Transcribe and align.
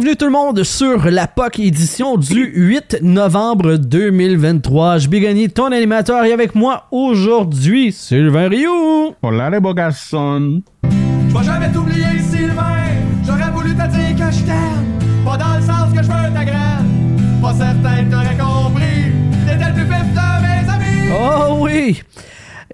Bienvenue 0.00 0.16
tout 0.16 0.24
le 0.24 0.30
monde 0.30 0.64
sur 0.64 1.10
la 1.10 1.26
POC 1.26 1.58
édition 1.58 2.16
du 2.16 2.50
8 2.54 3.00
novembre 3.02 3.76
2023. 3.76 4.96
Je 4.96 5.10
vais 5.10 5.20
gagner 5.20 5.50
ton 5.50 5.66
animateur 5.66 6.24
et 6.24 6.32
avec 6.32 6.54
moi 6.54 6.86
aujourd'hui, 6.90 7.92
Sylvain 7.92 8.48
Rioux. 8.48 9.14
Hola 9.20 9.50
les 9.50 9.60
beaux 9.60 9.74
garçons. 9.74 10.62
Je 10.84 11.36
vais 11.36 11.44
jamais 11.44 11.70
t'oublier, 11.70 12.18
Sylvain. 12.18 12.78
J'aurais 13.26 13.50
voulu 13.50 13.74
te 13.74 13.86
dire 13.88 14.16
que 14.16 14.32
je 14.32 14.42
t'aime. 14.42 15.22
Pas 15.22 15.36
dans 15.36 15.56
le 15.56 15.60
sens 15.60 15.92
que 15.94 16.02
je 16.02 16.08
veux 16.08 16.32
ta 16.32 16.44
graine. 16.46 17.38
Pas 17.42 17.52
certain 17.52 18.04
que 18.04 18.10
t'aurais 18.10 18.38
compris. 18.38 19.12
T'étais 19.46 19.68
le 19.68 19.74
plus 19.74 19.84
vif 19.84 20.14
de 20.14 20.40
mes 20.40 20.64
amis. 20.72 21.10
Oh 21.12 21.58
oui! 21.60 22.02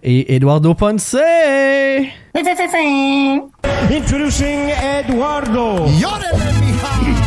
Et 0.01 0.37
Eduardo 0.37 0.75
Ponce. 0.75 1.17
Introducing 3.91 4.70
Eduardo. 5.01 5.87
to 7.06 7.25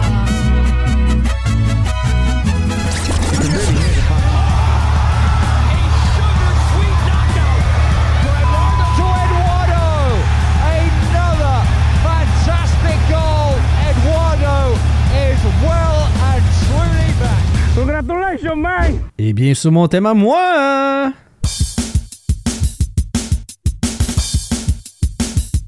Et 19.18 19.34
bien 19.34 19.54
sur 19.54 19.72
mon 19.74 19.88
thème 19.90 20.06
à 20.06 20.14
moi. 20.14 21.12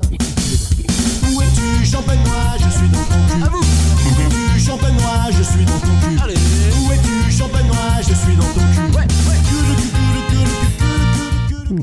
Où 0.10 1.42
es-tu, 1.42 1.84
Je 1.84 2.70
suis 2.70 2.88
dans 2.90 3.04
ton 3.04 3.20
cul. 3.28 3.44
À 3.44 3.50
vous. 3.50 3.58
Où 3.58 4.12
es-tu, 4.22 4.60
champenois 4.66 5.30
Je 5.30 5.44
suis 5.44 5.66
dans 5.66 5.80
ton 5.80 5.94
cul. 6.08 6.18
Allez. 6.24 6.36
Où 6.36 6.92
es-tu, 6.94 7.32
champenois 7.38 8.00
Je 8.00 8.14
suis 8.14 8.36
dans 8.36 8.44
ton 8.44 8.62
cul. 8.76 8.88
Ouais, 8.96 9.06
ouais. 9.28 9.40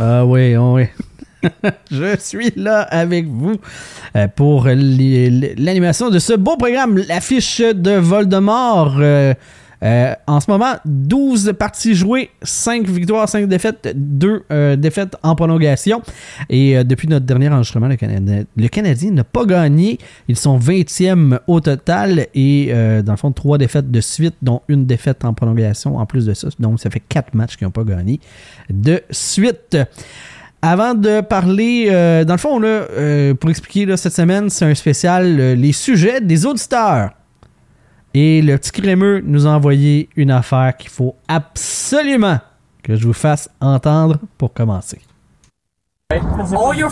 Ah 0.00 0.24
oui, 0.24 0.56
oh 0.56 0.76
oui. 0.76 0.84
Je 1.90 2.16
suis 2.18 2.52
là 2.56 2.80
avec 2.82 3.26
vous 3.26 3.56
euh, 4.16 4.28
pour 4.28 4.66
l'animation 4.66 6.08
de 6.08 6.18
ce 6.18 6.32
beau 6.32 6.56
programme, 6.56 6.96
l'affiche 7.06 7.60
de 7.60 7.92
Voldemort. 7.92 8.96
Euh, 8.98 9.34
euh, 9.82 10.14
en 10.26 10.40
ce 10.40 10.50
moment, 10.50 10.74
12 10.84 11.54
parties 11.58 11.94
jouées, 11.94 12.30
5 12.42 12.86
victoires, 12.88 13.28
5 13.28 13.46
défaites, 13.46 13.92
2 13.94 14.44
euh, 14.50 14.76
défaites 14.76 15.16
en 15.22 15.34
prolongation. 15.34 16.02
Et 16.48 16.76
euh, 16.76 16.84
depuis 16.84 17.08
notre 17.08 17.26
dernier 17.26 17.48
enregistrement, 17.48 17.88
le 17.88 17.96
Canadien, 17.96 18.44
le 18.56 18.68
Canadien 18.68 19.10
n'a 19.12 19.24
pas 19.24 19.44
gagné. 19.44 19.98
Ils 20.28 20.36
sont 20.36 20.58
20e 20.58 21.38
au 21.46 21.60
total 21.60 22.26
et 22.34 22.68
euh, 22.70 23.02
dans 23.02 23.12
le 23.12 23.18
fond, 23.18 23.32
3 23.32 23.58
défaites 23.58 23.90
de 23.90 24.00
suite, 24.00 24.34
dont 24.42 24.62
une 24.68 24.86
défaite 24.86 25.24
en 25.24 25.34
prolongation 25.34 25.96
en 25.96 26.06
plus 26.06 26.26
de 26.26 26.34
ça. 26.34 26.48
Donc, 26.58 26.80
ça 26.80 26.90
fait 26.90 27.02
4 27.08 27.34
matchs 27.34 27.56
qu'ils 27.56 27.66
n'ont 27.66 27.72
pas 27.72 27.84
gagné 27.84 28.20
de 28.70 29.02
suite. 29.10 29.76
Avant 30.60 30.94
de 30.94 31.20
parler, 31.20 31.86
euh, 31.88 32.24
dans 32.24 32.34
le 32.34 32.38
fond, 32.38 32.58
là, 32.58 32.68
euh, 32.68 33.34
pour 33.34 33.48
expliquer 33.48 33.86
là, 33.86 33.96
cette 33.96 34.14
semaine, 34.14 34.50
c'est 34.50 34.64
un 34.64 34.74
spécial 34.74 35.38
euh, 35.38 35.54
les 35.54 35.72
sujets 35.72 36.20
des 36.20 36.46
auditeurs. 36.46 37.10
Et 38.14 38.42
le 38.42 38.56
petit 38.56 38.72
crémeux 38.72 39.20
nous 39.20 39.46
a 39.46 39.50
envoyé 39.50 40.08
une 40.16 40.30
affaire 40.30 40.76
qu'il 40.76 40.90
faut 40.90 41.14
absolument 41.28 42.38
que 42.82 42.96
je 42.96 43.06
vous 43.06 43.12
fasse 43.12 43.48
entendre 43.60 44.18
pour 44.38 44.52
commencer. 44.52 45.00
All 46.10 46.76
your 46.76 46.90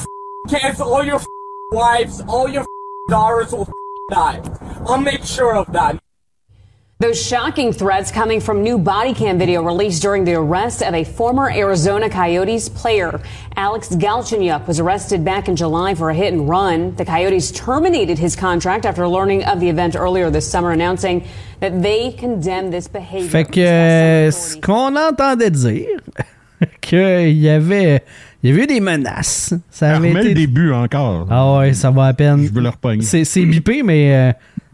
kids, 0.49 0.81
all 0.81 1.04
your 1.06 1.21
wives, 1.72 2.22
all 2.28 2.49
your 2.50 2.65
daughters 3.09 3.53
will 3.53 3.66
die. 4.10 4.41
I'll 4.87 5.00
make 5.00 5.25
sure 5.25 5.56
of 5.56 5.72
that. 5.72 5.97
Those 6.99 7.23
shocking 7.23 7.75
threats 7.75 8.11
coming 8.11 8.41
from 8.41 8.62
new 8.62 8.79
body 8.79 9.12
cam 9.12 9.39
video 9.39 9.62
released 9.62 10.01
during 10.01 10.25
the 10.25 10.33
arrest 10.33 10.83
of 10.83 10.95
a 10.95 11.05
former 11.05 11.51
Arizona 11.51 12.09
Coyotes 12.09 12.71
player. 12.71 13.21
Alex 13.55 13.91
Galchenyuk 13.91 14.67
was 14.67 14.81
arrested 14.81 15.23
back 15.23 15.47
in 15.47 15.57
July 15.57 15.95
for 15.95 16.09
a 16.09 16.15
hit 16.15 16.33
and 16.33 16.49
run. 16.49 16.95
The 16.97 17.05
Coyotes 17.05 17.53
terminated 17.53 18.19
his 18.19 18.34
contract 18.34 18.87
after 18.87 19.07
learning 19.07 19.45
of 19.45 19.61
the 19.61 19.69
event 19.69 19.95
earlier 19.95 20.31
this 20.31 20.51
summer, 20.51 20.71
announcing 20.73 21.29
that 21.61 21.83
they 21.83 22.12
condemn 22.12 22.71
this 22.71 22.89
behavior. 22.89 23.28
Fait 23.28 23.45
que 23.45 23.61
euh, 23.61 24.31
ce 24.31 24.57
qu'on 24.57 24.97
entendait 24.97 25.51
dire, 25.51 26.01
qu'il 26.81 27.37
y 27.37 27.51
avait, 27.51 28.03
il 28.43 28.49
y 28.49 28.53
avait 28.55 28.63
eu 28.63 28.67
des 28.67 28.81
menaces. 28.81 29.53
Ça 29.71 29.91
avait 29.91 30.09
Remets 30.09 30.21
été... 30.21 30.28
le 30.31 30.34
début 30.34 30.73
encore. 30.73 31.27
Ah 31.28 31.59
ouais, 31.59 31.75
ça 31.75 31.91
va 31.91 32.07
à 32.07 32.15
peine. 32.15 32.43
Je 32.43 32.51
veux 32.51 32.63
le 32.63 32.71
repogner. 32.71 33.03
C'est 33.03 33.25
c'est 33.25 33.45
bipé, 33.45 33.83
mais 33.83 34.15
euh, 34.15 34.33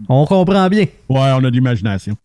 on 0.08 0.26
comprend 0.26 0.68
bien. 0.68 0.84
Ouais, 1.08 1.30
on 1.32 1.38
a 1.38 1.42
de 1.42 1.48
l'imagination. 1.50 2.16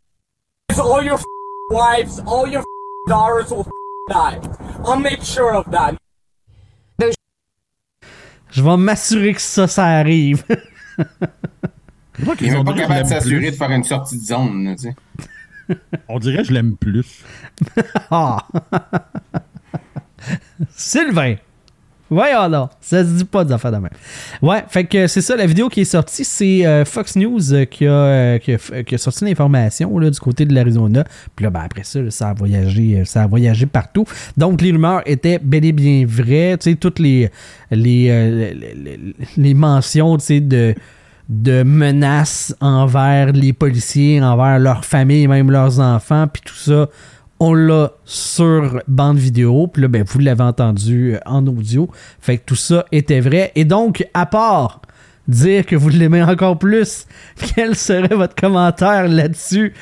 All 0.77 1.03
your 1.05 1.17
f- 1.19 1.25
wives, 1.71 2.19
all 2.27 2.47
your 2.51 2.61
f- 2.61 2.65
daughters 3.07 3.49
will 3.51 3.61
f- 3.65 3.71
die. 4.09 4.39
I'll 4.85 4.99
make 4.99 5.23
sure 5.23 5.55
of 5.55 5.65
that. 5.71 5.95
Je 8.51 8.61
vais 8.63 8.77
m'assurer 8.77 9.33
que 9.33 9.41
ça, 9.41 9.67
ça 9.67 9.85
arrive. 9.85 10.43
Il 12.39 12.47
est 12.47 12.51
même 12.51 12.63
pas 12.63 12.71
On 12.71 12.73
dirait 12.73 12.75
que 12.75 12.87
capable 12.87 12.87
de 12.87 12.87
je 12.87 12.93
l'aime 12.93 13.05
s'assurer 13.05 13.39
plus. 13.41 13.51
de 13.51 13.55
faire 13.55 13.71
une 13.71 13.83
sortie 13.83 14.17
de 14.17 14.23
zone, 14.23 14.75
tu 14.77 14.83
sais. 14.83 15.75
On 16.07 16.17
dirait 16.19 16.37
que 16.37 16.43
je 16.45 16.53
l'aime 16.53 16.77
plus. 16.77 17.23
Ah! 18.09 18.47
Sylvain! 20.75 21.35
Voyons 22.09 22.47
là, 22.47 22.69
ça 22.79 23.03
se 23.03 23.09
dit 23.09 23.25
pas 23.25 23.43
des 23.43 23.51
affaires 23.53 23.71
de 23.71 23.77
même. 23.77 23.89
Ouais, 24.41 24.63
fait 24.69 24.85
que 24.85 25.07
c'est 25.07 25.21
ça, 25.21 25.35
la 25.35 25.45
vidéo 25.45 25.67
qui 25.69 25.81
est 25.81 25.85
sortie, 25.85 26.23
c'est 26.23 26.65
euh, 26.65 26.85
Fox 26.85 27.15
News 27.15 27.53
euh, 27.53 27.65
qui, 27.65 27.85
a, 27.85 27.91
euh, 27.91 28.37
qui, 28.39 28.95
a, 28.95 28.97
sorti 28.97 29.25
l'information 29.25 29.99
du 29.99 30.19
côté 30.19 30.45
de 30.45 30.53
l'Arizona. 30.53 31.03
Puis 31.35 31.43
là, 31.43 31.49
ben, 31.49 31.61
après 31.65 31.83
ça, 31.83 31.99
ça 32.09 32.29
a 32.29 32.33
voyagé, 32.33 33.03
ça 33.05 33.23
a 33.23 33.27
voyagé 33.27 33.65
partout. 33.65 34.05
Donc 34.37 34.61
les 34.61 34.71
rumeurs 34.71 35.01
étaient 35.05 35.39
bel 35.39 35.65
et 35.65 35.71
bien 35.73 36.05
vraies. 36.07 36.57
Tu 36.59 36.71
sais, 36.71 36.75
toutes 36.77 36.99
les, 36.99 37.29
les, 37.71 38.07
les, 38.07 38.53
les- 38.53 39.15
les 39.35 39.53
mentions, 39.53 40.17
tu 40.17 40.25
sais, 40.25 40.39
de 40.39 40.75
de 41.29 41.61
menaces 41.63 42.55
envers 42.61 43.33
les 43.33 43.51
policiers, 43.51 44.21
envers 44.21 44.59
leurs 44.59 44.85
familles, 44.85 45.27
même 45.27 45.51
leurs 45.51 45.81
enfants, 45.81 46.25
puis 46.31 46.41
tout 46.45 46.55
ça, 46.55 46.87
on 47.39 47.53
l'a 47.53 47.91
sur 48.05 48.81
bande 48.87 49.17
vidéo, 49.17 49.67
puis 49.67 49.81
là, 49.81 49.87
ben, 49.87 50.03
vous 50.03 50.19
l'avez 50.19 50.43
entendu 50.43 51.15
euh, 51.15 51.19
en 51.25 51.45
audio. 51.47 51.89
Fait 52.19 52.37
que 52.37 52.45
tout 52.45 52.55
ça 52.55 52.85
était 52.91 53.19
vrai. 53.19 53.51
Et 53.55 53.65
donc, 53.65 54.07
à 54.13 54.25
part 54.25 54.81
dire 55.27 55.65
que 55.65 55.75
vous 55.75 55.89
l'aimez 55.89 56.23
encore 56.23 56.57
plus, 56.57 57.05
quel 57.55 57.75
serait 57.75 58.15
votre 58.15 58.35
commentaire 58.35 59.07
là-dessus? 59.07 59.73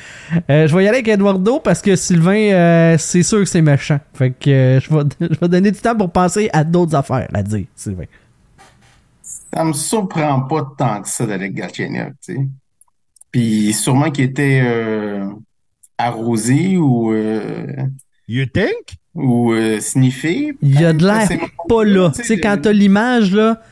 Euh, 0.50 0.66
je 0.66 0.76
vais 0.76 0.84
y 0.84 0.88
aller 0.88 0.98
avec 0.98 1.08
Eduardo 1.08 1.60
parce 1.60 1.80
que 1.80 1.96
Sylvain, 1.96 2.52
euh, 2.52 2.96
c'est 2.98 3.22
sûr 3.22 3.40
que 3.40 3.46
c'est 3.46 3.62
méchant. 3.62 4.00
Fait 4.14 4.30
que 4.32 4.50
euh, 4.50 4.80
je, 4.80 4.92
vais, 4.92 5.04
je 5.34 5.40
vais 5.40 5.48
donner 5.48 5.70
du 5.70 5.78
temps 5.78 5.96
pour 5.96 6.10
penser 6.10 6.50
à 6.52 6.64
d'autres 6.64 6.94
affaires 6.94 7.28
à 7.32 7.42
dire, 7.42 7.66
Sylvain. 7.74 8.04
Ça 9.22 9.64
me 9.64 9.72
surprend 9.72 10.40
pas 10.42 10.68
tant 10.76 11.02
que 11.02 11.08
ça 11.08 11.24
d'Alec 11.24 11.54
Galchenyuk, 11.54 12.12
tu 12.22 12.34
sais. 12.34 12.48
Puis 13.30 13.72
sûrement 13.72 14.10
qu'il 14.10 14.24
était 14.24 14.62
euh, 14.64 15.28
arrosé 15.98 16.76
ou, 16.76 17.12
euh, 17.12 17.66
You 18.28 18.46
think? 18.46 18.96
ou 19.14 19.52
euh, 19.52 19.80
sniffé. 19.80 20.56
Il 20.60 20.84
a 20.84 20.92
de 20.92 21.04
l'air 21.06 21.28
pas 21.68 21.84
là. 21.84 22.10
tu 22.14 22.22
sais, 22.24 22.38
quand 22.40 22.58
t'as 22.60 22.72
l'image, 22.72 23.32
là, 23.32 23.62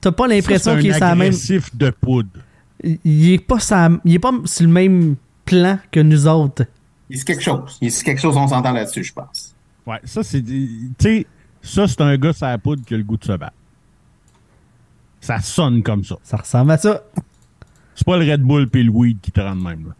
t'as 0.00 0.12
pas 0.12 0.26
l'impression 0.28 0.76
qu'il 0.76 0.88
est 0.88 0.92
c'est 0.92 0.98
sur 0.98 1.06
un 1.06 1.10
la 1.10 1.14
même. 1.16 1.28
agressif 1.28 1.74
de 1.74 1.90
poudre. 1.90 2.28
Il 3.04 3.32
est 3.32 3.38
pas 3.44 3.58
sa- 3.58 3.90
il 4.04 4.14
est 4.14 4.18
pas 4.18 4.32
sur 4.44 4.66
le 4.66 4.72
même 4.72 5.16
plan 5.44 5.78
que 5.90 6.00
nous 6.00 6.26
autres. 6.28 6.64
Il 7.10 7.16
dit 7.18 7.24
quelque 7.24 7.42
chose. 7.42 7.78
Il 7.80 7.90
dit 7.90 8.02
quelque 8.02 8.20
chose, 8.20 8.36
on 8.36 8.46
s'entend 8.46 8.72
là-dessus, 8.72 9.02
je 9.02 9.12
pense. 9.14 9.54
Ouais, 9.86 9.98
ça, 10.04 10.22
c'est. 10.22 10.42
Tu 10.42 10.90
sais, 10.98 11.26
ça, 11.62 11.88
c'est 11.88 12.00
un 12.02 12.16
gars 12.18 12.32
sur 12.34 12.46
la 12.46 12.58
poudre 12.58 12.84
qui 12.84 12.92
a 12.94 12.98
le 12.98 13.02
goût 13.02 13.16
de 13.16 13.24
se 13.24 13.32
battre. 13.32 13.54
Ça 15.20 15.40
sonne 15.40 15.82
comme 15.82 16.04
ça. 16.04 16.16
Ça 16.22 16.36
ressemble 16.36 16.70
à 16.72 16.76
ça. 16.78 17.02
C'est 17.94 18.06
pas 18.06 18.16
le 18.18 18.30
Red 18.30 18.42
Bull 18.42 18.68
puis 18.68 18.82
le 18.84 18.90
weed 18.90 19.18
qui 19.20 19.32
te 19.32 19.40
rend 19.40 19.56
de 19.56 19.62
même, 19.62 19.86
là. 19.88 19.94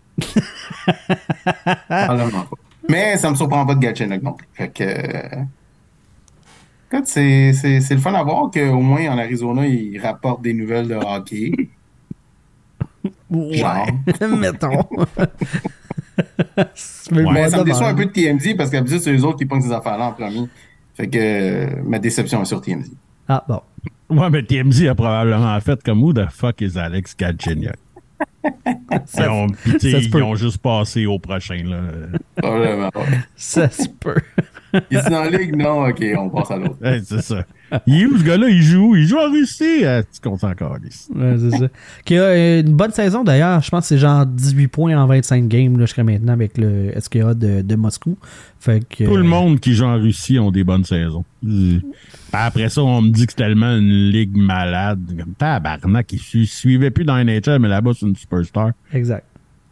Probablement 1.89 2.43
pas. 2.45 2.57
Mais 2.89 3.17
ça 3.19 3.31
me 3.31 3.35
surprend 3.37 3.67
pas 3.67 3.75
de 3.75 3.81
Galchenyuk 3.81 4.23
non 4.23 4.33
plus. 4.33 4.47
Fait 4.55 4.69
que. 4.69 4.85
Écoute, 6.91 7.07
c'est 7.07 7.53
c'est- 7.53 7.81
c'est 7.81 7.95
le 7.95 8.01
fun 8.01 8.15
à 8.15 8.23
voir 8.23 8.51
qu'au 8.51 8.81
moins 8.81 9.07
en 9.11 9.19
Arizona, 9.19 9.67
ils 9.67 9.99
rapportent 10.01 10.43
des 10.43 10.55
nouvelles 10.55 10.89
de 10.89 10.95
hockey. 10.95 11.53
Genre. 13.31 13.87
Ouais, 14.21 14.29
mettons. 14.37 14.83
Ouais, 17.13 17.23
Mais 17.33 17.49
ça 17.49 17.59
me 17.59 17.65
déçoit 17.65 17.87
un 17.89 17.95
peu 17.95 18.07
de 18.07 18.11
TMZ 18.11 18.57
parce 18.57 18.71
qu'habituellement, 18.71 19.05
c'est 19.05 19.15
eux 19.17 19.25
autres 19.25 19.39
qui 19.39 19.47
prennent 19.47 19.63
ces 19.63 19.71
affaires-là 19.71 20.07
en 20.07 20.13
premier. 20.13 20.49
Fait 20.95 21.07
que 21.07 21.17
euh, 21.19 21.83
ma 21.85 22.01
déception 22.01 22.43
est 22.43 22.45
sur 22.47 22.61
TMZ. 22.61 22.91
Ah, 23.29 23.45
bon. 23.49 23.61
Ouais, 24.11 24.29
mais 24.29 24.43
TMZ 24.43 24.89
a 24.89 24.95
probablement 24.97 25.59
fait 25.61 25.81
comme 25.85 26.03
Who 26.03 26.13
the 26.13 26.29
fuck 26.31 26.61
is 26.61 26.77
Alex 26.77 27.17
Galchenyuk? 27.17 27.77
Ils 28.45 29.29
ont, 29.29 29.47
sais, 29.79 29.91
ça 29.91 30.03
se 30.03 30.09
peut. 30.09 30.19
ils 30.19 30.23
ont 30.23 30.35
juste 30.35 30.59
passé 30.59 31.07
au 31.07 31.19
prochain. 31.19 31.63
Là. 31.65 31.81
Probablement, 32.37 32.91
ouais. 32.95 33.19
Ça 33.37 33.69
se 33.69 33.89
peut. 33.89 34.21
Il 34.91 34.99
est 34.99 35.11
dans 35.11 35.25
la 35.25 35.31
ligue? 35.31 35.57
Non, 35.57 35.87
ok, 35.87 36.05
on 36.17 36.31
passe 36.31 36.51
à 36.51 36.57
l'autre. 36.57 36.77
Ouais, 36.81 37.01
c'est 37.05 37.23
ça. 37.23 37.45
Il 37.87 38.03
est 38.03 38.07
où 38.07 38.17
ce 38.19 38.25
gars-là? 38.25 38.49
Il 38.49 38.63
joue 38.63 38.91
où? 38.91 38.97
Il 38.97 39.07
joue 39.07 39.19
en 39.19 39.31
Russie? 39.31 39.85
Ah, 39.85 40.03
tu 40.03 40.21
comptes 40.23 40.45
encore, 40.45 40.77
ici. 40.89 41.11
Ouais, 41.15 41.37
c'est 41.39 41.51
ça. 41.59 41.69
Qui 42.05 42.17
a 42.17 42.23
euh, 42.23 42.61
une 42.63 42.73
bonne 42.75 42.91
saison 42.93 43.25
d'ailleurs. 43.25 43.61
Je 43.63 43.71
pense 43.71 43.83
que 43.83 43.89
c'est 43.89 43.99
genre 43.99 44.25
18 44.27 44.69
points 44.69 44.97
en 44.97 45.07
25 45.07 45.47
games 45.49 45.79
là, 45.79 45.87
jusqu'à 45.87 46.05
maintenant 46.05 46.33
avec 46.33 46.57
le 46.59 46.93
SKA 46.99 47.35
de, 47.35 47.63
de 47.63 47.75
Moscou. 47.77 48.17
Fait 48.61 48.83
que, 48.89 49.05
Tout 49.05 49.17
le 49.17 49.23
euh, 49.23 49.27
monde 49.27 49.61
qui 49.61 49.75
joue 49.75 49.85
en 49.85 49.97
Russie 49.99 50.39
ont 50.39 50.51
des 50.51 50.65
bonnes 50.65 50.85
saisons. 50.85 51.25
Euh, 51.47 51.79
Après 52.33 52.69
ça, 52.69 52.83
on 52.83 53.03
me 53.03 53.11
dit 53.11 53.27
que 53.27 53.33
c'est 53.33 53.37
tellement 53.45 53.77
une 53.77 54.11
ligue 54.11 54.37
malade. 54.37 55.01
Comme 55.19 55.35
tabarnak, 55.35 56.13
il 56.13 56.19
su- 56.19 56.47
suivait 56.47 56.91
plus 56.91 57.05
dans 57.05 57.17
la 57.17 57.25
NHL, 57.25 57.59
mais 57.61 57.69
là-bas, 57.69 57.93
c'est 57.99 58.07
une 58.07 58.17
superstar. 58.17 58.73
Exact. 58.93 59.25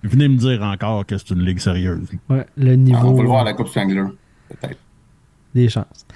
Venez 0.02 0.28
me 0.28 0.36
dire 0.36 0.62
encore 0.62 1.04
que 1.04 1.16
c'est 1.18 1.30
une 1.30 1.42
ligue 1.44 1.58
sérieuse. 1.58 2.06
Ouais, 2.28 2.46
le 2.56 2.72
Ah, 2.72 2.76
niveau 2.76 3.08
on 3.08 3.14
va 3.14 3.22
le 3.22 3.28
voir 3.28 3.40
à 3.40 3.44
la 3.44 3.54
Coupe 3.54 3.68
Spangler. 3.68 4.04
Peut-être. 4.48 4.78
des 5.54 5.68
chances. 5.68 6.06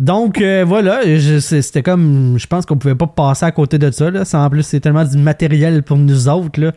Donc 0.00 0.40
euh, 0.40 0.64
voilà, 0.66 1.02
c'était 1.40 1.82
comme. 1.82 2.36
Je 2.38 2.46
pense 2.46 2.64
qu'on 2.64 2.78
pouvait 2.78 2.94
pas 2.94 3.06
passer 3.06 3.44
à 3.44 3.52
côté 3.52 3.78
de 3.78 3.90
ça. 3.90 4.10
Là. 4.10 4.24
Ça, 4.24 4.40
en 4.40 4.48
plus, 4.48 4.62
c'est 4.62 4.80
tellement 4.80 5.04
du 5.04 5.18
matériel 5.18 5.82
pour 5.82 5.98
nous 5.98 6.26
autres. 6.28 6.58
Là. 6.58 6.72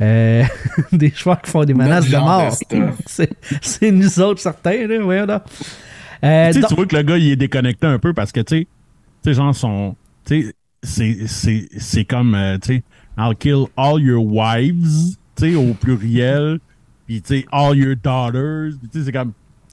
Euh, 0.00 0.44
des 0.92 1.12
joueurs 1.14 1.42
qui 1.42 1.50
font 1.50 1.64
des 1.64 1.74
menaces 1.74 2.08
de 2.08 2.16
mort. 2.16 2.52
C'est 3.06 3.30
c'est 3.60 3.90
nous 3.90 4.20
autres 4.20 4.40
certains, 4.40 4.86
là. 4.86 4.98
Voyons 5.02 5.26
donc. 5.26 5.42
Euh, 6.24 6.46
Tu 6.48 6.52
sais, 6.54 6.60
donc- 6.60 6.68
tu 6.70 6.74
vois 6.76 6.86
que 6.86 6.96
le 6.96 7.02
gars, 7.02 7.18
il 7.18 7.32
est 7.32 7.36
déconnecté 7.36 7.86
un 7.88 7.98
peu 7.98 8.12
parce 8.14 8.30
que, 8.30 8.40
tu 8.40 8.58
sais, 8.60 8.66
tu 9.24 9.30
sais, 9.30 9.34
genre, 9.34 9.54
son. 9.54 9.96
Tu 10.24 10.42
sais, 10.44 10.54
c'est- 10.84 11.26
c'est 11.26 11.68
c'est 11.78 12.04
comme, 12.04 12.34
euh, 12.36 12.58
tu 12.62 12.76
sais, 12.76 12.82
I'll 13.18 13.34
kill 13.36 13.64
all 13.76 14.00
your 14.00 14.24
wives, 14.24 15.16
tu 15.36 15.50
sais, 15.50 15.54
au 15.56 15.74
pluriel, 15.74 16.60
puis, 17.06 17.20
tu 17.22 17.40
sais, 17.40 17.46
all 17.50 17.76
your 17.76 17.96
daughters. 18.02 18.70
Tu 18.92 19.00
sais, 19.00 19.06
c'est 19.06 19.12
comme, 19.12 19.32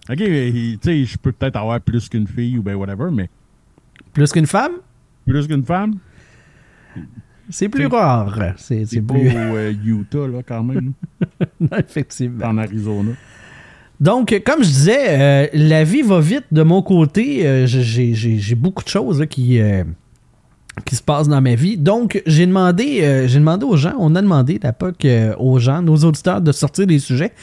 OK, 0.09 0.17
tu 0.17 0.77
sais, 0.81 1.05
je 1.05 1.17
peux 1.17 1.31
peut-être 1.31 1.55
avoir 1.57 1.79
plus 1.81 2.09
qu'une 2.09 2.27
fille 2.27 2.57
ou 2.57 2.63
ben 2.63 2.75
whatever, 2.75 3.09
mais 3.11 3.29
Plus 4.13 4.31
qu'une 4.31 4.47
femme, 4.47 4.71
plus 5.27 5.47
qu'une 5.47 5.63
femme, 5.63 5.95
c'est 7.49 7.69
plus 7.69 7.85
rare. 7.87 8.53
C'est 8.57 8.85
pas 9.01 9.13
plus. 9.13 9.29
au 9.29 9.55
euh, 9.55 9.73
Utah, 9.85 10.27
là, 10.27 10.41
quand 10.45 10.63
même, 10.63 10.93
Effectivement. 11.77 12.45
en 12.45 12.57
Arizona. 12.57 13.11
Donc, 13.99 14.41
comme 14.45 14.63
je 14.63 14.69
disais, 14.69 15.05
euh, 15.09 15.47
la 15.53 15.83
vie 15.83 16.01
va 16.03 16.19
vite 16.21 16.45
de 16.51 16.61
mon 16.63 16.81
côté. 16.81 17.45
Euh, 17.45 17.65
j'ai- 17.67 18.55
beaucoup 18.55 18.83
de 18.83 18.89
choses 18.89 19.19
là, 19.19 19.27
qui, 19.27 19.59
qui 20.85 20.95
se 20.95 21.03
passent 21.03 21.27
dans 21.27 21.41
ma 21.41 21.55
vie. 21.55 21.77
Donc, 21.77 22.21
j'ai 22.25 22.45
demandé, 22.45 23.01
euh, 23.01 23.27
j'ai 23.27 23.39
demandé 23.39 23.65
aux 23.65 23.77
gens, 23.77 23.93
on 23.99 24.15
a 24.15 24.21
demandé 24.21 24.59
à 24.63 24.67
l'époque 24.67 25.05
euh, 25.05 25.35
aux 25.37 25.59
gens, 25.59 25.81
nos 25.81 25.97
auditeurs, 25.97 26.41
de 26.41 26.51
sortir 26.51 26.87
des 26.87 26.99
sujets. 26.99 27.33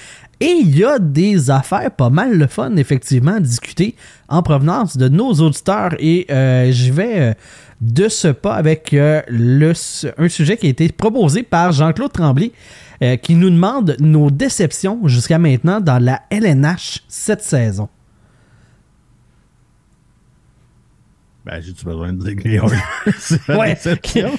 Et 0.41 0.53
il 0.61 0.77
y 0.77 0.85
a 0.85 0.99
des 0.99 1.51
affaires 1.51 1.91
pas 1.91 2.11
mal 2.11 2.37
le 2.37 2.47
fun, 2.47 2.77
effectivement, 2.77 3.37
à 3.37 3.41
discuter 3.41 3.95
en 4.29 4.43
provenance 4.43 4.97
de 4.97 5.09
nos 5.09 5.33
auditeurs. 5.35 5.95
Et 5.99 6.27
euh, 6.31 6.71
je 6.73 6.93
vais 6.93 7.21
euh, 7.21 7.35
de 7.81 8.09
ce 8.09 8.29
pas 8.29 8.55
avec 8.55 8.91
le, 8.93 9.73
un 10.19 10.29
sujet 10.29 10.57
qui 10.57 10.67
a 10.67 10.71
été 10.71 10.89
proposé 10.89 11.43
par 11.43 11.73
Jean-Claude 11.73 12.13
Tremblay, 12.13 12.53
qui 13.23 13.35
nous 13.35 13.51
demande 13.51 13.95
nos 14.01 14.31
déceptions 14.31 15.07
jusqu'à 15.07 15.39
maintenant 15.39 15.83
dans 15.83 16.03
la 16.03 16.23
LNH 16.31 17.05
cette 17.09 17.43
saison. 17.43 17.91
Ben, 21.47 21.61
j'ai-tu 21.63 21.85
besoin 21.85 22.13
de 22.13 22.25
dire 22.25 22.35
que 22.35 22.43
les 22.49 22.55
Oilers, 22.57 22.79
Ouais? 23.57 23.79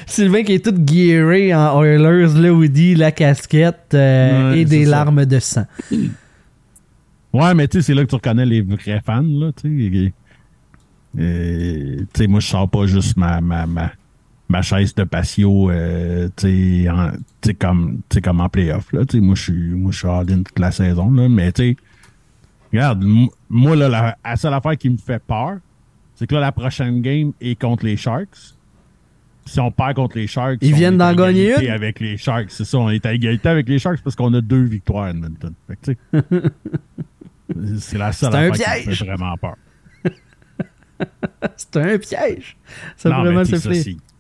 Sylvain 0.06 0.44
qui 0.44 0.54
est 0.56 0.66
tout 0.66 0.76
gearé 0.86 1.56
en 1.56 1.82
Oilers, 1.82 2.34
le 2.38 2.52
hoodie, 2.52 2.96
la 2.96 3.14
casquette 3.14 3.94
euh, 3.94 4.52
Ouais, 4.52 4.60
et 4.60 4.66
des 4.66 4.84
ça. 4.84 4.92
larmes 4.92 5.26
de 5.26 5.40
sang. 5.40 5.66
Ouais, 7.34 7.54
mais 7.54 7.70
tu 7.70 7.78
sais, 7.78 7.88
c'est 7.88 7.94
là 7.94 8.04
que 8.04 8.10
tu 8.10 8.16
reconnais 8.16 8.46
les 8.46 8.60
vrais 8.62 9.02
fans, 9.06 9.22
là, 9.22 9.52
tu 9.54 9.90
sais. 9.90 10.14
Tu 11.16 12.08
sais, 12.14 12.28
moi, 12.28 12.42
je 12.42 12.48
sors 12.48 12.70
pas 12.70 12.86
juste 12.88 13.16
ma, 13.16 13.40
ma, 13.40 13.66
ma, 13.66 13.92
ma 14.50 14.62
chaise 14.62 14.94
de 14.94 15.04
patio, 15.06 15.70
euh, 15.72 16.28
tu 16.36 16.88
sais, 17.44 17.54
comme, 17.54 18.02
comme 18.22 18.42
en 18.42 18.50
playoff, 18.50 18.92
là. 18.92 19.06
Tu 19.06 19.18
sais, 19.18 19.24
moi, 19.24 19.36
je 19.36 19.44
suis, 19.44 19.54
moi, 19.54 19.92
all-in 20.04 20.44
toute 20.44 20.60
la 20.60 20.72
saison, 20.72 21.10
là. 21.12 21.30
Mais, 21.30 21.54
tu 21.54 21.70
sais, 21.72 21.76
regarde, 22.74 23.02
moi, 23.50 23.78
là, 23.78 23.88
la, 23.88 24.18
la 24.26 24.36
seule 24.36 24.54
affaire 24.54 24.76
qui 24.78 24.90
me 24.90 24.98
fait 24.98 25.22
peur, 25.26 25.58
c'est 26.18 26.28
que 26.28 26.36
là, 26.36 26.42
la 26.42 26.52
prochaine 26.52 27.02
game 27.02 27.32
est 27.40 27.58
contre 27.60 27.86
les 27.86 27.96
Sharks. 27.96 28.56
Si 29.46 29.62
on 29.62 29.72
perd 29.72 29.94
contre 29.96 30.18
les 30.18 30.28
Sharks, 30.28 30.58
Ils 30.62 30.74
on 30.74 30.78
viennent 30.78 31.00
est 31.00 31.04
à 31.04 31.14
d'en 31.14 31.24
gagner 31.26 31.54
une? 31.64 31.70
avec 31.72 32.02
les 32.02 32.18
Sharks. 32.18 32.52
C'est 32.52 32.66
ça, 32.66 32.78
on 32.80 32.90
est 32.90 33.06
à 33.06 33.14
égalité 33.14 33.48
avec 33.48 33.70
les 33.70 33.80
Sharks 33.80 34.02
parce 34.04 34.16
qu'on 34.16 34.34
a 34.34 34.42
deux 34.42 34.64
victoires 34.66 35.06
à 35.06 35.10
Edmonton. 35.12 35.54
C'est 37.80 37.98
la 37.98 38.12
seule 38.12 38.32
C'est 38.32 38.38
un 38.38 38.52
affaire 38.52 38.52
qui 38.52 38.60
me 38.82 38.84
piège. 38.84 39.00
fait 39.00 39.06
vraiment 39.06 39.38
peur. 39.38 39.56
C'est 41.56 41.78
un 41.78 41.98
piège. 41.98 42.58
Ça 42.98 43.10
non, 43.10 43.22
vraiment 43.22 43.44
mais 43.50 43.58
ça, 43.58 43.70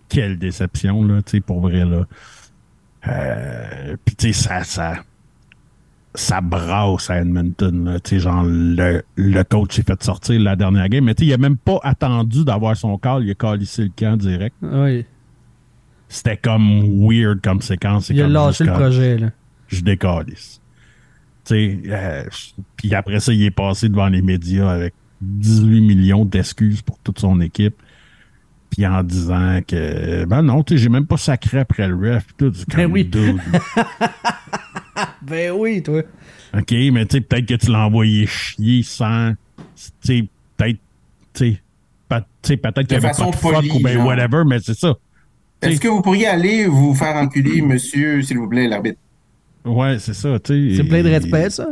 quelle 0.07 0.37
déception, 0.39 1.03
là, 1.03 1.19
pour 1.45 1.59
vrai, 1.61 1.83
là. 1.83 2.05
Euh, 3.07 3.97
Puis, 4.05 4.15
tu 4.15 4.33
sais, 4.33 4.47
ça, 4.47 4.63
ça, 4.63 4.93
ça 6.17 6.41
brasse 6.41 7.09
à 7.09 7.21
Edmonton, 7.21 7.85
là. 7.85 7.99
Genre, 8.19 8.43
le, 8.45 9.03
le 9.15 9.43
coach 9.43 9.75
s'est 9.75 9.83
fait 9.83 10.01
sortir 10.03 10.39
la 10.41 10.55
dernière 10.55 10.89
game, 10.89 11.05
mais 11.05 11.13
il 11.19 11.31
a 11.31 11.37
même 11.37 11.57
pas 11.57 11.79
attendu 11.83 12.43
d'avoir 12.43 12.75
son 12.75 12.97
call, 12.97 13.23
il 13.23 13.31
a 13.31 13.35
calissé 13.35 13.83
le 13.83 13.91
camp 13.95 14.17
direct. 14.17 14.55
Oui. 14.61 15.05
C'était 16.09 16.37
comme 16.37 17.05
weird 17.07 17.41
comme 17.41 17.61
séquence. 17.61 18.09
Il 18.09 18.21
a 18.21 18.27
lâché 18.27 18.63
le 18.63 18.73
projet. 18.73 19.17
Là. 19.17 19.27
Je 19.67 19.81
décalisse. 19.81 20.61
Euh, 21.51 22.23
puis 22.75 22.93
après 22.93 23.19
ça, 23.19 23.31
il 23.31 23.43
est 23.43 23.51
passé 23.51 23.87
devant 23.87 24.07
les 24.07 24.21
médias 24.21 24.69
avec 24.69 24.93
18 25.21 25.81
millions 25.81 26.25
d'excuses 26.25 26.81
pour 26.81 26.97
toute 26.99 27.19
son 27.19 27.39
équipe. 27.41 27.75
Puis 28.69 28.85
en 28.85 29.03
disant 29.03 29.59
que, 29.65 30.25
ben 30.25 30.41
non, 30.41 30.63
tu 30.63 30.73
sais, 30.73 30.83
j'ai 30.83 30.89
même 30.89 31.05
pas 31.05 31.17
sacré 31.17 31.59
après 31.59 31.87
le 31.87 32.15
ref. 32.15 32.25
Tout, 32.37 32.51
Ben 32.75 32.91
oui. 32.91 33.09
Ben 35.21 35.51
oui, 35.51 35.81
toi. 35.83 36.01
OK, 36.57 36.71
mais 36.91 37.05
tu 37.05 37.17
sais, 37.17 37.21
peut-être 37.21 37.45
que 37.45 37.53
tu 37.55 37.71
l'as 37.71 37.85
envoyé 37.85 38.25
chier 38.25 38.83
sans, 38.83 39.33
tu 39.75 39.91
sais, 40.01 40.27
peut-être, 40.57 40.79
tu 41.33 41.59
sais, 42.43 42.57
peut-être 42.57 42.81
qu'il 42.83 42.91
y 42.93 42.95
avait 42.95 43.07
façon 43.09 43.25
pas 43.25 43.31
de 43.31 43.35
fuck 43.35 43.53
polie, 43.55 43.71
ou 43.71 43.79
ben 43.81 43.93
genre. 43.93 44.07
whatever, 44.07 44.43
mais 44.47 44.59
c'est 44.59 44.77
ça. 44.77 44.95
Est-ce 45.61 45.79
que 45.79 45.87
vous 45.87 46.01
pourriez 46.01 46.27
aller 46.27 46.65
vous 46.67 46.93
faire 46.95 47.15
enculer, 47.15 47.61
monsieur, 47.61 48.21
s'il 48.21 48.37
vous 48.37 48.47
plaît, 48.47 48.67
l'arbitre? 48.67 48.99
Ouais, 49.65 49.99
c'est 49.99 50.13
ça, 50.13 50.39
tu 50.39 50.69
sais. 50.71 50.77
C'est 50.77 50.83
plein 50.87 51.03
de 51.03 51.09
respect, 51.09 51.49
ça. 51.49 51.67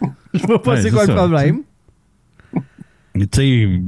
Je 0.34 0.46
vois 0.46 0.62
pas 0.62 0.74
Ouais, 0.74 0.82
c'est 0.82 0.90
quoi 0.90 1.06
le 1.06 1.14
problème. 1.14 1.62
Mais 3.14 3.26
tu 3.26 3.38
sais, 3.40 3.82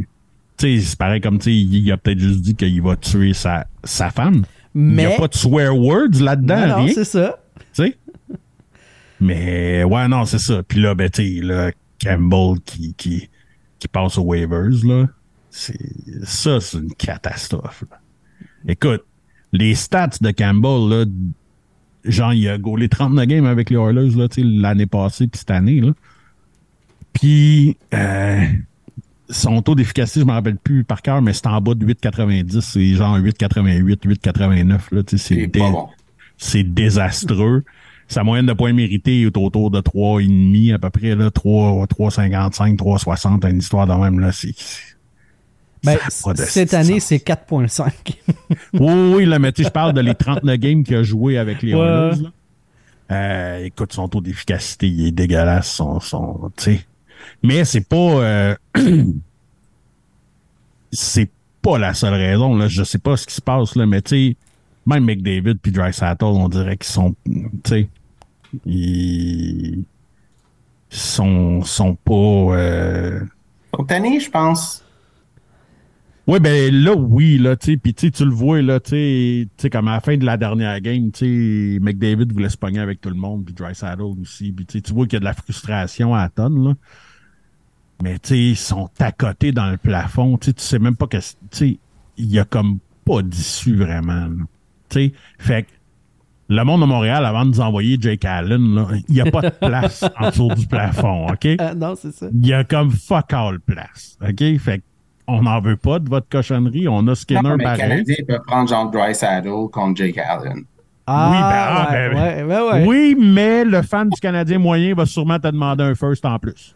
tu 0.56 0.80
sais, 0.80 0.86
c'est 0.86 0.98
pareil 0.98 1.20
comme, 1.20 1.38
tu 1.38 1.44
sais, 1.44 1.54
il 1.54 1.92
a 1.92 1.96
peut-être 1.96 2.18
juste 2.18 2.40
dit 2.40 2.54
qu'il 2.54 2.80
va 2.82 2.96
tuer 2.96 3.34
sa, 3.34 3.66
sa 3.84 4.10
femme. 4.10 4.44
Il 4.74 4.82
n'y 4.82 4.94
Mais. 4.94 5.14
a 5.14 5.16
pas 5.18 5.28
de 5.28 5.34
swear 5.34 5.76
words 5.76 6.20
là-dedans, 6.20 6.60
Non, 6.60 6.66
non, 6.68 6.76
rien, 6.76 6.86
tu 6.88 6.94
c'est 6.94 7.04
ça. 7.04 7.38
Mais, 9.20 9.84
ouais, 9.84 10.08
non, 10.08 10.24
c'est 10.24 10.38
ça. 10.38 10.62
Puis 10.62 10.80
là, 10.80 10.94
ben, 10.94 11.10
tu 11.10 11.40
là, 11.42 11.72
Campbell 12.00 12.60
qui, 12.64 12.94
qui, 12.94 13.28
qui 13.78 13.88
passe 13.88 14.18
aux 14.18 14.22
waivers, 14.22 14.84
là, 14.84 15.06
c'est, 15.50 15.78
ça, 16.24 16.60
c'est 16.60 16.78
une 16.78 16.94
catastrophe, 16.94 17.84
là. 17.90 17.98
Écoute, 18.66 19.04
les 19.52 19.74
stats 19.74 20.10
de 20.20 20.30
Campbell, 20.30 20.88
là, 20.88 21.04
genre, 22.04 22.32
il 22.32 22.48
a 22.48 22.58
gaulé 22.58 22.88
39 22.88 23.26
games 23.26 23.46
avec 23.46 23.70
les 23.70 23.76
Oilers, 23.76 24.10
là, 24.10 24.26
l'année 24.36 24.86
passée 24.86 25.26
puis 25.26 25.38
cette 25.38 25.50
année, 25.50 25.80
là. 25.80 25.92
Puis, 27.12 27.76
euh, 27.94 28.44
son 29.30 29.60
taux 29.62 29.74
d'efficacité, 29.74 30.20
je 30.20 30.24
me 30.24 30.32
rappelle 30.32 30.56
plus 30.56 30.84
par 30.84 31.02
cœur, 31.02 31.20
mais 31.22 31.32
c'est 31.32 31.46
en 31.46 31.60
bas 31.60 31.74
de 31.74 31.84
8,90. 31.84 32.60
C'est 32.60 32.94
genre 32.94 33.18
8,88, 33.18 34.06
8,89. 34.06 34.94
Là, 34.94 35.02
tu 35.02 35.18
sais, 35.18 35.34
c'est, 35.34 35.46
dé- 35.46 35.58
bon. 35.58 35.88
c'est 36.36 36.62
désastreux. 36.62 37.64
Sa 38.08 38.24
moyenne 38.24 38.46
de 38.46 38.54
points 38.54 38.72
mérités 38.72 39.22
est 39.22 39.36
autour 39.36 39.70
de 39.70 39.80
3,5 39.80 40.74
à 40.74 40.78
peu 40.78 40.90
près, 40.90 41.14
là, 41.14 41.30
3, 41.30 41.84
3,55, 41.86 42.76
3,60, 42.76 43.50
une 43.50 43.58
histoire 43.58 43.86
de 43.86 43.92
même. 43.92 44.18
Là, 44.18 44.32
c'est, 44.32 44.54
Ben, 45.84 45.98
cette 46.34 46.72
année, 46.74 47.00
c'est 47.00 47.18
4.5. 47.18 47.90
oui, 48.74 49.14
oui, 49.14 49.26
là, 49.26 49.38
mais 49.38 49.52
tu 49.52 49.62
sais, 49.62 49.68
je 49.68 49.72
parle 49.72 49.92
de 49.92 50.00
les 50.00 50.14
39 50.14 50.56
games 50.58 50.82
qu'il 50.84 50.96
a 50.96 51.02
joué 51.02 51.36
avec 51.38 51.62
les 51.62 51.74
Ouais. 51.74 51.80
Oilers. 51.80 52.22
là. 52.22 52.30
Euh, 53.10 53.64
écoute, 53.64 53.92
son 53.92 54.08
taux 54.08 54.20
d'efficacité, 54.20 54.88
il 54.88 55.06
est 55.08 55.12
dégueulasse. 55.12 55.70
Son, 55.70 56.00
son, 56.00 56.50
tu 56.56 56.64
sais. 56.64 56.80
mais 57.42 57.64
c'est 57.64 57.86
pas... 57.88 57.96
euh, 57.96 58.54
c'est 60.92 61.30
pas 61.62 61.78
la 61.78 61.94
seule 61.94 62.14
raison. 62.14 62.56
Là. 62.56 62.68
Je 62.68 62.82
sais 62.84 62.98
pas 62.98 63.16
ce 63.16 63.26
qui 63.26 63.34
se 63.34 63.40
passe, 63.40 63.76
là, 63.76 63.86
mais 63.86 64.02
tu 64.02 64.08
sais, 64.30 64.36
même 64.86 65.04
McDavid 65.04 65.54
puis 65.56 65.72
Dreisaitl, 65.72 66.24
on 66.24 66.48
dirait 66.48 66.76
qu'ils 66.76 66.90
sont, 66.90 67.14
tu 67.26 67.42
sais, 67.66 67.88
ils 68.66 69.84
sont, 70.90 71.62
sont 71.62 71.94
pas... 71.94 72.12
Euh... 72.14 73.20
Je 73.78 74.30
pense. 74.30 74.84
Oui, 76.28 76.40
ben 76.40 76.74
là, 76.74 76.94
oui, 76.94 77.38
là, 77.38 77.56
tu 77.56 77.72
sais, 77.72 77.76
puis 77.78 77.94
tu 77.94 78.06
sais, 78.06 78.10
tu 78.10 78.24
le 78.26 78.30
vois, 78.30 78.60
là, 78.60 78.80
tu 78.80 79.48
sais, 79.56 79.70
comme 79.70 79.88
à 79.88 79.92
la 79.92 80.00
fin 80.00 80.14
de 80.14 80.26
la 80.26 80.36
dernière 80.36 80.78
game, 80.82 81.10
tu 81.10 81.76
sais, 81.76 81.80
McDavid 81.80 82.30
voulait 82.30 82.50
se 82.50 82.58
pogner 82.58 82.80
avec 82.80 83.00
tout 83.00 83.08
le 83.08 83.14
monde, 83.14 83.46
puis 83.46 83.54
Dreisaitl 83.54 84.02
aussi, 84.02 84.52
puis 84.52 84.66
tu 84.66 84.76
sais, 84.76 84.82
tu 84.82 84.92
vois 84.92 85.06
qu'il 85.06 85.14
y 85.14 85.16
a 85.16 85.20
de 85.20 85.24
la 85.24 85.32
frustration 85.32 86.14
à 86.14 86.24
la 86.24 86.28
tonne, 86.28 86.68
là. 86.68 86.74
Mais 88.02 88.18
tu 88.18 88.28
sais, 88.28 88.38
ils 88.38 88.56
sont 88.56 88.90
à 88.98 89.10
côté 89.10 89.52
dans 89.52 89.70
le 89.70 89.78
plafond, 89.78 90.36
tu 90.36 90.48
sais, 90.48 90.52
tu 90.52 90.62
sais 90.62 90.78
même 90.78 90.96
pas 90.96 91.06
que, 91.06 91.16
tu 91.16 91.24
sais, 91.50 91.78
il 92.18 92.30
y 92.30 92.38
a 92.38 92.44
comme 92.44 92.78
pas 93.06 93.22
d'issue 93.22 93.76
vraiment. 93.76 94.28
Tu 94.90 95.06
sais, 95.06 95.12
fait 95.38 95.62
que 95.62 95.70
le 96.48 96.62
monde 96.64 96.80
de 96.80 96.86
Montréal, 96.86 97.24
avant 97.24 97.44
de 97.44 97.50
nous 97.50 97.60
envoyer 97.60 97.98
Jake 98.00 98.24
Allen, 98.24 98.84
il 99.08 99.14
n'y 99.14 99.20
a 99.20 99.30
pas 99.30 99.42
de 99.42 99.48
place 99.66 100.04
en 100.18 100.30
dessous 100.30 100.48
du 100.56 100.66
plafond, 100.66 101.26
OK? 101.28 101.46
Ah, 101.58 101.74
non, 101.74 101.94
c'est 101.96 102.12
ça. 102.12 102.26
Il 102.32 102.46
y 102.46 102.52
a 102.52 102.64
comme 102.64 102.90
fuck 102.90 103.32
all 103.32 103.60
place, 103.60 104.16
OK? 104.22 104.58
Fait 104.58 104.78
que 104.78 104.82
on 105.30 105.42
n'en 105.42 105.60
veut 105.60 105.76
pas 105.76 105.98
de 105.98 106.08
votre 106.08 106.26
cochonnerie. 106.30 106.88
On 106.88 107.06
a 107.06 107.14
Skinner 107.14 107.42
Non, 107.42 107.50
mais 107.50 107.56
le 107.58 107.62
pareil. 107.64 107.80
Canadien 107.80 108.16
peut 108.26 108.38
prendre 108.46 108.68
genre 108.70 108.90
Dry 108.90 109.14
Saddle 109.14 109.68
contre 109.70 109.96
Jake 109.98 110.16
Allen. 110.16 110.64
Ah, 111.06 111.28
Oui, 111.30 111.38
ben, 111.38 111.46
ah, 111.50 111.88
ouais, 111.90 112.08
ben, 112.08 112.46
ouais, 112.46 112.54
ouais, 112.54 112.70
ouais. 112.72 112.86
Oui, 112.86 113.16
mais 113.18 113.64
le 113.64 113.82
fan 113.82 114.08
du 114.08 114.18
Canadien 114.20 114.58
moyen 114.58 114.94
va 114.94 115.04
sûrement 115.04 115.38
te 115.38 115.48
demander 115.48 115.84
un 115.84 115.94
first 115.94 116.24
en 116.24 116.38
plus. 116.38 116.74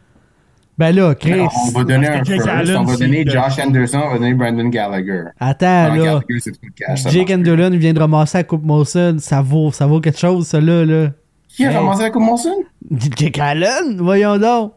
Ben 0.79 0.95
là, 0.97 1.14
Chris. 1.14 1.33
Alors, 1.33 1.52
on 1.69 1.79
va 1.79 1.85
donner 1.85 2.09
un 2.09 2.21
que 2.21 2.25
Jake 2.25 2.37
first, 2.43 2.49
Allen, 2.49 2.76
on 2.79 2.85
va 2.85 2.95
c'est 2.97 3.05
donner 3.05 3.25
Josh 3.26 3.59
Anderson, 3.59 4.00
on 4.05 4.11
va 4.12 4.19
donner 4.19 4.35
Brandon 4.35 4.69
Gallagher. 4.69 5.25
Attends, 5.38 5.67
Ah, 5.67 5.88
là. 5.91 5.97
Gallagher, 6.05 6.41
c'est 6.41 6.52
cash. 6.75 7.02
ça 7.02 7.11
Jake. 7.11 7.31
Endolan 7.31 7.71
vient 7.71 7.93
de 7.93 7.99
ramasser 8.00 8.38
la 8.38 8.45
Coupe 8.45 8.64
Molson. 8.64 9.17
Ça 9.19 9.43
vaut, 9.43 9.71
ça 9.71 9.87
vaut 9.87 10.00
quelque 10.00 10.19
chose, 10.19 10.47
ça, 10.47 10.61
là. 10.61 10.85
là. 10.87 11.11
Qui 11.49 11.67
a 11.67 11.71
Hey. 11.71 11.76
ramassé 11.76 12.02
la 12.05 12.11
Coupe 12.11 12.23
Monson? 12.23 12.55
Jake 13.19 13.38
Allen, 13.38 13.99
voyons 13.99 14.38
donc. 14.38 14.73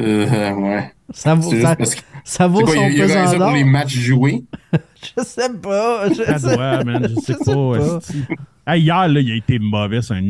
Euh, 0.00 0.52
ouais. 0.54 0.90
Ça 1.10 1.34
vaut, 1.34 1.50
C'est 1.50 1.60
ça, 1.60 1.76
que. 1.76 1.84
ça 2.24 2.46
vaut 2.48 2.60
C'est 2.60 2.64
quoi, 2.64 2.74
son 2.74 2.80
il 2.88 2.96
y 2.96 3.02
a, 3.02 3.04
il 3.04 3.10
y 3.10 3.12
a 3.12 3.22
pesant 3.24 3.26
ça 3.38 3.44
pour 3.44 3.54
les 3.54 3.64
matchs 3.64 3.96
joués? 3.98 4.44
Je 5.18 5.22
sais 5.22 5.50
pas. 5.62 6.08
Je 6.08 6.14
Ça 6.22 6.38
sais, 6.38 6.56
doit, 6.56 6.82
man, 6.84 7.06
je 7.10 7.14
sais 7.20 7.34
je 7.38 7.44
sais 7.44 7.52
pas. 7.52 7.78
pas. 7.78 7.98
esti. 7.98 8.24
Hey, 8.66 8.80
hier, 8.82 9.06
là, 9.08 9.20
il 9.20 9.30
a 9.30 9.36
été 9.36 9.58
mauvais 9.58 10.00
sur 10.00 10.14
un 10.16 10.22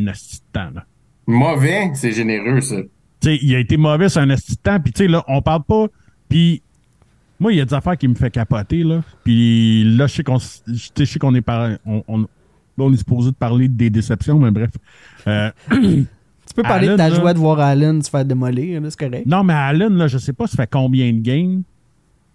temps. 0.52 0.71
Là. 0.75 0.85
Mauvais, 1.28 1.92
c'est 1.94 2.11
généreux, 2.11 2.61
ça. 2.61 2.75
Sais, 3.25 3.38
il 3.43 3.54
a 3.54 3.59
été 3.59 3.76
mauvais 3.76 4.09
sur 4.09 4.21
un 4.21 4.26
de 4.26 4.37
temps. 4.62 4.78
Puis, 4.81 4.93
tu 4.93 5.04
sais, 5.04 5.09
là, 5.09 5.25
on 5.28 5.40
parle 5.40 5.64
pas. 5.64 5.87
Puis, 6.28 6.62
moi, 7.40 7.52
il 7.52 7.59
y 7.59 7.61
a 7.61 7.64
des 7.64 7.75
affaires 7.75 7.97
qui 7.97 8.07
me 8.09 8.14
fait 8.14 8.31
capoter, 8.31 8.85
là. 8.85 9.02
Puis, 9.25 9.85
là, 9.97 10.07
je 10.07 11.04
sais 11.04 11.19
qu'on 11.19 11.35
est, 11.35 11.40
par, 11.40 11.71
on, 11.87 12.02
on, 12.07 12.26
on 12.78 12.93
est 12.93 12.97
supposé 12.97 13.31
de 13.31 13.37
parler 13.37 13.69
des 13.69 13.90
déceptions, 13.90 14.38
mais 14.38 14.50
bref. 14.50 14.71
Euh, 15.26 15.50
Tu 15.71 16.54
peux 16.54 16.62
parler 16.62 16.88
Allen, 16.88 16.93
de 16.93 16.97
ta 16.99 17.09
là. 17.09 17.14
joie 17.16 17.33
de 17.35 17.38
voir 17.38 17.59
Allen 17.61 18.02
se 18.02 18.11
faire 18.11 18.25
démolir, 18.25 18.81
c'est 18.88 18.99
correct. 18.99 19.26
Non, 19.26 19.43
mais 19.43 19.54
Allen, 19.54 19.95
là, 19.97 20.07
je 20.07 20.19
sais 20.19 20.33
pas, 20.33 20.47
ça 20.47 20.57
fait 20.57 20.71
combien 20.71 21.12
de 21.12 21.21
games 21.21 21.62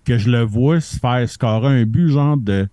que 0.04 0.18
je 0.18 0.30
le 0.30 0.42
vois 0.42 0.82
se 0.82 0.98
faire 0.98 1.30
scorer 1.30 1.82
un 1.82 1.86
but, 1.86 2.10
genre 2.10 2.36
de, 2.36 2.68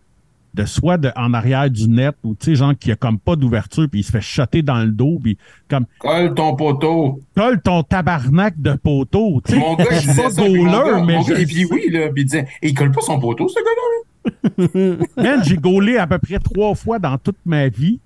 de 0.57 0.65
soit 0.65 0.97
de, 0.97 1.11
en 1.17 1.35
arrière 1.35 1.71
du 1.71 1.89
net, 1.89 2.15
ou 2.25 2.35
tu 2.35 2.47
sais, 2.47 2.55
genre 2.57 2.73
qui 2.79 2.91
a 2.91 2.97
comme 2.97 3.19
pas 3.19 3.37
d'ouverture, 3.37 3.87
puis 3.91 4.01
il 4.01 4.03
se 4.03 4.11
fait 4.11 4.21
shotter 4.21 4.63
dans 4.63 4.79
le 4.83 4.91
dos, 4.91 5.19
puis 5.23 5.37
comme 5.69 5.85
Colle 6.01 6.35
ton 6.35 6.57
poteau. 6.57 7.21
colle 7.37 7.61
ton 7.61 7.83
tabarnak 7.83 8.61
de 8.61 8.73
poteau. 8.73 9.41
tu 9.45 9.53
sais. 9.53 9.59
Mon 9.59 9.75
gars, 9.77 9.85
je 9.93 10.01
disais 10.09 10.23
pas 10.23 10.31
ça. 10.31 10.43
goaler, 10.49 11.05
mais 11.07 11.19
je- 11.29 11.35
Et 11.35 11.47
puis 11.47 11.65
oui, 11.71 11.91
là. 11.91 12.09
Puis 12.13 12.23
il 12.23 12.25
disait, 12.25 12.47
et 12.63 12.69
il 12.69 12.75
colle 12.75 12.91
pas 12.91 13.03
son 13.03 13.21
poteau, 13.21 13.47
ce 13.49 13.55
gars-là. 13.55 15.07
Man, 15.17 15.45
j'ai 15.45 15.57
gaulé 15.57 15.99
à 15.99 16.07
peu 16.07 16.19
près 16.19 16.39
trois 16.39 16.75
fois 16.75 16.99
dans 16.99 17.17
toute 17.19 17.37
ma 17.45 17.69
vie. 17.69 18.01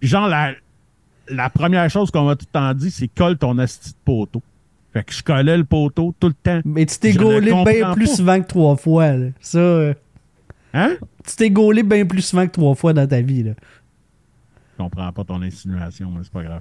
Puis 0.00 0.08
genre, 0.08 0.28
la, 0.28 0.52
la 1.28 1.48
première 1.50 1.88
chose 1.88 2.10
qu'on 2.10 2.24
m'a 2.24 2.36
tout 2.36 2.46
le 2.52 2.58
temps 2.58 2.74
dit, 2.74 2.90
c'est 2.90 3.08
colle 3.08 3.38
ton 3.38 3.56
asti 3.58 3.90
de 3.90 3.96
poteau. 4.04 4.42
Fait 4.92 5.04
que 5.04 5.12
je 5.14 5.22
collais 5.22 5.56
le 5.56 5.64
poteau 5.64 6.14
tout 6.18 6.26
le 6.28 6.34
temps. 6.34 6.60
Mais 6.64 6.84
tu 6.84 6.98
t'es 6.98 7.12
gaulé 7.12 7.52
bien 7.64 7.92
plus 7.94 8.06
pas. 8.08 8.14
souvent 8.16 8.40
que 8.40 8.46
trois 8.48 8.76
fois, 8.76 9.12
là. 9.12 9.26
Ça, 9.40 9.58
euh, 9.58 9.94
Hein? 10.72 10.96
tu 11.26 11.36
t'es 11.36 11.50
gaulé 11.50 11.82
bien 11.82 12.04
plus 12.06 12.22
souvent 12.22 12.46
que 12.46 12.52
trois 12.52 12.74
fois 12.74 12.92
dans 12.92 13.06
ta 13.06 13.20
vie, 13.20 13.42
là. 13.42 13.52
Je 14.78 14.82
comprends 14.84 15.12
pas 15.12 15.24
ton 15.24 15.42
insinuation, 15.42 16.10
mais 16.14 16.20
c'est 16.22 16.32
pas 16.32 16.42
grave. 16.42 16.60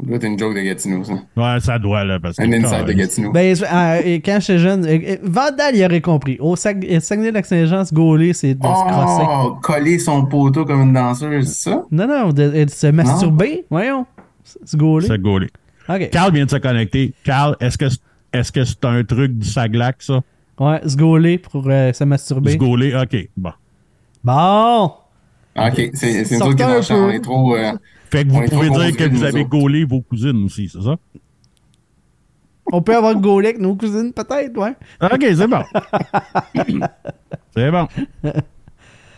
Ça 0.00 0.06
doit 0.06 0.16
être 0.16 0.24
une 0.24 0.38
joke 0.38 0.54
de 0.56 0.60
Gatineau, 0.62 1.04
ça. 1.04 1.12
Ouais, 1.36 1.60
ça 1.60 1.78
doit, 1.78 2.02
là, 2.02 2.18
parce 2.18 2.36
que... 2.36 2.42
Un 2.42 2.52
inside 2.52 2.86
de 2.86 2.92
Gatineau. 2.92 3.30
Ben, 3.30 3.54
euh, 3.62 4.00
et 4.04 4.20
quand 4.20 4.38
j'étais 4.40 4.58
jeune, 4.58 4.84
euh, 4.86 4.98
euh, 5.06 5.16
Vandal, 5.22 5.76
il 5.76 5.84
aurait 5.84 6.00
compris. 6.00 6.38
Au 6.40 6.56
Sac- 6.56 6.84
euh, 6.84 6.98
Saguenay-Lac-Saint-Jean, 6.98 7.84
se 7.84 7.94
gauler, 7.94 8.32
c'est 8.32 8.54
de 8.54 8.62
se 8.62 8.68
crosser. 8.90 9.26
Oh, 9.28 9.58
coller 9.62 9.98
son 9.98 10.24
poteau 10.26 10.64
comme 10.64 10.80
une 10.80 10.92
danseuse, 10.94 11.46
c'est 11.46 11.70
ça? 11.70 11.84
Non, 11.92 12.08
non, 12.08 12.28
de, 12.32 12.64
de 12.64 12.70
se 12.70 12.86
masturber. 12.88 13.64
Voyons. 13.70 14.06
Se 14.64 14.76
gauler. 14.76 15.06
Se 15.06 15.12
gauler. 15.12 15.50
OK. 15.88 16.10
Carl 16.10 16.32
vient 16.32 16.46
de 16.46 16.50
se 16.50 16.56
connecter. 16.56 17.12
Carl, 17.22 17.56
est-ce 17.60 17.76
que 17.78 17.84
est-ce 18.32 18.50
que 18.50 18.64
c'est 18.64 18.84
un 18.86 19.04
truc 19.04 19.36
du 19.38 19.46
Saglac, 19.46 19.96
ça? 20.02 20.20
Ouais, 20.62 20.80
se 20.88 20.96
gauler 20.96 21.38
pour 21.38 21.64
euh, 21.68 21.92
se 21.92 22.04
masturber. 22.04 22.52
Se 22.52 22.56
gauler? 22.56 22.94
OK, 22.94 23.16
bon. 23.36 23.50
Bon! 24.22 24.92
Ah, 25.56 25.68
ok, 25.70 25.90
c'est 25.94 26.24
Sortez 26.24 26.64
autres 26.64 26.80
qui 26.82 26.88
peu. 26.92 26.94
On 26.94 27.10
est 27.10 27.20
trop. 27.20 27.56
euh, 27.56 27.72
Fait 28.12 28.24
que 28.24 28.30
vous 28.30 28.42
pouvez 28.42 28.70
dire 28.70 28.96
que 28.96 29.08
vous 29.12 29.24
avez 29.24 29.44
gaulé 29.44 29.84
vos 29.84 30.00
cousines 30.02 30.44
aussi, 30.44 30.68
c'est 30.68 30.80
ça? 30.80 30.96
On 32.72 32.80
peut 32.80 32.94
avoir 32.96 33.16
gaulé 33.16 33.48
avec 33.48 33.60
nos 33.60 33.74
cousines, 33.74 34.12
peut-être, 34.12 34.56
ouais. 34.56 34.74
OK, 35.02 35.26
c'est 35.34 35.48
bon. 35.48 35.62
c'est 37.56 37.70
bon. 37.72 37.88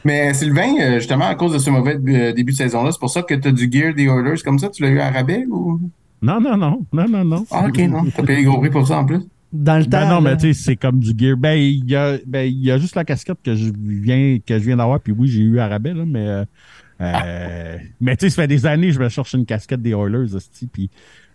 Mais 0.03 0.33
Sylvain, 0.33 0.75
euh, 0.81 0.95
justement, 0.95 1.27
à 1.27 1.35
cause 1.35 1.53
de 1.53 1.59
ce 1.59 1.69
mauvais 1.69 1.99
début 2.33 2.53
de 2.53 2.57
saison-là, 2.57 2.91
c'est 2.91 2.99
pour 2.99 3.11
ça 3.11 3.23
que 3.23 3.35
tu 3.35 3.49
as 3.49 3.53
du 3.53 3.71
gear 3.71 3.93
des 3.95 4.05
Oilers 4.05 4.41
comme 4.43 4.59
ça? 4.59 4.71
Tu 4.71 4.83
l'as 4.83 4.89
eu 4.89 4.99
à 4.99 5.11
rabais 5.11 5.45
ou? 5.51 5.79
Non, 6.23 6.41
non, 6.41 6.57
non. 6.57 6.87
Non, 6.91 7.07
non, 7.07 7.23
non. 7.23 7.45
Ah, 7.51 7.67
ok, 7.69 7.79
non. 7.81 8.03
T'as 8.17 8.23
payé 8.23 8.45
gros 8.45 8.59
prix 8.59 8.71
pour 8.71 8.87
ça 8.89 8.99
en 8.99 9.05
plus? 9.05 9.21
Dans 9.54 9.78
le 9.78 9.84
temps. 9.84 9.90
Ben 10.00 10.11
non, 10.11 10.20
mais 10.20 10.37
tu 10.37 10.52
sais, 10.52 10.64
c'est 10.64 10.76
comme 10.76 10.99
du 10.99 11.12
gear. 11.16 11.37
Ben, 11.37 11.54
il 11.54 11.88
y 11.88 11.94
a, 11.94 12.18
ben, 12.26 12.42
il 12.42 12.61
y 12.64 12.73
a 12.73 12.78
juste 12.78 12.96
la 12.96 13.04
casquette 13.04 13.38
que 13.42 13.54
je 13.54 13.70
viens, 13.76 14.38
que 14.44 14.58
je 14.58 14.64
viens 14.64 14.76
d'avoir, 14.76 14.99
puis 14.99 15.12
oui, 15.16 15.28
j'ai 15.28 15.42
eu 15.42 15.61
à 15.61 15.68
rabais, 15.68 15.94
là, 15.94 16.04
mais, 16.04 16.26
euh, 16.26 16.44
euh, 17.00 17.76
mais 18.00 18.16
tu 18.16 18.26
sais, 18.26 18.30
ça 18.30 18.42
fait 18.42 18.49
des 18.49 18.66
années 18.66 18.88
que 18.88 18.94
je 18.94 18.99
me 18.99 19.08
cherche 19.08 19.32
une 19.32 19.46
casquette 19.46 19.80
des 19.80 19.90
Oilers, 19.92 20.34
hostie, 20.34 20.66
puis 20.66 20.90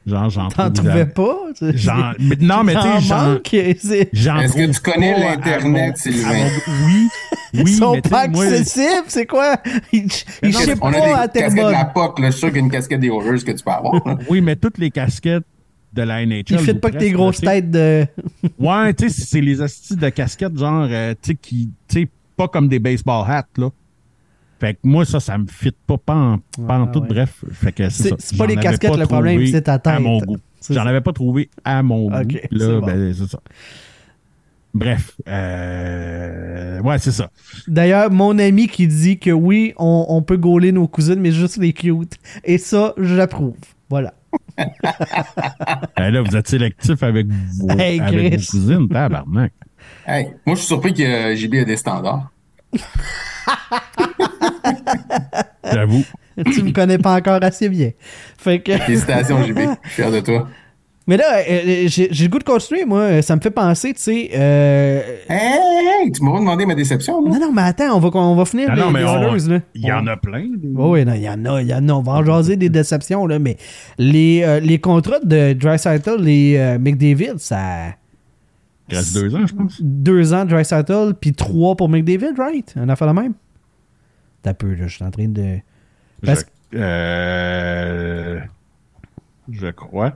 genre, 0.05 0.29
j'en 0.29 0.49
T'en 0.49 0.69
trouvais 0.69 1.05
pas? 1.05 1.38
J'en- 1.61 2.11
mais 2.19 2.35
non, 2.41 2.63
mais 2.65 2.75
tu 2.75 2.81
sais, 2.81 4.09
j'en, 4.11 4.39
Est-ce 4.41 4.53
que 4.53 4.71
tu 4.73 4.79
connais 4.81 5.13
pas 5.13 5.35
l'Internet, 5.35 5.97
Sylvain? 5.97 6.47
Oui, 6.85 7.07
oui, 7.53 7.61
Ils 7.67 7.67
sont 7.69 7.93
mais 7.93 8.01
pas 8.01 8.21
accessibles, 8.21 9.05
c'est 9.07 9.25
quoi? 9.25 9.55
Ils, 9.93 10.07
non, 10.43 10.59
shippent 10.59 10.79
On 10.81 10.88
a 10.89 10.91
des 10.91 10.99
pas 10.99 11.19
à 11.21 11.27
casquettes 11.29 11.65
de 11.65 11.71
la. 11.71 11.85
POC, 11.85 12.19
là. 12.19 12.25
Je 12.27 12.31
suis 12.31 12.39
sûr 12.39 12.47
qu'il 12.49 12.57
y 12.57 12.59
a 12.59 12.63
une 12.65 12.71
casquette 12.71 12.99
des 12.99 13.07
Oilers 13.07 13.43
que 13.43 13.51
tu 13.51 13.63
peux 13.63 13.71
avoir. 13.71 14.01
oui, 14.29 14.41
mais 14.41 14.57
toutes 14.57 14.77
les 14.77 14.91
casquettes 14.91 15.45
de 15.93 16.01
la 16.03 16.25
NHL. 16.25 16.60
Fitent 16.60 16.79
pas 16.81 16.91
que 16.91 16.98
tes 16.98 17.12
grosses 17.12 17.41
têtes 17.41 17.72
de. 17.72 18.05
Ouais, 18.60 18.93
tu 18.93 19.10
sais, 19.10 19.22
c'est 19.25 19.41
les 19.41 19.62
astis 19.62 19.96
de 19.96 20.10
casquettes, 20.10 20.58
genre, 20.58 20.88
euh, 20.89 21.13
tu 21.22 21.31
sais, 21.31 21.36
qui, 21.36 21.69
tu 21.88 22.01
sais, 22.01 22.08
pas 22.38 22.48
comme 22.48 22.67
des 22.67 22.79
baseball 22.79 23.25
hats, 23.27 23.46
là. 23.58 23.69
Fait 24.60 24.74
que 24.74 24.79
moi, 24.84 25.05
ça, 25.05 25.19
ça 25.22 25.38
me 25.38 25.48
fit 25.48 25.72
pas, 25.88 25.98
pas 25.98 26.15
en, 26.15 26.38
pas 26.67 26.77
en 26.79 26.84
Ah, 26.84 26.88
tout, 26.91 27.00
ouais. 27.00 27.08
bref. 27.08 27.43
Fait 27.53 27.72
que 27.72 27.89
c'est 27.89 28.13
C'est- 28.19 28.38
pas 28.38 28.46
les 28.46 28.58
casquettes, 28.58 28.91
pas 28.91 28.98
le 28.98 29.05
problème, 29.05 29.46
c'est 29.48 29.62
ta 29.62 29.74
À 29.75 29.79
tête. 29.79 30.00
mon 30.01 30.17
goût. 30.19 30.38
J'en 30.69 30.86
avais 30.86 31.00
pas 31.01 31.13
trouvé 31.13 31.50
à 31.63 31.81
mon 31.81 32.10
goût. 32.10 32.27
Là, 32.51 32.81
ben, 32.81 33.13
c'est 33.13 33.27
ça. 33.29 33.39
Bref. 34.74 35.15
Euh, 35.27 36.79
ouais, 36.81 37.00
c'est 37.00 37.12
ça. 37.12 37.31
D'ailleurs, 37.67 38.12
mon 38.12 38.38
ami 38.38 38.67
qui 38.67 38.88
dit 38.88 39.17
que 39.17 39.31
oui, 39.31 39.74
on, 39.77 40.05
on 40.10 40.22
peut 40.22 40.38
gauler 40.38 40.72
nos 40.72 40.88
cousines, 40.88 41.19
mais 41.19 41.31
juste 41.31 41.58
les 41.58 41.74
cute. 41.74 42.17
Et 42.43 42.58
ça, 42.58 42.93
j'approuve. 42.98 43.55
Voilà. 43.89 44.13
Ben 45.98 46.12
là, 46.12 46.21
vous 46.21 46.36
êtes 46.36 46.48
sélectif 46.48 47.01
avec 47.03 47.27
vos, 47.27 47.69
Hey, 47.79 48.00
avec 48.00 48.33
vos 48.33 48.51
cousines, 48.51 48.89
tabarnak. 48.89 49.53
Hey, 50.05 50.33
moi, 50.45 50.55
je 50.55 50.59
suis 50.59 50.67
surpris 50.67 50.93
que 50.93 51.03
euh, 51.03 51.36
JB 51.36 51.55
a 51.55 51.65
des 51.65 51.77
standards. 51.77 52.29
J'avoue. 55.71 56.03
tu 56.53 56.63
me 56.63 56.71
connais 56.71 56.98
pas 56.98 57.15
encore 57.15 57.43
assez 57.43 57.69
bien. 57.69 57.91
Fait 58.38 58.59
que. 58.59 58.77
Félicitations, 58.77 59.43
JB. 59.43 59.57
Je 59.57 59.62
suis 59.62 60.01
fier 60.01 60.12
de 60.12 60.19
toi. 60.19 60.48
Mais 61.10 61.18
là, 61.18 61.39
euh, 61.39 61.42
euh, 61.50 61.84
j'ai 61.88 62.08
j'ai 62.12 62.25
le 62.25 62.30
goût 62.30 62.38
de 62.38 62.44
continuer, 62.44 62.86
moi. 62.86 63.22
Ça 63.24 63.36
me 63.36 63.42
fait 63.42 63.50
penser, 63.50 63.94
tu 63.96 64.00
sais. 64.01 64.30
euh, 64.32 65.01
Hey, 65.28 65.38
hey, 65.38 66.04
hey, 66.06 66.12
tu 66.12 66.24
m'as 66.24 66.38
demandé 66.38 66.68
ma 66.68 66.75
déception, 66.75 67.20
là? 67.25 67.32
Non, 67.32 67.39
non, 67.48 67.51
mais 67.51 67.63
attends, 67.63 67.96
on 67.96 68.00
va, 68.00 68.10
on 68.13 68.36
va 68.36 68.46
finir 68.46 68.70
Non, 68.70 68.75
les, 68.75 68.82
non, 68.82 68.92
mais 68.92 69.00
les 69.00 69.06
on- 69.06 69.22
Oilers, 69.34 69.50
là. 69.50 69.60
il 69.74 69.82
y 69.82 69.92
en 69.92 70.06
a 70.06 70.16
plein. 70.18 70.42
des- 70.56 70.68
Oui, 70.68 70.89
oui, 71.00 71.06
non, 71.06 71.13
il 71.16 71.24
y 71.24 71.30
en 71.30 71.44
a, 71.46 71.62
il 71.63 71.68
y 71.68 71.74
en 71.74 71.89
a. 71.89 71.94
On 71.94 72.01
va 72.04 72.12
en 72.12 72.24
jaser 72.24 72.58
des 72.58 72.70
déceptions, 72.70 73.25
là, 73.25 73.39
mais 73.39 73.58
les, 73.98 74.44
euh, 74.44 74.60
les 74.60 74.78
contrats 74.80 75.18
de 75.24 75.56
et 76.28 76.60
euh, 76.62 76.78
McDavid, 76.78 77.39
ça. 77.39 77.88
Il 78.92 78.96
reste 78.96 79.13
deux 79.16 79.36
ans, 79.36 79.48
je 79.48 79.54
pense. 79.56 79.82
Deux 79.82 80.32
ans 80.34 80.46
Dreisaitl, 80.46 81.13
puis 81.20 81.34
trois 81.34 81.75
pour 81.75 81.89
McDavid, 81.89 82.36
right? 82.38 82.72
On 82.80 82.88
a 82.88 82.96
fait 82.96 83.06
la 83.08 83.13
même? 83.13 83.34
T'as 84.44 84.54
peu, 84.54 84.75
là, 84.75 84.86
je 84.86 84.96
suis 84.96 85.04
en 85.04 85.10
train 85.10 85.28
de. 85.28 85.58
Parce- 86.24 86.46
Je, 86.72 86.78
euh, 86.80 88.39
je 89.51 89.68
crois. 89.72 90.13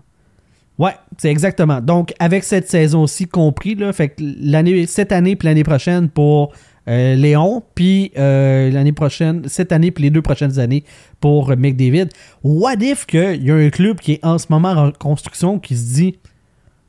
Ouais, 0.79 0.95
c'est 1.17 1.29
exactement. 1.29 1.81
Donc, 1.81 2.13
avec 2.19 2.43
cette 2.43 2.67
saison-ci 2.67 3.27
compris, 3.27 3.75
là, 3.75 3.93
fait 3.93 4.09
que 4.09 4.15
l'année, 4.19 4.87
cette 4.87 5.11
année 5.11 5.35
puis 5.35 5.47
l'année 5.47 5.63
prochaine 5.63 6.09
pour 6.09 6.53
euh, 6.87 7.15
Léon, 7.15 7.63
puis 7.75 8.11
euh, 8.17 8.71
l'année 8.71 8.91
prochaine, 8.91 9.47
cette 9.47 9.71
année 9.71 9.91
puis 9.91 10.03
les 10.03 10.09
deux 10.09 10.21
prochaines 10.21 10.59
années 10.59 10.83
pour 11.19 11.51
euh, 11.51 11.55
McDavid. 11.55 12.09
What 12.43 12.77
if 12.81 13.05
qu'il 13.05 13.43
y 13.43 13.51
a 13.51 13.55
un 13.55 13.69
club 13.69 13.99
qui 13.99 14.13
est 14.13 14.25
en 14.25 14.37
ce 14.37 14.47
moment 14.49 14.71
en 14.71 14.91
construction 14.91 15.59
qui 15.59 15.77
se 15.77 15.93
dit 15.93 16.17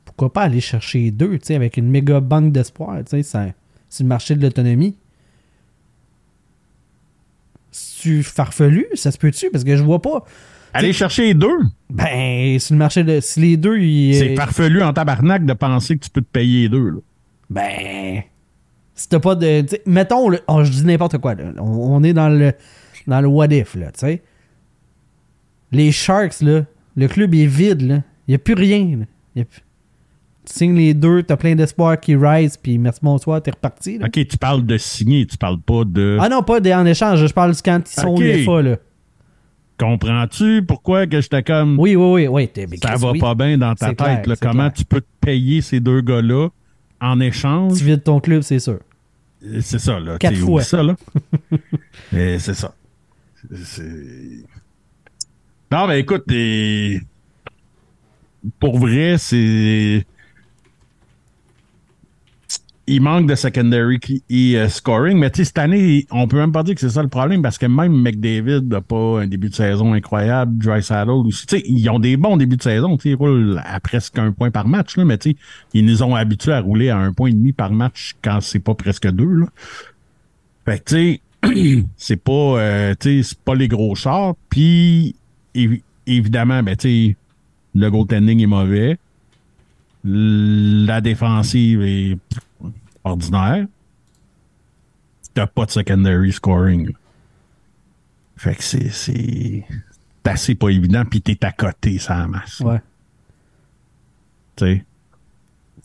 pourquoi 0.04 0.32
pas 0.32 0.42
aller 0.42 0.60
chercher 0.60 1.10
deux, 1.10 1.38
tu 1.38 1.46
sais, 1.46 1.54
avec 1.54 1.76
une 1.76 1.90
méga 1.90 2.20
banque 2.20 2.52
d'espoir, 2.52 2.98
tu 3.08 3.22
sais, 3.22 3.52
c'est 3.88 4.02
le 4.02 4.08
marché 4.08 4.34
de 4.34 4.42
l'autonomie? 4.42 4.96
C'est 7.70 8.22
farfelu, 8.22 8.86
ça 8.94 9.10
se 9.10 9.18
peut-tu? 9.18 9.50
Parce 9.50 9.64
que 9.64 9.76
je 9.76 9.82
vois 9.82 10.00
pas. 10.00 10.24
Aller 10.74 10.92
chercher 10.92 11.22
les 11.26 11.34
deux? 11.34 11.58
Ben, 11.90 12.58
c'est 12.58 12.74
le 12.74 12.78
marché 12.78 13.04
de. 13.04 13.20
Si 13.20 13.40
les 13.40 13.56
deux, 13.56 13.78
ils. 13.78 14.14
C'est 14.14 14.34
farfelu 14.36 14.82
en 14.82 14.92
tabarnak 14.92 15.44
de 15.46 15.52
penser 15.52 15.96
que 15.96 16.04
tu 16.04 16.10
peux 16.10 16.20
te 16.22 16.30
payer 16.30 16.62
les 16.62 16.68
deux. 16.68 16.88
Là. 16.90 16.98
Ben. 17.50 18.22
Si 18.94 19.08
t'as 19.08 19.20
pas 19.20 19.34
de. 19.34 19.64
mettons, 19.86 20.28
le- 20.28 20.40
oh, 20.48 20.62
je 20.64 20.70
dis 20.70 20.84
n'importe 20.84 21.18
quoi, 21.18 21.34
là. 21.34 21.44
On, 21.58 21.62
on 21.96 22.02
est 22.02 22.12
dans 22.12 22.28
le. 22.28 22.52
Dans 23.06 23.20
le 23.20 23.28
what 23.28 23.46
if, 23.48 23.74
là, 23.74 23.86
tu 23.92 24.00
sais. 24.00 24.22
Les 25.72 25.92
Sharks, 25.92 26.40
là. 26.40 26.64
Le 26.96 27.08
club 27.08 27.34
est 27.34 27.46
vide, 27.46 27.82
là. 27.82 27.96
Il 28.26 28.30
n'y 28.30 28.34
a 28.36 28.38
plus 28.38 28.54
rien, 28.54 28.96
là. 29.00 29.04
Y 29.36 29.40
a 29.42 29.44
plus- 29.44 29.60
Tu 30.46 30.52
signes 30.52 30.76
les 30.76 30.94
deux, 30.94 31.22
t'as 31.22 31.36
plein 31.36 31.54
d'espoir 31.54 31.98
qui 31.98 32.14
rise, 32.16 32.56
puis 32.56 32.78
merci, 32.78 33.00
bonsoir, 33.02 33.42
t'es 33.42 33.50
reparti, 33.50 33.98
là. 33.98 34.06
OK, 34.06 34.26
tu 34.26 34.38
parles 34.38 34.64
de 34.64 34.76
signer, 34.78 35.26
tu 35.26 35.36
parles 35.36 35.60
pas 35.60 35.84
de... 35.84 36.18
Ah 36.20 36.28
non, 36.28 36.42
pas 36.42 36.60
en 36.60 36.86
échange, 36.86 37.26
je 37.26 37.32
parle 37.32 37.52
quand 37.64 37.80
ils 37.84 38.00
sont 38.00 38.08
Ok. 38.14 38.20
les 38.20 38.44
fois, 38.44 38.62
là. 38.62 38.76
Comprends-tu 39.78 40.62
pourquoi 40.62 41.06
que 41.06 41.20
j'étais 41.20 41.42
comme... 41.42 41.78
Oui, 41.80 41.96
oui, 41.96 42.26
oui, 42.26 42.48
oui. 42.56 42.66
mais 42.68 42.76
ça 42.76 42.96
va 42.96 43.10
oui. 43.10 43.18
pas 43.18 43.34
bien 43.34 43.58
dans 43.58 43.74
ta 43.74 43.88
tête. 43.88 43.96
clair, 43.96 44.22
là. 44.26 44.36
Comment 44.40 44.70
clair. 44.70 44.72
tu 44.72 44.84
peux 44.84 45.00
te 45.00 45.06
payer 45.20 45.62
ces 45.62 45.80
deux 45.80 46.00
gars-là 46.00 46.48
en 47.00 47.20
échange? 47.20 47.78
Tu 47.78 47.84
vides 47.84 48.04
ton 48.04 48.20
club, 48.20 48.42
c'est 48.42 48.60
sûr. 48.60 48.78
C'est 49.60 49.78
ça, 49.78 49.98
là. 49.98 50.16
Quatre 50.18 50.36
fois. 50.36 50.62
ça, 50.62 50.82
là? 50.82 50.96
C'est 52.10 52.54
ça. 52.54 52.74
Non, 55.70 55.86
mais 55.86 56.00
écoute, 56.00 56.24
pour 58.58 58.78
vrai, 58.78 59.16
c'est. 59.18 60.06
Il 62.86 63.00
manque 63.00 63.26
de 63.26 63.34
secondary 63.34 63.98
et 64.28 64.58
euh, 64.58 64.68
scoring, 64.68 65.18
mais 65.18 65.30
cette 65.32 65.56
année, 65.56 66.06
on 66.10 66.28
peut 66.28 66.36
même 66.36 66.52
pas 66.52 66.62
dire 66.62 66.74
que 66.74 66.82
c'est 66.82 66.90
ça 66.90 67.02
le 67.02 67.08
problème 67.08 67.40
parce 67.40 67.56
que 67.56 67.64
même 67.64 67.98
McDavid 67.98 68.60
n'a 68.68 68.82
pas 68.82 69.22
un 69.22 69.26
début 69.26 69.48
de 69.48 69.54
saison 69.54 69.94
incroyable, 69.94 70.58
Dry 70.58 70.82
Saddle 70.82 71.26
aussi. 71.26 71.46
Tu 71.46 71.56
sais, 71.56 71.62
ils 71.66 71.88
ont 71.88 71.98
des 71.98 72.18
bons 72.18 72.36
débuts 72.36 72.58
de 72.58 72.62
saison, 72.62 72.98
ils 73.02 73.14
roulent 73.14 73.62
à 73.64 73.80
presque 73.80 74.18
un 74.18 74.32
point 74.32 74.50
par 74.50 74.68
match, 74.68 74.98
là, 74.98 75.06
mais 75.06 75.18
ils 75.72 75.84
nous 75.86 76.02
ont 76.02 76.14
habitués 76.14 76.52
à 76.52 76.60
rouler 76.60 76.90
à 76.90 76.98
un 76.98 77.14
point 77.14 77.30
et 77.30 77.32
demi 77.32 77.52
par 77.52 77.72
match 77.72 78.16
quand 78.22 78.40
c'est 78.42 78.60
pas 78.60 78.74
presque 78.74 79.10
deux, 79.10 79.32
là. 79.32 79.46
Fait 80.66 80.78
que, 80.78 80.84
tu 80.84 81.20
sais, 81.54 81.84
c'est 81.96 82.22
pas, 82.22 82.32
euh, 82.32 82.94
c'est 83.00 83.38
pas 83.38 83.54
les 83.54 83.68
gros 83.68 83.94
chars. 83.94 84.34
Puis, 84.50 85.14
évi- 85.54 85.82
évidemment, 86.06 86.62
ben, 86.62 86.76
le 87.74 87.90
goaltending 87.90 88.40
est 88.40 88.46
mauvais. 88.46 88.98
La 90.04 91.00
défensive 91.00 91.82
est 91.82 92.18
ordinaire. 93.04 93.66
T'as 95.32 95.46
pas 95.46 95.64
de 95.64 95.70
secondary 95.70 96.32
scoring. 96.32 96.92
Fait 98.36 98.54
que 98.54 98.62
c'est, 98.62 99.64
assez 100.24 100.54
pas 100.54 100.68
évident. 100.68 101.04
Puis 101.04 101.22
t'es 101.22 101.42
à 101.44 101.52
côté, 101.52 101.98
ça 101.98 102.26
masse. 102.26 102.60
Ouais. 102.60 102.80
Tu 104.56 104.64
sais. 104.64 104.84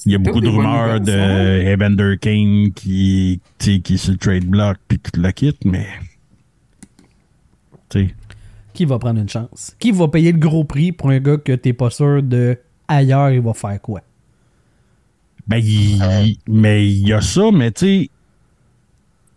Il 0.06 0.12
y 0.14 0.16
a 0.16 0.18
beaucoup 0.18 0.40
de 0.40 0.48
rumeurs 0.48 1.02
de 1.02 1.12
nouvelles, 1.12 1.68
Evander 1.68 2.18
Kane 2.22 2.72
qui, 2.74 3.42
tu 3.58 3.74
sais, 3.74 3.80
qui 3.80 3.96
est 3.96 3.98
sur 3.98 4.14
le 4.14 4.18
trade 4.18 4.46
block 4.46 4.78
puis 4.88 5.00
tout 5.00 5.20
le 5.20 5.32
kit, 5.32 5.58
mais. 5.66 5.88
Tu 7.90 8.08
sais. 8.08 8.16
Qui 8.74 8.86
va 8.86 8.98
prendre 8.98 9.20
une 9.20 9.28
chance? 9.28 9.76
Qui 9.80 9.92
va 9.92 10.08
payer 10.08 10.32
le 10.32 10.38
gros 10.38 10.64
prix 10.64 10.92
pour 10.92 11.10
un 11.10 11.20
gars 11.20 11.38
que 11.38 11.54
t'es 11.54 11.74
pas 11.74 11.90
sûr 11.90 12.24
de 12.24 12.58
ailleurs, 12.88 13.32
il 13.32 13.42
va 13.42 13.54
faire 13.54 13.82
quoi? 13.82 14.02
Ben, 15.50 15.58
il- 15.58 16.38
mais 16.48 16.88
il 16.88 17.08
y 17.08 17.14
a 17.14 17.22
ça, 17.22 17.52
mais 17.52 17.72
tu 17.72 17.86
sais, 18.04 18.10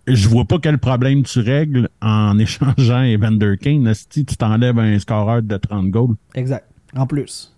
je 0.07 0.29
vois 0.29 0.45
pas 0.45 0.59
quel 0.59 0.79
problème 0.79 1.23
tu 1.23 1.41
règles 1.41 1.89
en 2.01 2.39
échangeant 2.39 3.03
Evander 3.03 3.57
Kane. 3.61 3.93
Si 3.95 4.25
tu 4.25 4.37
t'enlèves 4.37 4.79
un 4.79 4.99
scoreur 4.99 5.43
de 5.43 5.57
30 5.57 5.91
goals. 5.91 6.17
Exact. 6.35 6.67
En 6.95 7.07
plus. 7.07 7.55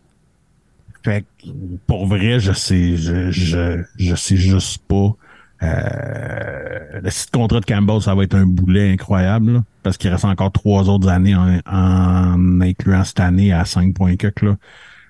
Fait 1.03 1.25
que, 1.43 1.49
pour 1.87 2.07
vrai, 2.07 2.41
je 2.41 2.53
sais, 2.53 2.97
je, 2.97 3.31
je, 3.31 3.83
je 3.99 4.15
sais 4.15 4.37
juste 4.37 4.83
pas. 4.89 5.15
Euh, 5.63 7.01
le 7.03 7.11
site 7.11 7.31
contrat 7.31 7.61
de 7.61 7.65
Campbell, 7.67 8.01
ça 8.01 8.15
va 8.15 8.23
être 8.25 8.35
un 8.35 8.47
boulet 8.47 8.91
incroyable, 8.93 9.53
là, 9.55 9.65
parce 9.83 9.97
qu'il 9.97 10.11
reste 10.11 10.25
encore 10.25 10.53
trois 10.53 10.89
autres 10.89 11.09
années 11.09 11.35
en, 11.35 11.59
en 11.67 12.61
incluant 12.61 13.05
cette 13.05 13.21
année 13.21 13.53
à 13.53 13.65
5 13.65 13.95
points 13.95 14.17
que, 14.17 14.29
là. 14.45 14.57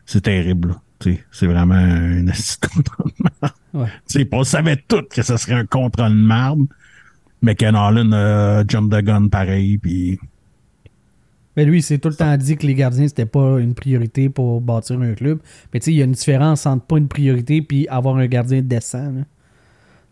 C'est 0.06 0.22
terrible, 0.22 0.68
là. 0.70 0.80
C'est 1.30 1.46
vraiment 1.46 1.74
un 1.74 2.26
esti 2.28 2.58
de 2.60 2.66
contrat 2.68 3.04
de 3.04 3.12
merde. 3.22 3.54
Ouais. 3.72 3.86
Tu 4.08 4.20
sais, 4.20 4.28
on 4.32 4.44
savait 4.44 4.76
tous 4.88 5.02
que 5.10 5.22
ce 5.22 5.36
serait 5.36 5.54
un 5.54 5.66
contrat 5.66 6.08
de 6.08 6.14
merde, 6.14 6.66
mais 7.42 7.54
Ken 7.54 7.74
Holland 7.74 8.12
a 8.14 8.64
jump 8.66 8.92
the 8.92 9.02
gun 9.02 9.28
pareil, 9.28 9.78
puis 9.78 10.18
Mais 11.56 11.64
lui, 11.64 11.78
il 11.78 11.82
s'est 11.82 11.98
tout 11.98 12.08
le 12.08 12.14
temps 12.14 12.36
dit 12.36 12.56
que 12.56 12.66
les 12.66 12.74
gardiens, 12.74 13.06
c'était 13.08 13.26
pas 13.26 13.58
une 13.60 13.74
priorité 13.74 14.28
pour 14.28 14.60
bâtir 14.60 15.00
un 15.00 15.14
club. 15.14 15.38
Mais 15.72 15.80
tu 15.80 15.86
sais, 15.86 15.92
il 15.92 15.96
y 15.98 16.02
a 16.02 16.04
une 16.04 16.12
différence 16.12 16.66
entre 16.66 16.84
pas 16.86 16.98
une 16.98 17.08
priorité 17.08 17.62
puis 17.62 17.86
avoir 17.88 18.16
un 18.16 18.26
gardien 18.26 18.62
décent. 18.62 19.10
là. 19.12 19.22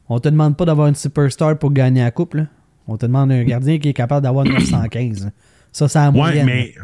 On 0.09 0.18
te 0.20 0.28
demande 0.28 0.57
pas 0.57 0.64
d'avoir 0.64 0.88
une 0.88 0.94
superstar 0.94 1.59
pour 1.59 1.72
gagner 1.72 2.02
la 2.02 2.11
coupe. 2.11 2.35
là. 2.35 2.46
On 2.87 2.96
te 2.96 3.07
demande 3.07 3.31
un 3.33 3.44
gardien 3.44 3.78
qui 3.78 3.88
est 3.88 3.92
capable 3.94 4.22
d'avoir 4.22 4.44
915. 4.44 5.24
là. 5.26 5.31
Ça, 5.72 5.88
c'est 5.88 5.98
la 5.98 6.07
Ouais, 6.11 6.12
moyenne. 6.16 6.46
mais. 6.46 6.74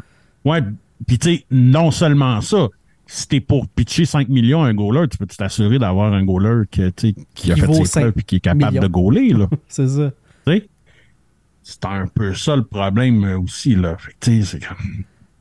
Ouais, 0.44 0.60
puis 1.06 1.18
tu 1.18 1.34
sais, 1.36 1.44
non 1.50 1.90
seulement 1.90 2.40
ça. 2.40 2.68
Si 3.10 3.26
t'es 3.26 3.40
pour 3.40 3.66
pitcher 3.68 4.04
5 4.04 4.28
millions 4.28 4.62
à 4.62 4.68
un 4.68 4.74
goaler, 4.74 5.08
tu 5.08 5.16
peux 5.16 5.24
t'assurer 5.26 5.78
d'avoir 5.78 6.12
un 6.12 6.22
goaler 6.24 6.64
que, 6.70 6.90
qui 6.90 7.50
a 7.50 7.56
fait 7.56 7.72
ses 7.72 7.84
5 7.86 8.00
preuves 8.00 8.12
et 8.18 8.22
qui 8.22 8.36
est 8.36 8.40
capable 8.40 8.72
millions. 8.72 8.82
de 8.82 8.88
goaler. 8.88 9.34
C'est 9.68 9.88
ça. 9.88 10.10
C'est 11.62 11.84
un 11.84 12.06
peu 12.06 12.34
ça 12.34 12.56
le 12.56 12.64
problème 12.64 13.24
euh, 13.24 13.38
aussi, 13.40 13.74
là. 13.74 13.96
C'est. 14.20 14.42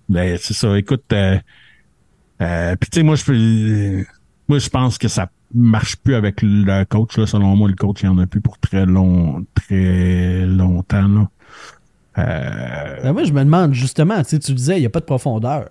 Ben, 0.09 0.37
c'est 0.41 0.53
ça. 0.53 0.77
Écoute, 0.77 1.03
euh, 1.13 1.37
euh, 2.41 2.75
puis 2.77 2.89
tu 2.89 2.99
sais, 2.99 3.03
moi, 3.03 3.15
je 3.15 3.25
peux. 3.25 4.05
Moi, 4.47 4.59
je 4.59 4.69
pense 4.69 4.97
que 4.97 5.07
ça 5.07 5.29
marche 5.53 5.97
plus 5.97 6.15
avec 6.15 6.41
le 6.41 6.83
coach, 6.85 7.17
là. 7.17 7.27
Selon 7.27 7.55
moi, 7.55 7.69
le 7.69 7.75
coach, 7.75 8.01
il 8.03 8.05
y 8.05 8.09
en 8.09 8.17
a 8.17 8.25
plus 8.27 8.41
pour 8.41 8.57
très 8.59 8.85
long, 8.85 9.45
très 9.53 10.45
longtemps, 10.45 11.07
là. 11.07 11.29
Euh, 12.17 13.03
Ben, 13.03 13.13
moi, 13.13 13.23
je 13.23 13.33
me 13.33 13.43
demande 13.43 13.73
justement, 13.73 14.21
tu 14.23 14.37
disais, 14.37 14.77
il 14.77 14.81
n'y 14.81 14.85
a 14.85 14.89
pas 14.89 14.99
de 15.01 15.05
profondeur. 15.05 15.67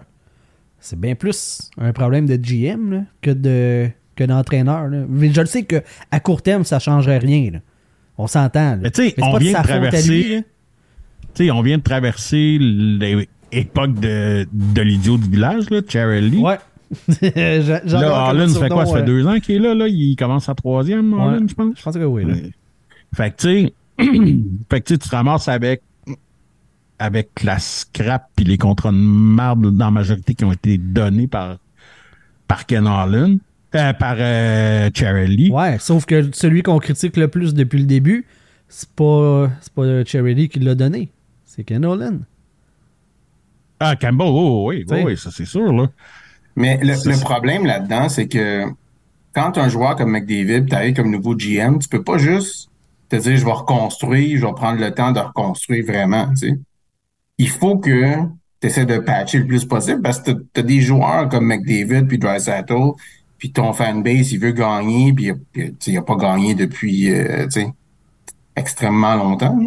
C'est 0.87 1.01
bien 1.01 1.17
plus 1.17 1.69
un 1.79 1.93
problème 1.93 2.27
de 2.27 2.37
GM 2.37 2.93
là, 2.93 3.01
que 3.21 3.33
de 3.33 3.89
que 4.15 4.23
d'entraîneur. 4.23 4.89
je 4.89 5.41
le 5.41 5.47
sais 5.47 5.65
que 5.65 5.83
à 6.13 6.21
court 6.21 6.43
terme, 6.43 6.63
ça 6.65 6.77
ne 6.77 6.81
changerait 6.81 7.19
rien. 7.19 7.51
là. 7.55 7.59
On 8.19 8.29
s'entend. 8.29 8.79
Mais 8.81 8.93
tu 8.93 9.09
sais, 9.09 9.15
on 9.21 9.37
vient 9.37 9.61
de 9.61 9.67
traverser- 9.67 10.45
sais, 11.35 11.51
on 11.51 11.61
vient 11.63 11.79
de 11.79 11.83
traverser 11.83 12.59
l'époque 12.61 13.95
de, 13.99 14.47
de 14.53 14.81
l'idiot 14.83 15.19
du 15.19 15.29
village, 15.29 15.69
là, 15.71 15.81
Charlie. 15.89 16.39
Ouais. 16.39 16.59
Là, 17.21 18.31
Holland, 18.31 18.49
ça 18.49 18.61
fait 18.61 18.69
quoi? 18.69 18.87
Ça 18.87 18.93
fait 18.93 18.99
euh, 19.01 19.05
deux 19.05 19.27
ans 19.27 19.41
qu'il 19.41 19.57
est 19.57 19.59
là, 19.59 19.75
là. 19.75 19.89
Il 19.89 20.15
commence 20.15 20.49
à 20.49 20.55
troisième, 20.55 21.13
ouais. 21.13 21.21
Holland, 21.21 21.49
je 21.51 21.55
pense. 21.55 21.75
Je 21.77 21.83
pense 21.83 21.97
que 21.97 22.05
oui. 22.05 22.25
Là. 22.25 22.35
Fait 23.13 23.33
que, 23.33 23.37
tu 23.39 23.49
sais, 23.67 23.73
fait 24.71 24.81
que, 24.81 24.87
tu 24.87 24.95
sais, 24.95 24.99
tu 24.99 25.09
te 25.09 25.09
ramasses 25.09 25.49
avec, 25.49 25.83
avec 26.99 27.43
la 27.43 27.59
scrap 27.59 28.31
puis 28.35 28.45
les 28.45 28.59
contrats 28.59 28.93
de 28.93 28.97
marde 28.97 29.75
dans 29.77 29.85
la 29.87 29.91
majorité 29.91 30.35
qui 30.35 30.45
ont 30.45 30.53
été 30.53 30.79
donnés 30.79 31.27
par, 31.27 31.59
par 32.49 32.67
Ken 32.67 32.87
Holland, 32.87 33.39
euh, 33.75 33.93
par 33.93 34.17
euh, 34.19 34.91
Charlie. 34.95 35.51
Ouais, 35.51 35.79
sauf 35.79 36.07
que 36.07 36.31
celui 36.33 36.63
qu'on 36.63 36.79
critique 36.79 37.17
le 37.17 37.29
plus 37.29 37.55
depuis 37.55 37.79
le 37.79 37.87
début, 37.87 38.27
c'est 38.69 38.89
pas, 38.91 39.51
c'est 39.61 39.73
pas 39.73 40.05
Charity 40.05 40.49
qui 40.49 40.61
l'a 40.61 40.75
donné. 40.75 41.11
C'est 41.45 41.65
Ken 41.65 41.83
Nolan. 41.83 42.21
Ah, 43.79 43.95
Campbell, 43.97 44.29
oh, 44.31 44.69
oui, 44.69 44.85
Tu 44.87 44.95
sais. 44.95 45.05
oui, 45.05 45.17
ça 45.17 45.31
c'est 45.31 45.45
sûr, 45.45 45.73
là. 45.73 45.89
Mais 46.57 46.79
le, 46.83 47.21
problème 47.21 47.67
là-dedans, 47.67 48.09
c'est 48.09 48.29
que 48.29 48.65
quand 49.35 49.59
un 49.59 49.69
joueur 49.69 49.97
comme 49.97 50.13
McDavid 50.13 50.67
t'arrive 50.67 50.97
comme 50.97 51.11
nouveau 51.11 51.35
GM, 51.35 51.79
tu 51.79 51.89
peux 51.89 52.03
pas 52.03 52.17
juste 52.17 52.71
te 53.11 53.17
dire 53.17 53.37
je 53.37 53.45
vais 53.45 53.53
reconstruire, 53.53 54.39
je 54.39 54.47
vais 54.47 54.53
prendre 54.55 54.81
le 54.81 54.91
temps 54.93 55.13
de 55.13 55.21
reconstruire 55.21 55.85
vraiment. 55.85 56.31
Tu 56.31 56.37
sais. 56.37 56.59
Il 57.39 57.49
faut 57.49 57.79
que 57.79 58.15
tu 58.61 58.67
essaies 58.67 58.87
de 58.87 58.99
patcher 58.99 59.39
le 59.39 59.47
plus 59.47 59.65
possible 59.65 60.03
parce 60.03 60.21
que 60.21 60.31
tu 60.33 60.61
as 60.61 60.63
des 60.63 60.81
joueurs 60.81 61.29
comme 61.29 61.47
McDavid 61.47 62.07
puis 62.07 62.19
Drysdale, 62.19 62.65
puis 63.39 63.53
ton 63.53 63.73
fanbase, 63.73 64.33
il 64.33 64.41
veut 64.41 64.53
gagner, 64.53 65.13
puis 65.13 65.25
il 65.27 65.31
a- 65.31 65.35
puis, 65.53 65.71
tu 65.73 65.77
sais, 65.81 65.91
il 65.93 65.97
a 65.99 66.03
pas 66.03 66.17
gagné 66.17 66.55
depuis 66.55 67.11
euh, 67.13 67.47
extrêmement 68.55 69.15
longtemps. 69.17 69.57
là. 69.57 69.67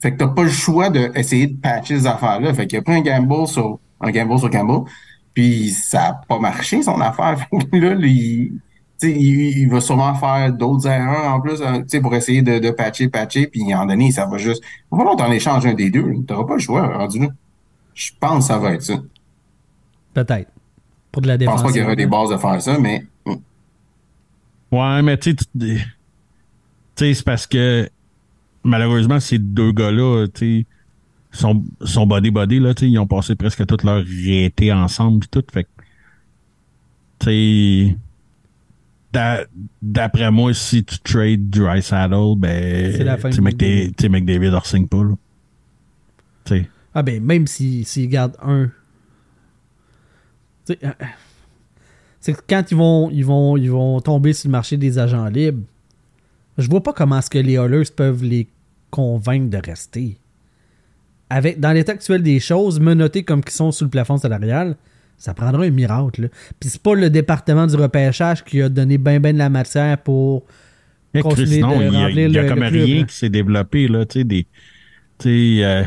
Fait 0.00 0.12
que 0.12 0.16
t'as 0.16 0.28
pas 0.28 0.42
le 0.42 0.50
choix 0.50 0.90
d'essayer 0.90 1.46
de 1.46 1.56
patcher 1.60 1.98
ces 2.00 2.06
affaires-là. 2.06 2.52
Fait 2.54 2.66
qu'il 2.66 2.78
a 2.78 2.82
pris 2.82 2.94
un 2.94 3.00
gamble 3.02 3.46
sur 3.46 3.78
un 4.00 4.10
gamble 4.10 4.36
sur 4.38 4.50
Campbell. 4.50 4.90
Puis 5.32 5.70
ça 5.70 5.98
n'a 6.00 6.20
pas 6.28 6.38
marché, 6.40 6.82
son 6.82 7.00
affaire. 7.00 7.46
Là, 7.72 7.94
il, 9.10 9.58
il 9.58 9.68
va 9.70 9.80
sûrement 9.80 10.14
faire 10.14 10.52
d'autres 10.52 10.86
erreurs 10.88 11.34
en 11.34 11.40
plus 11.40 11.62
hein, 11.62 11.82
tu 11.82 11.88
sais, 11.88 12.00
pour 12.00 12.14
essayer 12.14 12.42
de, 12.42 12.58
de 12.58 12.70
patcher, 12.70 13.08
patcher. 13.08 13.46
Puis 13.46 13.62
à 13.72 13.76
un 13.76 13.80
moment 13.80 13.92
donné, 13.92 14.10
ça 14.12 14.26
va 14.26 14.38
juste. 14.38 14.62
Il 14.64 14.96
va 14.96 14.98
falloir 14.98 15.16
t'en 15.16 15.32
échanges 15.32 15.66
un 15.66 15.74
des 15.74 15.90
deux. 15.90 16.02
Tu 16.26 16.32
n'auras 16.32 16.44
pas 16.46 16.54
le 16.54 16.60
choix 16.60 16.86
rendu 16.96 17.20
là. 17.20 17.28
Je 17.94 18.10
pense 18.18 18.38
que 18.38 18.44
ça 18.52 18.58
va 18.58 18.72
être 18.74 18.82
ça. 18.82 18.94
Peut-être. 20.14 20.50
Pour 21.10 21.22
de 21.22 21.28
la 21.28 21.34
Je 21.34 21.38
défense. 21.38 21.54
pense 21.54 21.62
pas 21.62 21.72
qu'il 21.72 21.82
y 21.82 21.84
aura 21.84 21.96
des 21.96 22.06
bases 22.06 22.30
de 22.30 22.36
faire 22.36 22.60
ça, 22.62 22.78
mais 22.78 23.04
hum, 23.26 23.40
Ouais, 24.70 25.02
mais 25.02 25.18
tu 25.18 25.30
sais, 25.30 25.36
tu 25.36 25.46
tu 25.58 25.78
sais, 26.96 27.14
c'est 27.14 27.24
parce 27.24 27.46
que 27.46 27.88
malheureusement, 28.64 29.20
ces 29.20 29.38
deux 29.38 29.72
gars-là, 29.72 30.26
tu 30.28 30.60
sais, 30.60 30.66
sont, 31.38 31.64
sont 31.82 32.06
body-body, 32.06 32.60
là, 32.60 32.74
tu 32.74 32.86
sais, 32.86 32.90
ils 32.90 32.98
ont 32.98 33.06
passé 33.06 33.34
presque 33.34 33.66
toute 33.66 33.82
leur 33.82 34.04
été 34.26 34.72
ensemble 34.72 35.20
pis 35.20 35.28
tout, 35.28 35.44
fait 35.52 35.64
que, 35.64 35.68
tu 37.18 37.26
sais, 37.26 37.96
d'après 39.82 40.30
moi, 40.30 40.54
si 40.54 40.84
tu 40.84 40.98
trades 41.00 41.50
Dry 41.50 41.82
Saddle, 41.82 42.36
ben, 42.36 42.92
C'est 42.96 43.04
la 43.04 43.18
fin 43.18 43.30
tu 43.30 43.40
McDavid, 43.40 44.50
ne 44.50 44.60
signe 44.64 44.86
pas, 44.86 45.02
là. 45.02 45.14
Ah 46.94 47.02
ben, 47.02 47.22
même 47.22 47.46
s'ils 47.46 47.86
s'ils 47.86 48.08
gardent 48.08 48.36
un. 48.42 48.66
Tu 50.66 50.74
sais, 50.74 50.78
euh, 50.84 50.92
C'est 52.20 52.34
que 52.34 52.42
quand 52.48 52.70
ils 52.70 52.76
vont, 52.76 53.10
ils, 53.10 53.24
vont, 53.24 53.56
ils 53.56 53.70
vont 53.70 54.00
tomber 54.00 54.32
sur 54.32 54.48
le 54.48 54.52
marché 54.52 54.76
des 54.76 54.98
agents 54.98 55.26
libres, 55.26 55.62
je 56.58 56.68
vois 56.68 56.82
pas 56.82 56.92
comment 56.92 57.18
est-ce 57.18 57.30
que 57.30 57.38
les 57.38 57.54
Oilers 57.54 57.90
peuvent 57.96 58.22
les 58.22 58.48
convaincre 58.90 59.48
de 59.48 59.56
rester. 59.56 60.18
Avec, 61.30 61.58
dans 61.58 61.72
l'état 61.72 61.92
actuel 61.92 62.22
des 62.22 62.40
choses, 62.40 62.78
menottés 62.78 63.24
comme 63.24 63.42
qu'ils 63.42 63.54
sont 63.54 63.72
sous 63.72 63.84
le 63.84 63.90
plafond 63.90 64.18
salarial, 64.18 64.76
ça 65.18 65.34
prendra 65.34 65.64
un 65.64 65.70
miracle. 65.70 66.22
là. 66.22 66.28
Puis 66.60 66.70
c'est 66.70 66.82
pas 66.82 66.94
le 66.94 67.10
département 67.10 67.66
du 67.66 67.76
repêchage 67.76 68.44
qui 68.44 68.60
a 68.62 68.68
donné 68.68 68.98
ben 68.98 69.20
ben 69.20 69.32
de 69.32 69.38
la 69.38 69.48
matière 69.50 69.98
pour 69.98 70.44
mais 71.14 71.22
continuer 71.22 71.60
Chris, 71.60 71.60
non, 71.60 71.78
de 71.78 71.84
il 71.84 71.92
y 71.92 71.96
a, 71.96 72.00
remplir 72.06 72.28
il 72.28 72.34
y 72.34 72.38
a 72.38 72.42
le- 72.42 72.48
comme 72.48 72.60
le 72.60 72.68
club, 72.70 72.84
rien 72.84 73.00
là. 73.00 73.04
qui 73.06 73.14
s'est 73.14 73.28
développé, 73.28 73.88
là, 73.88 74.06
tu 74.06 74.20
sais, 74.20 74.24
des, 74.24 74.46
tu 75.18 75.58
sais, 75.58 75.64
euh, 75.64 75.84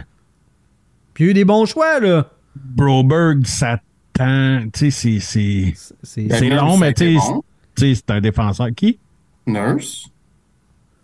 Puis 1.14 1.24
il 1.24 1.28
y 1.28 1.30
a 1.30 1.32
eu 1.32 1.34
des 1.34 1.46
bons 1.46 1.66
choix, 1.66 2.00
là. 2.00 2.30
Broberg, 2.56 3.46
ça 3.46 3.80
tend, 4.14 4.64
tu 4.72 4.92
sais, 4.92 5.20
c'est, 5.20 6.50
long, 6.50 6.78
mais 6.78 6.94
tu 6.94 7.06
sais, 7.06 7.14
bon. 7.16 7.44
tu 7.76 7.94
sais, 7.94 7.96
c'est 7.96 8.12
un 8.12 8.22
défenseur. 8.22 8.68
Qui? 8.76 9.00
Nurse, 9.48 10.10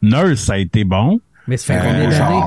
Nurse, 0.01 0.41
ça 0.41 0.53
a 0.53 0.57
été 0.57 0.83
bon. 0.83 1.19
Mais 1.47 1.57
ça 1.57 1.73
fait 1.73 1.79
euh, 1.79 1.91
combien 1.91 2.09
d'années? 2.09 2.41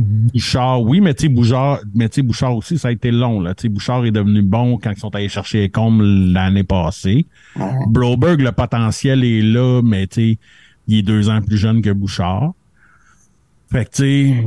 Bouchard, 0.00 0.82
oui, 0.82 1.00
mais 1.00 1.12
tu 1.12 1.22
sais, 1.22 1.28
Bouchard, 1.28 1.80
mais 1.92 2.08
Bouchard 2.18 2.54
aussi, 2.54 2.78
ça 2.78 2.88
a 2.88 2.90
été 2.92 3.10
long, 3.10 3.40
là. 3.40 3.52
Tu 3.56 3.62
sais, 3.62 3.68
Bouchard 3.68 4.04
est 4.04 4.12
devenu 4.12 4.42
bon 4.42 4.78
quand 4.78 4.92
ils 4.92 4.98
sont 4.98 5.12
allés 5.12 5.28
chercher 5.28 5.62
les 5.62 5.70
combes 5.70 6.00
l'année 6.02 6.62
passée. 6.62 7.26
ouais. 7.56 7.72
Broberg, 7.88 8.40
le 8.40 8.52
potentiel 8.52 9.24
est 9.24 9.42
là, 9.42 9.82
mais 9.82 10.06
tu 10.06 10.14
sais, 10.14 10.38
il 10.86 10.98
est 10.98 11.02
deux 11.02 11.28
ans 11.28 11.42
plus 11.42 11.56
jeune 11.56 11.82
que 11.82 11.90
Bouchard. 11.90 12.52
Fait 13.72 13.86
que 13.86 13.90
tu 13.90 14.02
sais, 14.02 14.44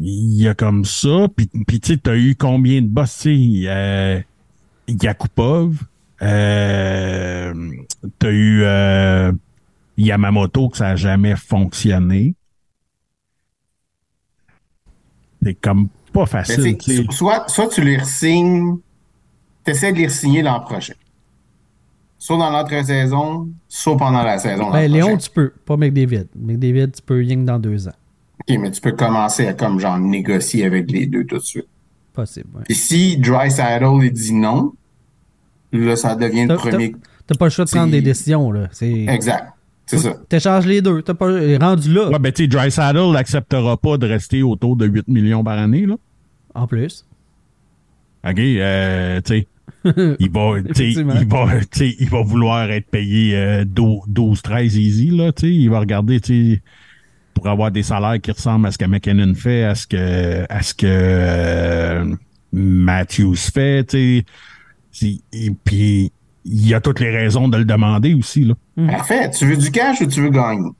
il 0.00 0.42
y 0.42 0.48
a 0.48 0.54
comme 0.54 0.84
ça. 0.84 1.28
Puis, 1.36 1.48
puis 1.66 1.78
tu 1.78 1.92
sais, 1.92 1.98
t'as 1.98 2.16
eu 2.16 2.34
combien 2.34 2.82
de 2.82 2.88
boss, 2.88 3.16
tu 3.22 3.62
sais, 3.62 3.68
euh, 3.68 4.20
Yakupov, 4.88 5.84
euh, 6.20 7.54
t'as 8.18 8.30
eu 8.30 8.62
euh, 8.64 9.30
Yamamoto 9.96 10.68
que 10.68 10.78
ça 10.78 10.88
a 10.88 10.96
jamais 10.96 11.36
fonctionné. 11.36 12.34
C'est 15.42 15.54
comme 15.54 15.88
pas 16.12 16.26
facile, 16.26 16.76
soit, 17.10 17.48
soit 17.48 17.68
tu 17.68 17.82
les 17.82 18.04
signes, 18.04 18.78
tu 19.64 19.70
essaies 19.70 19.92
de 19.92 19.98
les 19.98 20.08
signer 20.08 20.42
l'an 20.42 20.60
prochain. 20.60 20.94
Soit 22.18 22.38
dans 22.38 22.50
l'entre-saison, 22.50 23.48
soit 23.68 23.96
pendant 23.96 24.22
la 24.22 24.38
saison. 24.38 24.64
l'an 24.64 24.72
Ben, 24.72 24.90
Léon, 24.90 25.06
prochain. 25.08 25.18
tu 25.18 25.30
peux, 25.30 25.52
pas 25.64 25.76
McDavid. 25.76 26.26
McDavid, 26.34 26.90
tu 26.90 27.02
peux 27.02 27.18
rien 27.18 27.36
que 27.36 27.44
dans 27.44 27.58
deux 27.58 27.86
ans. 27.86 27.94
OK, 28.40 28.58
mais 28.58 28.70
tu 28.70 28.80
peux 28.80 28.92
commencer 28.92 29.46
à 29.46 29.54
comme 29.54 29.78
genre 29.78 29.98
négocier 29.98 30.64
avec 30.64 30.90
les 30.90 31.06
deux 31.06 31.24
tout 31.24 31.38
de 31.38 31.42
suite. 31.42 31.68
Possible, 32.12 32.48
ouais. 32.56 32.64
Et 32.68 32.74
si 32.74 33.16
Dry 33.18 33.50
Saddle 33.50 34.04
il 34.04 34.12
dit 34.12 34.34
non, 34.34 34.72
là, 35.72 35.94
ça 35.94 36.16
devient 36.16 36.46
le 36.46 36.56
premier. 36.56 36.96
T'as 37.26 37.36
pas 37.36 37.46
le 37.46 37.50
choix 37.50 37.66
de 37.66 37.70
prendre 37.70 37.92
des 37.92 38.00
décisions, 38.00 38.50
là. 38.50 38.68
C'est... 38.72 39.04
Exact. 39.06 39.52
C'est 39.88 39.98
ça. 39.98 40.14
T'échanges 40.28 40.66
les 40.66 40.82
deux. 40.82 41.02
T'as 41.02 41.14
pas 41.14 41.26
rendu 41.58 41.92
là, 41.92 42.10
Ouais, 42.10 42.18
ben 42.18 42.30
tu 42.30 42.42
sais, 42.44 42.48
Dry 42.48 42.70
Saddle 42.70 43.10
n'acceptera 43.12 43.76
pas 43.76 43.96
de 43.96 44.06
rester 44.06 44.42
autour 44.42 44.76
de 44.76 44.86
8 44.86 45.08
millions 45.08 45.42
par 45.42 45.58
année, 45.58 45.86
là. 45.86 45.96
en 46.54 46.66
plus. 46.66 47.06
OK, 48.28 48.38
euh, 48.38 49.20
tu 49.24 49.40
sais, 49.40 49.46
il 50.18 50.30
va, 50.30 50.58
il 50.58 51.28
va, 51.28 51.46
il 51.80 52.08
va 52.08 52.22
vouloir 52.22 52.70
être 52.70 52.88
payé 52.90 53.36
euh, 53.36 53.64
12-13 53.64 54.76
easy, 54.76 55.10
là, 55.10 55.32
tu 55.32 55.46
sais. 55.46 55.54
Il 55.54 55.70
va 55.70 55.80
regarder, 55.80 56.20
tu 56.20 56.54
sais, 56.54 56.62
pour 57.32 57.48
avoir 57.48 57.70
des 57.70 57.82
salaires 57.82 58.20
qui 58.20 58.30
ressemblent 58.30 58.66
à 58.66 58.72
ce 58.72 58.78
que 58.78 58.84
McKinnon 58.84 59.34
fait, 59.34 59.64
à 59.64 59.74
ce 59.74 59.86
que, 59.86 60.44
à 60.50 60.62
ce 60.62 60.74
que 60.74 60.86
euh, 60.86 62.14
Matthews 62.52 63.36
fait, 63.36 63.84
tu 63.84 64.24
sais. 64.90 65.20
Puis, 65.64 66.12
il 66.44 66.66
y 66.66 66.74
a 66.74 66.80
toutes 66.80 67.00
les 67.00 67.10
raisons 67.10 67.48
de 67.48 67.56
le 67.56 67.64
demander 67.64 68.14
aussi, 68.14 68.44
là. 68.44 68.54
Parfait. 68.86 69.30
Tu 69.30 69.46
veux 69.46 69.56
du 69.56 69.70
cash 69.70 70.00
ou 70.00 70.06
tu 70.06 70.20
veux 70.20 70.30
gagner? 70.30 70.70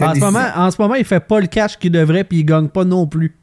En 0.00 0.14
ce, 0.14 0.20
moment, 0.20 0.46
en 0.56 0.70
ce 0.70 0.80
moment, 0.80 0.94
il 0.94 1.04
fait 1.04 1.20
pas 1.20 1.40
le 1.40 1.46
cash 1.46 1.78
qu'il 1.78 1.92
devrait, 1.92 2.24
puis 2.24 2.38
il 2.38 2.44
gagne 2.44 2.68
pas 2.68 2.84
non 2.84 3.06
plus. 3.06 3.36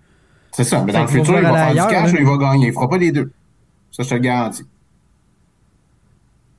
C'est 0.51 0.63
ça. 0.63 0.83
Mais 0.83 0.91
dans 0.91 1.03
le 1.03 1.07
futur, 1.07 1.37
il 1.37 1.43
va 1.43 1.53
faire 1.53 1.71
du 1.71 1.93
cash 1.93 2.13
ou 2.13 2.17
il 2.17 2.25
va 2.25 2.37
gagner. 2.37 2.67
Il 2.67 2.73
fera 2.73 2.89
pas 2.89 2.97
les 2.97 3.11
deux. 3.11 3.31
Ça, 3.91 4.03
je 4.03 4.09
te 4.09 4.13
le 4.15 4.19
garantis. 4.21 4.63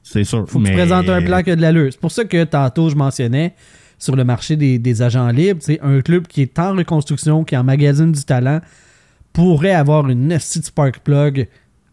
C'est 0.03 0.25
sûr. 0.25 0.49
Faut 0.49 0.59
que 0.59 0.65
mais... 0.65 0.71
tu 0.71 0.77
présentes 0.77 1.09
un 1.09 1.21
plan 1.21 1.43
qui 1.43 1.51
a 1.51 1.57
de 1.57 1.61
l'allure. 1.61 1.89
C'est 1.91 2.01
pour 2.01 2.13
ça 2.13 2.25
que 2.25 2.45
tantôt, 2.45 2.89
je 2.89 2.95
mentionnais 2.95 3.55
sur 3.99 4.15
le 4.15 4.25
marché 4.25 4.57
des, 4.57 4.79
des 4.79 5.03
agents 5.03 5.29
libres, 5.29 5.61
c'est 5.61 5.81
un 5.81 6.01
club 6.01 6.27
qui 6.29 6.43
est 6.43 6.59
en 6.59 6.75
reconstruction, 6.75 7.45
qui 7.45 7.57
emmagasine 7.57 8.13
du 8.13 8.23
talent, 8.23 8.61
pourrait 9.33 9.75
avoir 9.75 10.09
une 10.09 10.29
nasty 10.29 10.61
de 10.61 10.65
spark 10.65 11.01
plug 11.01 11.49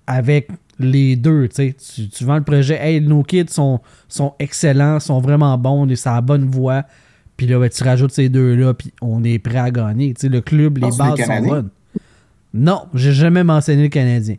avec 0.06 0.50
les 0.80 1.16
deux. 1.16 1.48
tu 1.48 1.56
sais. 1.56 2.10
Tu, 2.14 2.24
vends 2.24 2.38
le 2.38 2.44
projet, 2.44 2.78
hey, 2.82 3.02
nos 3.02 3.24
kids 3.24 3.50
sont, 3.50 3.80
sont 4.08 4.34
excellents, 4.40 5.00
sont 5.00 5.20
vraiment 5.20 5.58
bons, 5.58 5.88
c'est 5.96 6.10
à 6.10 6.16
la 6.16 6.22
bonne 6.22 6.46
voie. 6.46 6.84
Puis 7.38 7.48
là, 7.48 7.60
ben, 7.60 7.70
tu 7.70 7.84
rajoutes 7.84 8.12
ces 8.12 8.30
deux-là, 8.30 8.74
puis 8.74 8.94
on 9.02 9.24
est 9.24 9.40
prêt 9.40 9.58
à 9.58 9.72
gagner. 9.72 10.14
Tu 10.14 10.22
sais, 10.22 10.30
le 10.30 10.42
club, 10.42 10.78
les 10.78 10.90
bases 10.98 11.20
sont 11.20 11.42
bonnes. 11.46 11.70
Non, 12.54 12.86
j'ai 12.94 13.12
jamais 13.12 13.44
mentionné 13.44 13.84
le 13.84 13.90
Canadien. 13.90 14.36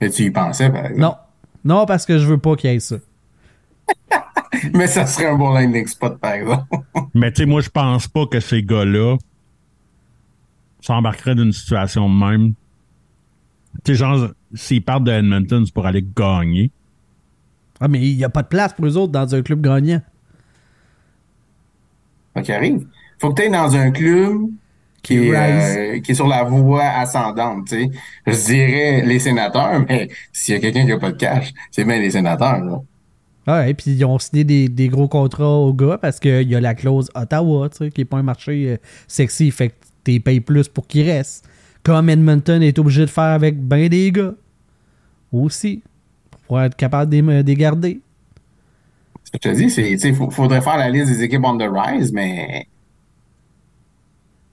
Mais 0.00 0.10
tu 0.10 0.22
y 0.22 0.30
pensais, 0.30 0.70
par 0.70 0.86
exemple? 0.86 1.00
Non. 1.00 1.14
Non, 1.64 1.86
parce 1.86 2.06
que 2.06 2.18
je 2.18 2.26
veux 2.26 2.38
pas 2.38 2.54
qu'il 2.56 2.70
y 2.70 2.74
ait 2.74 2.80
ça. 2.80 2.96
Mais 4.72 4.86
ça 4.86 5.06
serait 5.06 5.26
un 5.26 5.36
bon 5.36 5.50
landing 5.50 5.86
spot, 5.86 6.18
par 6.18 6.32
exemple. 6.32 6.66
Mais 7.14 7.32
tu 7.32 7.42
sais, 7.42 7.46
moi, 7.46 7.60
je 7.60 7.70
pense 7.70 8.06
pas 8.06 8.26
que 8.26 8.38
ces 8.38 8.62
gars-là 8.62 9.16
s'embarqueraient 10.80 11.34
d'une 11.34 11.52
situation 11.52 12.08
de 12.08 12.14
même. 12.14 12.54
Tu 13.84 13.92
sais, 13.92 13.94
genre, 13.98 14.28
s'ils 14.54 14.82
partent 14.82 15.04
de 15.04 15.12
Edmonton, 15.12 15.64
c'est 15.64 15.74
pour 15.74 15.86
aller 15.86 16.04
gagner. 16.16 16.70
Ah, 17.80 17.88
mais 17.88 18.00
il 18.00 18.16
n'y 18.16 18.24
a 18.24 18.28
pas 18.30 18.42
de 18.42 18.48
place 18.48 18.72
pour 18.72 18.86
eux 18.86 18.96
autres 18.96 19.12
dans 19.12 19.34
un 19.34 19.42
club 19.42 19.60
gagnant. 19.60 20.00
Qu'il 22.42 22.54
arrive. 22.54 22.86
Faut 23.18 23.32
que 23.32 23.42
tu 23.42 23.50
dans 23.50 23.76
un 23.76 23.90
club 23.90 24.48
qui 25.02 25.16
Qui 25.16 25.28
est, 25.28 25.96
euh, 25.96 26.00
qui 26.00 26.12
est 26.12 26.14
sur 26.14 26.26
la 26.26 26.44
voie 26.44 26.82
ascendante, 26.82 27.68
tu 27.68 27.76
sais. 27.76 27.90
Je 28.26 28.46
dirais 28.46 29.02
les 29.06 29.18
sénateurs, 29.18 29.84
mais 29.86 30.08
s'il 30.32 30.54
y 30.54 30.56
a 30.56 30.60
quelqu'un 30.60 30.86
qui 30.86 30.92
a 30.92 30.98
pas 30.98 31.12
de 31.12 31.16
cash, 31.16 31.52
c'est 31.70 31.84
bien 31.84 31.98
les 32.00 32.10
sénateurs, 32.10 32.64
là. 32.64 32.80
Ah, 33.46 33.68
et 33.68 33.74
puis 33.74 33.90
ils 33.90 34.04
ont 34.06 34.18
signé 34.18 34.44
des, 34.44 34.68
des 34.70 34.88
gros 34.88 35.06
contrats 35.06 35.58
aux 35.58 35.74
gars 35.74 35.98
parce 35.98 36.18
qu'il 36.18 36.48
y 36.48 36.56
a 36.56 36.60
la 36.60 36.74
clause 36.74 37.10
Ottawa, 37.14 37.68
tu 37.68 37.76
sais, 37.76 37.90
qui 37.90 38.00
n'est 38.00 38.06
pas 38.06 38.16
un 38.16 38.22
marché 38.22 38.70
euh, 38.70 38.76
sexy. 39.06 39.50
Fait 39.50 39.68
que 39.68 39.74
tu 40.04 40.18
payes 40.20 40.40
plus 40.40 40.68
pour 40.68 40.86
qu'ils 40.86 41.08
restent. 41.10 41.46
Comme 41.84 42.08
Edmonton 42.10 42.62
est 42.62 42.78
obligé 42.78 43.02
de 43.02 43.10
faire 43.10 43.24
avec 43.24 43.60
ben 43.60 43.88
des 43.88 44.10
gars. 44.10 44.32
Aussi. 45.32 45.82
Pour 46.30 46.40
pouvoir 46.40 46.64
être 46.64 46.76
capable 46.76 47.10
de 47.10 47.16
les- 47.20 47.42
de 47.42 47.46
les 47.48 47.54
garder. 47.56 48.00
Je 49.32 49.38
te 49.38 49.48
dis, 49.54 49.68
c'est, 49.70 49.82
tu 49.90 49.98
sais, 49.98 50.12
faut- 50.12 50.30
faudrait 50.30 50.60
faire 50.60 50.76
la 50.76 50.88
liste 50.90 51.08
des 51.08 51.22
équipes 51.22 51.42
on 51.44 51.56
the 51.58 51.68
rise, 51.70 52.12
mais 52.12 52.66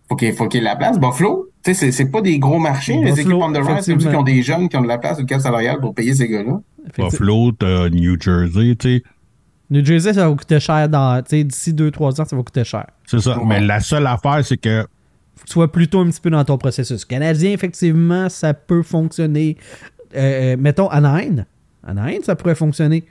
faut 0.09 0.15
qu'il 0.15 0.33
faut 0.33 0.47
qu'il 0.47 0.59
y 0.59 0.63
ait 0.63 0.65
de 0.67 0.69
la 0.71 0.75
place. 0.75 0.99
Buffalo, 0.99 1.49
tu 1.63 1.71
sais, 1.71 1.73
c'est, 1.79 1.91
c'est 1.91 2.09
pas 2.09 2.21
des 2.21 2.39
gros 2.39 2.59
marchés, 2.59 2.97
les 3.01 3.19
équipes 3.19 3.33
on 3.33 3.51
the 3.51 3.57
rise, 3.57 3.85
ceux 3.85 3.95
qui 3.95 4.07
ont 4.07 4.23
des 4.23 4.41
jeunes 4.41 4.67
qui 4.69 4.77
ont 4.77 4.81
de 4.81 4.87
la 4.87 4.97
place 4.97 5.19
au 5.19 5.25
cap 5.25 5.39
salarial 5.41 5.79
pour 5.79 5.93
payer 5.93 6.13
ces 6.15 6.27
gars-là. 6.27 6.59
Que, 6.93 7.01
Buffalo, 7.03 7.51
t'as 7.51 7.89
New 7.89 8.19
Jersey, 8.19 8.75
tu 8.75 8.97
sais. 8.97 9.03
New 9.69 9.85
Jersey, 9.85 10.13
ça 10.13 10.27
va 10.27 10.35
coûter 10.35 10.59
cher 10.59 10.89
dans. 10.89 11.21
tu 11.21 11.29
sais, 11.29 11.43
D'ici 11.43 11.73
2-3 11.73 12.19
ans, 12.19 12.25
ça 12.25 12.35
va 12.35 12.41
coûter 12.43 12.63
cher. 12.65 12.87
C'est 13.05 13.19
ça. 13.21 13.37
Ouais. 13.37 13.45
Mais 13.45 13.59
la 13.61 13.79
seule 13.79 14.05
affaire, 14.07 14.43
c'est 14.43 14.57
que 14.57 14.83
que 14.83 14.87
sois 15.45 15.71
plutôt 15.71 15.99
un 15.99 16.07
petit 16.07 16.21
peu 16.21 16.29
dans 16.29 16.43
ton 16.43 16.57
processus. 16.57 17.05
Canadien, 17.05 17.51
effectivement, 17.51 18.29
ça 18.29 18.53
peut 18.53 18.83
fonctionner. 18.83 19.57
Euh, 20.15 20.53
euh, 20.53 20.57
mettons 20.57 20.89
Anaheim. 20.89 21.45
Anaheim, 21.85 22.21
ça 22.23 22.35
pourrait 22.35 22.55
fonctionner. 22.55 23.03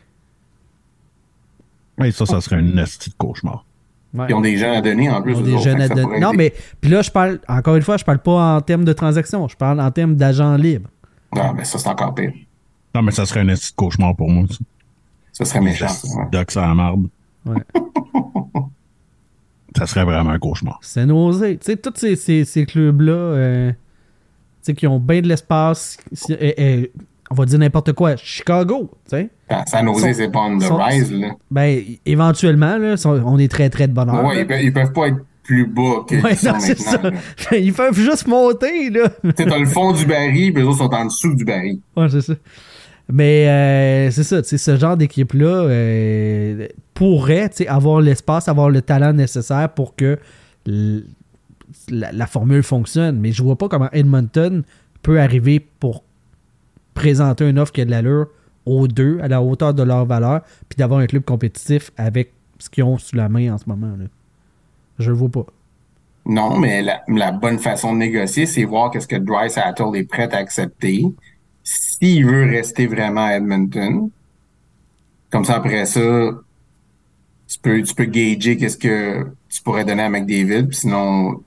ouais, 1.98 2.12
ça, 2.12 2.26
ça 2.26 2.40
serait 2.40 2.56
un 2.56 2.62
de 2.62 2.84
cauchemar. 3.18 3.64
Ouais. 4.12 4.26
Ils 4.28 4.34
ont 4.34 4.40
des 4.40 4.56
jeunes 4.56 4.74
à 4.74 4.80
donner 4.80 5.08
en 5.08 5.22
plus. 5.22 5.32
Ils 5.32 5.38
ont 5.38 5.42
des 5.42 5.58
jeunes 5.58 5.80
à 5.80 5.88
donner. 5.88 6.18
Non, 6.18 6.32
mais 6.32 6.52
puis 6.80 6.90
là, 6.90 7.02
je 7.02 7.10
parle, 7.10 7.38
encore 7.48 7.76
une 7.76 7.82
fois, 7.82 7.96
je 7.96 8.04
parle 8.04 8.18
pas 8.18 8.56
en 8.56 8.60
termes 8.60 8.84
de 8.84 8.92
transaction, 8.92 9.46
je 9.46 9.56
parle 9.56 9.80
en 9.80 9.90
termes 9.90 10.16
d'agents 10.16 10.56
libres. 10.56 10.90
Ah, 11.32 11.52
ben 11.56 11.64
ça, 11.64 11.78
c'est 11.78 11.88
encore 11.88 12.14
pire. 12.14 12.32
Non, 12.94 13.02
mais 13.02 13.12
ça 13.12 13.24
serait 13.24 13.40
un 13.40 13.46
petit 13.46 13.72
cauchemar 13.72 14.16
pour 14.16 14.28
moi, 14.28 14.46
ça. 14.48 14.58
Ça 15.32 15.44
serait 15.44 15.60
méchant. 15.60 15.88
ça, 15.88 16.08
ouais. 16.18 16.26
Doc, 16.32 16.50
ça 16.50 16.62
la 16.62 16.74
marde. 16.74 17.06
Ouais. 17.46 17.62
Ça 19.76 19.86
serait 19.86 20.04
vraiment 20.04 20.30
un 20.30 20.38
cauchemar. 20.38 20.78
C'est 20.82 21.06
nausé. 21.06 21.56
Tu 21.58 21.66
sais, 21.66 21.76
tous 21.76 21.92
ces, 21.96 22.16
ces, 22.16 22.44
ces 22.44 22.66
clubs-là, 22.66 23.12
euh, 23.12 23.70
tu 23.70 23.76
sais, 24.62 24.74
qui 24.74 24.86
ont 24.86 24.98
bien 24.98 25.20
de 25.20 25.28
l'espace, 25.28 25.96
euh, 26.30 26.52
euh, 26.58 26.86
on 27.30 27.34
va 27.34 27.44
dire 27.46 27.58
n'importe 27.58 27.92
quoi, 27.92 28.16
Chicago, 28.16 28.90
tu 29.08 29.16
sais. 29.16 29.30
San 29.66 29.86
Jose, 29.86 30.12
c'est 30.14 30.30
pas 30.30 30.40
on 30.40 30.58
the 30.58 30.62
sont- 30.62 30.76
rise, 30.76 31.12
là. 31.12 31.28
Ben, 31.50 31.80
éventuellement, 32.06 32.76
là, 32.78 32.96
sont- 32.96 33.22
on 33.24 33.38
est 33.38 33.50
très, 33.50 33.70
très 33.70 33.86
de 33.88 33.92
bonheur. 33.92 34.24
Ouais, 34.24 34.40
ils, 34.42 34.46
peuvent, 34.46 34.62
ils 34.62 34.72
peuvent 34.72 34.92
pas 34.92 35.08
être 35.08 35.18
plus 35.42 35.66
bas 35.66 36.04
que 36.08 36.14
Ouais, 36.16 36.30
non, 36.30 36.36
ça. 36.36 36.52
maintenant. 36.98 37.10
là. 37.50 37.56
Ils 37.58 37.72
peuvent 37.72 37.98
juste 37.98 38.26
monter, 38.28 38.90
là. 38.90 39.08
Tu 39.22 39.30
sais, 39.36 39.44
t'as 39.46 39.58
le 39.58 39.66
fond 39.66 39.92
du 39.92 40.04
baril, 40.06 40.52
puis 40.52 40.62
les 40.62 40.68
autres 40.68 40.78
sont 40.78 40.92
en 40.94 41.06
dessous 41.06 41.34
du 41.34 41.44
baril. 41.44 41.80
Ouais, 41.96 42.08
c'est 42.08 42.20
ça. 42.20 42.34
Mais 43.12 43.48
euh, 43.48 44.10
c'est 44.12 44.22
ça, 44.22 44.40
tu 44.42 44.48
sais, 44.50 44.58
ce 44.58 44.76
genre 44.76 44.96
d'équipe-là 44.96 45.46
euh, 45.64 46.68
pourrait 47.00 47.48
avoir 47.66 48.02
l'espace, 48.02 48.46
avoir 48.46 48.68
le 48.68 48.82
talent 48.82 49.14
nécessaire 49.14 49.70
pour 49.70 49.96
que 49.96 50.18
la, 51.88 52.26
formule 52.26 52.62
fonctionne. 52.62 53.18
Mais 53.18 53.32
je 53.32 53.42
vois 53.42 53.56
pas 53.56 53.70
comment 53.70 53.88
Edmonton 53.92 54.64
peut 55.00 55.18
arriver 55.18 55.60
pour 55.60 56.04
présenter 56.92 57.48
une 57.48 57.58
offre 57.58 57.72
qui 57.72 57.80
a 57.80 57.86
de 57.86 57.90
l'allure 57.90 58.26
aux 58.66 58.86
deux, 58.86 59.18
à 59.22 59.28
la 59.28 59.40
hauteur 59.40 59.72
de 59.72 59.82
leur 59.82 60.04
valeur, 60.04 60.42
puis 60.68 60.76
d'avoir 60.76 61.00
un 61.00 61.06
club 61.06 61.24
compétitif 61.24 61.90
avec 61.96 62.34
ce 62.58 62.68
qu'ils 62.68 62.84
ont 62.84 62.98
sous 62.98 63.16
la 63.16 63.30
main 63.30 63.54
en 63.54 63.56
ce 63.56 63.64
moment. 63.66 63.96
Là. 63.98 64.04
Je 64.98 65.08
le 65.08 65.16
vois 65.16 65.30
pas. 65.30 65.46
Non, 66.26 66.58
mais 66.58 66.82
la, 66.82 67.32
bonne 67.32 67.58
façon 67.58 67.94
de 67.94 67.98
négocier, 67.98 68.44
c'est 68.44 68.64
voir 68.64 68.90
qu'est-ce 68.90 69.08
que 69.08 69.16
Dry 69.16 69.46
est 69.46 70.04
prêt 70.04 70.28
à 70.34 70.36
accepter. 70.36 71.06
S'il 71.64 72.26
veut 72.26 72.44
rester 72.44 72.86
vraiment 72.86 73.24
à 73.24 73.36
Edmonton, 73.36 74.10
comme 75.30 75.46
ça 75.46 75.56
après 75.56 75.86
ça, 75.86 76.32
tu 77.50 77.58
peux, 77.58 77.82
tu 77.82 77.94
peux 77.94 78.04
gager 78.04 78.56
qu'est-ce 78.56 78.78
que 78.78 79.26
tu 79.48 79.60
pourrais 79.62 79.84
donner 79.84 80.04
à 80.04 80.08
McDavid. 80.08 80.68
Puis 80.68 80.78
sinon, 80.78 81.34
tu 81.34 81.42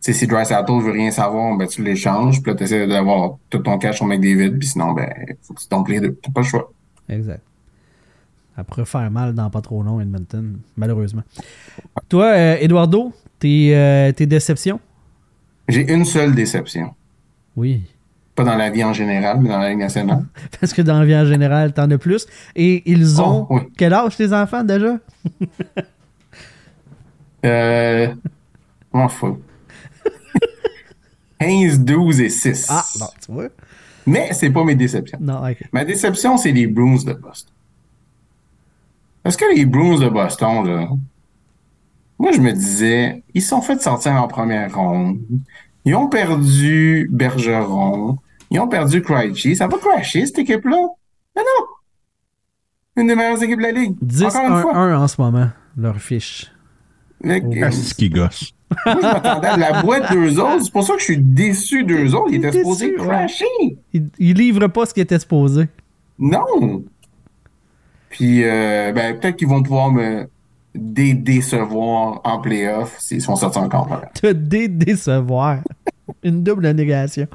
sais, 0.00 0.12
si 0.12 0.26
Dry 0.26 0.44
Sattel 0.44 0.80
veut 0.80 0.90
rien 0.90 1.12
savoir, 1.12 1.56
ben 1.56 1.68
tu 1.68 1.84
l'échanges. 1.84 2.42
Puis 2.42 2.50
là, 2.50 2.58
tu 2.58 2.64
essaies 2.64 2.88
d'avoir 2.88 3.36
tout 3.48 3.58
ton 3.58 3.78
cash 3.78 3.96
sur 3.96 4.06
McDavid. 4.06 4.58
Puis 4.58 4.68
sinon, 4.68 4.92
ben, 4.92 5.08
faut 5.42 5.54
que 5.54 5.60
tu 5.60 5.68
tombes 5.68 5.86
les 5.86 6.00
deux. 6.00 6.18
T'as 6.20 6.32
pas 6.32 6.40
le 6.40 6.46
choix. 6.46 6.72
Exact. 7.08 7.42
Ça 8.56 8.64
pourrait 8.64 8.84
faire 8.84 9.08
mal 9.08 9.34
dans 9.34 9.48
pas 9.50 9.60
trop 9.60 9.84
long, 9.84 10.00
Edmonton, 10.00 10.58
malheureusement. 10.76 11.22
Toi, 12.08 12.26
euh, 12.26 12.56
Eduardo, 12.60 13.12
tes, 13.38 13.76
euh, 13.76 14.10
tes 14.10 14.26
déceptions? 14.26 14.80
J'ai 15.68 15.92
une 15.92 16.04
seule 16.04 16.34
déception. 16.34 16.92
Oui. 17.56 17.82
Pas 18.42 18.50
dans 18.50 18.56
la 18.56 18.70
vie 18.70 18.82
en 18.82 18.92
général, 18.92 19.38
mais 19.40 19.48
dans 19.48 19.58
la 19.58 19.70
Ligue 19.70 19.78
nationale. 19.78 20.24
Parce 20.60 20.72
que 20.72 20.82
dans 20.82 20.98
la 20.98 21.04
vie 21.04 21.14
en 21.14 21.26
général, 21.26 21.72
t'en 21.72 21.90
as 21.90 21.98
plus. 21.98 22.26
Et 22.56 22.82
ils 22.90 23.20
ont. 23.20 23.46
Oh, 23.48 23.56
oui. 23.56 23.62
Quel 23.76 23.92
âge, 23.92 24.16
tes 24.16 24.32
enfants, 24.32 24.64
déjà? 24.64 24.98
Euh. 27.44 28.14
M'en 28.92 29.08
fous. 29.08 29.40
15, 31.40 31.80
12 31.80 32.20
et 32.20 32.28
6. 32.28 32.68
Ah, 32.70 32.84
bon, 33.00 33.06
tu 33.26 33.32
vois. 33.32 33.48
Mais 34.06 34.28
c'est 34.32 34.50
pas 34.50 34.62
mes 34.62 34.76
déceptions. 34.76 35.18
Non. 35.20 35.42
Ma 35.72 35.84
déception, 35.84 36.36
c'est 36.36 36.52
les 36.52 36.68
Bruins 36.68 37.02
de 37.04 37.14
Boston. 37.14 37.52
Parce 39.24 39.36
que 39.36 39.44
les 39.52 39.66
Bruins 39.66 39.98
de 39.98 40.08
Boston, 40.08 40.64
là, 40.64 40.88
moi, 42.16 42.30
je 42.30 42.40
me 42.40 42.52
disais, 42.52 43.24
ils 43.34 43.42
sont 43.42 43.60
fait 43.60 43.82
sortir 43.82 44.12
en 44.12 44.28
première 44.28 44.72
ronde. 44.72 45.18
Ils 45.84 45.96
ont 45.96 46.08
perdu 46.08 47.08
Bergeron. 47.10 48.18
Ils 48.52 48.60
ont 48.60 48.68
perdu 48.68 49.00
Krejci. 49.00 49.56
Ça 49.56 49.66
va 49.66 49.78
crasher, 49.78 50.26
cette 50.26 50.38
équipe-là? 50.40 50.76
Mais 51.34 51.42
non! 51.42 51.66
Une 52.96 53.06
des 53.06 53.14
meilleures 53.14 53.42
équipes 53.42 53.58
de 53.58 53.62
la 53.62 53.72
Ligue. 53.72 53.96
Encore 54.24 54.46
une 54.46 54.60
fois. 54.60 54.72
10-1-1 54.74 54.96
en 54.96 55.08
ce 55.08 55.20
moment, 55.20 55.48
leur 55.76 55.96
fiche. 55.98 56.52
Ah, 57.24 57.30
c'est 57.70 57.72
ce 57.72 57.94
qui 57.94 58.10
gosse. 58.10 58.52
Moi, 58.84 58.96
je 59.00 59.06
m'attendais 59.06 59.48
à 59.48 59.56
la 59.56 59.82
boîte 59.82 60.12
d'eux 60.12 60.38
autres. 60.38 60.64
C'est 60.64 60.72
pour 60.72 60.82
ça 60.84 60.94
que 60.94 60.98
je 61.00 61.04
suis 61.04 61.18
déçu 61.18 61.84
d'eux 61.84 62.14
autres. 62.14 62.28
Ils 62.30 62.36
étaient 62.44 62.58
supposés 62.58 62.90
ouais. 62.96 63.06
crasher. 63.06 63.44
Ils, 63.92 64.10
ils 64.18 64.36
livrent 64.36 64.66
pas 64.68 64.84
ce 64.86 64.92
qui 64.92 65.00
était 65.00 65.18
supposé. 65.18 65.68
Non. 66.18 66.84
Puis, 68.10 68.44
euh, 68.44 68.92
ben, 68.92 69.18
peut-être 69.18 69.36
qu'ils 69.36 69.48
vont 69.48 69.62
pouvoir 69.62 69.90
me 69.90 70.26
dé- 70.74 71.14
décevoir 71.14 72.20
en 72.24 72.40
playoff 72.40 72.96
s'ils 72.98 73.22
sont 73.22 73.36
sortis 73.36 73.58
encore. 73.58 73.88
Voilà. 73.88 74.06
Te 74.14 74.32
dé 74.32 74.68
décevoir. 74.68 75.58
Une 76.22 76.42
double 76.42 76.70
négation. 76.72 77.26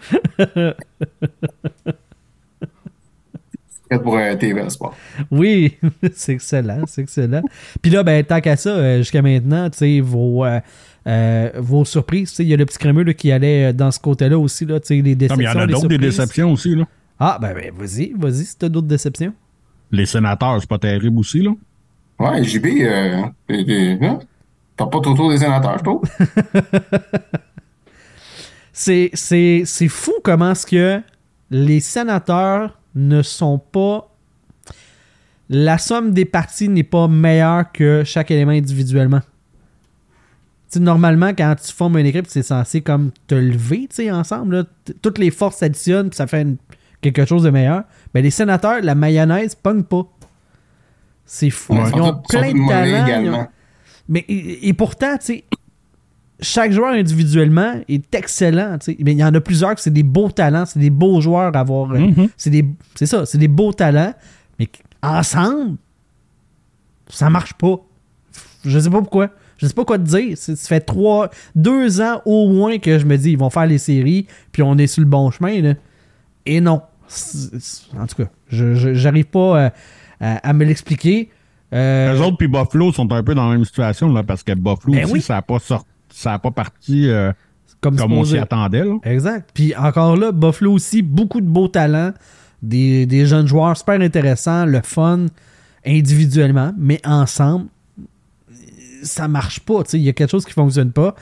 Pour 4.03 4.17
euh, 4.17 4.35
TV 4.35 4.69
Sport. 4.69 4.95
Oui, 5.31 5.77
c'est 6.13 6.33
excellent, 6.33 6.81
c'est 6.87 7.03
excellent. 7.03 7.41
Puis 7.81 7.89
là, 7.89 8.03
ben, 8.03 8.21
tant 8.23 8.41
qu'à 8.41 8.57
ça, 8.57 8.69
euh, 8.71 8.97
jusqu'à 8.97 9.21
maintenant, 9.21 9.69
tu 9.69 9.77
sais, 9.77 9.99
vos, 10.01 10.43
euh, 10.43 10.59
euh, 11.07 11.51
vos 11.55 11.85
surprises, 11.85 12.31
tu 12.31 12.35
sais, 12.35 12.43
il 12.43 12.49
y 12.49 12.53
a 12.53 12.57
le 12.57 12.65
petit 12.65 12.77
crémeux 12.77 13.03
là, 13.03 13.13
qui 13.13 13.31
allait 13.31 13.71
dans 13.71 13.91
ce 13.91 13.99
côté-là 13.99 14.37
aussi, 14.37 14.65
là, 14.65 14.81
tu 14.81 14.87
sais, 14.87 14.95
les 14.95 15.15
Non, 15.15 15.15
déceptions. 15.15 15.37
mais 15.37 15.43
il 15.43 15.47
y 15.47 15.57
en 15.57 15.59
a 15.61 15.67
d'autres 15.67 15.87
des 15.87 15.97
déceptions 15.97 16.51
aussi, 16.51 16.75
là. 16.75 16.85
Ah, 17.17 17.37
ben, 17.41 17.53
ben 17.53 17.71
vas-y, 17.73 18.13
vas-y, 18.17 18.43
si 18.43 18.57
t'as 18.57 18.67
d'autres 18.67 18.87
déceptions. 18.87 19.33
Les 19.89 20.05
sénateurs, 20.05 20.57
c'est 20.59 20.69
pas 20.69 20.79
terrible 20.79 21.17
aussi, 21.19 21.41
là. 21.41 21.51
Ouais, 22.19 22.43
JB, 22.43 22.65
euh, 22.81 23.21
hein? 23.51 24.19
t'as 24.75 24.85
pas 24.85 24.99
trop 24.99 25.31
des 25.31 25.37
sénateurs, 25.37 25.77
je 25.77 25.83
trouve. 25.83 26.01
C'est, 28.79 29.09
c'est, 29.13 29.63
c'est 29.65 29.87
fou 29.87 30.13
comment 30.23 30.51
est-ce 30.51 30.67
que 30.67 31.01
les 31.49 31.79
sénateurs 31.79 32.77
ne 32.93 33.23
sont 33.23 33.57
pas. 33.57 34.13
La 35.49 35.79
somme 35.79 36.11
des 36.13 36.25
parties 36.25 36.69
n'est 36.69 36.83
pas 36.83 37.07
meilleure 37.07 37.71
que 37.71 38.03
chaque 38.05 38.29
élément 38.29 38.51
individuellement. 38.51 39.21
Tu 40.69 40.77
sais, 40.77 40.79
normalement, 40.79 41.29
quand 41.29 41.55
tu 41.59 41.73
formes 41.73 41.97
une 41.97 42.05
équipe, 42.05 42.27
c'est 42.27 42.43
censé 42.43 42.81
comme 42.81 43.09
te 43.25 43.33
lever 43.33 43.87
ensemble. 44.11 44.57
là. 44.57 44.63
Toutes 45.01 45.17
les 45.17 45.31
forces 45.31 45.57
s'additionnent, 45.57 46.09
puis 46.09 46.17
ça 46.17 46.27
fait 46.27 46.43
une- 46.43 46.57
quelque 47.01 47.25
chose 47.25 47.41
de 47.43 47.49
meilleur. 47.49 47.81
Mais 48.13 48.21
les 48.21 48.29
sénateurs, 48.29 48.81
la 48.83 48.93
mayonnaise 48.93 49.55
pogne 49.55 49.81
pas. 49.81 50.03
C'est 51.25 51.49
fou. 51.49 51.73
Ouais, 51.73 51.89
Ils 51.95 51.99
ont 52.01 52.21
plein 52.29 52.51
de 52.53 52.67
talents. 52.69 53.01
ont- 53.01 53.05
également. 53.07 53.47
mais 54.07 54.23
et, 54.27 54.67
et 54.67 54.73
pourtant, 54.73 55.17
tu 55.17 55.25
sais, 55.25 55.43
chaque 56.39 56.71
joueur 56.71 56.93
individuellement 56.93 57.73
est 57.87 58.13
excellent. 58.15 58.77
Mais 58.99 59.11
il 59.13 59.17
y 59.17 59.23
en 59.23 59.33
a 59.33 59.41
plusieurs 59.41 59.73
que 59.75 59.81
c'est 59.81 59.91
des 59.93 60.03
beaux 60.03 60.29
talents, 60.29 60.65
c'est 60.65 60.79
des 60.79 60.89
beaux 60.91 61.19
joueurs 61.21 61.55
à 61.55 61.59
avoir. 61.59 61.91
euh, 61.93 61.99
Mhm. 61.99 62.29
C'est 62.37 62.49
des, 62.49 62.65
c'est 62.95 63.05
ça, 63.07 63.25
c'est 63.25 63.37
des 63.37 63.47
beaux 63.47 63.73
talents. 63.73 64.13
Mais 64.59 64.67
ensemble, 65.01 65.77
ça 67.09 67.29
marche 67.29 67.53
pas. 67.53 67.77
Je 68.65 68.79
sais 68.79 68.89
pas 68.89 68.99
pourquoi. 69.01 69.29
Je 69.57 69.65
sais 69.65 69.73
pas 69.73 69.85
quoi 69.85 69.97
te 69.97 70.03
dire. 70.03 70.37
C'est- 70.37 70.55
Ça 70.55 70.67
fait 70.67 70.81
trois, 70.81 71.29
deux 71.55 72.01
ans 72.01 72.21
au 72.25 72.49
moins 72.49 72.77
que 72.77 72.99
je 72.99 73.05
me 73.05 73.17
dis 73.17 73.31
ils 73.31 73.37
vont 73.37 73.49
faire 73.49 73.65
les 73.65 73.77
séries, 73.79 74.27
puis 74.51 74.61
on 74.61 74.77
est 74.77 74.87
sur 74.87 75.01
le 75.01 75.09
bon 75.09 75.31
chemin. 75.31 75.61
Là. 75.61 75.73
Et 76.45 76.61
non. 76.61 76.81
En 77.97 78.05
tout 78.05 78.15
cas, 78.23 78.29
je, 78.49 78.93
j'arrive 78.93 79.25
pas 79.25 79.59
euh, 79.65 79.69
à, 80.19 80.49
à 80.49 80.53
me 80.53 80.65
l'expliquer. 80.65 81.29
Euh, 81.73 82.15
Eux 82.15 82.21
autres 82.21 82.37
puis 82.37 82.47
Buffalo 82.47 82.91
sont 82.91 83.11
un 83.11 83.23
peu 83.23 83.33
dans 83.33 83.49
la 83.49 83.55
même 83.55 83.65
situation, 83.65 84.11
là, 84.13 84.23
parce 84.23 84.43
que 84.43 84.53
Buffalo 84.53 84.93
Ben 84.93 85.03
aussi, 85.05 85.13
oui. 85.13 85.21
ça 85.21 85.35
n'a 85.35 85.41
pas 85.41 85.59
sorti, 85.59 85.85
ça 86.09 86.33
a 86.33 86.39
pas 86.39 86.51
parti 86.51 87.07
euh, 87.09 87.31
comme 87.81 87.95
comme 87.95 88.13
on 88.13 88.23
s'y 88.25 88.37
attendait, 88.37 88.83
là. 88.83 88.95
Exact. 89.03 89.49
Puis 89.53 89.75
encore 89.75 90.15
là, 90.17 90.31
Buffalo 90.31 90.73
aussi, 90.73 91.01
beaucoup 91.01 91.41
de 91.41 91.45
beaux 91.47 91.67
talents, 91.67 92.11
des, 92.63 93.05
des 93.05 93.25
jeunes 93.25 93.47
joueurs 93.47 93.77
super 93.77 94.01
intéressants, 94.01 94.65
le 94.65 94.81
fun 94.83 95.27
individuellement, 95.85 96.73
mais 96.77 96.99
ensemble, 97.05 97.67
ça 99.03 99.27
marche 99.27 99.59
pas. 99.61 99.83
Il 99.93 100.01
y 100.01 100.09
a 100.09 100.13
quelque 100.13 100.31
chose 100.31 100.45
qui 100.45 100.53
fonctionne 100.53 100.91
pas. 100.91 101.15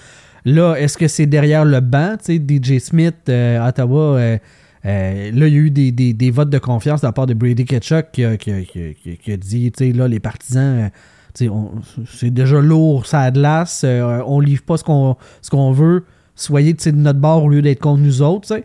Là, 0.45 0.75
est-ce 0.75 0.97
que 0.97 1.07
c'est 1.07 1.25
derrière 1.25 1.65
le 1.65 1.79
banc? 1.79 2.15
DJ 2.27 2.79
Smith, 2.79 3.15
euh, 3.29 3.67
Ottawa, 3.67 4.17
euh, 4.17 4.37
euh, 4.85 5.31
là, 5.31 5.47
il 5.47 5.53
y 5.53 5.57
a 5.57 5.59
eu 5.59 5.71
des, 5.71 5.91
des- 5.91 6.13
des 6.13 6.31
votes 6.31 6.49
de 6.51 6.59
confiance 6.59 7.01
de 7.01 7.07
la 7.07 7.11
part 7.11 7.25
de 7.25 7.33
Brady 7.33 7.65
Ketchuk 7.65 8.11
qui 8.11 8.23
a, 8.23 8.37
qui 8.37 8.51
a- 8.51 8.61
qui 8.61 8.79
a- 8.81 8.93
qui 8.93 9.11
a- 9.11 9.15
qui 9.15 9.31
a 9.31 9.37
dit, 9.37 9.71
tu 9.71 9.85
sais, 9.87 9.91
là, 9.91 10.07
les 10.07 10.19
partisans, 10.19 10.89
c'est 11.37 12.29
déjà 12.29 12.59
lourd, 12.61 13.05
ça 13.05 13.21
a 13.21 13.31
de 13.31 13.41
l'as, 13.41 13.83
euh, 13.83 14.21
on 14.25 14.39
livre 14.39 14.63
pas 14.63 14.77
ce 14.77 14.83
qu'on 14.83 15.17
ce 15.41 15.49
qu'on 15.49 15.71
veut, 15.71 16.05
soyez 16.35 16.73
de 16.73 16.91
notre 16.91 17.19
bord 17.19 17.43
au 17.43 17.49
lieu 17.49 17.61
d'être 17.61 17.79
contre 17.79 18.01
nous 18.01 18.21
autres. 18.21 18.61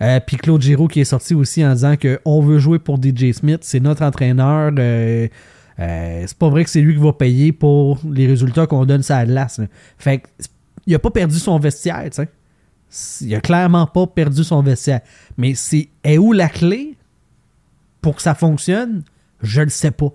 Euh, 0.00 0.20
Puis 0.24 0.36
Claude 0.36 0.62
Giroux 0.62 0.88
qui 0.88 1.00
est 1.00 1.04
sorti 1.04 1.34
aussi 1.34 1.64
en 1.64 1.72
disant 1.72 1.94
qu'on 1.96 2.40
veut 2.40 2.58
jouer 2.58 2.78
pour 2.78 2.98
DJ 3.02 3.32
Smith, 3.32 3.60
c'est 3.62 3.80
notre 3.80 4.02
entraîneur. 4.02 4.72
euh, 4.78 5.28
euh, 5.80 6.24
c'est 6.26 6.38
pas 6.38 6.48
vrai 6.48 6.64
que 6.64 6.70
c'est 6.70 6.80
lui 6.80 6.94
qui 6.94 7.00
va 7.00 7.12
payer 7.12 7.52
pour 7.52 8.00
les 8.10 8.26
résultats 8.26 8.66
qu'on 8.66 8.84
donne 8.84 9.02
ça 9.02 9.18
à 9.18 9.24
l'as. 9.24 9.58
là. 9.58 9.66
Fait 9.96 10.22
il 10.86 10.94
a 10.94 10.98
pas 10.98 11.10
perdu 11.10 11.38
son 11.38 11.58
vestiaire, 11.58 12.04
tu 12.10 12.22
sais. 12.22 12.28
Il 13.26 13.34
a 13.34 13.40
clairement 13.40 13.86
pas 13.86 14.06
perdu 14.06 14.42
son 14.42 14.62
vestiaire. 14.62 15.00
Mais 15.36 15.54
c'est 15.54 15.88
est 16.02 16.16
où 16.16 16.32
la 16.32 16.48
clé 16.48 16.96
pour 18.00 18.16
que 18.16 18.22
ça 18.22 18.34
fonctionne? 18.34 19.02
Je 19.42 19.60
le 19.60 19.68
sais 19.68 19.90
pas. 19.90 20.10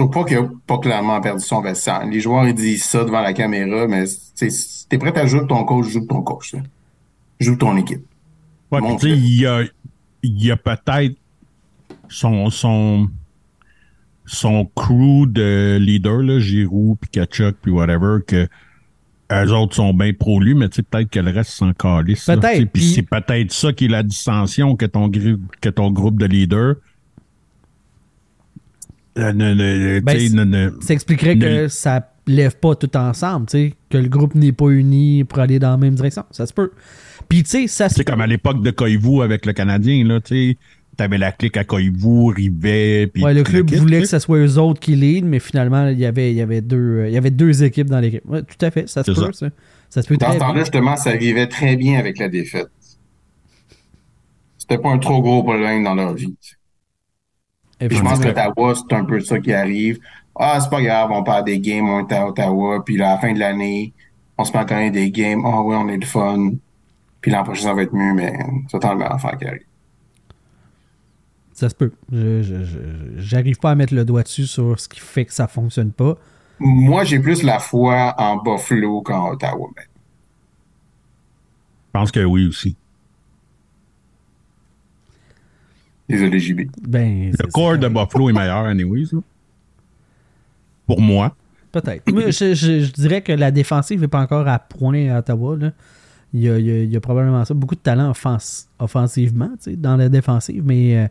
Je 0.00 0.04
trouve 0.06 0.14
pas 0.14 0.24
qu'il 0.26 0.38
a 0.38 0.48
pas 0.66 0.78
clairement 0.78 1.20
perdu 1.20 1.44
son 1.44 1.60
vestiaire. 1.60 2.06
Les 2.06 2.20
joueurs, 2.20 2.48
ils 2.48 2.54
disent 2.54 2.84
ça 2.84 3.04
devant 3.04 3.20
la 3.20 3.34
caméra, 3.34 3.86
mais 3.86 4.06
si 4.06 4.86
t'es 4.88 4.96
prêt 4.96 5.14
à 5.18 5.26
jouer 5.26 5.46
ton 5.46 5.62
coach, 5.64 5.88
joue 5.88 6.06
ton 6.06 6.22
coach. 6.22 6.54
là. 6.54 6.60
Joue 7.38 7.56
ton 7.56 7.76
équipe. 7.76 8.00
Ouais, 8.72 8.80
puis 8.96 9.12
il 9.12 9.40
y 9.42 9.46
a, 9.46 9.62
il 10.22 10.42
y 10.42 10.50
a 10.50 10.56
peut-être 10.56 11.16
son, 12.08 12.48
son, 12.48 13.10
son 14.24 14.64
crew 14.74 15.26
de 15.26 15.76
leaders, 15.78 16.22
là, 16.22 16.38
Giroud, 16.40 16.96
puis 16.98 17.10
Kachuk, 17.10 17.56
puis 17.60 17.70
whatever, 17.70 18.20
que 18.26 18.48
eux 19.32 19.52
autres 19.52 19.74
sont 19.76 19.92
bien 19.92 20.14
pro 20.14 20.40
lui, 20.40 20.54
mais 20.54 20.70
tu 20.70 20.76
sais, 20.76 20.82
peut-être 20.82 21.10
que 21.10 21.20
le 21.20 21.30
reste 21.30 21.50
s'en 21.50 21.74
calisse. 21.74 22.24
Peut-être, 22.24 22.72
Puis 22.72 22.94
c'est 22.94 23.02
peut-être 23.02 23.52
ça 23.52 23.74
qui 23.74 23.84
est 23.84 23.88
la 23.88 24.02
dissension 24.02 24.76
que 24.76 24.86
ton, 24.86 25.10
que 25.10 25.68
ton 25.68 25.90
groupe 25.90 26.18
de 26.18 26.24
leaders. 26.24 26.56
euh, 26.68 26.74
ne- 26.74 26.76
ne- 26.76 26.78
tu 28.86 28.99
Ben, 29.16 30.18
c'est- 30.18 30.34
ne- 30.34 30.44
ne- 30.44 30.70
Ça 30.80 30.94
expliquerait 30.94 31.38
que 31.38 31.62
Ne- 31.62 31.68
ça 31.68 32.12
lève 32.26 32.56
pas 32.56 32.74
tout 32.76 32.96
ensemble, 32.96 33.46
tu 33.46 33.50
sais, 33.52 33.74
que 33.90 33.98
le 33.98 34.08
groupe 34.08 34.34
n'est 34.34 34.52
pas 34.52 34.68
uni 34.68 35.24
pour 35.24 35.40
aller 35.40 35.58
dans 35.58 35.70
la 35.70 35.76
même 35.76 35.94
direction. 35.94 36.24
Ça 36.30 36.46
se 36.46 36.52
peut. 36.52 36.70
Puis, 37.28 37.42
tu 37.42 37.50
sais, 37.50 37.66
ça 37.66 37.88
se 37.88 37.96
C'est 37.96 38.04
comme 38.04 38.20
à 38.20 38.26
l'époque 38.26 38.62
de 38.62 38.70
Koivu 38.70 39.22
avec 39.22 39.46
le 39.46 39.52
Canadien, 39.52 40.04
là, 40.04 40.20
tu 40.20 40.52
sais. 40.52 40.56
T'avais 40.96 41.18
la 41.18 41.32
clique 41.32 41.56
à 41.56 41.64
Koivu, 41.64 42.30
Rivet, 42.32 43.06
puis 43.06 43.22
Ouais, 43.24 43.32
le 43.32 43.42
club 43.42 43.66
kit, 43.66 43.76
voulait 43.76 44.00
que 44.00 44.06
ce 44.06 44.18
soit 44.18 44.38
eux 44.38 44.58
autres 44.58 44.80
qui 44.80 44.96
lead, 44.96 45.24
mais 45.24 45.38
finalement, 45.38 45.88
il 45.88 45.98
y 45.98 46.04
avait, 46.04 46.30
il 46.32 46.36
y 46.36 46.42
avait, 46.42 46.60
deux, 46.60 46.76
euh, 46.76 47.08
il 47.08 47.14
y 47.14 47.16
avait 47.16 47.30
deux 47.30 47.62
équipes 47.64 47.88
dans 47.88 48.00
l'équipe. 48.00 48.22
Ouais, 48.28 48.42
tout 48.42 48.64
à 48.64 48.70
fait, 48.70 48.86
ça 48.88 49.02
se 49.02 49.10
peut, 49.10 49.32
ça. 49.32 49.32
ça. 49.32 49.48
Ça 49.88 50.02
se 50.02 50.08
peut 50.08 50.16
Dans 50.18 50.32
ce 50.32 50.38
temps-là, 50.38 50.60
justement, 50.60 50.96
ça 50.96 51.16
vivait 51.16 51.46
très 51.46 51.76
bien 51.76 51.98
avec 51.98 52.18
la 52.18 52.28
défaite. 52.28 52.68
C'était 54.58 54.78
pas 54.78 54.90
un 54.90 54.98
trop 54.98 55.20
gros 55.22 55.42
problème 55.42 55.84
dans 55.84 55.94
leur 55.94 56.14
vie. 56.14 56.34
Puis 57.88 57.96
je 57.98 58.02
pense 58.02 58.18
qu'Ottawa, 58.34 58.74
c'est 58.74 58.94
un 58.94 59.04
peu 59.04 59.20
ça 59.20 59.38
qui 59.40 59.52
arrive. 59.52 59.98
Ah, 60.38 60.58
c'est 60.60 60.70
pas 60.70 60.82
grave, 60.82 61.10
on 61.12 61.22
perd 61.22 61.46
des 61.46 61.58
games, 61.58 61.88
on 61.88 62.06
est 62.06 62.12
à 62.12 62.26
Ottawa, 62.26 62.82
puis 62.84 63.00
à 63.02 63.12
la 63.12 63.18
fin 63.18 63.32
de 63.32 63.38
l'année, 63.38 63.92
on 64.38 64.44
se 64.44 64.52
met 64.52 64.58
à 64.58 64.64
gagner 64.64 64.90
des 64.90 65.10
games. 65.10 65.42
Ah 65.44 65.60
oui, 65.62 65.74
on 65.78 65.88
est 65.88 65.96
le 65.98 66.06
fun. 66.06 66.50
Puis 67.20 67.30
l'an 67.30 67.42
prochain, 67.44 67.64
ça 67.64 67.74
va 67.74 67.82
être 67.82 67.92
mieux, 67.94 68.14
mais 68.14 68.38
c'est 68.66 68.78
totalement 68.78 69.08
l'affaire 69.08 69.36
qui 69.38 69.44
arrive. 69.46 69.60
Ça 71.52 71.68
se 71.68 71.74
peut. 71.74 71.92
Je- 72.10 72.42
je- 72.42 72.64
je- 72.64 72.78
J'arrive 73.18 73.58
pas 73.58 73.70
à 73.72 73.74
mettre 73.74 73.94
le 73.94 74.04
doigt 74.06 74.22
dessus 74.22 74.46
sur 74.46 74.80
ce 74.80 74.88
qui 74.88 75.00
fait 75.00 75.26
que 75.26 75.32
ça 75.34 75.46
fonctionne 75.46 75.92
pas. 75.92 76.16
Moi, 76.58 77.04
j'ai 77.04 77.18
plus 77.18 77.42
la 77.42 77.58
foi 77.58 78.14
en 78.18 78.36
Buffalo 78.36 79.02
qu'en 79.02 79.30
Ottawa. 79.32 79.68
mais 79.76 79.82
Je 81.86 81.90
pense 81.92 82.12
que 82.12 82.20
oui 82.24 82.46
aussi. 82.46 82.76
Désolé, 86.10 86.38
JB. 86.40 86.60
Ben, 86.82 87.30
Le 87.38 87.46
corps 87.52 87.78
de. 87.78 87.88
Buffalo 87.88 88.30
est 88.30 88.32
meilleur, 88.32 88.64
anyways. 88.66 89.06
là. 89.12 89.20
Pour 90.86 91.00
moi. 91.00 91.34
Peut-être. 91.72 92.02
Je, 92.08 92.54
je- 92.54 92.80
je 92.84 92.92
dirais 92.92 93.22
que 93.22 93.32
la 93.32 93.50
défensive 93.50 94.00
n'est 94.00 94.08
pas 94.08 94.20
encore 94.20 94.46
à 94.48 94.58
point 94.58 95.08
à 95.10 95.18
Ottawa. 95.20 95.56
là. 95.56 95.72
Il, 96.32 96.40
y 96.40 96.48
a, 96.48 96.58
il 96.58 96.66
y 96.66 96.70
a- 96.70 96.82
il 96.82 96.90
y 96.92 96.96
a 96.96 97.00
probablement 97.00 97.44
ça. 97.44 97.54
Beaucoup 97.54 97.74
de 97.74 97.80
talent 97.80 98.10
offens- 98.10 98.66
offensivement 98.78 99.50
tu 99.62 99.70
sais, 99.70 99.76
dans 99.76 99.96
la 99.96 100.08
défensive, 100.08 100.62
mais 100.64 100.96
euh, 100.96 101.06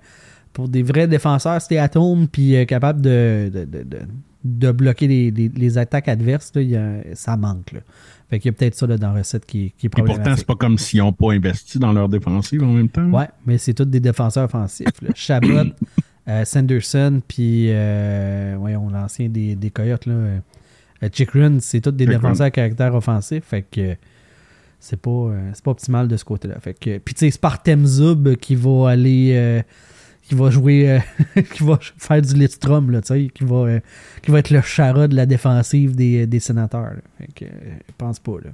pour 0.60 0.70
des 0.70 0.84
vrais 0.84 1.08
défenseurs, 1.08 1.62
stay 1.62 1.78
at 1.78 1.92
home 1.96 2.28
puis 2.28 2.56
euh, 2.56 2.66
capable 2.66 3.02
de, 3.02 3.50
de, 3.54 3.66
de- 3.66 3.84
de- 3.84 4.00
de 4.44 4.72
bloquer 4.72 5.08
les, 5.08 5.32
les- 5.32 5.50
les 5.50 5.78
attaques 5.78 6.08
adverses, 6.08 6.52
là, 6.56 6.62
y 6.62 6.76
a- 6.76 7.02
ça 7.14 7.36
manque. 7.38 7.72
Là. 7.74 7.80
Fait 8.30 8.40
qu'il 8.40 8.52
y 8.52 8.54
a 8.54 8.58
peut-être 8.58 8.76
ça 8.76 8.86
là, 8.88 8.98
dans 8.98 9.12
la 9.14 9.20
recette 9.20 9.46
qui, 9.46 9.74
qui 9.78 9.86
est 9.86 9.88
Et 9.88 9.90
pourtant, 9.90 10.06
problématique. 10.06 10.38
c'est 10.40 10.48
pas 10.48 10.56
comme 10.56 10.78
s'ils 10.78 11.00
n'ont 11.00 11.12
pas 11.14 11.32
investi 11.34 11.80
dans 11.80 11.92
leur 11.94 12.08
défensive 12.10 12.64
en 12.64 12.74
même 12.74 12.90
temps. 12.90 13.10
Ouais, 13.10 13.28
mais 13.46 13.58
c'est 13.58 13.74
tous 13.74 13.86
des 13.86 14.00
défenseurs 14.00 14.46
offensifs. 14.46 14.88
là. 15.02 15.10
Chabot, 15.16 15.72
euh, 16.28 16.46
Sanderson, 16.46 17.22
puis 17.28 17.68
euh, 17.70 18.56
voyons, 18.60 18.90
l'ancien 18.90 19.30
des, 19.30 19.56
des 19.56 19.70
Coyotes, 19.72 20.06
là, 20.06 20.14
euh, 20.14 21.10
Chikrin, 21.12 21.58
c'est 21.60 21.82
tous 21.82 21.92
des 21.92 22.06
défenseurs 22.06 22.48
à 22.48 22.52
caractère 22.52 22.94
offensif. 22.94 23.44
Fait 23.46 23.64
que 23.64 23.96
c'est 24.80 25.00
pas, 25.02 25.32
pas 25.64 25.72
optimal 25.72 26.08
de 26.08 26.16
ce 26.18 26.24
côté-là. 26.24 26.60
Fait 26.62 26.74
que, 26.74 26.98
puis 27.00 27.14
tu 27.14 27.20
sais, 27.26 27.32
Spartem 27.32 27.86
Zub 27.86 28.36
qui 28.36 28.56
va 28.56 28.90
aller. 28.92 29.64
Euh, 30.30 30.36
qui 30.36 30.36
va 30.36 30.50
jouer, 30.50 30.92
euh, 30.92 31.42
qui 31.54 31.64
va 31.64 31.80
faire 31.98 32.22
du 32.22 32.34
Lidstrom, 32.34 32.92
là, 32.92 33.02
tu 33.02 33.08
sais, 33.08 33.30
qui 33.34 33.44
va, 33.44 33.56
euh, 33.56 33.80
qui 34.22 34.32
va 34.32 34.40
être 34.40 34.50
le 34.50 34.62
chara 34.62 35.08
de 35.08 35.16
la 35.16 35.26
défensive 35.26 35.96
des, 35.96 36.28
des 36.28 36.40
sénateurs. 36.40 36.96
Fait 37.18 37.28
que, 37.34 37.46
euh, 37.46 37.78
je 37.88 37.94
pense 37.98 38.20
pas, 38.20 38.38
là. 38.44 38.52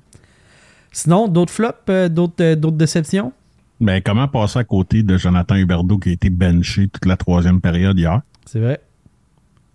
Sinon, 0.96 1.28
d'autres 1.28 1.52
flops, 1.52 1.78
euh, 1.90 2.08
d'autres, 2.08 2.42
euh, 2.42 2.56
d'autres 2.56 2.78
déceptions? 2.78 3.34
Ben, 3.82 4.02
comment 4.02 4.30
passer 4.30 4.60
à 4.60 4.64
côté 4.64 5.04
de 5.04 5.18
Jonathan 5.18 5.56
Huberdeau 5.56 5.98
qui 5.98 6.08
a 6.08 6.12
été 6.14 6.30
benché 6.30 6.88
toute 6.88 7.06
la 7.06 7.18
troisième 7.18 7.60
période 7.60 8.00
hier? 8.00 8.22
C'est 8.46 8.62
vrai. 8.62 8.80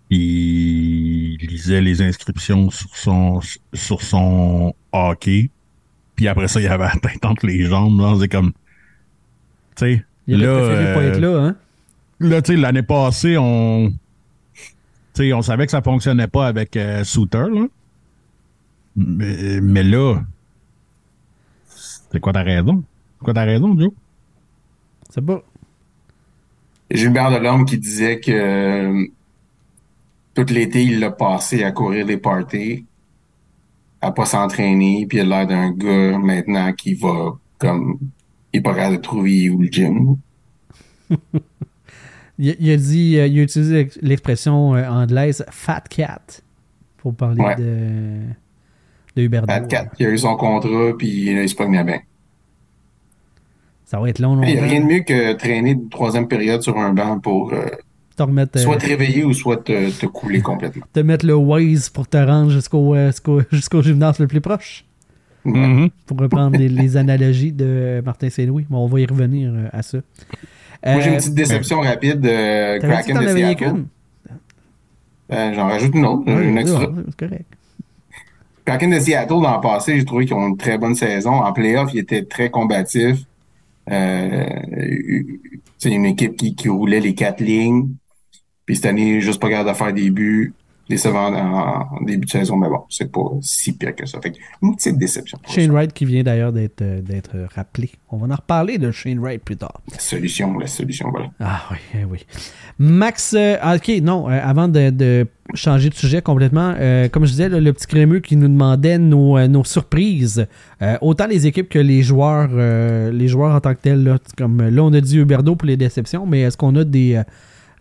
Il 0.09 1.37
lisait 1.37 1.79
les 1.79 2.01
inscriptions 2.01 2.71
sur 2.71 2.95
son, 2.95 3.39
sur 3.71 4.01
son 4.01 4.73
hockey. 4.91 5.51
Puis 6.15 6.27
après 6.27 6.47
ça, 6.47 6.59
il 6.59 6.65
avait 6.65 6.85
la 6.85 6.99
tête 6.99 7.23
entre 7.23 7.45
les 7.45 7.65
jambes. 7.65 8.01
Là, 8.01 8.17
c'est 8.19 8.27
comme. 8.27 8.51
Tu 9.75 9.85
sais. 9.85 10.05
Il 10.25 10.43
aurait 10.43 10.45
là, 10.47 10.67
préféré 10.67 10.93
pas 10.95 10.99
euh, 11.01 11.11
être 11.11 11.19
là, 11.19 11.39
hein? 11.39 11.55
Là, 12.21 12.39
tu 12.43 12.53
sais, 12.53 12.57
l'année 12.59 12.83
passée, 12.83 13.35
on. 13.39 13.91
Tu 14.53 14.73
sais, 15.13 15.33
on 15.33 15.41
savait 15.41 15.65
que 15.65 15.71
ça 15.71 15.81
fonctionnait 15.81 16.27
pas 16.27 16.45
avec 16.45 16.77
euh, 16.77 17.03
Souter, 17.03 17.47
là. 17.51 17.65
Mais, 18.95 19.59
mais 19.59 19.83
là. 19.83 20.21
C'est 21.65 22.19
quoi 22.19 22.31
ta 22.31 22.43
raison? 22.43 22.83
C'est 23.17 23.25
quoi 23.25 23.33
ta 23.33 23.43
raison, 23.43 23.75
Joe? 23.77 23.91
C'est 25.09 25.25
pas. 25.25 25.41
Gilbert 26.91 27.31
Delorme 27.31 27.65
qui 27.65 27.79
disait 27.79 28.19
que 28.19 28.31
euh, 28.31 29.05
tout 30.35 30.45
l'été, 30.53 30.83
il 30.83 30.99
l'a 30.99 31.09
passé 31.09 31.63
à 31.63 31.71
courir 31.71 32.05
des 32.05 32.17
parties, 32.17 32.85
à 33.99 34.11
pas 34.11 34.25
s'entraîner, 34.25 35.07
puis 35.07 35.17
il 35.17 35.21
a 35.21 35.23
l'air 35.23 35.47
d'un 35.47 35.71
gars 35.71 36.19
maintenant 36.19 36.71
qui 36.73 36.93
va 36.93 37.37
comme 37.57 37.97
il 38.53 38.59
est 38.59 38.61
pas 38.61 38.75
capable 38.75 38.97
de 38.97 39.01
trouver 39.01 39.49
où 39.49 39.61
le 39.61 39.69
gym. 39.69 40.17
Il, 42.43 42.55
il 42.59 42.71
a 42.71 42.77
dit, 42.77 43.17
euh, 43.19 43.27
il 43.27 43.39
a 43.39 43.43
utilisé 43.43 43.75
l'ex- 43.75 43.99
l'expression 44.01 44.73
euh, 44.75 44.87
anglaise 44.89 45.45
fat 45.51 45.83
cat 45.89 46.21
pour 46.97 47.13
parler 47.13 47.39
Ouais. 47.41 47.55
de, 47.55 48.17
de 49.15 49.21
Huberdeau. 49.21 49.45
Pat 49.47 49.67
Cat, 49.67 49.89
il 49.99 50.07
a 50.07 50.09
eu 50.09 50.17
son 50.17 50.35
contrat, 50.35 50.91
puis 50.97 51.29
il 51.31 51.47
se 51.49 51.53
promenait 51.55 51.83
bien. 51.83 51.99
Ça 53.85 53.99
va 53.99 54.09
être 54.09 54.19
long, 54.19 54.41
Il 54.41 54.47
n'y 54.47 54.51
a 54.53 54.55
longtemps. 54.55 54.67
rien 54.69 54.81
de 54.81 54.85
mieux 54.85 54.99
que 55.01 55.33
traîner 55.33 55.71
une 55.71 55.89
troisième 55.89 56.27
période 56.27 56.61
sur 56.61 56.77
un 56.77 56.93
banc 56.93 57.19
pour 57.19 57.53
euh, 57.53 57.65
Te 58.15 58.23
remettre, 58.23 58.57
soit 58.59 58.77
te 58.77 58.85
réveiller 58.87 59.23
ou 59.25 59.33
soit 59.33 59.57
te, 59.57 59.91
te 59.91 60.05
couler 60.05 60.41
complètement. 60.41 60.85
te 60.93 60.99
mettre 61.01 61.25
le 61.25 61.35
Waze 61.35 61.89
pour 61.89 62.07
te 62.07 62.17
rendre 62.17 62.51
jusqu'au 62.51 62.95
jusqu'au 62.95 63.41
jusqu'au 63.51 63.81
gymnase 63.81 64.19
le 64.19 64.27
plus 64.27 64.41
proche. 64.41 64.85
Mhm. 65.43 65.89
Pour 66.05 66.19
reprendre 66.19 66.57
les, 66.57 66.69
les 66.69 66.97
analogies 66.97 67.51
de 67.51 68.01
Martin 68.05 68.29
Saint-Louis. 68.29 68.65
Mais 68.69 68.77
on 68.77 68.85
va 68.87 68.99
y 69.01 69.05
revenir 69.05 69.51
à 69.73 69.81
ça. 69.81 69.97
Moi, 70.85 70.99
j'ai 71.01 71.09
Euh, 71.09 71.11
une 71.13 71.17
petite 71.17 71.35
déception 71.35 71.81
rapide 71.81 72.19
de 72.21 72.27
t'avais 72.27 72.79
dit 72.79 72.81
que 72.81 72.87
Kraken 72.87 73.17
de 73.21 73.27
Seattle. 73.27 73.85
Euh, 75.31 75.53
J'en 75.53 75.67
rajoute 75.67 75.95
une 75.95 76.05
autre, 76.05 76.29
une 76.29 76.57
extra. 76.57 76.87
c'est 77.07 77.27
correct. 77.27 77.45
Kraken 78.65 78.89
de 78.91 78.99
Seattle, 78.99 79.41
dans 79.41 79.55
le 79.55 79.61
passé, 79.61 79.97
j'ai 79.97 80.05
trouvé 80.05 80.25
qu'ils 80.25 80.35
ont 80.35 80.47
une 80.47 80.57
très 80.57 80.77
bonne 80.77 80.95
saison. 80.95 81.31
En 81.33 81.53
playoff, 81.53 81.91
ils 81.93 81.99
étaient 81.99 82.23
très 82.25 82.49
combatifs. 82.49 83.19
Euh, 83.89 84.45
c'est 85.77 85.91
une 85.91 86.05
équipe 86.05 86.35
qui, 86.35 86.55
qui 86.55 86.69
roulait 86.69 86.99
les 86.99 87.15
quatre 87.15 87.41
lignes. 87.41 87.89
Puis 88.65 88.75
cette 88.75 88.85
année, 88.85 89.19
juste 89.21 89.41
pas 89.41 89.49
capable 89.49 89.69
de 89.69 89.75
faire 89.75 89.93
des 89.93 90.09
buts. 90.11 90.53
Décevant 90.91 91.33
en, 91.33 91.97
en 91.99 92.03
début 92.03 92.25
de 92.25 92.31
saison, 92.31 92.57
mais 92.57 92.67
bon, 92.67 92.81
c'est 92.89 93.09
pas 93.09 93.21
si 93.39 93.71
pire 93.77 93.95
que 93.95 94.05
ça. 94.05 94.19
Fait 94.21 94.33
une 94.61 94.75
petite 94.75 94.97
déception. 94.97 95.39
Shane. 95.47 95.71
Wright 95.71 95.93
qui 95.93 96.03
vient 96.03 96.21
d'ailleurs 96.21 96.51
d'être 96.51 96.81
euh, 96.81 97.01
d'être 97.01 97.37
rappelé. 97.55 97.91
On 98.09 98.17
va 98.17 98.27
en 98.27 98.35
reparler 98.35 98.77
de 98.77 98.91
Shane 98.91 99.19
Wright 99.19 99.41
plus 99.41 99.55
tard. 99.55 99.79
La 99.89 99.99
solution, 99.99 100.57
la 100.59 100.67
solution, 100.67 101.09
voilà. 101.09 101.27
Ah 101.39 101.61
oui, 101.71 101.77
eh 101.93 102.03
oui. 102.03 102.25
Max, 102.77 103.33
euh, 103.37 103.55
ah, 103.61 103.77
ok, 103.77 103.87
non, 104.01 104.29
euh, 104.29 104.37
avant 104.43 104.67
de, 104.67 104.89
de 104.89 105.27
changer 105.53 105.89
de 105.89 105.95
sujet 105.95 106.21
complètement, 106.21 106.73
euh, 106.77 107.07
comme 107.07 107.23
je 107.23 107.31
disais, 107.31 107.47
le 107.47 107.71
petit 107.71 107.87
crémeux 107.87 108.19
qui 108.19 108.35
nous 108.35 108.49
demandait 108.49 108.97
nos, 108.97 109.39
nos 109.47 109.63
surprises, 109.63 110.45
autant 110.99 111.27
les 111.27 111.47
équipes 111.47 111.69
que 111.69 111.79
les 111.79 112.01
joueurs, 112.03 112.49
les 113.11 113.27
joueurs 113.29 113.55
en 113.55 113.61
tant 113.61 113.73
que 113.75 113.81
tels, 113.81 114.03
là, 114.03 114.17
comme 114.37 114.61
là 114.61 114.83
on 114.83 114.91
a 114.91 114.99
dit 114.99 115.17
Huberdo 115.19 115.55
pour 115.55 115.67
les 115.67 115.77
déceptions, 115.77 116.25
mais 116.25 116.41
est-ce 116.41 116.57
qu'on 116.57 116.75
a 116.75 116.83
des, 116.83 117.21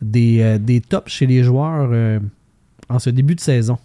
des, 0.00 0.58
des 0.60 0.80
tops 0.80 1.10
chez 1.10 1.26
les 1.26 1.42
joueurs 1.42 1.90
en 2.90 2.98
ce 2.98 3.10
début 3.10 3.34
de 3.34 3.40
saison? 3.40 3.78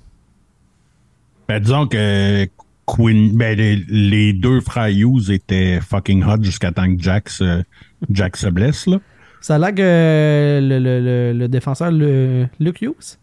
Ben, 1.47 1.59
disons 1.61 1.87
que 1.87 2.47
Quinn, 2.85 3.35
ben, 3.37 3.57
les, 3.57 3.75
les 3.87 4.33
deux 4.33 4.61
frères 4.61 4.87
Hughes 4.89 5.29
étaient 5.31 5.79
fucking 5.81 6.23
hot 6.23 6.41
jusqu'à 6.43 6.71
temps 6.71 6.93
que 6.95 7.01
Jack 7.01 7.29
se, 7.29 7.63
Jack 8.09 8.35
se 8.37 8.47
blesse, 8.47 8.87
là. 8.87 8.99
Ça 9.41 9.55
a 9.55 9.59
l'air 9.59 9.75
que 9.75 10.59
le, 10.61 10.79
le- 10.79 10.99
le- 11.01 11.33
le 11.37 11.47
défenseur 11.47 11.91
le, 11.91 12.47
Luke 12.59 12.81
Hughes? 12.81 13.17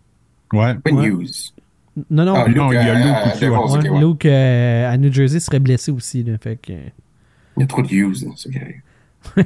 Ouais. 0.53 0.75
Quinn 0.85 0.97
Ouais. 0.99 1.09
Hughes. 1.09 1.53
Non, 2.11 2.25
non, 2.25 2.35
Ah, 2.37 2.47
Luke, 2.47 2.57
non, 2.57 2.73
il 2.73 2.77
y 2.77 2.79
a 2.79 2.95
euh, 2.95 3.05
Luke 3.05 3.35
aussi, 3.35 3.89
ouais. 3.91 4.01
Luke 4.01 4.25
euh, 4.27 4.91
à 4.93 4.97
New 4.97 5.13
Jersey 5.13 5.41
serait 5.41 5.59
blessé 5.61 5.91
aussi. 5.91 6.23
Là, 6.23 6.39
fait 6.39 6.57
que, 6.57 6.73
Il 6.73 7.61
y 7.61 7.63
a 7.65 7.67
trop 7.67 7.83
de 7.83 7.89
Hughes. 7.89 8.25
Mais 9.37 9.45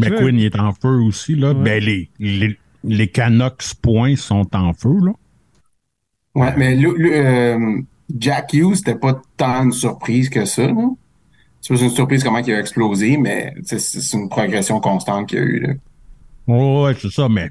Je 0.00 0.08
veux- 0.10 0.18
Quinn, 0.18 0.38
il 0.38 0.44
est 0.44 0.58
en 0.58 0.72
feu 0.72 1.00
aussi, 1.00 1.34
là. 1.34 1.52
Ouais. 1.52 1.62
Ben, 1.64 1.82
les, 1.82 2.08
les, 2.18 2.58
les 2.84 3.08
Canucks 3.08 3.74
points 3.80 4.16
sont 4.16 4.46
en 4.54 4.72
feu, 4.74 4.94
là. 5.02 5.12
Ouais, 6.34 6.54
mais 6.56 6.76
le, 6.76 6.94
le, 6.96 7.10
euh, 7.12 7.80
Jack 8.16 8.52
Hughes, 8.52 8.76
c'était 8.76 8.94
pas 8.94 9.20
tant 9.36 9.64
une 9.64 9.72
surprise 9.72 10.28
que 10.28 10.44
ça. 10.44 10.66
Tu 10.66 10.74
c'est 11.60 11.74
pas 11.74 11.80
une 11.80 11.90
surprise 11.90 12.24
comment 12.24 12.38
il 12.38 12.52
a 12.52 12.60
explosé, 12.60 13.16
mais 13.16 13.54
c'est 13.64 14.12
une 14.16 14.28
progression 14.28 14.80
constante 14.80 15.28
qu'il 15.28 15.38
y 15.38 15.42
a 15.42 15.44
eu. 15.44 15.60
Là. 15.60 15.72
Ouais, 16.46 16.82
ouais, 16.84 16.96
c'est 17.00 17.10
ça, 17.10 17.28
mais 17.28 17.50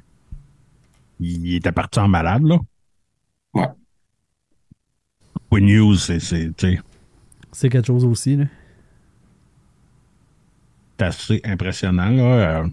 il 1.20 1.56
était 1.56 1.72
parti 1.72 2.00
en 2.00 2.08
malade, 2.08 2.44
là. 2.44 2.58
Ouais. 3.54 3.68
Quinn 5.50 5.66
News, 5.66 5.96
c'est, 5.96 6.20
c'est, 6.20 6.50
quelque 7.70 7.86
chose 7.86 8.06
aussi. 8.06 8.36
Là. 8.38 8.46
c'est 10.98 11.06
assez 11.06 11.42
impressionnant, 11.44 12.10
là. 12.10 12.24
Euh, 12.24 12.68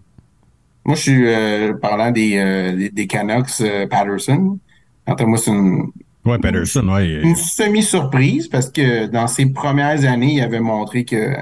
Moi, 0.85 0.95
je 0.95 1.01
suis 1.01 1.27
euh, 1.27 1.75
parlant 1.75 2.11
des, 2.11 2.37
euh, 2.39 2.77
des, 2.77 2.91
des 2.91 3.07
Canucks 3.07 3.61
euh, 3.61 3.87
Patterson. 3.87 4.59
Quant 5.07 5.15
à 5.15 5.25
moi, 5.27 5.39
c'est 5.39 5.51
une, 5.53 5.93
ouais, 6.25 6.39
ouais. 6.43 7.21
une 7.23 7.37
semi-surprise 7.37 8.49
parce 8.49 8.71
que 8.71 9.07
dans 9.07 9.27
ses 9.29 9.47
premières 9.47 10.05
années, 10.05 10.35
il 10.35 10.41
avait 10.41 10.61
montré 10.61 11.05
que 11.05 11.37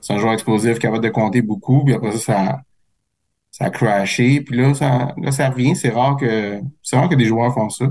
c'est 0.00 0.12
un 0.12 0.18
joueur 0.18 0.32
explosif 0.32 0.78
capable 0.78 1.04
de 1.04 1.10
compter 1.10 1.42
beaucoup. 1.42 1.84
Puis 1.84 1.94
après 1.94 2.12
ça, 2.12 2.18
ça, 2.18 2.60
ça 3.50 3.64
a 3.66 3.70
crashé. 3.70 4.40
Puis 4.40 4.56
là, 4.56 4.74
ça, 4.74 5.14
là, 5.22 5.32
ça 5.32 5.48
revient. 5.50 5.76
C'est 5.76 5.90
rare 5.90 6.16
que 6.16 6.58
c'est 6.82 6.96
rare 6.96 7.08
que 7.08 7.14
des 7.14 7.26
joueurs 7.26 7.54
font 7.54 7.70
ça. 7.70 7.86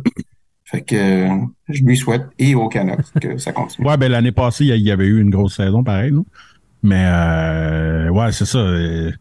Fait 0.65 0.81
que 0.81 1.29
je 1.69 1.83
lui 1.83 1.95
souhaite 1.95 2.23
et 2.39 2.55
aux 2.55 2.67
Canucks 2.69 3.05
que 3.21 3.37
ça 3.37 3.51
continue. 3.51 3.87
Ouais, 3.87 3.97
ben 3.97 4.11
l'année 4.11 4.31
passée, 4.31 4.65
il 4.65 4.81
y 4.81 4.91
avait 4.91 5.05
eu 5.05 5.21
une 5.21 5.29
grosse 5.29 5.55
saison, 5.57 5.83
pareil, 5.83 6.11
non? 6.11 6.25
Mais 6.81 7.05
euh, 7.05 8.09
ouais, 8.09 8.31
c'est 8.31 8.45
ça. 8.45 8.57
euh, 8.57 9.11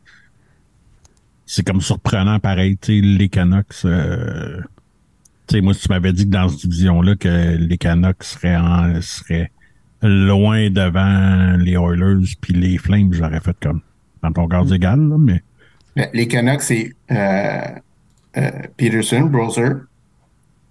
c'est 1.46 1.64
comme 1.66 1.82
surprenant, 1.82 2.38
pareil, 2.40 2.78
tu 2.78 3.00
sais, 3.00 3.06
les 3.06 3.28
Canucks. 3.28 3.84
euh, 3.84 4.60
sais, 5.50 5.60
moi, 5.60 5.74
si 5.74 5.82
tu 5.82 5.88
m'avais 5.90 6.12
dit 6.12 6.24
que 6.24 6.30
dans 6.30 6.48
cette 6.48 6.68
division-là, 6.68 7.16
que 7.16 7.56
les 7.56 7.78
Canucks 7.78 8.24
seraient, 8.24 8.56
en, 8.56 9.00
seraient 9.00 9.50
loin 10.02 10.70
devant 10.70 11.56
les 11.58 11.72
Oilers 11.72 12.26
puis 12.40 12.52
les 12.54 12.78
Flames, 12.78 13.12
j'aurais 13.12 13.40
fait 13.40 13.56
comme 13.62 13.80
dans 14.22 14.32
ton 14.32 14.46
garde 14.46 14.72
égal, 14.72 15.00
là, 15.08 15.16
mais 15.18 15.42
Le- 15.96 16.06
Les 16.12 16.28
Canucks, 16.28 16.62
c'est 16.62 16.92
euh, 17.10 17.60
euh, 18.36 18.50
Peterson, 18.76 19.22
Browser, 19.22 19.70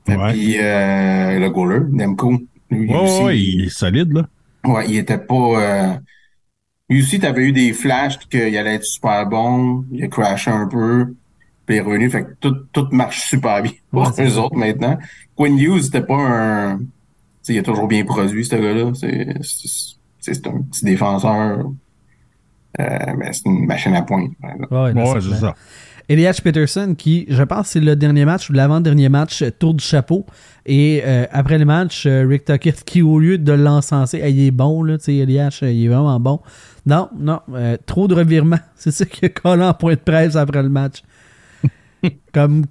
puis 0.06 0.58
euh, 0.60 1.40
le 1.40 1.50
goaler, 1.50 1.86
Nemco. 1.92 2.40
Lui 2.70 2.90
Ouais, 2.90 2.96
aussi, 2.96 3.24
ouais, 3.24 3.40
il 3.40 3.66
est 3.66 3.70
solide, 3.70 4.14
là. 4.14 4.28
Ouais, 4.66 4.86
il 4.90 4.98
était 4.98 5.18
pas. 5.18 5.36
Euh... 5.36 5.98
Lui 6.90 7.02
aussi, 7.02 7.20
t'avais 7.20 7.44
eu 7.44 7.52
des 7.54 7.74
flashs 7.74 8.20
qu'il 8.30 8.58
allait 8.58 8.76
être 8.76 8.86
super 8.86 9.26
bon. 9.28 9.86
Il 9.92 10.04
a 10.04 10.08
crashé 10.08 10.52
un 10.52 10.68
peu. 10.68 11.14
Puis 11.66 11.76
il 11.76 11.80
est 11.80 11.82
revenu. 11.82 12.10
Fait 12.10 12.24
que 12.24 12.34
tout, 12.40 12.56
tout 12.72 12.88
marche 12.92 13.22
super 13.22 13.62
bien 13.62 13.72
pour 13.92 14.02
Ouais, 14.02 14.28
eux 14.28 14.38
autres 14.38 14.56
maintenant. 14.56 14.98
Quinn 15.36 15.58
Hughes, 15.58 15.84
c'était 15.84 16.02
pas 16.02 16.16
un. 16.16 16.78
Tu 16.78 16.86
sais, 17.42 17.54
il 17.54 17.60
a 17.60 17.64
toujours 17.64 17.88
bien 17.88 18.06
produit, 18.06 18.46
ce 18.46 18.56
gars-là. 18.56 18.92
C'est, 18.94 20.48
un 20.48 20.62
petit 20.62 20.86
défenseur. 20.86 21.66
Euh, 22.80 22.98
mais 23.18 23.34
c'est 23.34 23.46
une 23.46 23.66
machine 23.66 23.94
à 23.94 24.02
pointe. 24.02 24.32
Ouais, 24.72 24.94
c'est 25.22 25.36
ça. 25.36 25.54
Elias 26.10 26.40
Peterson, 26.44 26.96
qui, 26.98 27.26
je 27.30 27.44
pense, 27.44 27.70
c'est 27.70 27.80
le 27.80 27.96
dernier 27.96 28.26
match 28.26 28.50
ou 28.50 28.54
l'avant-dernier 28.54 29.08
match, 29.08 29.42
euh, 29.42 29.52
tour 29.52 29.74
du 29.74 29.84
chapeau. 29.84 30.26
Et 30.66 31.02
euh, 31.06 31.26
après 31.32 31.58
le 31.58 31.66
match, 31.66 32.06
euh, 32.06 32.26
Rick 32.28 32.46
Tuckett, 32.46 32.84
qui, 32.84 33.02
au 33.02 33.20
lieu 33.20 33.38
de 33.38 33.54
l'encenser, 33.54 34.20
Hey, 34.20 34.34
il 34.34 34.48
est 34.48 34.52
bon, 34.52 34.84
là, 34.84 34.98
tu 34.98 35.06
sais, 35.06 35.16
Elias, 35.16 35.60
il 35.62 35.86
est 35.86 35.88
vraiment 35.88 36.20
bon. 36.20 36.40
Non, 36.86 37.10
non, 37.18 37.40
euh, 37.54 37.78
trop 37.86 38.08
de 38.08 38.16
revirements. 38.16 38.60
C'est 38.76 38.92
ça 38.92 39.06
qu'il 39.06 39.26
a 39.26 39.30
collé 39.30 39.64
en 39.64 39.74
point 39.74 39.94
de 39.94 40.00
presse 40.00 40.36
après 40.36 40.62
le 40.62 40.70
match. 40.70 41.04
Comme 42.34 42.66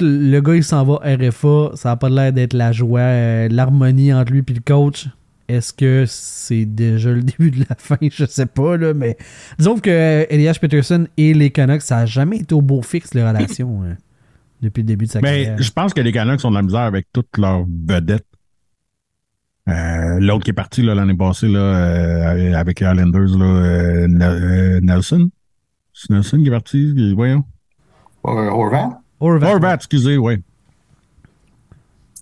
le 0.00 0.40
gars, 0.40 0.54
il 0.56 0.64
s'en 0.64 0.84
va 0.84 0.94
RFA, 1.04 1.70
ça 1.76 1.90
n'a 1.90 1.96
pas 1.96 2.08
l'air 2.08 2.32
d'être 2.32 2.54
la 2.54 2.72
joie, 2.72 3.00
euh, 3.00 3.48
l'harmonie 3.48 4.12
entre 4.12 4.32
lui 4.32 4.42
et 4.46 4.52
le 4.52 4.60
coach. 4.60 5.06
Est-ce 5.48 5.72
que 5.72 6.04
c'est 6.08 6.64
déjà 6.64 7.10
le 7.12 7.22
début 7.22 7.52
de 7.52 7.60
la 7.68 7.76
fin? 7.78 7.96
Je 8.02 8.24
sais 8.26 8.46
pas, 8.46 8.76
là, 8.76 8.94
mais 8.94 9.16
disons 9.58 9.78
que 9.78 9.90
euh, 9.90 10.24
Elias 10.28 10.58
Peterson 10.60 11.06
et 11.16 11.34
les 11.34 11.50
Canucks, 11.50 11.82
ça 11.82 11.96
n'a 11.98 12.06
jamais 12.06 12.38
été 12.38 12.54
au 12.54 12.62
beau 12.62 12.82
fixe, 12.82 13.14
leur 13.14 13.28
relation, 13.32 13.82
euh, 13.84 13.94
depuis 14.60 14.80
le 14.82 14.86
début 14.88 15.06
de 15.06 15.10
sa 15.12 15.20
Mais 15.20 15.44
carrière. 15.44 15.62
je 15.62 15.70
pense 15.70 15.94
que 15.94 16.00
les 16.00 16.10
Canucks 16.10 16.44
ont 16.44 16.50
de 16.50 16.56
la 16.56 16.62
misère 16.62 16.80
avec 16.80 17.06
toutes 17.12 17.38
leurs 17.38 17.64
vedettes. 17.88 18.26
Euh, 19.68 20.20
L'autre 20.20 20.44
qui 20.44 20.50
est 20.50 20.54
parti 20.54 20.82
l'année 20.82 21.14
passée 21.16 21.48
là, 21.48 21.58
euh, 21.58 22.54
avec 22.54 22.80
les 22.80 22.86
Islanders, 22.86 23.36
là, 23.38 24.06
Ne- 24.08 24.80
Nelson? 24.80 25.28
C'est 25.92 26.10
Nelson 26.10 26.38
qui 26.38 26.46
est 26.48 26.50
parti, 26.50 27.14
voyons. 27.14 27.44
Euh, 28.26 28.50
Horvat, 28.50 29.00
Horvat. 29.20 29.50
Horvat, 29.52 29.74
excusez, 29.74 30.16
ouais. 30.18 30.40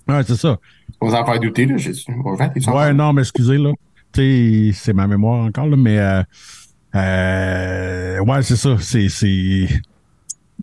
Ouais, 0.07 0.21
c'est 0.25 0.35
ça. 0.35 0.57
on 1.01 1.09
va 1.09 1.21
en 1.21 1.25
faire 1.25 1.39
douter, 1.39 1.65
là. 1.65 1.77
J'ai 1.77 1.91
Horvat, 2.23 2.51
il 2.55 2.61
s'en 2.63 2.75
Ouais, 2.77 2.93
non, 2.93 3.11
mais 3.13 3.21
excusez, 3.21 3.57
là. 3.57 3.71
Tu 4.13 4.21
sais, 4.21 4.79
c'est 4.79 4.93
ma 4.93 5.07
mémoire 5.07 5.43
encore, 5.45 5.67
là, 5.67 5.75
mais 5.75 5.97
euh, 5.99 6.23
euh, 6.95 8.19
ouais, 8.19 8.43
c'est 8.43 8.55
ça. 8.55 8.77
C'est. 8.79 9.09
c'est- 9.09 9.67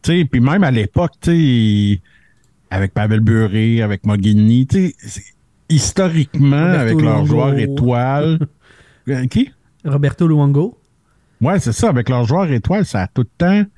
Tu 0.03 0.19
sais, 0.19 0.25
puis 0.25 0.41
même 0.41 0.65
à 0.65 0.71
l'époque, 0.71 1.13
tu 1.21 1.31
sais, 1.97 2.01
avec 2.71 2.93
Pavel 2.95 3.21
Buré, 3.21 3.83
avec 3.83 4.05
Mogini, 4.07 4.67
tu 4.67 4.89
sais, 4.89 4.95
c'est- 4.99 5.35
historiquement, 5.69 6.57
Roberto 6.57 6.81
avec 6.81 7.01
leurs 7.03 7.27
joueurs 7.27 7.59
étoiles. 7.59 8.39
Qui? 9.31 9.51
Roberto 9.85 10.27
Luongo. 10.27 10.79
Ouais, 11.41 11.59
c'est 11.61 11.73
ça. 11.73 11.89
Avec 11.89 12.09
leurs 12.09 12.25
joueurs 12.25 12.51
étoiles, 12.51 12.85
ça 12.85 13.03
a 13.03 13.07
tout 13.09 13.23
le 13.23 13.29
temps 13.37 13.69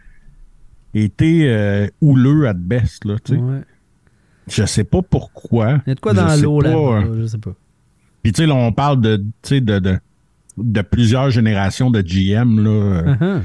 été 0.94 1.48
euh, 1.50 1.88
houleux 2.00 2.46
at 2.46 2.54
best, 2.54 3.04
là, 3.04 3.16
tu 3.24 3.34
sais. 3.34 3.40
Ouais. 3.40 3.62
Je 4.46 4.64
sais 4.64 4.84
pas 4.84 5.02
pourquoi. 5.02 5.80
Il 5.86 5.90
y 5.90 5.92
a 5.92 5.94
de 5.94 6.00
quoi 6.00 6.14
dans 6.14 6.40
l'eau, 6.40 6.60
là, 6.60 6.70
euh, 6.70 7.20
je 7.20 7.26
sais 7.26 7.38
pas. 7.38 7.54
Puis 8.22 8.32
tu 8.32 8.42
sais, 8.42 8.46
là, 8.46 8.54
on 8.54 8.72
parle 8.72 9.00
de, 9.00 9.16
tu 9.16 9.24
sais, 9.42 9.60
de, 9.60 9.78
de, 9.78 9.98
de 10.56 10.82
plusieurs 10.82 11.30
générations 11.30 11.90
de 11.90 12.00
GM, 12.00 12.62
là. 12.62 13.02
Uh-huh. 13.02 13.42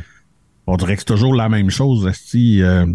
On 0.68 0.78
dirait 0.78 0.95
que 0.95 1.02
c'est 1.02 1.06
toujours 1.06 1.34
la 1.34 1.50
même 1.50 1.70
chose, 1.70 2.06
esti. 2.06 2.62
Euh, 2.62 2.86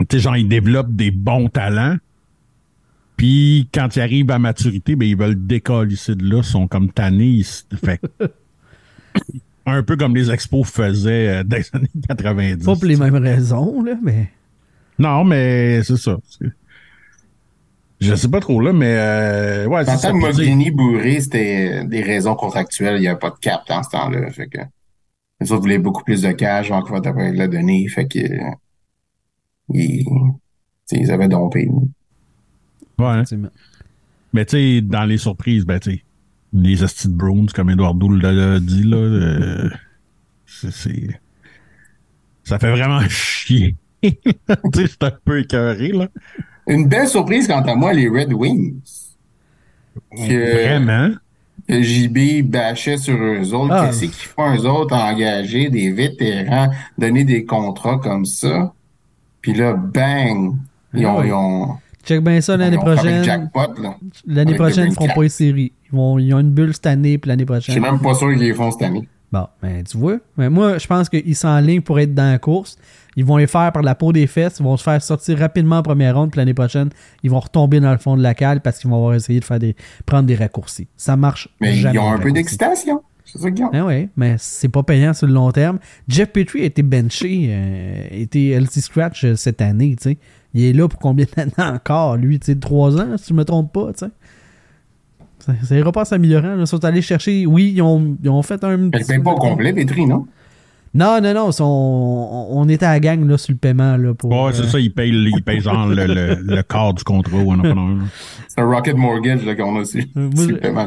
tu 0.00 0.06
sais, 0.10 0.18
genre, 0.20 0.36
ils 0.36 0.48
développent 0.48 0.94
des 0.94 1.10
bons 1.10 1.48
talents. 1.48 1.96
Puis 3.16 3.68
quand 3.72 3.96
ils 3.96 4.00
arrivent 4.00 4.30
à 4.30 4.38
maturité, 4.38 4.96
ben, 4.96 5.08
ils 5.08 5.16
veulent 5.16 5.46
décalisser 5.46 6.14
de 6.16 6.28
là, 6.28 6.38
ils 6.38 6.44
sont 6.44 6.66
comme 6.66 6.90
tannés. 6.90 7.42
ils 7.42 7.78
fait 7.78 8.00
un 9.66 9.82
peu 9.82 9.96
comme 9.96 10.14
les 10.14 10.30
expos 10.30 10.68
faisaient 10.68 11.28
euh, 11.40 11.44
dans 11.44 11.56
les 11.56 11.70
années 11.72 11.88
90. 12.08 12.64
Pas 12.64 12.74
pour 12.74 12.84
les 12.84 12.96
mêmes 12.96 13.16
raisons, 13.16 13.82
là, 13.82 13.94
mais. 14.02 14.30
Non, 14.98 15.24
mais 15.24 15.82
c'est 15.82 15.96
ça. 15.96 16.18
Je 18.00 18.14
sais 18.14 18.28
pas 18.28 18.40
trop 18.40 18.60
là, 18.60 18.72
mais 18.72 18.94
euh, 18.98 19.66
ouais, 19.66 19.84
c'est 19.84 19.96
ça. 19.96 20.12
Mogini 20.12 20.70
bourré, 20.70 21.20
c'était 21.20 21.84
des 21.86 22.02
raisons 22.02 22.34
contractuelles. 22.34 22.96
Il 22.96 23.00
n'y 23.00 23.08
avait 23.08 23.18
pas 23.18 23.30
de 23.30 23.38
cap 23.38 23.62
dans 23.68 23.82
ce 23.82 23.90
temps-là. 23.90 24.30
Fait 24.30 24.46
que 24.46 24.58
les 25.40 25.50
autres 25.52 25.62
voulaient 25.62 25.78
beaucoup 25.78 26.04
plus 26.04 26.22
de 26.22 26.30
cash. 26.32 26.68
Vancouver 26.68 27.00
t'avait 27.00 27.30
pas 27.30 27.36
la 27.36 27.48
donner. 27.48 27.88
Fait 27.88 28.06
que 28.06 28.18
euh, 28.18 28.50
ils, 29.70 30.04
ils 30.92 31.10
avaient 31.10 31.28
dompé. 31.28 31.68
ouais, 32.98 33.06
hein. 33.06 33.22
Mais 34.32 34.44
tu 34.44 34.56
sais, 34.56 34.80
dans 34.82 35.04
les 35.04 35.18
surprises, 35.18 35.64
ben 35.64 35.78
tu 35.80 35.92
sais, 35.92 36.03
les 36.54 36.82
Esti 36.84 37.08
de 37.08 37.14
Browns, 37.14 37.48
comme 37.54 37.70
Eduardo 37.70 38.08
l'a 38.08 38.60
dit, 38.60 38.84
là, 38.84 38.96
euh, 38.96 39.70
c'est, 40.46 41.20
Ça 42.44 42.58
fait 42.58 42.70
vraiment 42.70 43.00
chier. 43.08 43.76
c'est 44.02 45.02
un 45.02 45.12
peu 45.24 45.40
écœuré, 45.40 45.88
là. 45.88 46.08
Une 46.66 46.88
belle 46.88 47.08
surprise 47.08 47.46
quant 47.46 47.60
à 47.62 47.74
moi, 47.74 47.92
les 47.92 48.08
Red 48.08 48.32
Wings. 48.32 48.80
Que, 50.16 50.64
Vraiment. 50.64 51.14
que 51.68 51.82
JB 51.82 52.42
bâchait 52.50 52.96
sur 52.96 53.16
eux 53.16 53.52
autres. 53.52 53.74
Ah. 53.74 53.86
Qu'est-ce 53.86 54.00
qu'ils 54.00 54.10
font 54.12 54.54
eux 54.56 54.66
autres 54.66 54.94
engager 54.96 55.68
des 55.70 55.92
vétérans, 55.92 56.70
donner 56.96 57.24
des 57.24 57.44
contrats 57.44 57.98
comme 57.98 58.24
ça? 58.24 58.72
Puis 59.40 59.52
là, 59.54 59.74
bang! 59.74 60.54
Ils 60.94 61.06
ont, 61.06 61.18
Ah 61.18 61.20
oui. 61.20 61.26
ils 61.28 61.32
ont, 61.32 61.76
Check 62.04 62.22
bien 62.22 62.40
ça 62.40 62.56
l'année 62.56 62.76
prochaine. 62.76 63.50
L'année 64.26 64.54
prochaine, 64.54 64.88
ils 64.88 64.94
feront 64.94 65.06
Cap. 65.06 65.16
pas 65.16 65.22
les 65.22 65.28
séries. 65.28 65.72
Ils, 65.92 65.96
vont, 65.96 66.18
ils 66.18 66.32
ont 66.34 66.40
une 66.40 66.50
bulle 66.50 66.74
cette 66.74 66.86
année, 66.86 67.18
puis 67.18 67.28
l'année 67.28 67.46
Je 67.48 67.60
suis 67.60 67.72
prochaine. 67.72 67.82
même 67.82 68.00
pas 68.00 68.14
sûr 68.14 68.30
qu'ils 68.30 68.40
les 68.40 68.54
font 68.54 68.70
cette 68.70 68.82
année. 68.82 69.08
Bon, 69.32 69.46
ben, 69.60 69.82
tu 69.82 69.96
vois. 69.98 70.18
Mais 70.36 70.48
moi, 70.48 70.78
je 70.78 70.86
pense 70.86 71.08
qu'ils 71.08 71.34
sont 71.34 71.48
en 71.48 71.58
ligne 71.60 71.80
pour 71.80 71.98
être 71.98 72.14
dans 72.14 72.30
la 72.30 72.38
course. 72.38 72.76
Ils 73.16 73.24
vont 73.24 73.36
les 73.36 73.48
faire 73.48 73.72
par 73.72 73.82
la 73.82 73.94
peau 73.96 74.12
des 74.12 74.26
fesses. 74.28 74.58
Ils 74.60 74.62
vont 74.64 74.76
se 74.76 74.82
faire 74.84 75.02
sortir 75.02 75.38
rapidement 75.38 75.78
en 75.78 75.82
première 75.82 76.16
ronde. 76.16 76.30
Puis 76.30 76.38
l'année 76.38 76.54
prochaine, 76.54 76.90
ils 77.24 77.30
vont 77.30 77.40
retomber 77.40 77.80
dans 77.80 77.90
le 77.90 77.98
fond 77.98 78.16
de 78.16 78.22
la 78.22 78.34
cale 78.34 78.60
parce 78.60 78.78
qu'ils 78.78 78.90
vont 78.90 78.96
avoir 78.96 79.14
essayé 79.14 79.40
de 79.40 79.44
faire 79.44 79.58
des, 79.58 79.74
prendre 80.06 80.26
des 80.26 80.36
raccourcis. 80.36 80.86
Ça 80.96 81.16
marche 81.16 81.48
Mais 81.60 81.74
jamais. 81.74 81.94
ils 81.96 81.98
ont 81.98 82.12
un 82.12 82.18
peu 82.18 82.30
d'excitation. 82.30 83.02
C'est 83.24 83.38
ça 83.40 83.50
qu'ils 83.50 83.64
ont. 83.64 83.70
Ah 83.72 83.86
oui, 83.86 84.08
mais 84.16 84.36
c'est 84.38 84.68
pas 84.68 84.82
payant 84.84 85.14
sur 85.14 85.26
le 85.26 85.32
long 85.32 85.50
terme. 85.50 85.78
Jeff 86.06 86.30
Petrie 86.30 86.62
a 86.62 86.64
été 86.66 86.82
benché, 86.82 87.46
euh, 87.50 88.08
a 88.12 88.14
été 88.14 88.50
LC 88.50 88.80
Scratch 88.82 89.24
euh, 89.24 89.34
cette 89.34 89.60
année, 89.62 89.96
tu 89.96 90.10
sais. 90.10 90.18
Il 90.54 90.64
est 90.64 90.72
là 90.72 90.88
pour 90.88 91.00
combien 91.00 91.26
d'années 91.36 91.52
encore, 91.58 92.16
lui, 92.16 92.38
tu 92.38 92.46
sais, 92.46 92.58
trois 92.58 92.96
ans, 93.00 93.16
si 93.16 93.28
je 93.30 93.34
me 93.34 93.44
trompe 93.44 93.72
pas, 93.72 93.92
tu 93.92 94.06
sais. 94.06 94.10
Ça, 95.40 95.52
ça 95.62 95.76
ira 95.76 95.92
pas 95.92 96.04
s'améliorant. 96.04 96.58
Ils 96.58 96.66
sont 96.66 96.82
allés 96.84 97.02
chercher, 97.02 97.44
oui, 97.44 97.72
ils 97.74 97.82
ont, 97.82 98.16
ils 98.22 98.30
ont 98.30 98.42
fait 98.42 98.62
un 98.64 98.88
petit 98.88 99.04
paye 99.04 99.18
pas 99.18 99.32
au 99.32 99.36
complet, 99.36 99.72
Petri, 99.72 100.06
non? 100.06 100.26
Non, 100.96 101.20
non, 101.20 101.34
non, 101.34 101.50
on, 101.60 102.46
on- 102.52 102.68
était 102.68 102.86
à 102.86 102.92
la 102.92 103.00
gang 103.00 103.28
là, 103.28 103.36
sur 103.36 103.52
le 103.52 103.58
paiement. 103.58 103.96
Là, 103.96 104.14
pour, 104.14 104.30
Ouais, 104.30 104.50
euh, 104.50 104.52
c'est 104.52 104.66
ça, 104.68 104.78
il 104.78 104.92
paye, 104.94 105.10
il 105.10 105.42
paye 105.42 105.60
genre 105.60 105.88
le, 105.88 106.06
le, 106.06 106.36
le 106.40 106.62
quart 106.62 106.94
du 106.94 107.02
contrat. 107.02 107.38
C'est 108.48 108.60
un 108.60 108.64
Rocket 108.66 108.96
Mortgage 108.96 109.44
là, 109.44 109.56
qu'on 109.56 109.76
a 109.76 109.80
aussi. 109.80 110.08
Moi, 110.14 110.30
C'est 110.36 110.42
je- 110.44 110.48
le 110.52 110.58
paiement. 110.58 110.86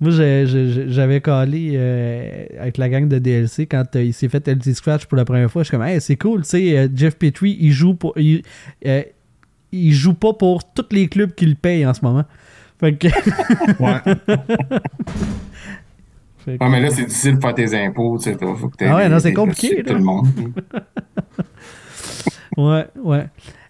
Moi, 0.00 0.10
j'ai- 0.12 0.46
j'ai- 0.46 0.84
j'avais 0.90 1.20
calé 1.20 1.72
euh, 1.74 2.46
avec 2.60 2.78
la 2.78 2.88
gang 2.88 3.08
de 3.08 3.18
DLC 3.18 3.66
quand 3.66 3.96
euh, 3.96 4.04
il 4.04 4.14
s'est 4.14 4.28
fait 4.28 4.46
LT 4.46 4.74
Scratch 4.74 5.06
pour 5.06 5.16
la 5.16 5.24
première 5.24 5.50
fois. 5.50 5.64
Je 5.64 5.68
suis 5.68 5.76
comme, 5.76 5.84
hey, 5.86 6.00
c'est 6.00 6.14
cool, 6.16 6.42
tu 6.42 6.50
sais, 6.50 6.78
euh, 6.78 6.88
Jeff 6.94 7.16
Petrie, 7.16 7.56
il 7.60 7.72
joue 7.72 7.94
pour. 7.94 8.12
Il, 8.16 8.42
euh, 8.86 9.02
il 9.72 9.92
joue 9.92 10.14
pas 10.14 10.32
pour 10.34 10.72
tous 10.72 10.86
les 10.92 11.08
clubs 11.08 11.34
qu'il 11.34 11.56
paye 11.56 11.84
en 11.84 11.92
ce 11.94 12.00
moment. 12.04 12.24
Fait 12.78 12.94
que. 12.94 13.08
Ouais. 13.82 14.38
Fait 16.52 16.58
que- 16.58 16.64
Ouais, 16.64 16.70
mais 16.70 16.80
là, 16.80 16.90
c'est 16.90 17.04
difficile 17.04 17.36
de 17.36 17.40
faire 17.40 17.54
tes 17.54 17.74
impôts, 17.86 18.18
tu 18.18 18.24
sais. 18.24 18.36
Faut 18.38 18.68
que 18.68 18.76
t'aies 18.76 18.86
Ah 18.86 18.96
ouais, 18.96 19.08
non, 19.08 19.18
c'est 19.18 19.32
compliqué, 19.34 19.82
là. 19.82 19.82
Tout 19.92 19.94
le 19.98 20.04
monde. 20.04 20.26
Ouais, 22.56 22.86
ouais. 23.04 23.26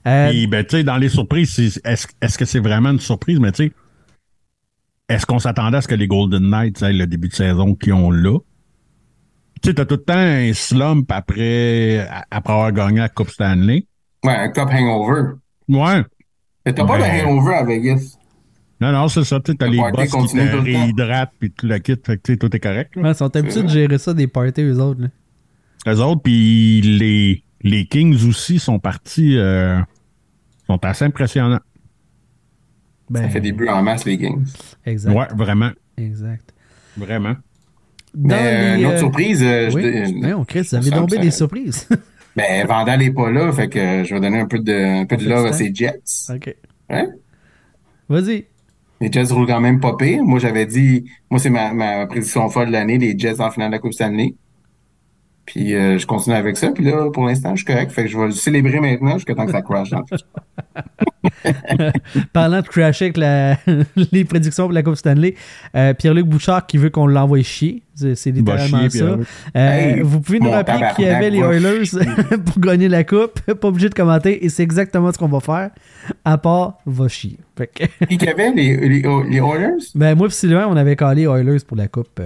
Euh, 0.07 0.31
Puis, 0.31 0.47
ben, 0.47 0.65
tu 0.65 0.77
sais, 0.79 0.85
dans 0.85 0.97
les 0.97 1.09
surprises, 1.11 1.81
est-ce 1.85 2.07
est-ce 2.23 2.39
que 2.39 2.45
c'est 2.47 2.61
vraiment 2.61 2.91
une 2.91 3.01
surprise? 3.01 3.39
Mais 3.39 3.53
tu 3.53 3.67
sais, 3.67 3.73
est-ce 5.11 5.27
qu'on 5.27 5.39
s'attendait 5.39 5.77
à 5.77 5.81
ce 5.83 5.89
que 5.89 5.95
les 5.95 6.07
Golden 6.07 6.49
Knights 6.49 6.81
aient 6.83 6.93
le 6.93 7.07
début 7.07 7.29
de 7.29 7.35
saison 7.35 7.75
qu'ils 7.75 7.93
ont 7.93 8.11
là? 8.11 8.39
Tu 9.61 9.69
sais, 9.71 9.75
t'as 9.75 9.85
tout 9.85 9.97
le 9.97 10.05
temps 10.05 10.15
un 10.17 10.53
slump 10.55 11.11
après, 11.13 12.09
après 12.31 12.53
avoir 12.53 12.73
gagné 12.73 13.01
la 13.01 13.09
Coupe 13.11 13.29
Stanley. 13.29 13.87
Ouais, 14.25 14.35
un 14.37 14.49
Cup 14.49 14.69
Hangover. 14.73 15.33
Ouais. 15.69 16.03
Mais 16.65 16.73
t'as 16.73 16.87
pas 16.87 16.97
de 16.99 17.03
Ouais. 17.03 17.23
Hangover 17.25 17.55
à 17.57 17.65
Vegas. 17.65 18.18
Non, 18.81 18.93
non, 18.93 19.09
c'est 19.09 19.25
ça. 19.25 19.41
Tu 19.41 19.53
sais, 19.53 19.59
t'as 19.59 19.67
Le 19.67 19.73
les 19.73 19.79
boss 19.79 19.93
qui 20.05 20.11
te 20.11 20.13
tout 20.31 20.37
le 20.37 20.51
temps. 20.53 20.63
réhydratent 20.63 21.33
puis 21.39 21.51
tout 21.51 21.67
le 21.67 21.79
kit. 21.79 21.97
Fait 22.05 22.17
que, 22.19 22.35
tout 22.35 22.55
est 22.57 22.61
correct. 22.61 22.95
là. 22.97 23.03
ouais, 23.03 23.11
ils 23.11 23.15
sont 23.15 23.35
habitués 23.37 23.63
de 23.65 23.69
gérer 23.69 23.99
ça 23.99 24.15
des 24.15 24.27
parties, 24.29 24.63
eux 24.63 24.79
autres. 24.81 25.01
Là. 25.03 25.09
Eux 25.93 26.01
autres, 26.01 26.23
puis 26.23 26.81
les, 26.83 27.43
les 27.63 27.87
Kings 27.87 28.29
aussi 28.29 28.59
sont 28.59 28.79
partis, 28.79 29.37
euh, 29.37 29.79
sont 30.67 30.85
assez 30.85 31.05
impressionnants. 31.05 31.61
Ben, 33.11 33.23
Ça 33.23 33.29
fait 33.31 33.41
des 33.41 33.53
buts 33.53 33.69
en 33.69 33.83
masse, 33.83 34.05
les 34.05 34.19
Kings. 34.19 34.45
Exact. 34.85 35.13
Ouais, 35.15 35.27
vraiment. 35.35 35.71
Exact. 35.97 36.53
Vraiment. 36.97 37.35
Dans 38.15 38.37
Mais 38.37 38.43
euh, 38.43 38.77
les, 38.77 38.81
une 38.83 38.87
autre 38.87 38.95
euh, 38.97 38.99
surprise, 39.01 39.43
euh, 39.43 39.71
je- 39.71 39.75
Oui, 39.77 39.83
je- 39.83 40.27
Ouais, 40.27 40.35
on 40.35 40.45
Chris, 40.45 40.63
vous 40.71 40.75
avez 40.77 40.91
tombé 40.91 41.19
des 41.19 41.31
surprises. 41.31 41.89
Ben, 42.37 42.65
Vandal 42.69 43.01
n'est 43.01 43.11
pas 43.11 43.33
là, 43.33 43.51
fait 43.51 43.69
que 43.69 44.05
je 44.05 44.15
vais 44.15 44.21
donner 44.21 44.39
un 44.39 44.47
peu 44.47 44.61
de, 44.61 45.01
un 45.01 45.07
peu 45.07 45.17
de 45.17 45.29
love 45.29 45.47
à 45.47 45.53
ces 45.53 45.75
Jets. 45.75 45.99
ok. 46.33 46.55
Hein? 46.89 47.07
Vas-y. 48.09 48.47
Les 49.01 49.11
Jets 49.13 49.33
roulent 49.33 49.47
quand 49.47 49.61
même 49.61 49.81
pas 49.81 49.97
pire. 49.97 50.25
Moi, 50.25 50.39
j'avais 50.39 50.67
dit, 50.67 51.05
moi, 51.31 51.39
c'est 51.41 51.51
ma, 51.51 51.73
ma 51.73 52.07
prédiction 52.07 52.49
folle 52.49 52.69
de 52.69 52.73
l'année, 52.73 52.99
les 52.99 53.19
Jets 53.19 53.41
en 53.41 53.51
finale 53.51 53.71
de 53.71 53.77
la 53.77 53.79
Coupe 53.81 53.93
Stanley. 53.93 54.35
Puis, 55.51 55.75
euh, 55.75 55.97
je 55.99 56.07
continue 56.07 56.37
avec 56.37 56.59
ça. 56.59 56.71
Puis 56.73 56.85
là, 56.85 57.11
pour 57.11 57.25
l'instant, 57.25 57.53
je 57.57 57.65
suis 57.65 57.65
correct. 57.65 57.91
Fait 57.91 58.03
que 58.05 58.09
je 58.11 58.19
vais 58.19 58.27
le 58.27 58.33
célébrer 58.33 58.81
maintenant 58.81 59.15
jusqu'à 59.15 59.35
temps 59.35 59.47
que 59.47 59.53
ça 59.53 59.63
crash. 59.63 59.89
dans 59.89 60.01
le 60.01 60.05
futur. 60.05 60.29
Parlant 62.35 62.61
de 62.61 62.67
crasher 62.67 63.07
avec 63.07 63.17
la- 63.17 63.57
les 64.13 64.25
prédictions 64.25 64.65
pour 64.65 64.73
la 64.73 64.83
Coupe 64.83 64.97
Stanley, 64.97 65.35
euh, 65.75 65.95
Pierre-Luc 65.95 66.27
Bouchard 66.27 66.67
qui 66.67 66.77
veut 66.77 66.91
qu'on 66.91 67.07
l'envoie 67.07 67.43
chier. 67.43 67.83
C'est 67.95 68.31
littéralement 68.31 68.81
chier, 68.89 68.91
ça. 68.91 69.05
Euh, 69.05 69.19
Hey, 69.55 70.01
vous 70.03 70.21
pouvez 70.21 70.39
nous 70.39 70.51
rappeler 70.51 70.81
qu'il 70.95 71.07
y 71.07 71.09
avait 71.09 71.31
les 71.31 71.39
Oilers 71.39 71.83
pour 72.45 72.61
gagner 72.61 72.89
la 72.89 73.03
Coupe. 73.05 73.41
Pas 73.41 73.69
obligé 73.69 73.89
de 73.89 73.95
commenter. 73.95 74.45
Et 74.45 74.49
c'est 74.51 74.63
exactement 74.63 75.11
ce 75.13 75.19
qu'on 75.19 75.29
va 75.29 75.41
faire. 75.41 75.71
À 76.25 76.39
part, 76.39 76.79
va 76.87 77.09
chier. 77.09 77.39
Fait 77.57 77.67
que- 77.69 77.85
y 78.15 78.29
avait 78.29 78.53
les, 78.53 78.77
les, 78.77 79.03
les 79.31 79.39
Oilers? 79.39 79.79
ben, 79.95 80.15
moi 80.15 80.27
et 80.29 80.31
Sylvain, 80.31 80.67
on 80.69 80.77
avait 80.77 80.95
calé 80.97 81.23
Oilers 81.23 81.65
pour 81.67 81.77
la 81.77 81.89
Coupe. 81.89 82.21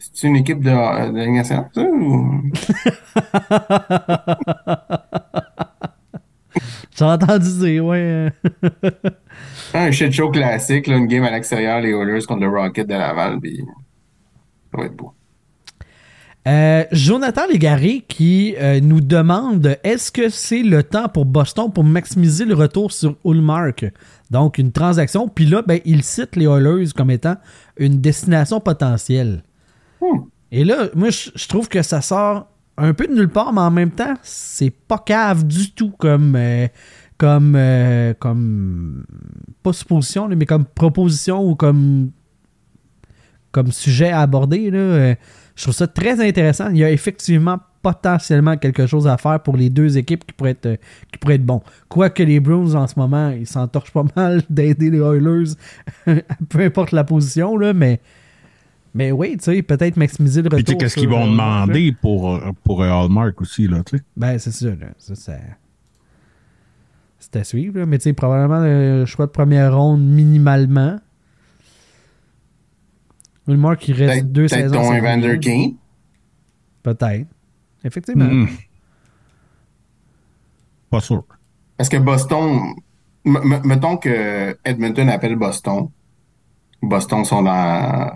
Euh. 0.00 0.04
C'est 0.12 0.28
une 0.28 0.36
équipe 0.36 0.60
de, 0.60 0.70
de 0.70 1.16
la 1.16 1.24
Ligue 1.24 1.34
nationale, 1.34 1.68
ça? 1.74 1.82
Ou... 1.82 2.42
J'ai 6.96 7.04
entendu 7.04 7.58
dire, 7.58 7.84
ouais. 7.86 7.98
euh. 7.98 8.30
Un 9.74 9.90
shit 9.90 10.12
show 10.12 10.30
classique, 10.30 10.86
là, 10.86 10.96
une 10.96 11.06
game 11.06 11.24
à 11.24 11.30
l'extérieur, 11.30 11.80
les 11.80 11.92
Oilers 11.92 12.24
contre 12.26 12.42
le 12.42 12.48
Rocket 12.48 12.86
de 12.86 12.92
Laval. 12.92 13.40
Puis, 13.40 13.62
ça 14.70 14.78
va 14.78 14.84
être 14.84 14.96
beau. 14.96 15.12
Euh, 16.48 16.84
Jonathan 16.90 17.42
Légaré 17.50 18.02
qui 18.08 18.54
euh, 18.58 18.80
nous 18.80 19.00
demande 19.00 19.76
est-ce 19.84 20.10
que 20.10 20.28
c'est 20.28 20.62
le 20.62 20.82
temps 20.82 21.08
pour 21.08 21.26
Boston 21.26 21.70
pour 21.72 21.84
maximiser 21.84 22.44
le 22.44 22.54
retour 22.54 22.92
sur 22.92 23.16
Ulmark 23.24 23.86
Donc, 24.30 24.58
une 24.58 24.72
transaction. 24.72 25.28
Puis 25.28 25.46
là, 25.46 25.62
ben, 25.62 25.80
il 25.84 26.02
cite 26.02 26.36
les 26.36 26.46
Oilers 26.46 26.92
comme 26.96 27.10
étant 27.10 27.36
une 27.78 28.00
destination 28.00 28.60
potentielle. 28.60 29.44
Hmm. 30.00 30.20
Et 30.52 30.64
là, 30.64 30.88
moi, 30.94 31.10
je 31.10 31.48
trouve 31.48 31.68
que 31.68 31.82
ça 31.82 32.00
sort 32.00 32.48
un 32.76 32.94
peu 32.94 33.06
de 33.06 33.14
nulle 33.14 33.28
part, 33.28 33.52
mais 33.52 33.60
en 33.60 33.70
même 33.70 33.90
temps, 33.90 34.14
c'est 34.22 34.70
pas 34.70 34.98
cave 34.98 35.46
du 35.46 35.72
tout 35.72 35.90
comme. 35.90 36.34
euh, 36.36 36.66
comme. 37.18 37.54
euh, 37.56 38.14
comme. 38.18 39.04
Pas 39.62 39.72
supposition, 39.72 40.28
mais 40.28 40.46
comme 40.46 40.64
proposition 40.64 41.44
ou 41.46 41.54
comme. 41.54 42.10
Comme 43.52 43.72
sujet 43.72 44.10
à 44.10 44.20
aborder. 44.20 44.70
Là, 44.70 44.78
euh, 44.78 45.14
je 45.56 45.62
trouve 45.64 45.74
ça 45.74 45.86
très 45.86 46.26
intéressant. 46.26 46.70
Il 46.70 46.78
y 46.78 46.84
a 46.84 46.90
effectivement 46.90 47.58
potentiellement 47.82 48.56
quelque 48.56 48.86
chose 48.86 49.06
à 49.08 49.16
faire 49.16 49.42
pour 49.42 49.56
les 49.56 49.70
deux 49.70 49.96
équipes 49.98 50.24
qui 50.26 50.32
pourraient 50.34 50.50
être, 50.50 50.78
qui 51.10 51.18
pourraient 51.18 51.36
être 51.36 51.46
bons. 51.46 51.62
Quoique 51.88 52.22
les 52.22 52.38
Bruins, 52.38 52.74
en 52.74 52.86
ce 52.86 52.98
moment, 52.98 53.30
ils 53.30 53.46
s'entorchent 53.46 53.92
pas 53.92 54.04
mal 54.16 54.42
d'aider 54.48 54.90
les 54.90 54.98
Oilers, 54.98 55.54
peu 56.48 56.60
importe 56.60 56.92
la 56.92 57.04
position, 57.04 57.56
là, 57.56 57.72
mais. 57.72 58.00
Mais 58.94 59.12
oui, 59.12 59.36
tu 59.38 59.44
sais, 59.44 59.62
peut-être 59.62 59.96
maximiser 59.96 60.42
le 60.42 60.46
retour. 60.46 60.56
Puis 60.56 60.64
tu 60.64 60.72
sais, 60.72 60.78
qu'est-ce 60.78 60.94
qu'ils 60.96 61.08
vont 61.08 61.24
euh, 61.26 61.30
demander 61.30 61.92
pour, 61.92 62.34
euh, 62.34 62.50
pour 62.64 62.82
euh, 62.82 62.90
Hallmark 62.90 63.40
aussi, 63.40 63.68
là, 63.68 63.82
tu 63.84 63.98
sais? 63.98 64.02
Ben, 64.16 64.38
c'est 64.38 64.50
ça, 64.50 64.66
là. 64.70 64.88
Ça, 64.98 65.14
ça- 65.14 65.38
C'est 67.20 67.36
à 67.36 67.44
suivre, 67.44 67.78
là. 67.78 67.86
Mais 67.86 67.98
tu 67.98 68.04
sais, 68.04 68.12
probablement 68.12 68.60
le 68.60 69.04
choix 69.06 69.26
de 69.26 69.30
première 69.30 69.76
ronde 69.76 70.02
minimalement. 70.02 70.98
Ulmar 73.46 73.76
qui 73.76 73.92
reste 73.92 74.12
Peut-être 74.12 74.32
deux 74.32 74.46
peut-être 74.46 74.60
saisons. 74.70 74.74
ton 74.74 74.84
sans 74.88 74.94
Evander. 74.94 75.38
King. 75.38 75.76
Peut-être. 76.82 77.26
Effectivement. 77.84 78.24
Mm. 78.24 78.48
Pas 80.90 81.00
sûr. 81.00 81.24
Parce 81.76 81.88
que 81.88 81.96
Boston, 81.96 82.74
mettons 83.24 83.96
que 83.96 84.56
Edmonton 84.64 85.08
appelle 85.08 85.36
Boston. 85.36 85.88
Boston 86.82 87.24
sont 87.24 87.42
dans. 87.42 88.12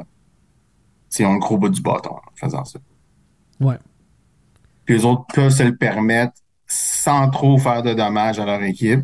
C'est 1.16 1.24
un 1.24 1.36
gros 1.36 1.56
bout 1.58 1.68
du 1.68 1.80
bâton 1.80 2.10
en 2.16 2.20
faisant 2.34 2.64
ça. 2.64 2.80
Ouais. 3.60 3.78
Puis 4.84 4.96
les 4.96 5.04
autres 5.04 5.24
peuvent 5.32 5.48
se 5.52 5.62
le 5.62 5.76
permettre 5.76 6.32
sans 6.66 7.30
trop 7.30 7.56
faire 7.56 7.84
de 7.84 7.94
dommages 7.94 8.40
à 8.40 8.44
leur 8.44 8.60
équipe. 8.64 9.02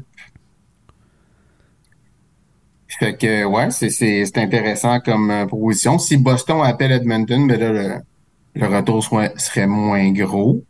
Fait 2.89 3.17
que, 3.17 3.45
ouais, 3.45 3.71
c'est, 3.71 4.37
intéressant 4.39 4.99
comme 4.99 5.31
euh, 5.31 5.47
proposition. 5.47 6.01
Si 6.01 6.17
Boston 6.17 6.63
appelle 6.65 6.91
Edmonton, 6.91 7.47
ben 7.47 7.61
là, 7.61 7.71
le, 7.73 7.95
le 8.61 8.67
retour 8.67 9.05
soit- 9.05 9.39
serait 9.39 9.69
moins 9.69 10.11
gros. 10.11 10.65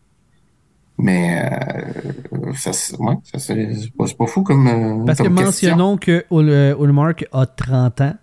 Mais, 0.98 1.40
euh, 1.42 2.52
ça, 2.54 2.74
c'est- 2.74 2.96
ouais, 2.98 3.14
ça 3.24 3.38
c'est 3.38 3.90
pas, 4.18 4.26
fou 4.26 4.42
comme, 4.42 4.66
euh, 4.68 5.04
Parce 5.06 5.18
que 5.18 5.22
question. 5.28 5.44
mentionnons 5.46 5.96
que 5.96 6.26
Ul- 6.30 6.50
euh, 6.50 6.76
Ulmark 6.78 7.24
a 7.32 7.46
30 7.46 8.02
ans. 8.02 8.14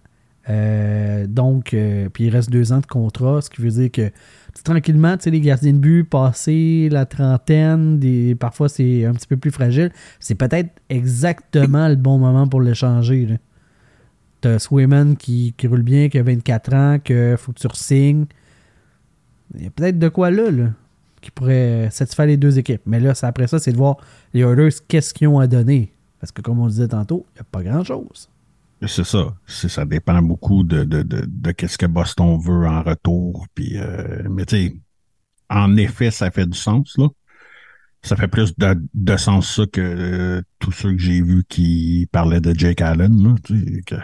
Euh, 0.49 1.27
donc, 1.27 1.73
euh, 1.73 2.09
puis 2.09 2.25
il 2.25 2.29
reste 2.29 2.49
deux 2.49 2.71
ans 2.71 2.79
de 2.79 2.85
contrat, 2.85 3.41
ce 3.41 3.49
qui 3.49 3.61
veut 3.61 3.69
dire 3.69 3.91
que 3.91 4.11
tranquillement, 4.63 5.17
tu 5.17 5.23
sais, 5.23 5.29
les 5.29 5.41
gardiens 5.41 5.73
de 5.73 5.77
but, 5.77 6.03
passé 6.03 6.89
la 6.91 7.05
trentaine, 7.05 7.99
des, 7.99 8.33
parfois 8.35 8.69
c'est 8.69 9.05
un 9.05 9.13
petit 9.13 9.27
peu 9.27 9.37
plus 9.37 9.51
fragile. 9.51 9.91
C'est 10.19 10.35
peut-être 10.35 10.69
exactement 10.89 11.87
le 11.87 11.95
bon 11.95 12.17
moment 12.17 12.47
pour 12.47 12.61
l'échanger. 12.61 13.25
là. 13.25 13.35
T'as 14.41 14.59
Swayman 14.59 15.17
qui, 15.17 15.53
qui 15.57 15.67
roule 15.67 15.81
bien, 15.81 16.09
qui 16.09 16.17
a 16.17 16.23
24 16.23 16.73
ans, 16.73 16.97
que 17.03 17.35
faut 17.37 17.51
que 17.51 17.59
tu 17.59 17.67
re-signes. 17.67 18.25
Il 19.55 19.63
y 19.63 19.67
a 19.67 19.69
peut-être 19.69 19.99
de 19.99 20.09
quoi 20.09 20.31
là, 20.31 20.51
là, 20.51 20.69
qui 21.21 21.31
pourrait 21.31 21.89
satisfaire 21.91 22.27
les 22.27 22.37
deux 22.37 22.57
équipes. 22.57 22.81
Mais 22.85 22.99
là, 22.99 23.13
après 23.23 23.47
ça, 23.47 23.59
c'est 23.59 23.71
de 23.71 23.77
voir 23.77 23.97
les 24.33 24.41
Oilers, 24.41 24.69
qu'est-ce 24.87 25.13
qu'ils 25.13 25.27
ont 25.27 25.39
à 25.39 25.47
donner? 25.47 25.91
Parce 26.19 26.31
que 26.31 26.41
comme 26.41 26.59
on 26.59 26.67
disait 26.67 26.87
tantôt, 26.87 27.25
il 27.31 27.35
n'y 27.35 27.41
a 27.41 27.43
pas 27.51 27.63
grand-chose. 27.63 28.29
C'est 28.85 29.03
ça. 29.03 29.35
C'est- 29.47 29.69
Ça 29.69 29.85
dépend 29.85 30.21
beaucoup 30.21 30.63
de, 30.63 30.83
de, 30.83 31.01
de, 31.01 31.23
de 31.27 31.51
qu'est-ce 31.51 31.77
que 31.77 31.85
Boston 31.87 32.37
veut 32.39 32.67
en 32.67 32.83
retour. 32.83 33.47
Puis, 33.55 33.77
euh, 33.77 34.23
mais 34.29 34.45
tu 34.45 34.55
sais, 34.57 34.75
en 35.49 35.75
effet, 35.77 36.11
ça 36.11 36.29
fait 36.31 36.45
du 36.45 36.57
sens, 36.57 36.95
là. 36.97 37.07
Ça 38.03 38.15
fait 38.15 38.27
plus 38.27 38.55
de, 38.57 38.77
de 38.93 39.17
sens 39.17 39.55
ça 39.55 39.63
que 39.65 39.81
euh, 39.81 40.41
tous 40.59 40.71
ceux 40.71 40.91
que 40.91 40.99
j'ai 40.99 41.21
vus 41.21 41.43
qui 41.49 42.07
parlaient 42.11 42.39
de 42.41 42.53
Jake 42.53 42.81
Allen, 42.81 43.23
là. 43.23 43.35
Tu 43.43 43.57
sais, 43.75 43.81
que... 43.81 43.95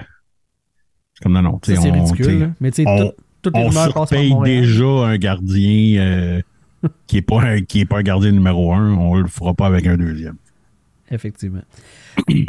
comme 1.21 1.33
non, 1.33 1.41
non. 1.43 1.59
tu 1.59 1.75
Ça, 1.75 1.81
sais, 1.81 1.87
c'est 1.89 1.91
ridicule. 1.91 2.39
là. 2.39 2.49
Mais 2.59 2.71
tu 2.71 2.83
sais, 2.83 2.89
on- 2.89 2.97
tout- 3.09 3.13
toutes 3.43 3.55
les 3.57 3.63
on 3.63 3.71
surpaye 3.71 4.33
déjà 4.43 4.85
un 4.85 5.17
gardien 5.17 6.01
euh, 6.01 6.41
qui 7.07 7.17
est 7.17 7.21
pas 7.21 7.41
un, 7.43 7.61
qui 7.61 7.81
est 7.81 7.85
pas 7.85 7.99
un 7.99 8.03
gardien 8.03 8.31
numéro 8.31 8.73
un. 8.73 8.93
On 8.93 9.15
le 9.15 9.27
fera 9.27 9.53
pas 9.53 9.67
avec 9.67 9.85
un 9.85 9.97
deuxième. 9.97 10.37
Effectivement. 11.11 11.61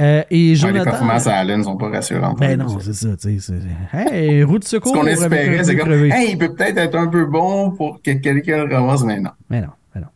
Euh, 0.00 0.22
et 0.30 0.34
Ouais, 0.34 0.48
les 0.50 0.54
Jonathan. 0.54 0.84
performances 0.84 1.26
à 1.26 1.36
Allen 1.36 1.62
sont 1.64 1.76
pas 1.76 1.88
rassurantes. 1.90 2.38
ben 2.38 2.58
non, 2.58 2.78
c'est 2.80 2.92
ça, 2.92 3.16
tu 3.16 3.38
sais. 3.40 3.54
c'est- 3.92 3.96
Hey, 3.98 4.42
roue 4.44 4.58
de 4.58 4.64
Ce 4.64 4.70
secours. 4.70 4.92
qu'on 4.92 5.06
espérait, 5.06 5.62
c'est 5.64 5.76
comme, 5.76 5.92
hey, 5.92 6.32
il 6.32 6.38
peut 6.38 6.54
peut-être 6.54 6.78
être 6.78 6.94
un 6.96 7.06
peu 7.08 7.24
bon 7.26 7.70
pour 7.72 8.00
que 8.02 8.12
quelqu'un 8.12 8.64
le 8.64 8.74
ramasse, 8.74 9.02
mais 9.04 9.20
non. 9.20 9.30
Mais 9.50 9.60
non, 9.60 9.68
mais 9.94 10.00
non. 10.00 10.06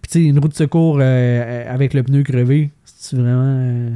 Puis 0.00 0.10
tu 0.12 0.18
sais, 0.20 0.24
une 0.24 0.38
roue 0.38 0.48
de 0.48 0.54
secours 0.54 0.98
euh, 1.00 1.64
avec 1.72 1.94
le 1.94 2.02
pneu 2.02 2.22
crevé, 2.22 2.70
c'est 2.84 3.16
vraiment. 3.16 3.42
euh, 3.44 3.90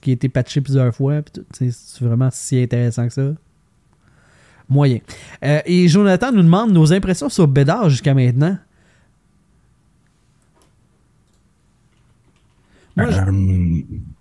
qui 0.00 0.10
a 0.10 0.12
été 0.14 0.28
patché 0.28 0.60
plusieurs 0.60 0.92
fois, 0.94 1.20
c'est 1.52 1.70
vraiment 2.00 2.28
si 2.32 2.60
intéressant 2.60 3.06
que 3.06 3.12
ça? 3.12 3.30
Moyen. 4.68 4.98
Euh, 5.44 5.60
et 5.66 5.86
Jonathan 5.88 6.32
nous 6.32 6.42
demande 6.42 6.72
nos 6.72 6.92
impressions 6.92 7.28
sur 7.28 7.46
Bédard 7.46 7.88
jusqu'à 7.90 8.14
maintenant. 8.14 8.56
Moi, 12.96 13.06
je, 13.10 13.20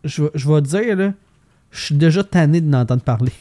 je, 0.04 0.24
vais- 0.24 0.30
je 0.36 0.48
vais 0.50 0.62
te 0.62 0.68
dire, 0.68 0.96
là, 0.96 1.14
je 1.72 1.80
suis 1.82 1.96
déjà 1.96 2.24
tanné 2.24 2.62
de 2.62 2.68
n'entendre 2.68 3.02
parler. 3.04 3.32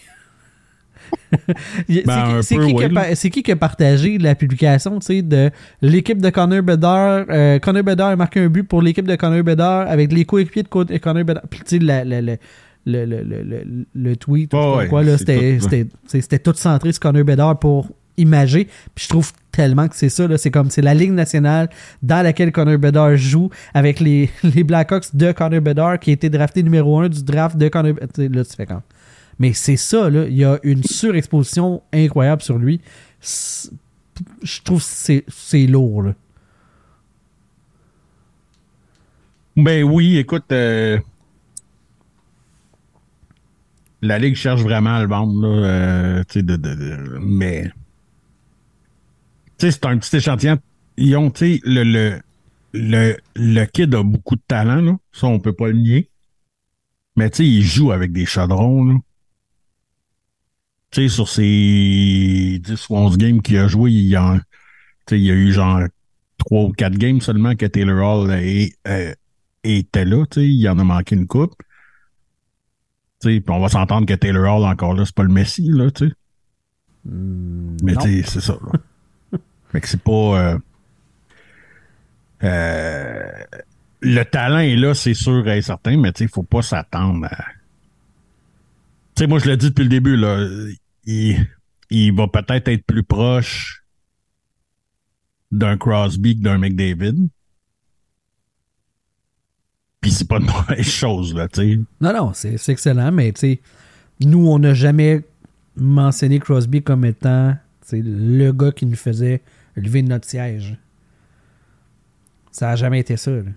c'est 1.89 2.07
Ben, 2.07 2.39
qui, 2.39 2.43
c'est 2.45 2.55
qui 2.59 2.67
qui 2.67 2.75
oui, 2.75 2.95
qui 3.31 3.43
qui 3.43 3.53
a 3.53 3.57
partagé 3.57 4.19
la 4.19 4.35
publication 4.35 4.99
de 4.99 5.51
l'équipe 5.83 6.21
de 6.21 6.31
Connor 6.31 6.63
Bedard 6.63 7.25
euh, 7.31 7.59
Connor 7.59 7.83
Bedard 7.83 8.11
a 8.11 8.17
marqué 8.17 8.41
un 8.41 8.49
but 8.49 8.63
pour 8.65 8.83
l'équipe 8.83 9.07
de 9.07 9.17
Connor 9.17 9.43
Bedard 9.43 9.89
avec 9.89 10.13
les 10.13 10.25
coéquipiers 10.25 10.63
de 10.63 10.69
Co- 10.69 10.85
Connor 10.85 11.25
Bedard. 11.25 11.45
Puis, 11.49 11.61
tu 11.61 11.65
sais, 11.67 11.79
la- 11.79 12.05
la- 12.05 12.21
la- 12.21 12.37
le, 12.87 13.05
le, 13.05 13.23
le, 13.23 13.43
le, 13.43 13.87
le 13.95 14.17
tweet, 14.17 14.53
Ouais, 14.79 14.89
c'était 16.07 16.39
tout 16.39 16.55
centré 16.55 16.93
sur 16.93 17.01
Connor 17.01 17.25
Bedard 17.25 17.59
pour 17.59 17.89
Puis 18.25 19.05
je 19.05 19.09
trouve 19.09 19.33
tellement 19.53 19.89
que 19.89 19.97
c'est 19.97 20.09
ça. 20.09 20.27
C'est 20.39 20.51
comme 20.51 20.71
c'est 20.71 20.83
la 20.83 20.95
Ligue 20.95 21.13
nationale 21.13 21.69
dans 22.03 22.23
laquelle 22.23 22.53
Connor 22.53 22.79
Bedard 22.79 23.17
joue 23.17 23.51
avec 23.75 24.01
les, 24.01 24.31
les 24.43 24.65
Blackhawks 24.65 25.15
de 25.15 25.33
Connor 25.33 25.61
Bedard 25.61 25.99
qui 25.99 26.11
a 26.11 26.13
été 26.13 26.31
drafté 26.31 26.63
numéro 26.63 26.99
1 27.01 27.09
du 27.09 27.23
draft 27.25 27.57
de 27.57 27.69
Connor 27.69 27.95
Bedard. 27.95 28.09
Là, 28.17 28.45
tu 28.45 28.55
fais 28.57 28.67
quand 28.67 28.83
Mais 29.39 29.53
c'est 29.53 29.77
ça, 29.77 30.09
là. 30.11 30.25
Il 30.29 30.37
y 30.37 30.45
a 30.45 30.59
une 30.63 30.83
surexposition 30.85 31.83
incroyable 31.93 32.43
sur 32.43 32.59
lui. 32.59 32.81
Je 34.43 34.63
trouve 34.63 34.81
que 34.81 35.23
c'est, 35.29 35.67
lourd, 35.67 36.03
là. 36.03 36.15
Ben 39.57 39.83
oui, 39.83 40.17
écoute, 40.17 40.51
euh, 40.53 40.99
la 44.01 44.19
Ligue 44.19 44.37
cherche 44.37 44.63
vraiment 44.63 44.95
à 44.95 45.03
le 45.03 45.09
vendre, 45.09 45.43
là, 45.43 45.49
euh, 45.49 46.23
de, 46.35 46.57
de- 46.57 47.19
mais 47.21 47.71
sais, 49.61 49.71
c'est 49.71 49.87
un 49.87 49.99
petit 49.99 50.17
échantillon. 50.17 50.59
Ils 50.97 51.17
ont, 51.17 51.31
tu 51.31 51.57
sais, 51.57 51.61
le, 51.65 51.83
le, 51.83 52.21
le, 52.73 53.17
le 53.37 53.65
kid 53.67 53.95
a 53.95 54.03
beaucoup 54.03 54.37
de 54.37 54.43
talent, 54.47 54.81
là. 54.81 54.97
Ça, 55.13 55.27
on 55.27 55.41
peut 55.41 55.53
pas 55.53 55.69
le 55.69 55.75
nier. 55.75 56.11
Mais 57.17 57.31
tu 57.31 57.39
sais, 57.39 57.47
il 57.47 57.63
joue 57.63 57.93
avec 57.93 58.13
des 58.13 58.27
chaudrons, 58.27 58.85
là. 58.85 58.95
Tu 60.91 61.03
sais, 61.03 61.09
sur 61.09 61.29
ses 61.29 62.61
10 62.63 62.89
ou 62.89 62.97
11 62.97 63.17
games 63.19 63.43
qu'il 63.43 63.59
a 63.59 63.69
joué, 63.69 63.93
il 63.93 64.09
y 64.09 64.17
a, 64.17 64.41
il 65.13 65.19
y 65.19 65.31
a 65.31 65.35
eu 65.35 65.53
genre 65.53 65.83
3 66.39 66.63
ou 66.65 66.73
4 66.73 66.97
games 66.97 67.21
seulement 67.21 67.55
que 67.55 67.67
Taylor 67.67 68.03
Hall 68.03 68.31
est, 68.33 68.77
euh, 68.89 69.15
était 69.63 70.05
là, 70.05 70.25
tu 70.27 70.41
sais, 70.41 70.49
il 70.49 70.69
en 70.69 70.79
a 70.79 70.85
manqué 70.85 71.15
une 71.15 71.27
coupe. 71.27 71.55
Tu 73.21 73.37
sais, 73.37 73.45
on 73.49 73.61
va 73.61 73.69
s'entendre 73.69 74.07
que 74.07 74.15
Taylor 74.15 74.57
Hall, 74.57 74.65
encore 74.65 74.95
là, 74.95 75.05
c'est 75.05 75.15
pas 75.15 75.23
le 75.23 75.33
Messi, 75.33 75.69
là, 75.69 75.91
tu 75.91 76.09
sais. 76.09 76.15
Mais 77.05 77.93
non. 77.93 78.01
tu 78.01 78.23
sais, 78.23 78.31
c'est 78.31 78.41
ça, 78.41 78.55
là. 78.55 78.81
Fait 79.73 79.81
que 79.81 79.89
c'est 79.89 80.03
pas... 80.03 80.13
euh, 80.13 80.59
euh, 82.43 83.31
le 84.01 84.23
talent 84.25 84.59
est 84.59 84.77
là, 84.77 84.95
c'est 84.95 85.15
sûr 85.15 85.47
et 85.49 85.63
certain, 85.63 85.97
mais 85.97 86.13
tu 86.13 86.25
sais, 86.25 86.31
faut 86.31 86.43
pas 86.43 86.63
s'attendre 86.63 87.27
à... 87.27 87.45
Moi, 89.27 89.39
je 89.39 89.51
l'ai 89.51 89.57
dit 89.59 89.69
depuis 89.69 89.83
le 89.83 89.91
début, 89.91 90.17
là, 90.17 90.49
il, 91.05 91.47
il 91.91 92.15
va 92.15 92.27
peut-être 92.27 92.69
être 92.69 92.87
plus 92.87 93.03
proche 93.03 93.85
d'un 95.53 95.77
Crosby 95.77 96.39
que 96.39 96.43
d'un 96.43 96.57
McDavid. 96.57 97.29
Puis 100.01 100.11
c'est 100.11 100.27
pas 100.27 100.39
une 100.39 100.47
mauvaise 100.69 100.87
chose, 100.89 101.35
là, 101.35 101.49
tu. 101.49 101.85
Non, 102.01 102.15
non, 102.15 102.33
c'est, 102.33 102.57
c'est 102.57 102.73
excellent, 102.73 103.13
mais 103.13 103.33
tu 103.33 103.61
nous, 104.23 104.47
on 104.49 104.59
n'a 104.59 104.73
jamais 104.73 105.23
mentionné 105.77 106.39
Crosby 106.39 106.83
comme 106.83 107.05
étant 107.05 107.57
le 107.93 108.51
gars 108.53 108.73
qui 108.73 108.87
nous 108.87 108.97
faisait 108.97 109.43
lever 109.77 110.03
de 110.03 110.09
notre 110.09 110.29
siège. 110.29 110.77
Ça 112.53 112.69
n'a 112.69 112.77
jamais 112.77 113.01
été 113.01 113.17
ça. 113.17 113.31
Tu 113.43 113.51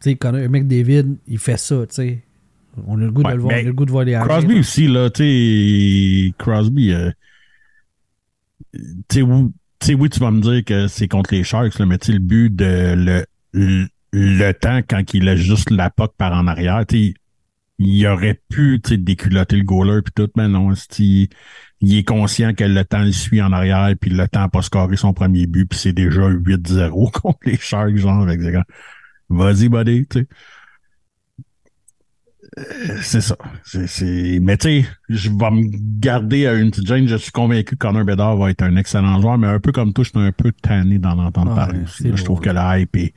sais, 0.00 0.16
quand 0.16 0.34
un 0.34 0.48
mec 0.48 0.66
David, 0.66 1.16
il 1.26 1.38
fait 1.38 1.56
ça, 1.58 1.86
tu 1.86 1.94
sais. 1.94 2.22
On 2.86 2.96
a 2.98 3.04
le 3.04 3.10
goût 3.10 3.22
Ouais, 3.22 3.32
de 3.32 3.36
le 3.36 3.42
voir, 3.42 3.54
on 3.56 3.58
a 3.58 3.62
le 3.62 3.72
goût 3.72 3.84
de 3.84 3.90
voir 3.90 4.04
les 4.04 4.12
Crosby 4.14 4.58
aussi, 4.60 4.86
là, 4.86 5.10
tu 5.10 5.22
sais, 5.24 6.34
Crosby, 6.38 6.92
euh, 6.92 7.10
tu 9.08 9.24
sais, 9.82 9.94
oui, 9.94 10.08
tu 10.10 10.20
vas 10.20 10.30
me 10.30 10.40
dire 10.40 10.64
que 10.64 10.86
c'est 10.86 11.08
contre 11.08 11.34
les 11.34 11.42
Sharks, 11.42 11.78
là, 11.78 11.86
mais 11.86 11.98
tu 11.98 12.06
sais, 12.06 12.12
le 12.12 12.18
but 12.20 12.54
de 12.54 12.94
le, 12.96 13.24
le, 13.52 13.86
le 14.12 14.52
temps 14.52 14.80
quand 14.88 15.14
il 15.14 15.28
a 15.28 15.36
juste 15.36 15.70
la 15.70 15.90
puck 15.90 16.12
par 16.16 16.32
en 16.32 16.46
arrière, 16.46 16.84
tu 16.86 17.08
sais, 17.08 17.14
il 17.82 18.06
aurait 18.06 18.38
pu, 18.50 18.78
déculotter 18.78 19.56
le 19.56 19.64
goaler 19.64 20.02
puis 20.02 20.12
tout, 20.14 20.30
mais 20.36 20.48
non, 20.48 20.72
il, 20.98 21.28
il 21.80 21.96
est 21.96 22.04
conscient 22.04 22.52
que 22.52 22.64
le 22.64 22.84
temps 22.84 23.02
le 23.02 23.10
suit 23.12 23.40
en 23.40 23.52
arrière 23.52 23.90
puis 23.98 24.10
le 24.10 24.28
temps 24.28 24.40
n'a 24.40 24.48
pas 24.48 24.60
scoré 24.60 24.96
son 24.96 25.14
premier 25.14 25.46
but 25.46 25.64
puis 25.66 25.78
c'est 25.78 25.94
déjà 25.94 26.28
8-0 26.28 27.10
contre 27.22 27.38
les 27.46 27.56
Sharks, 27.56 27.96
genre, 27.96 28.22
avec 28.22 28.40
des 28.40 28.52
gars. 28.52 28.64
Vas-y, 29.30 29.68
buddy, 29.68 30.06
tu 30.06 30.20
sais. 30.20 30.26
Euh, 32.58 32.98
C'est 33.00 33.22
ça. 33.22 33.36
C'est, 33.64 33.86
c'est... 33.86 34.38
Mais 34.42 34.58
tu 34.58 34.82
sais, 34.82 34.88
je 35.08 35.30
vais 35.30 35.50
me 35.50 35.70
garder 36.00 36.46
à 36.46 36.54
une 36.54 36.70
petite 36.70 36.86
gêne. 36.86 37.06
Je 37.06 37.16
suis 37.16 37.32
convaincu 37.32 37.76
que 37.76 37.86
Connor 37.86 38.04
Bedard 38.04 38.36
va 38.36 38.50
être 38.50 38.62
un 38.62 38.76
excellent 38.76 39.20
joueur, 39.22 39.38
mais 39.38 39.46
un 39.46 39.60
peu 39.60 39.72
comme 39.72 39.94
toi, 39.94 40.04
je 40.04 40.10
suis 40.10 40.18
un 40.18 40.32
peu 40.32 40.52
tanné 40.52 40.98
d'en 40.98 41.18
entendre 41.18 41.54
parler 41.54 41.80
aussi. 41.84 42.08
là. 42.08 42.16
Je 42.16 42.24
trouve 42.24 42.40
que 42.40 42.50
la 42.50 42.78
hype 42.78 42.94
est, 42.96 43.14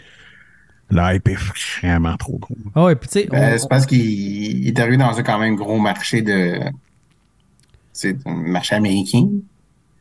la 0.93 1.15
hype 1.15 1.27
est 1.27 1.37
vraiment 1.81 2.15
trop 2.17 2.37
gros. 2.39 2.55
Ouais, 2.85 2.95
puis 2.95 3.09
tu 3.09 3.19
sais, 3.21 3.27
on- 3.31 3.57
c'est 3.57 3.69
parce 3.69 3.85
qu'il 3.85 3.99
il 4.01 4.67
est 4.67 4.79
arrivé 4.79 4.97
dans 4.97 5.17
un 5.17 5.23
quand 5.23 5.39
même 5.39 5.55
gros 5.55 5.79
marché 5.79 6.21
de. 6.21 6.59
C'est 7.91 8.15
un 8.25 8.33
marché 8.35 8.75
américain. 8.75 9.27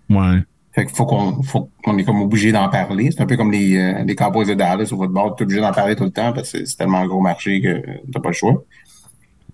Ouais. 0.09 0.39
Fait 0.75 0.87
qu'il 0.87 0.95
faut 0.97 1.05
qu'on 1.05 1.43
faut 1.43 1.69
qu'on 1.85 1.99
est 1.99 2.05
comme 2.05 2.23
obligé 2.23 2.51
d'en 2.53 2.69
parler. 2.71 3.11
C'est 3.11 3.21
un 3.21 3.27
peu 3.27 3.37
comme 3.37 3.53
les, 3.53 3.77
euh, 3.77 4.05
les 4.05 4.15
Cowboys 4.15 4.47
de 4.47 4.55
Dallas 4.55 4.89
au 4.93 4.97
football. 4.97 5.35
T'es 5.37 5.43
obligé 5.45 5.61
d'en 5.61 5.73
parler 5.73 5.95
tout 5.97 6.05
le 6.05 6.11
temps 6.11 6.33
parce 6.33 6.53
que 6.53 6.65
c'est 6.65 6.77
tellement 6.77 6.99
un 7.01 7.07
gros 7.07 7.21
marché 7.21 7.61
que 7.61 7.83
t'as 8.11 8.21
pas 8.21 8.31
le 8.31 8.35
choix. 8.35 8.63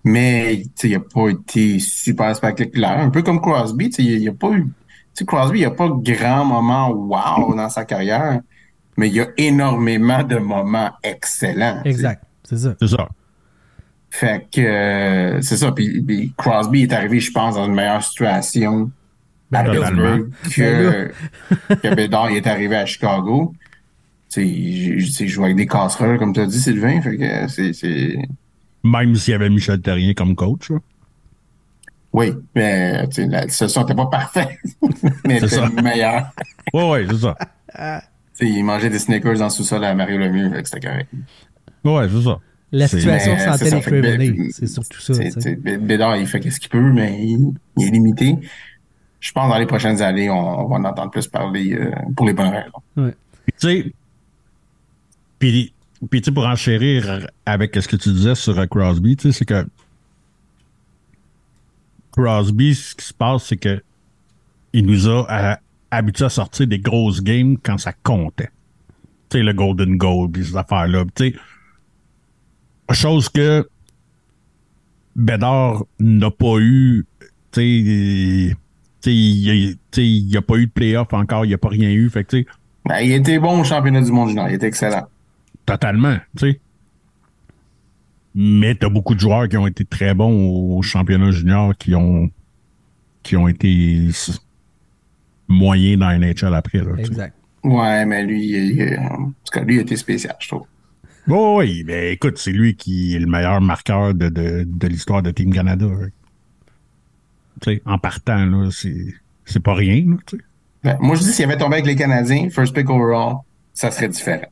Mais 0.05 0.61
tu 0.63 0.69
sais, 0.75 0.89
il 0.89 0.95
a 0.95 0.99
pas 1.01 1.27
été 1.29 1.79
super 1.79 2.33
spectaculaire. 2.35 2.99
Un 2.99 3.09
peu 3.09 3.21
comme 3.21 3.41
Crosby. 3.41 3.89
tu 3.89 4.01
sais, 4.03 4.03
Il 4.09 4.19
n'y 4.21 4.29
a 4.29 4.33
pas 4.33 4.51
eu. 4.51 4.63
Tu 4.63 4.69
sais, 5.13 5.25
Crosby, 5.25 5.57
il 5.57 5.61
n'y 5.61 5.65
a 5.65 5.71
pas 5.71 5.89
grand 5.89 6.45
moment 6.45 6.89
wow 6.91 7.53
dans 7.53 7.69
sa 7.69 7.83
carrière. 7.83 8.39
Mais 8.99 9.07
il 9.07 9.15
y 9.15 9.21
a 9.21 9.27
énormément 9.37 10.23
de 10.23 10.35
moments 10.35 10.91
excellents. 11.03 11.81
exact, 11.85 12.21
c'est 12.43 12.57
ça. 12.57 12.75
C'est 12.77 12.87
ça. 12.89 13.07
Fait 14.09 14.45
que 14.51 14.59
euh, 14.59 15.41
c'est 15.41 15.55
ça. 15.55 15.71
Puis, 15.71 16.01
puis 16.01 16.33
Crosby 16.35 16.83
est 16.83 16.91
arrivé, 16.91 17.21
je 17.21 17.31
pense, 17.31 17.55
dans 17.55 17.65
une 17.65 17.75
meilleure 17.75 18.03
situation 18.03 18.91
à 19.53 19.63
Totalement. 19.63 20.17
Pittsburgh 20.43 21.13
que, 21.69 21.75
que 21.75 21.95
Bédard 21.95 22.29
il 22.29 22.37
est 22.37 22.47
arrivé 22.47 22.75
à 22.75 22.85
Chicago. 22.85 23.53
Tu 24.29 25.01
sais, 25.09 25.27
joue 25.27 25.45
avec 25.45 25.55
des 25.55 25.65
casseroles, 25.65 26.19
comme 26.19 26.33
tu 26.33 26.41
as 26.41 26.45
dit, 26.45 26.59
Sylvain. 26.59 26.99
Fait 27.01 27.15
que 27.15 27.47
c'est. 27.47 28.17
Même 28.83 29.15
s'il 29.15 29.31
y 29.31 29.35
avait 29.35 29.49
Michel 29.49 29.79
Terrien 29.79 30.13
comme 30.13 30.35
coach. 30.35 30.71
là. 30.71 30.79
Oui, 32.11 32.33
mais 32.53 33.07
tu 33.07 33.21
sais, 33.21 33.27
la 33.27 33.47
situation 33.47 33.81
n'était 33.81 33.95
pas 33.95 34.07
parfaite. 34.07 34.57
mais 35.25 35.39
c'était 35.39 35.81
meilleur. 35.81 36.33
Ouais, 36.73 36.89
ouais, 36.89 37.07
c'est 37.09 37.19
ça. 37.19 37.37
Il 38.41 38.63
mangeait 38.63 38.89
des 38.89 38.99
sneakers 38.99 39.37
dans 39.37 39.45
le 39.45 39.49
sous-sol 39.49 39.83
à 39.83 39.93
Mario 39.93 40.17
Lemieux, 40.17 40.49
fait 40.49 40.63
que 40.63 40.69
c'était 40.69 40.87
correct. 40.87 41.09
Ouais, 41.83 42.07
c'est 42.09 42.21
ça. 42.21 42.39
La 42.71 42.87
situation 42.87 43.35
ça, 43.37 43.57
les. 43.91 44.01
Ben- 44.31 44.49
C'est 44.51 44.67
surtout 44.67 44.99
ça. 45.01 45.13
Bédard, 45.79 46.17
il 46.17 46.27
fait 46.27 46.49
ce 46.49 46.59
qu'il 46.59 46.69
peut, 46.69 46.91
mais 46.91 47.17
il, 47.19 47.53
il 47.77 47.87
est 47.87 47.91
limité. 47.91 48.37
Je 49.19 49.31
pense 49.31 49.47
que 49.47 49.53
dans 49.53 49.59
les 49.59 49.65
prochaines 49.65 50.01
années, 50.01 50.29
on, 50.29 50.65
on 50.65 50.67
va 50.67 50.75
en 50.75 50.83
entendre 50.85 51.11
plus 51.11 51.27
parler 51.27 51.73
euh, 51.73 51.91
pour 52.15 52.25
les 52.27 52.33
bonnes 52.33 52.49
raisons. 52.49 52.71
Ouais. 52.95 53.15
Puis, 53.45 53.53
tu 53.59 53.67
sais, 53.67 53.93
puis, 55.39 55.73
puis 56.09 56.21
tu 56.21 56.25
sais, 56.25 56.31
pour 56.31 56.45
enchérir 56.45 57.27
avec 57.45 57.75
ce 57.75 57.87
que 57.87 57.95
tu 57.95 58.13
disais 58.13 58.35
sur 58.35 58.57
euh, 58.57 58.65
Crosby, 58.67 59.17
tu 59.17 59.31
sais, 59.31 59.39
c'est 59.39 59.45
que 59.45 59.65
Crosby, 62.11 62.75
ce 62.75 62.95
qui 62.95 63.05
se 63.05 63.13
passe, 63.13 63.45
c'est 63.45 63.57
que 63.57 63.81
il 64.73 64.85
nous 64.85 65.07
a 65.09 65.59
habitués 65.91 66.25
à 66.25 66.29
sortir 66.29 66.67
des 66.67 66.79
grosses 66.79 67.21
games 67.21 67.57
quand 67.61 67.77
ça 67.77 67.93
comptait. 68.03 68.49
Tu 69.29 69.37
sais, 69.37 69.43
le 69.43 69.53
Golden 69.53 69.97
Goal, 69.97 70.31
puis 70.31 70.45
ces 70.45 70.57
affaires-là. 70.57 71.05
Tu 71.15 71.31
sais, 71.31 71.35
chose 72.93 73.29
que 73.29 73.67
Bédard 75.15 75.85
n'a 75.99 76.31
pas 76.31 76.57
eu, 76.59 77.05
tu 77.51 78.49
sais, 78.51 78.55
tu 79.01 79.11
il 79.11 80.25
n'y 80.27 80.37
a, 80.37 80.41
pas 80.41 80.55
eu 80.55 80.67
de 80.67 80.71
playoff 80.71 81.13
encore, 81.13 81.45
il 81.45 81.49
n'y 81.49 81.53
a 81.53 81.57
pas 81.57 81.69
rien 81.69 81.89
eu. 81.89 82.09
Fait 82.09 82.23
que, 82.23 82.37
tu 82.37 82.47
Ben, 82.85 82.99
il 82.99 83.11
était 83.11 83.39
bon 83.39 83.61
au 83.61 83.63
championnat 83.63 84.01
du 84.01 84.11
monde 84.11 84.29
junior, 84.29 84.49
il 84.49 84.55
était 84.55 84.67
excellent. 84.67 85.07
Totalement, 85.65 86.17
tu 86.37 86.51
sais. 86.51 86.59
Mais 88.35 88.75
t'as 88.75 88.89
beaucoup 88.89 89.15
de 89.15 89.19
joueurs 89.19 89.47
qui 89.47 89.57
ont 89.57 89.67
été 89.67 89.85
très 89.85 90.13
bons 90.13 90.77
au 90.77 90.81
championnat 90.81 91.31
junior 91.31 91.75
qui 91.77 91.95
ont 91.95 92.29
qui 93.23 93.35
ont 93.35 93.47
été 93.47 94.09
moyens 95.49 95.99
dans 95.99 96.09
NHL 96.17 96.53
après. 96.53 96.77
Là, 96.79 96.91
tu 96.97 97.03
sais. 97.03 97.07
Exact. 97.09 97.35
Ouais, 97.63 98.05
mais 98.05 98.23
lui, 98.23 98.45
il, 98.47 98.79
il- 98.79 98.95
parce 98.97 99.49
que 99.51 99.59
lui, 99.59 99.75
il 99.75 99.79
était 99.81 99.97
spécial, 99.97 100.35
je 100.39 100.47
trouve. 100.47 100.65
Oh, 101.27 101.57
oui, 101.59 101.83
mais 101.85 102.13
écoute, 102.13 102.37
c'est 102.37 102.51
lui 102.53 102.75
qui 102.75 103.15
est 103.15 103.19
le 103.19 103.27
meilleur 103.27 103.59
marqueur 103.61 104.13
de, 104.13 104.29
de, 104.29 104.63
de 104.65 104.87
l'histoire 104.87 105.21
de 105.21 105.31
Team 105.31 105.53
Canada. 105.53 105.85
hein. 105.85 106.07
Tu 107.61 107.73
sais, 107.73 107.81
en 107.85 107.97
partant, 107.97 108.45
là, 108.45 108.69
c'est, 108.71 109.13
c'est 109.45 109.59
pas 109.61 109.73
rien. 109.73 110.05
Là, 110.11 110.17
tu 110.25 110.37
sais. 110.37 110.43
Ben, 110.83 110.97
moi, 111.01 111.15
je 111.17 111.23
dis, 111.23 111.31
s'il 111.33 111.43
avait 111.45 111.57
tombé 111.57 111.73
avec 111.75 111.85
les 111.87 111.95
Canadiens, 111.97 112.49
first 112.49 112.73
pick 112.73 112.89
overall, 112.89 113.39
ça 113.73 113.91
serait 113.91 114.07
différent. 114.07 114.47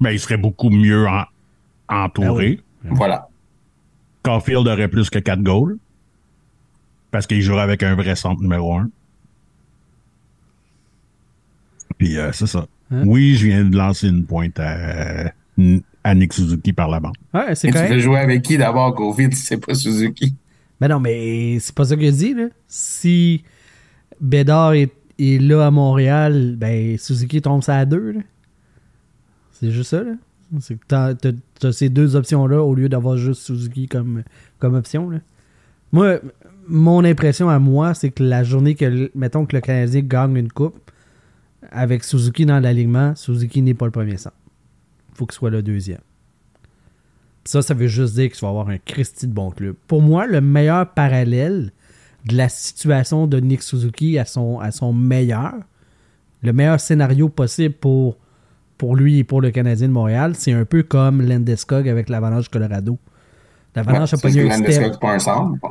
Ben, 0.00 0.10
il 0.10 0.20
serait 0.20 0.36
beaucoup 0.36 0.70
mieux 0.70 1.06
en- 1.08 1.24
entouré. 1.88 2.60
Voilà. 2.84 3.28
Caulfield 4.22 4.66
aurait 4.68 4.88
plus 4.88 5.10
que 5.10 5.18
4 5.18 5.42
goals. 5.42 5.78
Parce 7.14 7.28
qu'il 7.28 7.40
jouerait 7.42 7.62
avec 7.62 7.84
un 7.84 7.94
vrai 7.94 8.16
centre 8.16 8.42
numéro 8.42 8.74
1. 8.76 8.90
Puis 11.96 12.18
euh, 12.18 12.32
c'est 12.32 12.48
ça. 12.48 12.66
Oui, 12.90 13.36
je 13.36 13.46
viens 13.46 13.64
de 13.64 13.76
lancer 13.76 14.08
une 14.08 14.24
pointe 14.26 14.58
à, 14.58 15.32
à 16.02 16.14
Nick 16.16 16.32
Suzuki 16.32 16.72
par 16.72 16.88
la 16.88 16.98
bande. 16.98 17.14
Ouais, 17.32 17.54
c'est 17.54 17.70
tu 17.70 17.78
veux 17.78 18.00
jouer 18.00 18.18
avec 18.18 18.42
qui 18.42 18.58
d'abord, 18.58 18.92
Covid, 18.96 19.32
si 19.32 19.46
c'est 19.46 19.64
pas 19.64 19.74
Suzuki? 19.76 20.34
Ben 20.80 20.88
non, 20.88 20.98
mais 20.98 21.60
c'est 21.60 21.72
pas 21.72 21.84
ça 21.84 21.96
qu'il 21.96 22.08
a 22.08 22.10
dit, 22.10 22.34
là. 22.34 22.46
Si 22.66 23.44
Bédard 24.20 24.72
est, 24.72 24.90
est 25.20 25.40
là 25.40 25.68
à 25.68 25.70
Montréal, 25.70 26.56
ben 26.58 26.98
Suzuki 26.98 27.40
tombe 27.40 27.62
ça 27.62 27.78
à 27.78 27.84
deux, 27.84 28.10
là. 28.10 28.20
C'est 29.52 29.70
juste 29.70 29.90
ça, 29.90 30.02
là. 30.02 30.14
C'est 30.58 30.74
que 30.74 30.84
t'as, 30.88 31.14
t'as- 31.14 31.30
t'as 31.60 31.70
ces 31.70 31.90
deux 31.90 32.16
options-là 32.16 32.60
au 32.60 32.74
lieu 32.74 32.88
d'avoir 32.88 33.16
juste 33.16 33.42
Suzuki 33.42 33.86
comme, 33.86 34.24
comme 34.58 34.74
option, 34.74 35.10
là. 35.10 35.18
Moi, 35.92 36.18
mon 36.66 37.04
impression 37.04 37.48
à 37.48 37.58
moi, 37.58 37.94
c'est 37.94 38.10
que 38.10 38.22
la 38.22 38.42
journée 38.42 38.74
que, 38.74 39.10
mettons 39.14 39.46
que 39.46 39.56
le 39.56 39.60
Canadien 39.60 40.00
gagne 40.02 40.36
une 40.36 40.52
coupe, 40.52 40.90
avec 41.70 42.04
Suzuki 42.04 42.46
dans 42.46 42.60
l'alignement, 42.60 43.14
Suzuki 43.16 43.62
n'est 43.62 43.74
pas 43.74 43.86
le 43.86 43.90
premier 43.90 44.16
centre. 44.16 44.36
faut 45.14 45.26
qu'il 45.26 45.34
soit 45.34 45.50
le 45.50 45.62
deuxième. 45.62 46.00
Ça, 47.44 47.62
ça 47.62 47.74
veut 47.74 47.88
juste 47.88 48.14
dire 48.14 48.30
que 48.30 48.34
tu 48.34 48.40
vas 48.40 48.48
avoir 48.48 48.68
un 48.68 48.78
Christy 48.78 49.26
de 49.26 49.32
bon 49.32 49.50
club. 49.50 49.76
Pour 49.86 50.00
moi, 50.00 50.26
le 50.26 50.40
meilleur 50.40 50.90
parallèle 50.92 51.72
de 52.26 52.36
la 52.36 52.48
situation 52.48 53.26
de 53.26 53.38
Nick 53.38 53.62
Suzuki 53.62 54.18
à 54.18 54.24
son, 54.24 54.92
meilleur, 54.94 55.52
le 56.42 56.52
meilleur 56.52 56.80
scénario 56.80 57.28
possible 57.28 57.74
pour, 57.74 58.16
pour 58.78 58.96
lui 58.96 59.18
et 59.18 59.24
pour 59.24 59.42
le 59.42 59.50
Canadien 59.50 59.88
de 59.88 59.92
Montréal, 59.92 60.34
c'est 60.34 60.52
un 60.52 60.64
peu 60.64 60.82
comme 60.82 61.20
Landeskog 61.20 61.88
avec 61.88 62.08
l'Avalanche 62.08 62.48
Colorado. 62.48 62.98
L'Avalanche 63.74 64.12
Ouais, 64.12 64.40
a 64.50 64.54
un 64.54 64.56
step. 64.58 64.70
c'est 64.70 65.00
pas 65.00 65.12
un 65.14 65.18
centre. 65.18 65.58
Bon, 65.60 65.70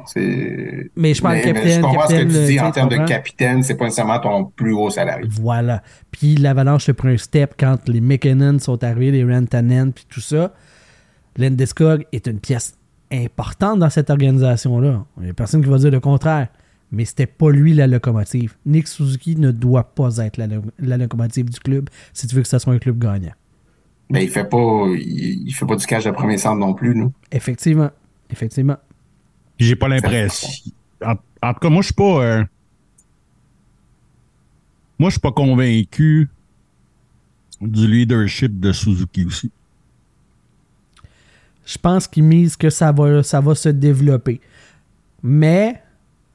Mais 0.95 1.13
je 1.13 1.21
parle 1.21 1.35
mais, 1.35 1.41
capitaine, 1.41 1.63
mais 1.65 1.71
je 1.75 1.81
comprends 1.81 2.07
ce 2.09 2.13
que 2.15 2.21
tu 2.23 2.45
dis 2.51 2.59
en 2.59 2.71
termes 2.71 2.89
de 2.89 2.97
capitaine, 3.07 3.63
c'est 3.63 3.75
pas 3.75 3.85
nécessairement 3.85 4.19
ton 4.19 4.45
plus 4.45 4.73
haut 4.73 4.89
salaire. 4.89 5.19
Voilà. 5.29 5.81
Puis 6.11 6.35
l'Avalanche 6.35 6.89
a 6.89 6.93
pris 6.93 7.13
un 7.13 7.17
step 7.17 7.53
quand 7.57 7.87
les 7.87 8.01
McKinnon 8.01 8.59
sont 8.59 8.83
arrivés, 8.83 9.11
les 9.11 9.23
Rantanen, 9.23 9.93
puis 9.93 10.05
tout 10.09 10.19
ça. 10.21 10.53
Landeskog 11.37 12.05
est 12.11 12.27
une 12.27 12.39
pièce 12.39 12.75
importante 13.11 13.79
dans 13.79 13.89
cette 13.89 14.09
organisation-là. 14.09 15.05
Il 15.17 15.23
n'y 15.23 15.29
a 15.29 15.33
personne 15.33 15.63
qui 15.63 15.69
va 15.69 15.77
dire 15.77 15.91
le 15.91 15.99
contraire. 15.99 16.47
Mais 16.91 17.05
c'était 17.05 17.25
pas 17.25 17.49
lui 17.49 17.73
la 17.73 17.87
locomotive. 17.87 18.53
Nick 18.67 18.87
Suzuki 18.87 19.35
ne 19.35 19.49
doit 19.49 19.95
pas 19.95 20.17
être 20.17 20.37
la, 20.37 20.45
lo- 20.45 20.61
la 20.77 20.97
locomotive 20.97 21.49
du 21.49 21.59
club 21.59 21.89
si 22.13 22.27
tu 22.27 22.35
veux 22.35 22.43
que 22.43 22.47
ce 22.47 22.59
soit 22.59 22.71
un 22.73 22.77
club 22.77 22.99
gagnant. 22.99 23.31
Mais 24.09 24.25
il 24.25 24.29
fait 24.29 24.47
pas, 24.47 24.85
il, 24.95 25.47
il 25.47 25.51
fait 25.53 25.65
pas 25.65 25.75
du 25.75 25.85
cash 25.85 26.03
de 26.05 26.11
premier 26.11 26.37
centre 26.37 26.57
non 26.59 26.73
plus, 26.73 26.95
nous. 26.95 27.11
Effectivement. 27.31 27.89
Effectivement. 28.29 28.77
J'ai 29.59 29.75
pas 29.75 29.87
l'impression. 29.87 30.49
En, 31.03 31.15
en 31.41 31.53
tout 31.53 31.59
cas, 31.59 31.69
moi, 31.69 31.81
je 31.81 31.87
suis 31.87 31.93
pas. 31.93 32.23
euh, 32.23 32.43
moi, 34.99 35.09
je 35.09 35.13
suis 35.13 35.21
pas 35.21 35.31
convaincu 35.31 36.29
du 37.61 37.87
leadership 37.87 38.59
de 38.59 38.71
Suzuki 38.71 39.25
aussi. 39.25 39.51
Je 41.65 41.77
pense 41.77 42.07
qu'il 42.07 42.23
mise 42.23 42.55
que 42.57 42.69
ça 42.69 42.91
va, 42.91 43.23
ça 43.23 43.39
va 43.39 43.55
se 43.55 43.69
développer. 43.69 44.41
Mais 45.21 45.81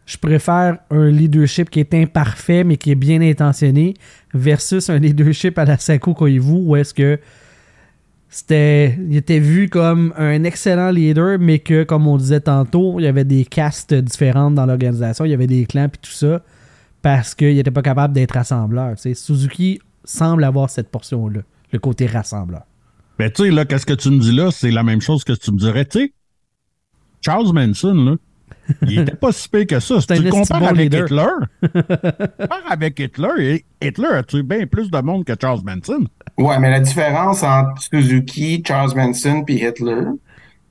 je 0.06 0.16
préfère 0.16 0.78
un 0.90 1.08
leadership 1.10 1.68
qui 1.68 1.80
est 1.80 1.92
imparfait 1.94 2.64
mais 2.64 2.78
qui 2.78 2.90
est 2.92 2.94
bien 2.94 3.20
intentionné 3.20 3.92
versus 4.32 4.88
un 4.88 4.98
leadership 4.98 5.58
à 5.58 5.66
la 5.66 5.76
Sako 5.76 6.14
Koivu 6.14 6.52
où 6.52 6.76
est-ce 6.76 6.94
que 6.94 7.20
c'était 8.28 8.98
il 9.08 9.16
était 9.16 9.38
vu 9.38 9.68
comme 9.68 10.12
un 10.16 10.44
excellent 10.44 10.90
leader 10.90 11.38
mais 11.38 11.58
que 11.58 11.84
comme 11.84 12.06
on 12.06 12.18
disait 12.18 12.40
tantôt 12.40 13.00
il 13.00 13.04
y 13.04 13.06
avait 13.06 13.24
des 13.24 13.44
castes 13.44 13.94
différentes 13.94 14.54
dans 14.54 14.66
l'organisation 14.66 15.24
il 15.24 15.30
y 15.30 15.34
avait 15.34 15.46
des 15.46 15.64
clans 15.64 15.88
puis 15.88 16.00
tout 16.02 16.10
ça 16.10 16.42
parce 17.02 17.34
qu'il 17.34 17.54
n'était 17.54 17.70
pas 17.70 17.82
capable 17.82 18.12
d'être 18.12 18.32
rassembleur. 18.32 18.94
Suzuki 18.98 19.80
semble 20.04 20.44
avoir 20.44 20.70
cette 20.70 20.90
portion 20.90 21.28
là 21.28 21.40
le 21.72 21.78
côté 21.78 22.06
rassembleur 22.06 22.62
Ben, 23.18 23.30
tu 23.30 23.44
sais, 23.44 23.50
là, 23.50 23.64
qu'est-ce 23.64 23.86
que 23.86 23.94
tu 23.94 24.10
me 24.10 24.18
dis 24.18 24.32
là? 24.32 24.50
C'est 24.50 24.70
la 24.70 24.82
même 24.82 25.00
chose 25.00 25.24
que 25.24 25.32
tu 25.32 25.52
me 25.52 25.58
dirais, 25.58 25.84
tu 25.84 25.98
sais. 25.98 26.12
Charles 27.20 27.52
Manson, 27.52 27.94
là, 27.94 28.16
il 28.82 29.00
était 29.00 29.16
pas 29.16 29.32
si 29.32 29.48
pire 29.48 29.66
que 29.66 29.80
ça. 29.80 29.96
Si 30.00 30.06
tu 30.06 30.22
le 30.22 30.30
compares 30.30 30.60
bon 30.60 30.66
avec 30.66 30.92
leader. 30.92 31.04
Hitler, 31.04 31.72
compare 32.38 32.62
avec 32.70 32.98
Hitler, 32.98 33.64
Hitler 33.82 34.08
a 34.08 34.22
tué 34.22 34.42
bien 34.42 34.66
plus 34.66 34.90
de 34.90 34.98
monde 35.00 35.24
que 35.24 35.34
Charles 35.38 35.60
Manson. 35.64 36.06
Ouais, 36.38 36.58
mais 36.60 36.70
la 36.70 36.80
différence 36.80 37.42
entre 37.42 37.82
Suzuki, 37.82 38.62
Charles 38.66 38.92
Manson 38.94 39.42
puis 39.44 39.56
Hitler, 39.56 40.02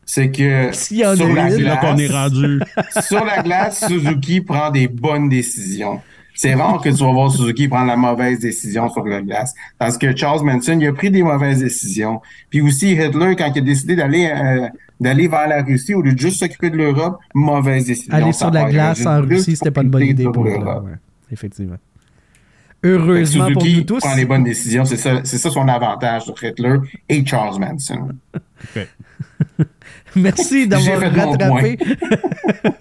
c'est 0.05 0.31
que 0.31 0.71
sur 0.71 1.33
la 1.33 1.49
là 1.49 1.77
qu'on 1.77 1.97
est 1.97 2.07
glace, 2.07 2.31
rendu. 2.31 2.61
sur 3.01 3.25
la 3.25 3.43
glace, 3.43 3.85
Suzuki 3.85 4.39
prend 4.41 4.71
des 4.71 4.87
bonnes 4.87 5.27
décisions. 5.27 5.99
C'est 6.33 6.53
rare 6.53 6.79
que 6.81 6.89
tu 6.89 7.03
vas 7.03 7.11
voir 7.11 7.31
Suzuki 7.31 7.67
prendre 7.67 7.87
la 7.87 7.97
mauvaise 7.97 8.39
décision 8.39 8.89
sur 8.89 9.03
la 9.05 9.21
glace. 9.21 9.53
Parce 9.77 9.97
que 9.97 10.15
Charles 10.15 10.45
Manson, 10.45 10.79
il 10.79 10.87
a 10.87 10.93
pris 10.93 11.09
des 11.11 11.23
mauvaises 11.23 11.59
décisions. 11.59 12.21
Puis 12.49 12.61
aussi 12.61 12.93
Hitler, 12.93 13.35
quand 13.35 13.51
il 13.53 13.57
a 13.57 13.61
décidé 13.61 13.95
d'aller 13.95 14.31
euh, 14.33 14.67
d'aller 14.99 15.27
vers 15.27 15.47
la 15.47 15.63
Russie 15.63 15.93
au 15.93 16.01
lieu 16.01 16.13
de 16.13 16.19
juste 16.19 16.39
s'occuper 16.39 16.69
de 16.69 16.77
l'Europe, 16.77 17.19
mauvaise 17.33 17.85
décision. 17.85 18.13
Aller 18.13 18.31
sur 18.31 18.51
la 18.51 18.69
glace 18.69 19.05
en 19.05 19.21
Russie, 19.21 19.55
c'était 19.57 19.71
pas 19.71 19.81
une 19.81 19.89
bonne 19.89 20.03
idée 20.03 20.29
pour 20.31 20.45
l'Europe. 20.45 20.85
ouais. 20.85 20.97
Effectivement. 21.31 21.75
Heureusement 22.83 23.51
pour 23.51 23.65
nous 23.65 23.81
tous. 23.81 23.99
prend 23.99 24.15
les 24.15 24.25
bonnes 24.25 24.43
décisions. 24.43 24.85
C'est 24.85 24.97
ça, 24.97 25.21
c'est 25.23 25.37
ça 25.37 25.49
son 25.49 25.67
avantage 25.67 26.23
sur 26.23 26.35
Hitler 26.43 26.77
et 27.09 27.25
Charles 27.25 27.59
Manson. 27.59 28.09
Merci 30.15 30.67
d'avoir 30.67 30.99
rattrapé 30.99 31.77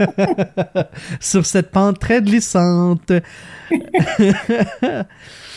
sur 1.21 1.45
cette 1.45 1.71
pente 1.71 1.99
très 1.99 2.23
glissante. 2.23 3.11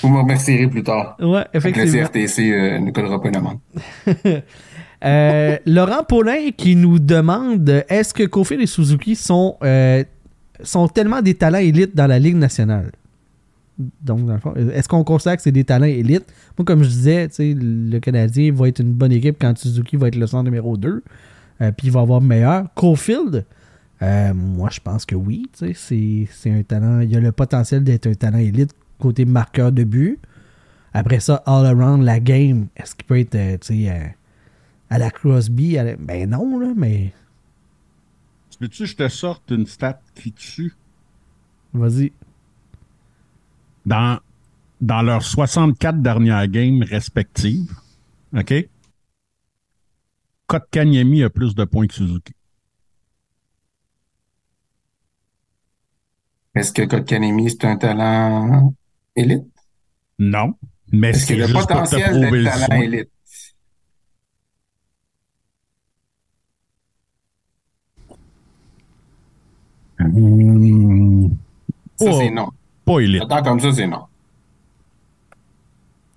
Vous 0.01 0.09
me 0.09 0.19
remercierez 0.19 0.67
plus 0.67 0.83
tard. 0.83 1.17
Ouais, 1.19 1.45
Avec 1.53 1.75
le 1.75 1.83
effectivement. 1.83 2.07
CRTC, 2.07 2.51
euh, 2.51 2.79
Nicolas 2.79 3.09
Rappelemont. 3.09 3.59
Euh, 5.05 5.57
Laurent 5.65 6.03
Paulin 6.03 6.51
qui 6.55 6.75
nous 6.75 6.99
demande 6.99 7.85
est-ce 7.87 8.13
que 8.13 8.23
Kofield 8.23 8.61
et 8.61 8.67
Suzuki 8.67 9.15
sont, 9.15 9.55
euh, 9.63 10.03
sont 10.61 10.89
tellement 10.89 11.21
des 11.21 11.35
talents 11.35 11.59
élites 11.59 11.95
dans 11.95 12.07
la 12.07 12.19
Ligue 12.19 12.35
nationale? 12.35 12.91
Donc, 14.01 14.25
dans 14.25 14.33
le 14.33 14.39
fond, 14.39 14.53
est-ce 14.55 14.89
qu'on 14.89 15.03
considère 15.05 15.37
que 15.37 15.41
c'est 15.41 15.51
des 15.53 15.63
talents 15.63 15.85
élites? 15.85 16.25
Moi, 16.57 16.65
comme 16.65 16.83
je 16.83 16.89
disais, 16.89 17.29
le 17.39 17.99
Canadien 17.99 18.51
va 18.53 18.67
être 18.67 18.79
une 18.79 18.91
bonne 18.93 19.11
équipe 19.13 19.37
quand 19.39 19.57
Suzuki 19.57 19.95
va 19.95 20.09
être 20.09 20.17
le 20.17 20.27
centre 20.27 20.43
numéro 20.43 20.75
2, 20.75 21.01
euh, 21.61 21.71
puis 21.71 21.87
il 21.87 21.93
va 21.93 22.01
avoir 22.01 22.19
meilleur. 22.19 22.65
Cofield, 22.75 23.45
euh, 24.01 24.33
moi, 24.33 24.69
je 24.69 24.79
pense 24.81 25.05
que 25.05 25.15
oui. 25.15 25.49
C'est 25.53 26.27
un 26.47 26.61
talent. 26.63 26.99
Il 26.99 27.15
a 27.15 27.19
le 27.21 27.31
potentiel 27.31 27.83
d'être 27.85 28.07
un 28.07 28.13
talent 28.15 28.39
élite 28.39 28.71
côté 28.99 29.23
marqueur 29.23 29.71
de 29.71 29.85
but. 29.85 30.19
Après 30.93 31.19
ça, 31.21 31.35
all 31.45 31.65
around 31.65 32.03
la 32.03 32.19
game, 32.19 32.67
est-ce 32.75 32.95
qu'il 32.95 33.05
peut 33.05 33.19
être 33.19 33.35
euh, 33.35 33.57
tu 33.61 33.85
sais, 33.85 33.89
euh, 33.91 34.03
à 34.89 34.97
la 34.97 35.09
Crosby 35.11 35.77
à 35.77 35.83
la- 35.83 35.95
Ben 35.95 36.29
non, 36.29 36.59
là, 36.59 36.73
mais 36.75 37.13
Veux-tu 38.59 38.83
que 38.83 38.89
je 38.89 38.95
te 38.97 39.07
sorte 39.07 39.51
une 39.51 39.65
stat 39.65 40.01
qui 40.15 40.33
tue? 40.33 40.73
vas-y. 41.73 42.11
Dans, 43.89 44.19
dans 44.79 45.01
leurs 45.01 45.23
64 45.23 45.99
dernières 45.99 46.47
games 46.47 46.83
respectives, 46.83 47.73
OK? 48.37 48.53
Kotkaniemi 50.45 51.23
a 51.23 51.31
plus 51.31 51.55
de 51.55 51.63
points 51.65 51.87
que 51.87 51.95
Suzuki. 51.95 52.33
Est-ce 56.53 56.71
que 56.71 56.83
Kotkaniemi, 56.83 57.49
c'est 57.49 57.65
un 57.65 57.77
talent 57.77 58.75
élite? 59.15 59.47
Non, 60.19 60.53
mais 60.91 61.13
c'est 61.13 61.33
a 61.33 61.37
le 61.37 61.45
juste 61.47 61.53
pour 61.53 61.65
te 61.65 61.73
potentiel 61.73 62.11
prouver 62.11 62.39
le 62.41 62.45
talent 62.45 62.81
élite? 62.81 63.09
Hum, 69.99 71.35
Ça, 71.97 72.05
Pas- 72.05 72.17
c'est 72.19 72.29
non. 72.29 72.49
Pas 72.89 73.01
élite. 73.01 73.21
Attends, 73.21 73.43
comme 73.43 73.59
ça, 73.59 73.71
c'est 73.71 73.85
non. 73.85 74.05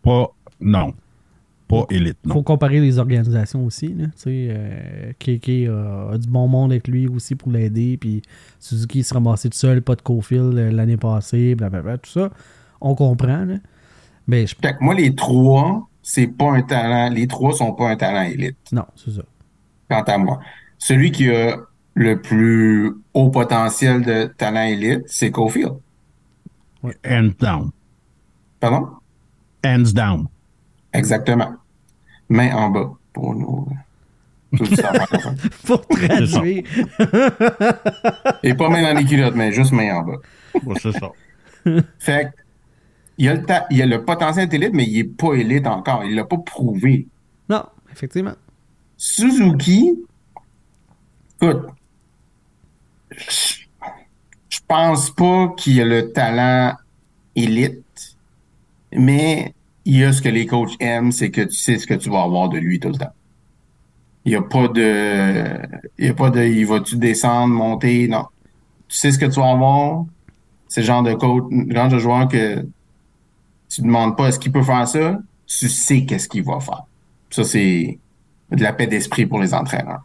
Pas, 0.03 0.31
non. 0.59 0.95
pas 1.69 1.85
élite, 1.91 2.17
Il 2.25 2.33
faut 2.33 2.43
comparer 2.43 2.81
les 2.81 2.99
organisations 2.99 3.67
aussi. 3.67 3.89
Là, 3.89 4.07
tu 4.07 4.13
sais, 4.17 4.49
euh, 4.51 5.13
KK 5.19 5.69
a, 6.15 6.17
du 6.17 6.29
bon 6.29 6.49
monde 6.49 6.73
avec 6.73 6.89
lui 6.89 7.09
aussi 7.09 7.35
pour 7.35 7.53
l'aider. 7.53 7.99
Puis 7.99 8.23
Suzuki 8.59 9.03
se 9.03 9.13
ramassait 9.13 9.51
tout 9.51 9.59
seul, 9.59 9.83
pas 9.83 9.97
de 9.97 10.01
Cofield 10.01 10.57
euh, 10.57 10.73
l'année 10.73 10.97
passée, 10.97 11.55
blablabla, 11.55 11.99
tout 11.99 12.11
ça. 12.11 12.31
On 12.81 12.95
comprend. 12.95 13.45
Là. 13.45 13.57
Mais 14.27 14.47
je 14.47 14.57
Fait 14.57 14.73
que 14.73 14.83
moi, 14.83 14.95
les 14.95 15.15
trois, 15.15 15.87
c'est 16.03 16.27
pas 16.27 16.53
un 16.53 16.63
talent. 16.63 17.11
Les 17.11 17.27
trois 17.27 17.53
sont 17.53 17.75
pas 17.75 17.91
un 17.91 17.97
talent 17.97 18.23
élite, 18.23 18.57
Non, 18.73 18.87
c'est 18.97 19.11
ça. 19.11 19.23
quant 19.91 20.03
à 20.03 20.17
moi. 20.17 20.41
Celui 20.79 21.13
qui 21.13 21.29
a 21.29 21.59
le 21.95 22.23
plus 22.23 22.93
haut 23.13 23.29
potentiel 23.29 24.03
de 24.03 24.25
talent 24.25 24.65
élite, 24.65 25.03
c'est 25.07 25.31
Cofield. 25.31 25.75
Hands 27.05 27.31
down. 27.39 27.71
Pardon? 28.61 28.89
Hands 29.65 29.93
down. 29.95 30.27
Exactement. 30.93 31.55
Main 32.29 32.55
en 32.55 32.71
bas 32.71 32.93
pour 33.13 33.35
nous. 33.35 33.69
Tout 34.57 34.67
ça, 34.67 34.93
francophone. 34.93 35.37
Pour 35.65 35.87
traduire. 35.87 36.65
Et 38.43 38.55
pas 38.55 38.69
main 38.69 38.83
dans 38.83 38.99
les 38.99 39.05
culottes, 39.05 39.35
mais 39.35 39.53
juste 39.53 39.73
main 39.73 39.95
en 39.97 40.03
bas. 40.03 40.19
Ouais, 40.65 40.75
c'est 40.81 40.93
ça. 40.93 41.11
Fait 41.99 42.25
que, 42.27 42.31
il 43.19 43.27
y 43.27 43.29
a 43.29 43.35
le, 43.35 43.45
ta- 43.45 43.67
il 43.71 43.77
y 43.79 43.83
a 43.83 43.87
le 43.87 44.05
potentiel 44.05 44.49
d'élite, 44.49 44.73
mais 44.75 44.85
il 44.85 44.99
est 44.99 45.05
pas 45.05 45.35
élite 45.35 45.67
encore. 45.67 46.05
Il 46.05 46.15
l'a 46.17 46.25
pas 46.25 46.39
prouvé. 46.39 47.07
non, 47.49 47.65
effectivement. 47.93 48.35
Suzuki, 48.97 49.95
écoute, 51.41 51.67
pense 54.73 55.11
pas 55.11 55.53
qu'il 55.57 55.81
a 55.83 55.85
le 55.85 56.13
talent 56.13 56.75
élite, 57.37 58.17
mais 58.91 59.55
il 59.85 59.99
y 59.99 60.05
a 60.05 60.13
ce 60.15 60.23
que 60.23 60.31
les 60.31 60.47
coachs 60.47 60.77
aiment, 60.81 61.13
c'est 61.13 61.31
que 61.31 61.43
tu 61.43 61.57
sais 61.57 61.79
ce 61.79 61.87
que 61.87 61.95
tu 61.95 62.09
vas 62.09 62.23
avoir 62.23 62.49
de 62.49 62.57
lui 62.57 62.81
tout 62.81 62.89
le 62.89 62.97
temps. 62.97 63.13
Il 64.25 64.31
n'y 64.31 64.37
a 64.37 64.43
pas 64.43 64.69
de, 64.69 65.59
il 65.99 66.07
y 66.07 66.09
a 66.09 66.15
pas 66.15 66.31
de, 66.31 66.43
il 66.43 66.65
va-tu 66.65 66.97
descendre, 66.97 67.53
monter, 67.53 68.09
non. 68.09 68.25
Tu 68.89 68.97
sais 68.97 69.13
ce 69.13 69.19
que 69.19 69.27
tu 69.27 69.41
vas 69.41 69.51
avoir? 69.51 70.07
C'est 70.69 70.81
le 70.81 70.87
genre 70.87 71.03
de 71.03 71.13
coach, 71.13 71.45
le 71.51 71.75
genre 71.75 71.89
de 71.89 71.99
joueur 71.99 72.29
que 72.29 72.65
tu 73.69 73.83
demandes 73.83 74.17
pas 74.17 74.29
est-ce 74.29 74.39
qu'il 74.39 74.53
peut 74.53 74.63
faire 74.63 74.89
ça, 74.89 75.19
tu 75.47 75.69
sais 75.69 76.07
qu'est-ce 76.07 76.29
qu'il 76.29 76.45
va 76.45 76.61
faire. 76.61 76.85
Ça, 77.29 77.45
c'est 77.45 77.99
de 78.51 78.63
la 78.63 78.73
paix 78.73 78.87
d'esprit 78.87 79.27
pour 79.27 79.41
les 79.41 79.53
entraîneurs. 79.53 80.03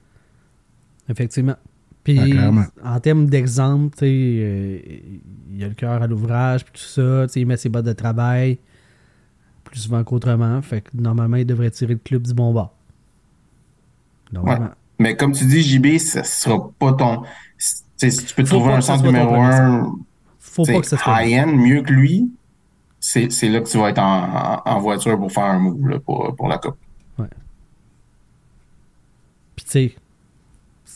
Effectivement. 1.10 1.56
Puis, 2.08 2.38
Ah, 2.40 2.96
en 2.96 3.00
termes 3.02 3.26
d'exemple, 3.26 3.94
tu 3.98 4.00
sais, 4.00 4.06
euh, 4.08 4.80
il 5.52 5.62
a 5.62 5.68
le 5.68 5.74
cœur 5.74 6.02
à 6.02 6.08
l'ouvrage, 6.08 6.64
puis 6.64 6.72
tout 6.74 6.88
ça. 6.88 7.28
tu 7.28 7.34
sais, 7.34 7.42
Il 7.42 7.46
met 7.46 7.58
ses 7.58 7.68
bottes 7.68 7.84
de 7.86 7.92
travail 7.92 8.60
plus 9.66 9.82
souvent 9.82 10.02
qu'autrement. 10.06 10.62
Fait 10.62 10.80
que 10.80 10.92
normalement, 10.94 11.36
il 11.36 11.46
devrait 11.46 11.70
tirer 11.70 11.96
le 11.96 12.00
club 12.00 12.22
du 12.22 12.34
bon 12.34 12.54
bord. 12.54 12.74
Ouais. 14.32 14.40
Normalement. 14.40 14.70
Mais 15.00 15.18
comme 15.18 15.34
tu 15.34 15.46
dis, 15.46 15.62
JB, 15.62 15.98
ça 15.98 16.24
sera 16.24 16.72
pas 16.80 16.94
ton. 16.94 17.24
Si 17.58 17.84
tu 17.98 18.36
peux 18.36 18.46
Faut 18.46 18.56
trouver 18.56 18.74
un 18.76 18.80
ton 18.80 19.02
numéro 19.02 19.36
un 19.36 19.92
Faut 20.40 20.64
tu 20.64 20.72
pas 20.72 20.80
que 20.80 20.88
ça 20.88 20.98
soit. 20.98 21.26
high-end, 21.26 21.48
mieux 21.48 21.82
que 21.82 21.92
lui, 21.92 22.32
c'est 23.02 23.30
c'est 23.34 23.50
là 23.50 23.60
que 23.60 23.68
tu 23.68 23.78
vas 23.78 23.90
être 23.90 24.00
en, 24.00 24.80
voiture 24.80 25.18
pour 25.18 25.30
faire 25.30 25.44
un 25.44 25.60
move 25.60 25.90
là, 25.90 26.00
pour, 26.00 26.34
pour 26.38 26.48
la 26.48 26.58
coupe. 26.58 26.78
Puis, 29.58 29.66
tu 29.66 29.72
sais, 29.72 29.96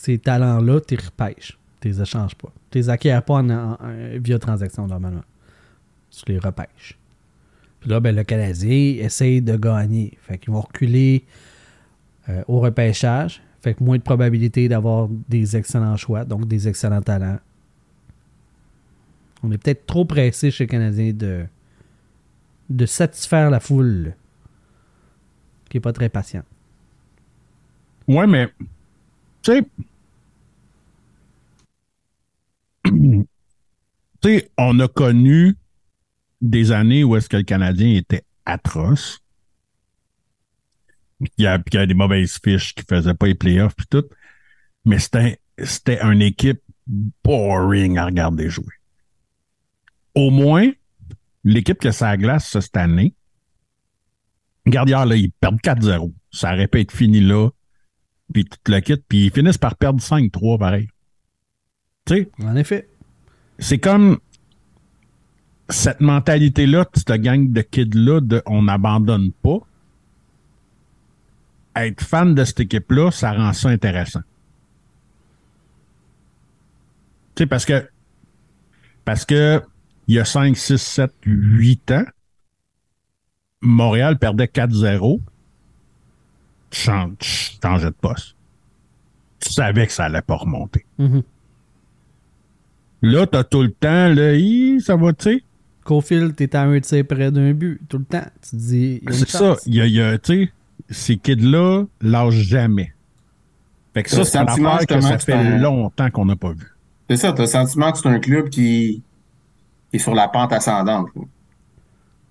ces 0.02 0.18
talents-là, 0.18 0.80
tu 0.80 0.96
les 0.96 1.04
repêches. 1.04 1.56
Tu 1.80 1.86
les 1.86 2.02
échanges 2.02 2.34
pas. 2.34 2.52
Tu 2.72 2.78
les 2.78 2.90
acquiers 2.90 3.20
pas 3.24 3.34
en, 3.34 3.78
via 4.18 4.36
transaction, 4.36 4.88
normalement. 4.88 5.22
Tu 6.10 6.32
les 6.32 6.40
repêches. 6.40 6.98
Puis 7.78 7.88
là, 7.88 8.00
ben, 8.00 8.12
le 8.16 8.24
Canadien 8.24 8.96
essaye 8.98 9.40
de 9.40 9.56
gagner. 9.56 10.18
Fait 10.22 10.38
qu'ils 10.38 10.52
vont 10.52 10.60
reculer 10.60 11.24
euh, 12.28 12.42
au 12.48 12.58
repêchage. 12.58 13.42
Fait 13.60 13.74
que 13.74 13.84
moins 13.84 13.96
de 13.96 14.02
probabilité 14.02 14.68
d'avoir 14.68 15.08
des 15.28 15.56
excellents 15.56 15.96
choix, 15.96 16.24
donc 16.24 16.48
des 16.48 16.66
excellents 16.66 17.02
talents. 17.02 17.38
On 19.44 19.52
est 19.52 19.58
peut-être 19.58 19.86
trop 19.86 20.04
pressé 20.04 20.50
chez 20.50 20.64
le 20.64 20.68
Canadien 20.68 21.12
de, 21.12 21.44
de 22.70 22.86
satisfaire 22.86 23.50
la 23.50 23.60
foule 23.60 24.14
qui 25.70 25.76
est 25.76 25.80
pas 25.80 25.92
très 25.92 26.08
patiente. 26.08 26.46
Ouais, 28.08 28.26
mais, 28.26 28.48
tu 29.42 29.52
sais, 29.52 29.64
tu 32.84 33.26
sais, 34.22 34.50
on 34.58 34.78
a 34.80 34.88
connu 34.88 35.56
des 36.40 36.72
années 36.72 37.04
où 37.04 37.16
est-ce 37.16 37.28
que 37.28 37.36
le 37.36 37.42
Canadien 37.44 37.94
était 37.94 38.24
atroce. 38.44 39.20
Il 41.20 41.44
y 41.44 41.46
a, 41.46 41.62
il 41.64 41.74
y 41.74 41.78
a 41.78 41.86
des 41.86 41.94
mauvaises 41.94 42.38
fiches 42.42 42.74
qui 42.74 42.84
faisaient 42.88 43.14
pas 43.14 43.26
les 43.26 43.34
playoffs 43.34 43.76
puis 43.76 43.86
tout. 43.88 44.04
Mais 44.84 44.98
c'était, 44.98 45.38
c'était 45.62 46.02
une 46.02 46.20
équipe 46.22 46.60
boring 47.22 47.98
à 47.98 48.06
regarder 48.06 48.50
jouer. 48.50 48.74
Au 50.14 50.30
moins, 50.30 50.70
l'équipe 51.44 51.78
que 51.78 51.92
ça 51.92 52.16
glace 52.16 52.58
cette 52.58 52.76
année, 52.76 53.14
regarde 54.66 54.88
là, 54.88 55.16
ils 55.16 55.30
perdent 55.30 55.60
4-0. 55.60 56.12
Ça 56.32 56.52
aurait 56.52 56.66
pu 56.66 56.80
être 56.80 56.92
fini 56.92 57.20
là 57.20 57.50
puis 58.32 58.44
tout 58.44 58.58
le 58.68 58.80
kit, 58.80 58.96
puis 58.96 59.26
ils 59.26 59.30
finissent 59.30 59.58
par 59.58 59.76
perdre 59.76 60.00
5-3 60.00 60.58
pareil. 60.58 60.88
Tu 62.04 62.14
sais, 62.14 62.30
En 62.42 62.56
effet. 62.56 62.88
c'est 63.58 63.78
comme 63.78 64.18
cette 65.68 66.00
mentalité-là, 66.00 66.86
cette 66.94 67.12
gang 67.20 67.50
de 67.52 67.60
kids-là, 67.62 68.20
de 68.20 68.42
on 68.46 68.62
n'abandonne 68.62 69.30
pas. 69.32 69.58
Être 71.76 72.02
fan 72.04 72.34
de 72.34 72.44
cette 72.44 72.60
équipe-là, 72.60 73.10
ça 73.10 73.32
rend 73.32 73.52
ça 73.52 73.68
intéressant. 73.70 74.20
Tu 77.34 77.44
sais, 77.44 77.46
parce 77.46 77.64
que 77.64 77.88
parce 79.04 79.24
que 79.24 79.62
il 80.08 80.16
y 80.16 80.18
a 80.18 80.24
5, 80.24 80.56
6, 80.56 80.76
7, 80.78 81.12
8 81.24 81.90
ans, 81.92 82.04
Montréal 83.62 84.18
perdait 84.18 84.48
4-0 84.48 85.20
tu 86.70 86.80
chan- 86.80 87.12
tu 87.18 87.28
changeais 87.62 87.86
de 87.90 87.90
poste. 87.94 88.34
Tu 89.40 89.52
savais 89.52 89.86
que 89.86 89.92
ça 89.92 90.04
allait 90.04 90.22
pas 90.22 90.36
remonter. 90.36 90.84
Mhm. 90.98 91.22
Là, 93.02 93.26
t'as 93.26 93.44
tout 93.44 93.62
le 93.62 93.70
temps, 93.72 94.08
là, 94.08 94.34
Hi, 94.34 94.80
ça 94.80 94.96
va, 94.96 95.12
tu 95.12 95.24
sais? 95.24 95.42
Cofield, 95.84 96.36
t'es 96.36 96.54
à 96.54 96.62
un 96.62 96.78
tir 96.80 97.04
près 97.06 97.32
d'un 97.32 97.52
but 97.52 97.80
tout 97.88 97.98
le 97.98 98.04
temps. 98.04 98.24
Tu 98.42 98.50
te 98.50 98.56
dis, 98.56 99.00
il 99.02 99.04
y 99.04 99.08
a 99.08 99.10
une 99.10 99.18
C'est 99.26 99.28
ça. 99.30 99.56
Il 99.66 99.74
y 99.74 99.80
a, 99.80 99.86
il 99.86 99.92
y 99.94 100.00
a, 100.00 100.18
tu 100.18 100.44
sais, 100.44 100.52
ces 100.90 101.16
kids-là 101.16 101.84
lâchent 102.00 102.34
jamais. 102.34 102.92
Fait 103.92 104.04
que 104.04 104.10
T'as 104.10 104.16
ça, 104.18 104.24
c'est 104.24 104.38
sentiment, 104.46 104.74
affaire 104.74 104.86
que 104.86 105.00
ça 105.00 105.18
fait 105.18 105.32
un- 105.32 105.58
longtemps 105.58 106.10
qu'on 106.10 106.24
n'a 106.24 106.36
pas 106.36 106.52
vu. 106.52 106.66
C'est 107.10 107.16
ça, 107.16 107.32
tu 107.32 107.40
as 107.40 107.44
le 107.44 107.50
sentiment 107.50 107.90
que 107.92 107.98
c'est 107.98 108.08
un 108.08 108.20
club 108.20 108.48
qui 108.48 109.02
est 109.92 109.98
sur 109.98 110.14
la 110.14 110.28
pente 110.28 110.52
ascendante. 110.52 111.08
là. 111.16 111.22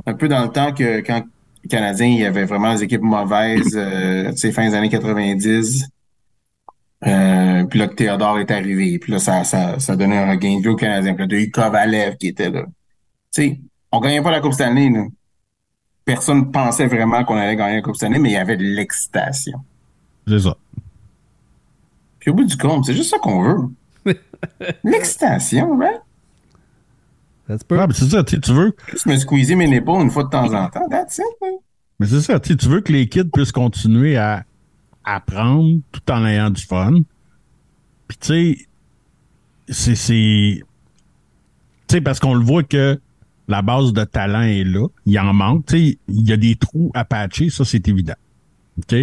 Un 0.08 0.14
peu 0.16 0.28
dans 0.28 0.42
le 0.44 0.50
temps 0.50 0.72
que 0.74 1.02
quand 1.02 1.24
les 1.64 1.70
Canadiens, 1.70 2.08
il 2.08 2.20
y 2.22 2.26
avait 2.26 2.46
vraiment 2.46 2.74
des 2.74 2.84
équipes 2.84 3.02
mauvaises, 3.04 3.76
euh, 3.76 4.32
tu 4.32 4.38
sais, 4.38 4.52
fin 4.52 4.68
des 4.68 4.74
années 4.74 4.90
90. 4.90 5.86
Euh, 7.08 7.64
puis 7.66 7.80
là, 7.80 7.88
que 7.88 7.96
Théodore 7.96 8.40
est 8.40 8.52
arrivé. 8.52 9.00
Puis 9.00 9.12
là, 9.12 9.20
ça, 9.20 9.44
ça, 9.44 9.80
ça 9.80 9.96
donnait 9.96 10.18
un 10.18 10.30
regain 10.30 10.58
de 10.58 10.62
vie 10.62 10.68
aux 10.68 10.76
Canadiens. 10.76 11.14
Puis 11.14 11.24
là, 11.24 11.28
t'as 11.30 11.36
eu 11.38 11.52
Kovalev 11.52 12.18
qui 12.18 12.28
était 12.28 12.50
là. 12.50 12.64
Tu 13.34 13.44
sais, 13.44 13.60
on 13.92 14.00
gagnait 14.00 14.22
pas 14.22 14.32
la 14.32 14.42
Coupe 14.42 14.54
Stanley, 14.54 14.90
là. 14.90 15.06
Personne 16.06 16.52
pensait 16.52 16.88
vraiment 16.88 17.24
qu'on 17.24 17.38
allait 17.38 17.56
gagner 17.56 17.76
la 17.76 17.82
Coupe 17.82 17.96
Stanley, 17.96 18.20
mais 18.20 18.30
il 18.30 18.34
y 18.34 18.38
avait 18.38 18.58
de 18.58 18.64
l'excitation. 18.64 19.60
C'est 20.28 20.40
ça. 20.40 20.56
Puis 22.20 22.30
au 22.30 22.34
bout 22.34 22.44
du 22.44 22.58
compte, 22.58 22.86
c'est 22.86 22.94
juste 22.94 23.10
ça 23.10 23.18
qu'on 23.20 23.42
veut. 23.42 24.16
L'excitation, 24.84 25.78
peut. 27.68 27.80
Ah, 27.80 27.88
mais 27.88 27.94
c'est 27.94 28.10
ça, 28.10 28.24
tu 28.24 28.40
veux. 28.52 28.76
Juste 28.90 29.06
me 29.06 29.16
squeezer 29.18 29.56
mes 29.56 29.76
épaules 29.76 30.04
une 30.04 30.12
fois 30.12 30.24
de 30.24 30.30
temps 30.30 30.54
en 30.54 30.70
temps. 30.70 30.88
That's 30.90 31.18
it, 31.18 31.26
man. 31.42 31.52
Mais 32.00 32.08
c'est 32.08 32.22
ça, 32.22 32.40
tu 32.40 32.56
veux 32.56 32.82
que 32.82 32.92
les 32.92 33.08
kids 33.08 33.30
puissent 33.32 33.52
continuer 33.52 34.18
à 34.18 34.44
apprendre 35.04 35.80
tout 35.92 36.12
en 36.12 36.26
ayant 36.26 36.50
du 36.50 36.62
fun. 36.62 37.02
Puis 38.08 38.18
tu 38.18 38.68
sais, 39.70 39.96
c'est 39.96 40.64
tu 41.88 41.96
sais 41.98 42.02
parce 42.02 42.20
qu'on 42.20 42.34
le 42.34 42.44
voit 42.44 42.64
que 42.64 43.00
la 43.48 43.62
base 43.62 43.92
de 43.94 44.04
talent 44.04 44.42
est 44.42 44.64
là, 44.64 44.88
il 45.06 45.20
en 45.20 45.34
manque, 45.34 45.66
tu 45.66 45.78
sais, 45.78 45.98
il 46.08 46.28
y 46.28 46.32
a 46.32 46.38
des 46.38 46.56
trous 46.56 46.92
à 46.94 47.04
patcher, 47.04 47.50
ça 47.50 47.66
c'est 47.66 47.88
évident. 47.88 48.16
OK? 48.78 48.94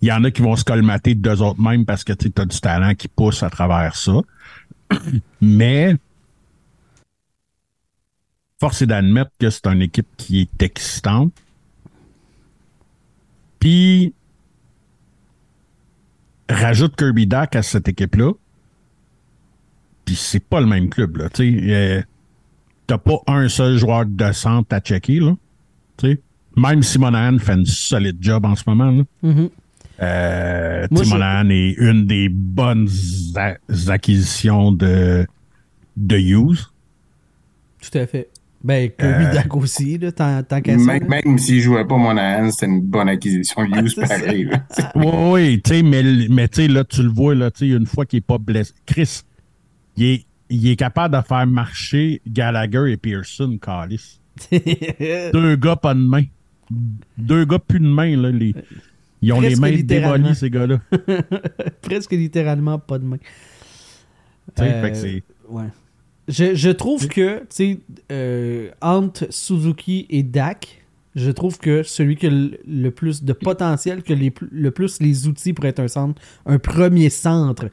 Il 0.00 0.08
y 0.08 0.12
en 0.12 0.22
a 0.22 0.30
qui 0.30 0.42
vont 0.42 0.54
se 0.54 0.64
colmater 0.64 1.16
d'eux 1.16 1.42
autres 1.42 1.60
mêmes 1.60 1.84
parce 1.84 2.04
que 2.04 2.12
tu 2.12 2.30
as 2.36 2.44
du 2.44 2.60
talent 2.60 2.94
qui 2.94 3.08
pousse 3.08 3.42
à 3.42 3.50
travers 3.50 3.96
ça. 3.96 4.20
Mais 5.40 5.96
force 8.60 8.82
est 8.82 8.86
d'admettre 8.86 9.32
que 9.38 9.50
c'est 9.50 9.66
une 9.66 9.82
équipe 9.82 10.06
qui 10.16 10.40
est 10.40 10.62
excitante. 10.62 11.32
Puis 13.58 14.14
rajoute 16.48 16.96
Kirby 16.96 17.26
Dak 17.26 17.56
à 17.56 17.62
cette 17.62 17.88
équipe-là. 17.88 18.32
Puis 20.04 20.14
c'est 20.16 20.40
pas 20.44 20.60
le 20.60 20.66
même 20.66 20.88
club, 20.88 21.16
là. 21.16 21.28
Tu 21.28 21.58
sais, 21.60 21.72
euh, 21.74 22.02
t'as 22.86 22.98
pas 22.98 23.18
un 23.26 23.48
seul 23.48 23.76
joueur 23.76 24.06
de 24.06 24.32
centre 24.32 24.74
à 24.74 24.80
checker, 24.80 25.20
là. 25.20 25.34
Tu 25.98 26.12
sais, 26.12 26.20
Même 26.56 26.82
si 26.82 26.98
Monahan 26.98 27.38
fait 27.38 27.54
une 27.54 27.66
solide 27.66 28.16
job 28.20 28.44
en 28.46 28.54
ce 28.56 28.64
moment, 28.66 28.90
là. 28.90 29.02
Mhm. 29.22 29.50
Euh, 30.00 30.86
Moi, 30.90 31.02
Monahan 31.06 31.48
est 31.50 31.74
une 31.78 32.06
des 32.06 32.28
bonnes 32.28 32.88
a- 33.36 33.56
acquisitions 33.88 34.72
de, 34.72 35.26
de 35.96 36.16
Hughes. 36.16 36.66
Tout 37.82 37.98
à 37.98 38.06
fait. 38.06 38.28
Ben, 38.62 38.90
Kirby 38.90 39.24
Euh, 39.24 39.56
aussi, 39.56 39.98
là, 39.98 40.10
tant, 40.10 40.42
tant 40.42 40.60
qu'à 40.60 40.76
ça. 40.78 40.84
Même, 40.84 41.08
là. 41.08 41.20
même 41.24 41.38
s'il 41.38 41.60
jouait 41.60 41.84
pas 41.86 41.96
Monahan, 41.96 42.50
c'était 42.50 42.66
une 42.66 42.80
bonne 42.82 43.08
acquisition. 43.08 43.62
Hughes, 43.64 43.88
ça. 43.94 44.06
pareil. 44.08 44.44
là. 44.44 44.64
Oui, 44.96 45.04
oui, 45.32 45.62
tu 45.62 45.70
sais, 45.74 45.82
mais, 45.82 46.02
mais 46.28 46.48
tu 46.48 46.62
sais, 46.62 46.68
là, 46.68 46.82
tu 46.84 47.02
le 47.04 47.08
vois, 47.08 47.34
là, 47.36 47.50
tu 47.52 47.70
sais, 47.70 47.76
une 47.76 47.86
fois 47.86 48.04
qu'il 48.04 48.18
est 48.18 48.26
pas 48.26 48.38
blessé. 48.38 48.72
Chris, 48.84 49.22
il 49.96 50.04
est, 50.06 50.24
il 50.50 50.66
est 50.68 50.76
capable 50.76 51.16
de 51.16 51.22
faire 51.22 51.46
marcher 51.46 52.20
Gallagher 52.26 52.90
et 52.90 52.96
Pearson, 52.96 53.58
Callis. 53.62 54.18
Deux 55.32 55.56
gars 55.56 55.76
pas 55.76 55.94
de 55.94 56.00
main. 56.00 56.24
Deux 57.16 57.44
gars 57.44 57.58
plus 57.60 57.80
de 57.80 57.86
main, 57.88 58.16
là. 58.16 58.30
Les, 58.30 58.54
ils 59.22 59.32
ont 59.32 59.38
Presque 59.38 59.60
les 59.62 59.76
mains 59.76 59.82
démolies, 59.82 60.34
ces 60.34 60.50
gars-là. 60.50 60.78
Presque 61.82 62.12
littéralement 62.12 62.78
pas 62.78 62.98
de 62.98 63.04
main. 63.04 63.16
Tu 63.18 64.62
sais, 64.64 64.68
Euh, 64.72 64.82
fait 64.82 64.90
que 64.90 64.96
c'est- 64.96 65.22
Ouais. 65.48 65.64
Je, 66.28 66.54
je 66.54 66.70
trouve 66.70 67.08
que, 67.08 67.40
tu 67.40 67.46
sais, 67.50 67.78
euh, 68.12 68.70
entre 68.80 69.26
Suzuki 69.30 70.06
et 70.10 70.22
Dak, 70.22 70.84
je 71.14 71.30
trouve 71.30 71.58
que 71.58 71.82
celui 71.82 72.16
qui 72.16 72.26
a 72.26 72.30
le, 72.30 72.60
le 72.66 72.90
plus 72.90 73.24
de 73.24 73.32
potentiel, 73.32 74.02
que 74.02 74.12
les, 74.12 74.32
le 74.52 74.70
plus 74.70 75.00
les 75.00 75.26
outils 75.26 75.52
pour 75.52 75.64
être 75.64 75.80
un 75.80 75.88
centre, 75.88 76.20
un 76.46 76.58
premier 76.58 77.10
centre, 77.10 77.70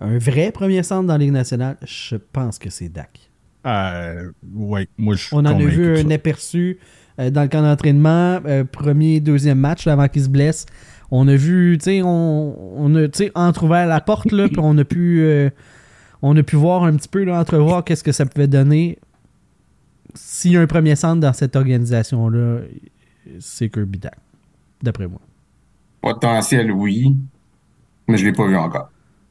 un 0.00 0.18
vrai 0.18 0.50
premier 0.52 0.82
centre 0.82 1.06
dans 1.06 1.14
la 1.14 1.18
Ligue 1.18 1.32
nationale, 1.32 1.76
je 1.84 2.16
pense 2.32 2.58
que 2.58 2.68
c'est 2.68 2.88
Dak. 2.88 3.30
Euh, 3.66 4.30
ouais, 4.54 4.88
moi, 4.98 5.14
je 5.14 5.28
On 5.32 5.38
en 5.38 5.46
a 5.46 5.54
vu 5.54 5.96
un 5.96 6.10
aperçu 6.10 6.78
euh, 7.18 7.30
dans 7.30 7.42
le 7.42 7.48
camp 7.48 7.62
d'entraînement, 7.62 8.40
euh, 8.44 8.64
premier, 8.64 9.20
deuxième 9.20 9.58
match 9.58 9.86
là, 9.86 9.92
avant 9.92 10.08
qu'il 10.08 10.22
se 10.22 10.28
blesse. 10.28 10.66
On 11.10 11.28
a 11.28 11.36
vu, 11.36 11.78
tu 11.78 11.84
sais, 11.84 12.02
on, 12.02 12.78
on 12.78 12.94
a 12.96 13.08
tu 13.08 13.24
sais, 13.24 13.32
entrouvert 13.34 13.86
la 13.86 14.00
porte, 14.00 14.32
là, 14.32 14.48
puis 14.48 14.58
on 14.58 14.76
a 14.78 14.84
pu 14.84 15.20
euh, 15.22 15.48
on 16.26 16.34
a 16.38 16.42
pu 16.42 16.56
voir 16.56 16.84
un 16.84 16.96
petit 16.96 17.08
peu, 17.08 17.22
là, 17.24 17.38
entrevoir 17.38 17.84
qu'est-ce 17.84 18.02
que 18.02 18.12
ça 18.12 18.24
pouvait 18.24 18.46
donner. 18.48 18.98
S'il 20.14 20.52
y 20.52 20.56
a 20.56 20.60
un 20.62 20.66
premier 20.66 20.96
centre 20.96 21.20
dans 21.20 21.32
cette 21.32 21.54
organisation-là, 21.54 22.60
c'est 23.40 23.68
Kirby 23.68 23.98
Dak, 23.98 24.16
d'après 24.82 25.06
moi. 25.06 25.20
Potentiel, 26.00 26.70
oui. 26.72 27.14
Mais 28.08 28.16
je 28.16 28.24
l'ai 28.24 28.32
pas 28.32 28.46
vu 28.46 28.56
encore. 28.56 28.90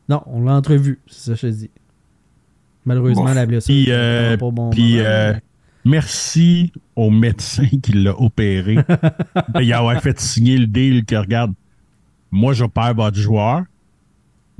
Non, 0.10 0.22
on 0.28 0.44
l'a 0.44 0.54
entrevu, 0.56 1.00
c'est 1.08 1.32
ça 1.32 1.32
que 1.34 1.38
je 1.38 1.48
te 1.48 1.60
dis. 1.62 1.70
Malheureusement, 2.86 3.26
Bon. 3.26 3.34
la 3.34 3.46
blessure. 3.46 3.74
Puis, 3.74 3.86
euh, 3.90 4.36
bon 4.38 4.70
puis, 4.70 4.98
moment, 4.98 5.06
euh, 5.08 5.34
mais- 5.34 5.42
merci 5.86 6.74
au 6.96 7.10
médecin 7.10 7.68
qui 7.82 7.94
l'a 7.94 8.20
opéré. 8.20 8.78
Il 9.62 9.74
a 9.74 10.00
fait 10.00 10.20
signer 10.20 10.58
le 10.58 10.68
deal 10.68 11.06
que, 11.06 11.16
regarde, 11.16 11.54
moi, 12.30 12.54
j'opère 12.54 12.94
votre 12.94 13.18
joueur, 13.18 13.64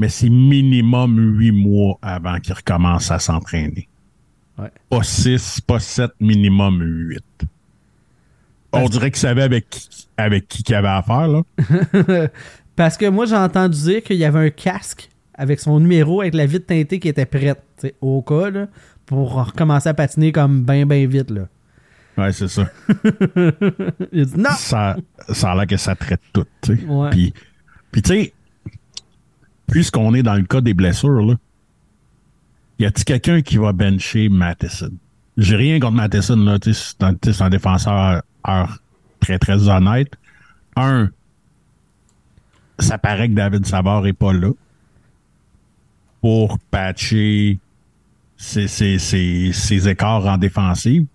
mais 0.04 0.10
c'est 0.10 0.30
minimum 0.30 1.18
huit 1.40 1.54
mois 1.54 1.98
avant 2.02 2.38
qu'il 2.42 2.54
recommence 2.54 3.10
à 3.10 3.20
s'entraîner. 3.20 3.88
Ouais. 4.58 4.70
Pas 4.90 5.02
six, 5.02 5.62
pas 5.62 5.80
sept, 5.80 6.12
minimum 6.20 6.82
huit. 6.82 7.24
On 8.74 8.90
dirait 8.90 9.12
qu'il 9.12 9.22
savait 9.22 9.44
avec 9.44 9.70
qui, 9.70 10.10
avec 10.18 10.50
qui 10.50 10.62
qu'il 10.62 10.76
avait 10.76 10.90
affaire, 10.90 11.30
là. 11.30 11.44
Parce 12.76 12.98
que 12.98 13.06
moi, 13.06 13.26
j'ai 13.28 13.38
entendu 13.38 13.80
dire 13.80 14.04
qu'il 14.04 14.18
y 14.18 14.26
avait 14.26 14.48
un 14.48 14.50
casque 14.50 15.10
avec 15.36 15.62
son 15.62 15.80
numéro, 15.80 16.20
avec 16.20 16.34
la 16.34 16.48
vitre 16.48 16.66
teintée 16.66 17.00
qui 17.00 17.08
était 17.08 17.26
prête, 17.26 17.64
au 18.02 18.22
cas, 18.22 18.50
là, 18.50 18.68
pour 19.06 19.32
recommencer 19.46 19.88
à 19.88 19.94
patiner 19.94 20.34
comme 20.34 20.64
ben, 20.64 20.86
ben 20.86 21.08
vite, 21.08 21.32
là. 21.32 21.48
Ouais, 22.18 22.34
c'est 22.34 22.50
ça. 22.50 22.70
Il 24.12 24.22
a 24.22 24.26
dit 24.26 24.38
non! 24.38 24.50
ça, 24.58 24.98
ça 25.30 25.52
a 25.54 25.56
l'air 25.56 25.68
que 25.68 25.78
ça 25.78 25.96
traite 25.96 26.20
tout, 26.34 26.46
tu 26.62 26.76
sais. 26.76 26.84
Ouais. 26.88 27.10
Puis, 27.10 27.34
puis 27.90 28.02
tu 28.02 28.10
sais, 28.10 28.34
puisqu'on 29.68 30.14
est 30.14 30.24
dans 30.24 30.36
le 30.36 30.44
cas 30.44 30.62
des 30.62 30.74
blessures, 30.74 31.26
là, 31.26 31.36
y 32.80 32.86
a-t-il 32.86 33.06
quelqu'un 33.06 33.42
qui 33.42 33.58
va 33.58 33.72
bencher 33.72 34.30
Matheson? 34.30 34.92
J'ai 35.38 35.56
rien 35.56 35.80
contre 35.80 35.96
Matheson, 35.96 36.38
là, 36.38 36.58
c'est 36.62 37.42
un, 37.42 37.50
défenseur 37.50 38.22
euh, 38.48 38.66
très, 39.20 39.40
très 39.40 39.68
honnête. 39.68 40.14
Un, 40.76 41.10
ça 42.80 42.98
paraît 42.98 43.30
que 43.30 43.34
David 43.34 43.66
Savard 43.66 44.06
est 44.06 44.14
pas 44.14 44.34
là 44.34 44.52
pour 46.22 46.60
patcher 46.72 47.60
ses, 48.38 48.68
ses, 48.68 49.00
ses, 49.00 49.52
ses 49.54 49.90
écarts 49.90 50.26
en 50.26 50.38
défensive. 50.38 51.06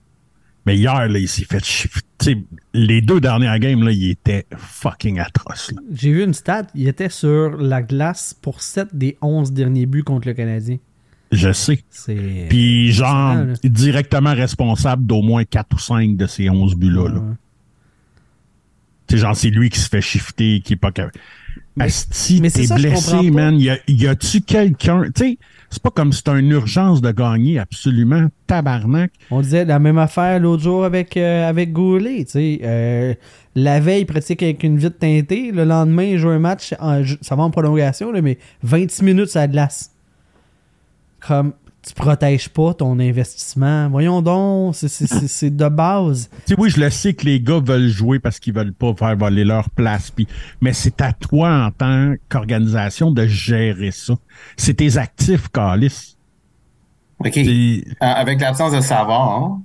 Mais 0.69 0.77
hier, 0.77 1.09
là, 1.09 1.19
il 1.19 1.27
s'est 1.27 1.47
fait 1.47 1.65
sais, 2.21 2.37
les 2.75 3.01
deux 3.01 3.23
dernières 3.23 3.59
games, 3.59 3.83
là, 3.83 3.91
il 3.91 4.11
était 4.11 4.45
fucking 4.55 5.19
atroce. 5.19 5.73
J'ai 5.91 6.13
vu 6.13 6.23
une 6.23 6.35
stat, 6.35 6.67
il 6.75 6.89
était 6.89 7.09
sur 7.09 7.57
la 7.57 7.81
glace 7.81 8.37
pour 8.43 8.61
7 8.61 8.89
des 8.93 9.17
11 9.23 9.53
derniers 9.53 9.87
buts 9.87 10.05
contre 10.05 10.29
le 10.29 10.35
Canadien. 10.35 10.77
Je 11.33 11.55
sais. 11.55 11.83
C'est. 11.89 12.49
Puis, 12.51 12.93
genre, 12.93 13.47
directement 13.65 14.35
responsable 14.35 15.07
d'au 15.07 15.23
moins 15.23 15.45
4 15.45 15.75
ou 15.75 15.79
5 15.79 16.19
de 16.19 16.27
ces 16.27 16.51
11 16.51 16.75
buts-là. 16.75 17.15
Ouais. 17.15 19.17
Genre, 19.17 19.35
c'est 19.35 19.49
lui 19.49 19.71
qui 19.71 19.81
se 19.81 19.89
fait 19.89 20.03
shifter, 20.03 20.61
qui 20.61 20.75
est 20.75 20.77
pas 20.77 20.93
capable. 20.93 21.15
Asti, 21.81 22.43
t'es 22.43 22.67
blessé, 22.75 23.31
man. 23.31 23.59
Y, 23.59 24.07
a-tu 24.07 24.43
quelqu'un. 24.43 25.05
Tu 25.05 25.13
sais, 25.17 25.39
c'est 25.71 25.83
pas 25.83 25.91
comme 25.91 26.13
si 26.13 26.19
c'était 26.19 26.39
une 26.39 26.51
urgence 26.51 27.01
de 27.03 27.11
gagner, 27.11 27.59
absolument. 27.59 28.29
Tabarnak. 28.47 29.13
On 29.31 29.41
disait 29.41 29.65
la 29.65 29.79
même 29.79 29.99
affaire 29.99 30.41
l'autre 30.41 30.63
jour 30.63 30.85
avec, 30.85 31.17
euh, 31.17 31.53
Goulet. 31.67 32.25
Euh, 32.35 33.15
la 33.55 33.81
veille, 33.81 34.03
il 34.03 34.07
pratique 34.07 34.43
avec 34.43 34.63
une 34.63 34.79
vitre 34.79 34.99
teintée. 34.99 35.53
Le 35.53 35.65
lendemain, 35.65 36.05
il 36.05 36.19
joue 36.19 36.31
un 36.31 36.39
match. 36.39 36.75
ça 37.21 37.37
va 37.37 37.43
en 37.43 37.51
prolongation, 37.51 38.13
là, 38.13 38.23
mais 38.23 38.39
26 38.63 39.03
minutes 39.05 39.37
à 39.37 39.47
glace. 39.47 39.91
Comme 41.21 41.53
tu 41.87 41.95
protèges 41.95 42.49
pas 42.49 42.75
ton 42.75 42.99
investissement. 42.99 43.89
Voyons 43.89 44.21
donc, 44.21 44.75
c'est- 44.75 44.89
c'est 44.89 45.07
c'est- 45.07 45.29
c'est 45.29 45.51
de 45.57 45.69
base. 45.69 46.29
Tu 46.47 46.55
sais, 46.55 46.61
oui, 46.61 46.71
je 46.71 46.81
le 46.81 46.91
sais 46.91 47.15
que 47.15 47.25
les 47.25 47.41
gars 47.41 47.61
veulent 47.65 47.89
jouer 47.89 48.19
parce 48.19 48.39
qu'ils 48.41 48.53
veulent 48.55 48.75
pas 48.75 48.93
faire 48.95 49.17
voler 49.17 49.45
leur 49.45 49.71
place. 49.71 50.11
Puis, 50.11 50.27
mais 50.61 50.73
c'est 50.73 51.01
à 51.01 51.13
toi, 51.13 51.67
en 51.67 51.71
tant 51.71 52.15
qu'organisation, 52.29 53.11
de 53.11 53.27
gérer 53.27 53.91
ça. 53.93 54.15
C'est 54.57 54.75
tes 54.75 54.97
actifs, 54.99 55.49
Calis. 55.49 56.17
OK. 57.21 57.37
Euh, 57.39 57.81
Avec 58.01 58.41
l'absence 58.41 58.73
de 58.73 58.81
Savard, 58.81 59.31
hein, 59.43 59.63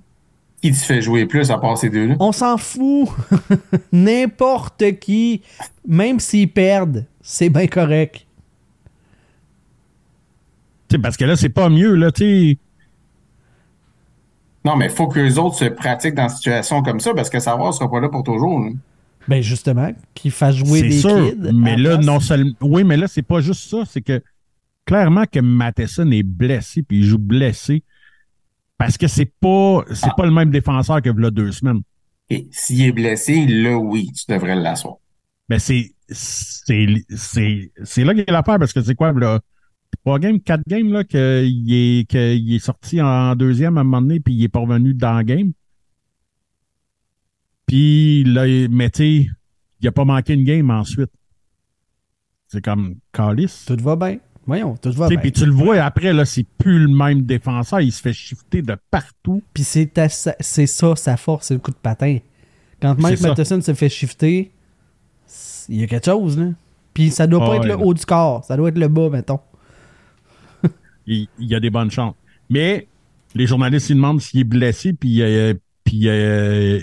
qui 0.61 0.71
te 0.71 0.77
fait 0.77 1.01
jouer 1.01 1.25
plus 1.25 1.51
à 1.51 1.57
part 1.57 1.77
ces 1.77 1.89
deux-là? 1.89 2.15
On 2.19 2.31
s'en 2.31 2.57
fout. 2.57 3.09
N'importe 3.91 4.83
qui, 4.99 5.41
même 5.87 6.19
s'ils 6.19 6.51
perdent, 6.51 7.05
c'est 7.21 7.49
bien 7.49 7.67
correct. 7.67 8.25
Parce 10.99 11.17
que 11.17 11.25
là, 11.25 11.35
c'est 11.35 11.49
pas 11.49 11.69
mieux, 11.69 11.95
là, 11.95 12.11
tu 12.11 12.23
sais. 12.23 12.57
Non, 14.65 14.75
mais 14.77 14.85
il 14.85 14.91
faut 14.91 15.07
que 15.07 15.19
les 15.19 15.37
autres 15.37 15.55
se 15.57 15.65
pratiquent 15.65 16.15
dans 16.15 16.23
une 16.23 16.29
situation 16.29 16.81
comme 16.83 16.99
ça 16.99 17.13
parce 17.13 17.29
que 17.29 17.39
Savard 17.39 17.73
sera 17.73 17.89
pas 17.91 17.99
là 17.99 18.09
pour 18.09 18.23
toujours. 18.23 18.59
là. 18.61 18.71
Ben 19.27 19.41
justement, 19.41 19.91
qu'ils 20.13 20.31
fassent 20.31 20.55
jouer 20.55 20.81
des 20.83 20.91
sûr. 20.91 21.31
kids. 21.31 21.51
mais 21.53 21.77
là, 21.77 21.95
place. 21.95 22.05
non 22.05 22.19
seulement. 22.19 22.51
Oui, 22.61 22.83
mais 22.83 22.97
là, 22.97 23.07
c'est 23.07 23.21
pas 23.21 23.39
juste 23.41 23.69
ça. 23.69 23.83
C'est 23.85 24.01
que 24.01 24.21
clairement 24.85 25.23
que 25.31 25.39
Matheson 25.39 26.09
est 26.11 26.23
blessé, 26.23 26.83
puis 26.83 26.99
il 26.99 27.03
joue 27.05 27.17
blessé. 27.17 27.83
Parce 28.77 28.97
que 28.97 29.07
c'est 29.07 29.31
pas 29.39 29.83
c'est 29.93 30.07
Ah. 30.09 30.13
pas 30.17 30.25
le 30.25 30.31
même 30.31 30.49
défenseur 30.49 31.01
que 31.01 31.09
là 31.09 31.29
deux 31.31 31.51
semaines. 31.51 31.81
Et 32.29 32.47
s'il 32.51 32.81
est 32.83 32.91
blessé, 32.91 33.45
là, 33.45 33.77
oui, 33.77 34.11
tu 34.13 34.25
devrais 34.31 34.55
l'asseoir. 34.55 34.95
Mais 35.49 35.59
c'est 35.59 35.91
c'est 36.09 36.87
c'est 37.15 37.71
c'est 37.83 38.03
là 38.03 38.13
qu'il 38.13 38.23
y 38.27 38.29
a 38.29 38.33
l'affaire 38.33 38.59
parce 38.59 38.73
que 38.73 38.81
c'est 38.81 38.95
quoi 38.95 39.11
là 39.13 39.39
trois 40.03 40.19
games 40.19 40.39
quatre 40.39 40.63
games 40.67 40.91
là 40.91 41.03
qu'il 41.03 41.19
est 41.73 42.05
qu'il 42.09 42.53
est 42.53 42.59
sorti 42.59 43.01
en 43.01 43.35
deuxième 43.35 43.77
à 43.77 43.81
un 43.81 43.83
moment 43.83 44.01
donné 44.01 44.19
puis 44.19 44.33
il 44.33 44.43
est 44.43 44.49
pas 44.49 44.59
revenu 44.59 44.93
dans 44.93 45.17
le 45.17 45.23
game 45.23 45.51
puis 47.65 48.23
là 48.23 48.47
il- 48.47 48.69
mais 48.69 48.89
tu 48.89 49.31
il 49.81 49.87
a 49.87 49.91
pas 49.91 50.05
manqué 50.05 50.33
une 50.33 50.43
game 50.43 50.69
ensuite 50.69 51.11
c'est 52.47 52.63
comme 52.63 52.95
Calis 53.11 53.63
Tout 53.65 53.77
va 53.81 53.95
bien. 53.95 54.17
Voyons, 54.45 54.75
tout 54.77 54.91
va 54.91 55.07
bien. 55.07 55.17
puis 55.17 55.31
tu 55.31 55.45
le 55.45 55.51
vois 55.51 55.77
après 55.81 56.13
là 56.13 56.25
c'est 56.25 56.43
plus 56.57 56.79
le 56.79 56.87
même 56.93 57.21
défenseur 57.23 57.81
il 57.81 57.91
se 57.91 58.01
fait 58.01 58.13
shifter 58.13 58.61
de 58.61 58.75
partout 58.91 59.41
Puis 59.53 59.63
c'est 59.63 59.91
c'est 60.39 60.67
ça 60.67 60.95
sa 60.95 61.17
force, 61.17 61.47
c'est 61.47 61.53
le 61.55 61.59
coup 61.61 61.71
de 61.71 61.77
patin. 61.77 62.17
Quand 62.81 62.99
Mike. 62.99 63.21
Matheson 63.21 63.61
se 63.61 63.73
fait 63.73 63.87
shifter, 63.87 64.51
il 65.69 65.79
y 65.79 65.83
a 65.83 65.87
quelque 65.87 66.03
chose, 66.05 66.37
là. 66.37 66.47
Puis 66.93 67.09
ça 67.11 67.25
doit 67.27 67.39
pas 67.39 67.53
Ah 67.53 67.55
être 67.55 67.61
ouais, 67.61 67.67
le 67.69 67.75
là. 67.75 67.79
haut 67.79 67.93
du 67.93 68.05
corps, 68.05 68.43
ça 68.43 68.57
doit 68.57 68.67
être 68.69 68.77
le 68.77 68.89
bas, 68.89 69.09
mettons. 69.09 69.39
Il, 71.07 71.27
il 71.39 71.47
y 71.47 71.55
a 71.55 71.59
des 71.59 71.69
bonnes 71.69 71.91
chances. 71.91 72.15
Mais 72.49 72.87
les 73.35 73.47
journalistes 73.47 73.89
ils 73.89 73.95
demandent 73.95 74.21
s'il 74.21 74.41
est 74.41 74.45
blessé, 74.45 74.93
puis, 74.93 75.21
euh, 75.21 75.53
puis 75.83 76.07
euh, 76.07 76.79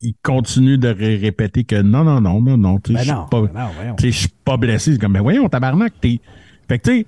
il 0.00 0.14
continue 0.22 0.78
de 0.78 0.88
ré- 0.88 1.16
répéter 1.16 1.64
que 1.64 1.80
non, 1.82 2.04
non, 2.04 2.20
non, 2.20 2.40
non, 2.40 2.56
non, 2.56 2.78
tu 2.78 2.92
sais, 2.92 2.98
Ben 2.98 3.04
je 3.04 3.04
suis 3.04 3.12
pas, 3.30 3.40
ben 3.42 3.70
pas 4.44 4.56
blessé. 4.56 4.92
C'est 4.92 4.98
comme, 5.00 5.12
ben 5.12 5.22
voyons, 5.22 5.48
tabarnak, 5.48 5.92
t'es, 6.00 6.20
Fait 6.68 6.78
que, 6.78 6.90
tu 6.90 6.98
sais, 7.00 7.06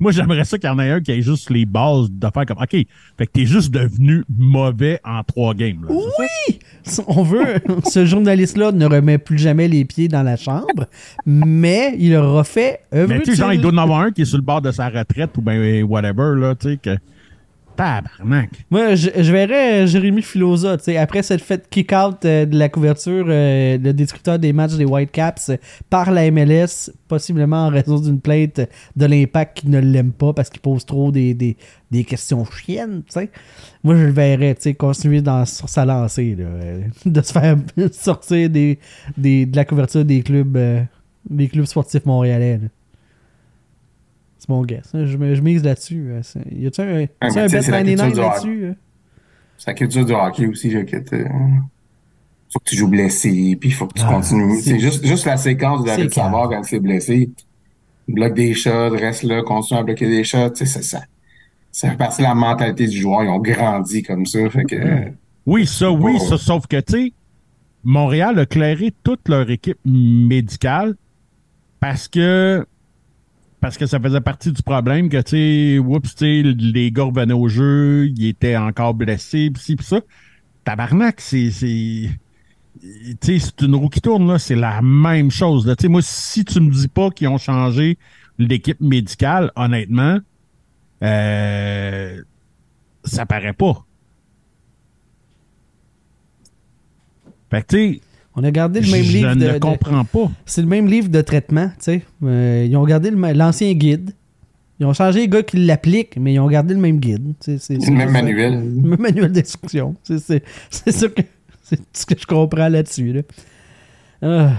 moi, 0.00 0.12
j'aimerais 0.12 0.44
ça 0.44 0.58
qu'il 0.58 0.68
y 0.68 0.72
en 0.72 0.78
ait 0.78 0.90
un 0.90 1.00
qui 1.00 1.12
ait 1.12 1.22
juste 1.22 1.50
les 1.50 1.64
bases 1.64 2.10
de 2.10 2.28
faire 2.32 2.46
comme, 2.46 2.58
OK, 2.58 2.70
fait 2.70 2.86
que 3.26 3.32
t'es 3.32 3.46
juste 3.46 3.72
devenu 3.72 4.24
mauvais 4.36 5.00
en 5.04 5.22
trois 5.22 5.54
games. 5.54 5.84
là. 5.88 5.94
Oui! 5.94 6.58
On 7.06 7.22
veut. 7.22 7.60
Ce 7.88 8.04
journaliste-là 8.04 8.72
ne 8.72 8.86
remet 8.86 9.18
plus 9.18 9.38
jamais 9.38 9.68
les 9.68 9.84
pieds 9.84 10.08
dans 10.08 10.22
la 10.22 10.36
chambre, 10.36 10.86
mais 11.26 11.94
il 11.98 12.14
aura 12.16 12.44
fait 12.44 12.80
œuvre 12.92 13.08
Mais 13.08 13.20
tu 13.20 13.30
sais, 13.30 13.36
genre, 13.36 13.52
il 13.52 13.60
doit 13.60 13.72
en 13.72 13.78
avoir 13.78 14.00
un 14.00 14.10
qui 14.10 14.22
est 14.22 14.26
sur 14.26 14.38
le 14.38 14.42
bord 14.42 14.60
de 14.60 14.72
sa 14.72 14.88
retraite 14.88 15.30
ou 15.36 15.42
ben 15.42 15.82
whatever, 15.84 16.34
là, 16.36 16.54
tu 16.54 16.70
sais, 16.70 16.76
que. 16.76 16.96
Moi, 18.70 18.94
je, 18.94 19.32
verrais 19.32 19.82
euh, 19.82 19.86
Jérémy 19.86 20.22
Filosa, 20.22 20.76
après 20.98 21.22
cette 21.22 21.40
fait 21.40 21.68
kick-out 21.68 22.24
euh, 22.24 22.46
de 22.46 22.56
la 22.56 22.68
couverture, 22.68 23.26
euh, 23.28 23.76
le 23.78 23.92
destructeur 23.92 24.38
des 24.38 24.52
matchs 24.52 24.74
des 24.74 24.84
Whitecaps 24.84 25.50
euh, 25.50 25.56
par 25.90 26.10
la 26.10 26.30
MLS, 26.30 26.92
possiblement 27.08 27.66
en 27.66 27.68
raison 27.70 27.98
d'une 27.98 28.20
plainte 28.20 28.60
de 28.96 29.06
l'impact 29.06 29.58
qui 29.58 29.68
ne 29.68 29.80
l'aime 29.80 30.12
pas 30.12 30.32
parce 30.32 30.48
qu'il 30.48 30.60
pose 30.60 30.84
trop 30.86 31.10
des, 31.10 31.34
des, 31.34 32.04
questions 32.04 32.44
chiennes. 32.44 33.02
Moi, 33.82 33.96
je 33.96 34.04
le 34.04 34.12
verrais, 34.12 34.56
continuer 34.78 35.20
dans, 35.20 35.44
sur 35.44 35.68
sa 35.68 35.84
lancée, 35.84 36.36
de 37.04 37.22
se 37.22 37.32
faire 37.32 37.56
sortir 37.92 38.48
des, 38.48 38.78
des, 39.16 39.46
de 39.46 39.56
la 39.56 39.64
couverture 39.64 40.04
des 40.04 40.22
clubs, 40.22 40.58
des 41.28 41.48
clubs 41.48 41.66
sportifs 41.66 42.06
montréalais. 42.06 42.60
C'est 44.42 44.48
mon 44.48 44.64
guess. 44.64 44.90
Je, 44.92 45.06
je 45.06 45.40
mise 45.40 45.62
là-dessus. 45.62 46.08
euh, 46.10 46.20
c'est- 46.24 46.42
Y 46.50 46.66
a-tu 46.66 46.80
un, 46.80 46.84
mais 46.86 47.10
un 47.20 47.28
tu 47.28 47.34
sais, 47.34 47.42
bet 47.42 47.48
c'est 47.62 47.70
la 47.70 47.78
99 47.84 48.06
culture 48.08 48.10
du 48.24 48.28
là-dessus? 48.28 48.64
euh? 48.64 48.72
C'est 49.56 49.70
la 49.70 49.74
culture 49.74 50.04
du 50.04 50.12
hockey 50.14 50.46
aussi, 50.48 50.70
là, 50.70 50.82
que 50.82 50.96
t'es- 50.96 51.28
faut 52.52 52.58
que 52.58 52.64
tu 52.68 52.74
joues 52.74 52.88
blessé, 52.88 53.56
puis 53.60 53.68
il 53.68 53.72
faut 53.72 53.86
que 53.86 53.94
tu 53.94 54.02
Ah, 54.04 54.14
continues. 54.14 54.60
c'est- 54.60 54.80
juste, 54.80 55.06
juste 55.06 55.26
la 55.26 55.36
séquence 55.36 55.82
de 55.82 55.86
David. 55.86 56.12
Savard 56.12 56.48
quand 56.48 56.58
il 56.58 56.64
s'est 56.64 56.80
blessé. 56.80 57.30
Il 58.08 58.14
bloque 58.14 58.34
des 58.34 58.52
shots, 58.52 58.90
reste 58.90 59.22
là, 59.22 59.42
continue 59.42 59.78
à 59.78 59.84
bloquer 59.84 60.08
des 60.08 60.24
shots. 60.24 60.50
C'est 60.56 60.66
ça. 60.66 61.02
Ça 61.70 61.90
fait 61.90 61.96
partie 61.96 62.18
de 62.18 62.26
la 62.26 62.34
mentalité 62.34 62.88
du 62.88 62.96
joueur. 63.00 63.22
Ils 63.22 63.28
ont 63.28 63.38
grandi 63.38 64.02
comme 64.02 64.26
ça. 64.26 64.50
Fait 64.50 64.64
que, 64.64 64.74
euh, 64.74 65.04
Oui, 65.46 65.66
ça, 65.66 65.92
oui, 65.92 66.18
ça, 66.18 66.36
sauf 66.36 66.66
que, 66.66 66.80
tu 66.80 66.92
sais, 66.92 67.12
Montréal 67.84 68.38
a 68.40 68.46
clairé 68.46 68.92
toute 69.04 69.28
leur 69.28 69.48
équipe 69.50 69.78
médicale 69.84 70.96
parce 71.78 72.08
que 72.08 72.66
parce 73.62 73.78
que 73.78 73.86
ça 73.86 74.00
faisait 74.00 74.20
partie 74.20 74.50
du 74.50 74.60
problème 74.60 75.08
que, 75.08 75.18
tu 75.18 75.30
sais, 75.30 75.78
oups, 75.78 76.16
tu 76.16 76.42
les 76.42 76.90
gars 76.90 77.04
revenaient 77.04 77.32
au 77.32 77.46
jeu, 77.46 78.08
ils 78.08 78.26
étaient 78.26 78.56
encore 78.56 78.92
blessés, 78.92 79.50
pis 79.54 79.60
ci, 79.60 79.76
pis 79.76 79.84
ça. 79.84 80.00
Tabarnak, 80.64 81.20
c'est... 81.20 81.50
c'est 81.52 82.10
une 83.62 83.76
roue 83.76 83.88
qui 83.88 84.00
tourne, 84.00 84.26
là, 84.26 84.40
c'est 84.40 84.56
la 84.56 84.82
même 84.82 85.30
chose. 85.30 85.64
là. 85.64 85.76
Moi, 85.88 86.02
si 86.02 86.44
tu 86.44 86.58
me 86.58 86.72
dis 86.72 86.88
pas 86.88 87.10
qu'ils 87.10 87.28
ont 87.28 87.38
changé 87.38 87.98
l'équipe 88.36 88.80
médicale, 88.80 89.52
honnêtement, 89.54 90.18
euh, 91.04 92.20
ça 93.04 93.26
paraît 93.26 93.52
pas. 93.52 93.86
Fait 97.48 97.62
que, 97.62 97.66
tu 97.68 97.76
sais, 97.76 98.00
On 98.34 98.44
a 98.44 98.50
gardé 98.50 98.80
le 98.80 98.90
même 98.90 99.02
je 99.04 99.12
livre 99.12 99.34
ne 99.34 99.46
de, 99.46 99.52
de- 99.52 99.58
comprends 99.58 100.04
pas. 100.04 100.30
C'est 100.46 100.62
le 100.62 100.68
même 100.68 100.86
livre 100.88 101.08
de 101.10 101.20
traitement, 101.20 101.68
tu 101.68 101.74
sais. 101.80 102.02
Euh, 102.22 102.66
ils 102.68 102.76
ont 102.76 102.84
gardé 102.84 103.10
l'ancien 103.10 103.72
guide. 103.74 104.12
Ils 104.80 104.86
ont 104.86 104.94
changé 104.94 105.20
les 105.20 105.28
gars 105.28 105.42
qui 105.42 105.58
l'appliquent, 105.58 106.16
mais 106.16 106.32
ils 106.34 106.38
ont 106.40 106.48
gardé 106.48 106.72
le 106.74 106.80
même 106.80 106.98
guide. 106.98 107.34
C'est 107.40 107.58
le 107.70 107.92
même 107.94 108.10
manuel. 108.10 108.54
Le 108.82 108.88
même 108.88 109.00
manuel 109.00 109.30
d'instruction. 109.32 109.94
C'est 110.02 110.18
c'est- 110.18 110.42
c'est 110.70 110.92
ça 110.92 111.08
que 111.08 111.22
c'est 111.62 111.80
ce 111.92 112.06
que 112.06 112.14
je 112.18 112.26
comprends 112.26 112.68
là-dessus. 112.68 113.12
là. 113.12 113.22
Ah. 114.22 114.52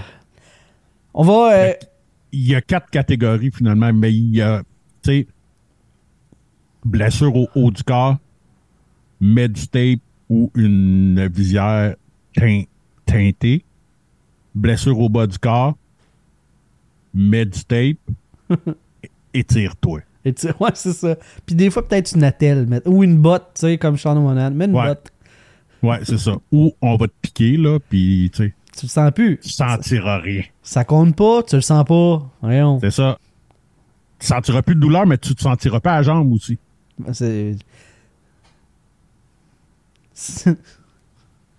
On 1.16 1.24
va. 1.24 1.54
euh, 1.54 1.74
Il 2.32 2.48
y 2.48 2.56
a 2.56 2.62
quatre 2.62 2.90
catégories 2.90 3.52
finalement, 3.52 3.92
mais 3.92 4.14
il 4.14 4.36
y 4.36 4.42
a, 4.42 4.62
tu 5.04 5.10
sais, 5.12 5.28
blessure 6.86 7.36
au 7.36 7.48
haut 7.56 7.72
du 7.72 7.84
corps, 7.84 8.18
med 9.20 9.54
tape 9.72 10.00
ou 10.30 10.52
une 10.56 11.28
visière 11.34 11.96
tein- 12.36 12.64
teintée, 13.14 13.64
blessure 14.56 15.00
au 15.00 15.10
bas 15.10 15.28
du 15.28 15.38
corps, 15.40 15.76
med 17.14 17.54
tape, 17.68 17.98
étire-toi. 19.34 20.02
et 20.26 20.34
tu- 20.34 20.48
ouais, 20.60 20.70
c'est 20.74 20.94
ça. 20.94 21.16
Puis 21.46 21.56
des 21.56 21.70
fois, 21.70 21.88
peut-être 21.88 22.14
une 22.16 22.24
attelle. 22.24 22.66
mais- 22.68 22.86
ou 22.88 23.04
une 23.04 23.18
botte, 23.18 23.52
tu 23.56 23.62
sais, 23.62 23.78
comme 23.78 23.98
Sean 23.98 24.16
Monahan. 24.16 24.52
Mais 24.52 24.66
une 24.66 24.76
Ouais. 24.76 24.88
botte. 24.88 25.10
Ouais, 25.82 26.00
c'est 26.04 26.18
ça. 26.18 26.38
Ou 26.52 26.72
on 26.82 26.96
va 26.96 27.08
te 27.08 27.14
piquer, 27.22 27.58
là, 27.58 27.78
puis 27.90 28.30
tu 28.34 28.44
sais, 28.46 28.54
Tu 28.78 28.86
le 28.86 28.90
sens 28.90 29.12
plus. 29.12 29.38
tu 29.40 29.50
sentiras 29.50 30.20
rien. 30.20 30.44
Ça 30.62 30.84
compte 30.86 31.16
pas, 31.16 31.44
tu 31.44 31.56
le 31.56 31.62
sens 31.62 31.84
pas. 31.86 32.32
Voyons. 32.42 32.80
C'est 32.80 32.92
ça. 32.92 33.18
Tu 34.20 34.28
sentiras 34.28 34.62
plus 34.62 34.76
de 34.76 34.80
douleur, 34.80 35.06
mais 35.06 35.18
tu 35.18 35.36
te 35.36 35.42
sentiras 35.42 35.80
pas 35.82 35.94
à 35.94 35.96
la 35.98 36.04
jambe 36.04 36.32
aussi. 36.32 36.58
C'est. 37.12 37.56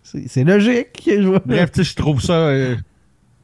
C'est 0.04 0.44
logique. 0.44 1.02
Je 1.06 1.26
vois. 1.26 1.40
Bref, 1.44 1.72
tu 1.72 1.82
sais, 1.82 1.90
je 1.90 1.96
trouve 1.96 2.20
ça. 2.20 2.34
euh, 2.34 2.76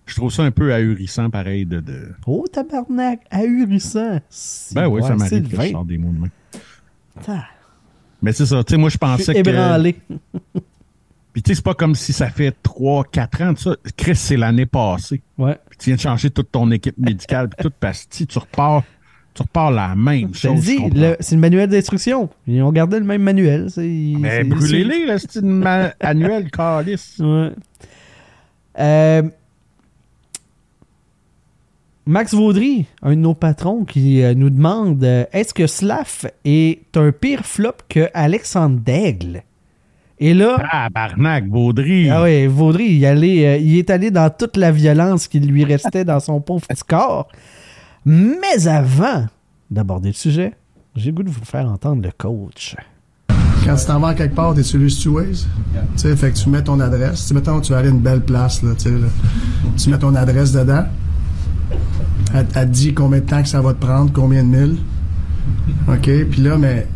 je 0.06 0.14
trouve 0.14 0.30
ça 0.32 0.42
un 0.42 0.50
peu 0.50 0.72
ahurissant, 0.72 1.30
pareil, 1.30 1.66
de. 1.66 1.80
de... 1.80 2.12
Oh, 2.26 2.44
tabarnak, 2.52 3.20
ahurissant. 3.30 4.20
Ben 4.74 4.86
oui, 4.88 5.02
ça 5.02 5.16
m'arrive 5.16 5.48
que 5.48 5.62
je 5.62 5.70
sors 5.70 5.84
des 5.84 5.98
mots 5.98 6.12
de 6.12 6.18
main. 6.18 6.28
Mais 8.22 8.32
c'est 8.32 8.46
ça, 8.46 8.62
tu 8.62 8.74
sais, 8.74 8.76
moi, 8.76 8.90
je 8.90 8.98
pensais 8.98 9.32
que. 9.32 9.38
ébranlé. 9.38 9.96
Puis, 11.32 11.42
tu 11.42 11.50
sais, 11.50 11.54
c'est 11.54 11.64
pas 11.64 11.74
comme 11.74 11.94
si 11.94 12.12
ça 12.12 12.28
fait 12.28 12.54
3-4 12.64 13.44
ans 13.44 13.52
de 13.52 13.58
ça. 13.58 13.76
Chris, 13.96 14.16
c'est 14.16 14.36
l'année 14.36 14.66
passée. 14.66 15.22
Ouais. 15.38 15.56
Puis, 15.70 15.78
tu 15.78 15.90
viens 15.90 15.94
de 15.96 16.00
changer 16.00 16.28
toute 16.30 16.50
ton 16.50 16.68
équipe 16.72 16.98
médicale, 16.98 17.48
puis 17.48 17.64
tout, 17.64 17.72
parce 17.78 18.04
que 18.04 18.16
si 18.16 18.26
tu 18.26 18.38
repars. 18.38 18.82
Tu 19.34 19.42
repars 19.42 19.70
la 19.70 19.94
même 19.94 20.34
chose. 20.34 20.68
le- 20.94 21.16
c'est 21.20 21.34
le 21.36 21.40
manuel 21.40 21.68
d'instruction. 21.70 22.28
Ils 22.46 22.62
ont 22.62 22.72
gardé 22.72 22.98
le 22.98 23.04
même 23.04 23.22
manuel. 23.22 23.70
c'est- 23.70 23.80
Mais 23.82 24.38
c'est- 24.38 24.44
brûlez-les, 24.44 25.06
le 25.06 25.18
style 25.18 25.42
ma- 25.44 25.92
annuel, 26.00 26.50
calice. 26.50 27.16
Ouais. 27.20 27.50
Euh, 28.78 29.22
Max 32.06 32.34
Vaudry, 32.34 32.86
un 33.02 33.10
de 33.10 33.14
nos 33.16 33.34
patrons, 33.34 33.84
qui 33.84 34.22
euh, 34.22 34.34
nous 34.34 34.50
demande 34.50 35.02
euh, 35.04 35.24
est-ce 35.32 35.54
que 35.54 35.66
Slav 35.66 36.26
est 36.44 36.96
un 36.96 37.12
pire 37.12 37.44
flop 37.44 37.72
que 37.88 38.08
Alexandre 38.14 38.80
Daigle? 38.80 39.42
Et 40.18 40.34
là, 40.34 40.56
Ah, 40.70 40.88
Barnac, 40.90 41.46
Baudry. 41.48 42.10
ah 42.10 42.22
ouais, 42.22 42.46
Vaudry, 42.46 42.86
il, 42.96 43.06
allait, 43.06 43.62
il 43.62 43.78
est 43.78 43.88
allé 43.90 44.10
dans 44.10 44.28
toute 44.28 44.56
la 44.56 44.70
violence 44.70 45.28
qui 45.28 45.40
lui 45.40 45.64
restait 45.64 46.04
dans 46.04 46.20
son 46.20 46.40
pauvre 46.40 46.66
petit 46.66 46.82
corps. 46.86 47.28
Mais 48.04 48.66
avant 48.66 49.26
d'aborder 49.70 50.08
le 50.08 50.14
sujet, 50.14 50.54
j'ai 50.96 51.10
le 51.10 51.16
goût 51.16 51.22
de 51.22 51.30
vous 51.30 51.44
faire 51.44 51.66
entendre 51.66 52.02
le 52.02 52.10
coach. 52.16 52.76
Quand 53.64 53.76
tu 53.76 53.84
t'en 53.86 54.00
vas 54.00 54.14
quelque 54.14 54.34
part, 54.34 54.54
t'es 54.54 54.62
sur 54.62 54.78
le 54.78 54.86
Waze. 55.10 55.46
Tu 55.72 55.78
sais, 55.98 56.16
fait 56.16 56.32
que 56.32 56.36
tu 56.38 56.48
mets 56.48 56.62
ton 56.64 56.80
adresse. 56.80 57.26
Tu 57.26 57.34
mettons, 57.34 57.60
tu 57.60 57.72
vas 57.72 57.78
aller 57.78 57.88
à 57.88 57.90
une 57.92 58.00
belle 58.00 58.22
place, 58.22 58.62
là, 58.62 58.70
tu 58.74 58.84
sais, 58.84 58.90
là. 58.90 59.06
Tu 59.76 59.90
mets 59.90 59.98
ton 59.98 60.14
adresse 60.14 60.52
dedans. 60.52 60.84
Elle, 62.32 62.46
elle 62.54 62.68
te 62.68 62.72
dit 62.72 62.94
combien 62.94 63.18
de 63.20 63.24
temps 63.26 63.42
que 63.42 63.48
ça 63.48 63.60
va 63.60 63.74
te 63.74 63.84
prendre, 63.84 64.12
combien 64.12 64.42
de 64.42 64.48
milles. 64.48 64.76
OK? 65.88 66.10
Puis 66.30 66.40
là, 66.42 66.56
mais 66.56 66.86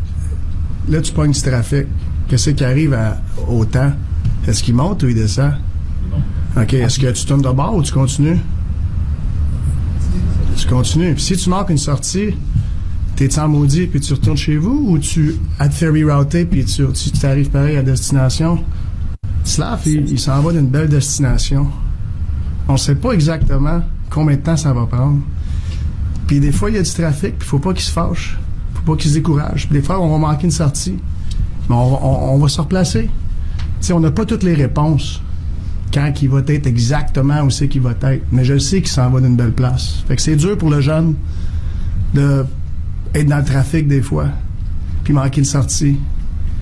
là, 0.88 1.00
tu 1.02 1.12
pognes 1.12 1.32
du 1.32 1.42
trafic. 1.42 1.86
Qu'est-ce 2.28 2.50
qui 2.50 2.64
arrive 2.64 2.94
à- 2.94 3.18
au 3.48 3.64
temps? 3.66 3.92
Est-ce 4.46 4.62
qu'il 4.62 4.74
monte 4.74 5.02
ou 5.02 5.08
il 5.08 5.14
descend? 5.14 5.52
OK. 6.56 6.72
Est-ce 6.74 6.98
que 6.98 7.10
tu 7.12 7.26
tournes 7.26 7.42
de 7.42 7.50
bord 7.50 7.74
ou 7.76 7.82
tu 7.82 7.92
continues? 7.92 8.38
Tu 10.56 10.66
continues. 10.68 11.14
Puis 11.14 11.22
si 11.22 11.36
tu 11.36 11.50
manques 11.50 11.70
une 11.70 11.78
sortie, 11.78 12.34
t'es 13.16 13.38
en 13.38 13.48
maudit 13.48 13.86
puis 13.86 14.00
tu 14.00 14.12
retournes 14.12 14.36
chez 14.36 14.56
vous 14.56 14.86
ou 14.88 14.98
tu 14.98 15.36
as 15.58 15.68
te 15.68 15.74
fait 15.74 15.88
rerouter 15.88 16.44
puis 16.44 16.64
tu 16.64 16.84
tu 16.92 17.10
t'arrives 17.12 17.50
pareil 17.50 17.76
à 17.76 17.82
destination? 17.82 18.62
Slav, 19.44 19.80
il, 19.86 20.08
il 20.10 20.18
s'en 20.18 20.40
va 20.40 20.52
d'une 20.52 20.68
belle 20.68 20.88
destination. 20.88 21.66
On 22.68 22.76
sait 22.76 22.94
pas 22.94 23.12
exactement 23.12 23.82
combien 24.10 24.36
de 24.36 24.40
temps 24.40 24.56
ça 24.56 24.72
va 24.72 24.86
prendre. 24.86 25.18
Puis 26.26 26.40
des 26.40 26.52
fois, 26.52 26.70
il 26.70 26.76
y 26.76 26.78
a 26.78 26.82
du 26.82 26.90
trafic, 26.90 27.38
puis 27.38 27.46
faut 27.46 27.58
pas 27.58 27.74
qu'il 27.74 27.82
se 27.84 27.92
fâche. 27.92 28.38
Faut 28.74 28.92
pas 28.92 28.96
qu'il 28.96 29.10
se 29.10 29.16
décourage. 29.16 29.68
Puis 29.68 29.78
des 29.80 29.84
fois, 29.84 30.00
on 30.00 30.10
va 30.10 30.18
manquer 30.18 30.44
une 30.44 30.50
sortie. 30.50 30.96
Mais 31.68 31.74
on, 31.74 32.34
on- 32.34 32.38
va 32.38 32.48
se 32.48 32.60
replacer. 32.60 33.02
Tu 33.04 33.88
sais, 33.88 33.92
on 33.92 34.00
n'a 34.00 34.10
pas 34.10 34.24
toutes 34.24 34.42
les 34.42 34.54
réponses 34.54 35.20
quand 35.94 36.12
il 36.20 36.28
va 36.28 36.40
être 36.48 36.66
exactement 36.66 37.42
où 37.42 37.50
c'est 37.50 37.68
qu'il 37.68 37.80
va 37.80 37.92
être. 37.92 38.24
Mais 38.32 38.44
je 38.44 38.58
sais 38.58 38.78
qu'il 38.78 38.90
s'en 38.90 39.08
va 39.10 39.20
d'une 39.20 39.36
belle 39.36 39.52
place. 39.52 40.02
Fait 40.08 40.16
que 40.16 40.22
c'est 40.22 40.36
dur 40.36 40.58
pour 40.58 40.70
le 40.70 40.80
jeune 40.80 41.14
de 42.12 42.44
être 43.14 43.28
dans 43.28 43.38
le 43.38 43.44
trafic 43.44 43.86
des 43.86 44.02
fois, 44.02 44.26
puis 45.04 45.14
manquer 45.14 45.40
une 45.40 45.44
sortie. 45.44 45.96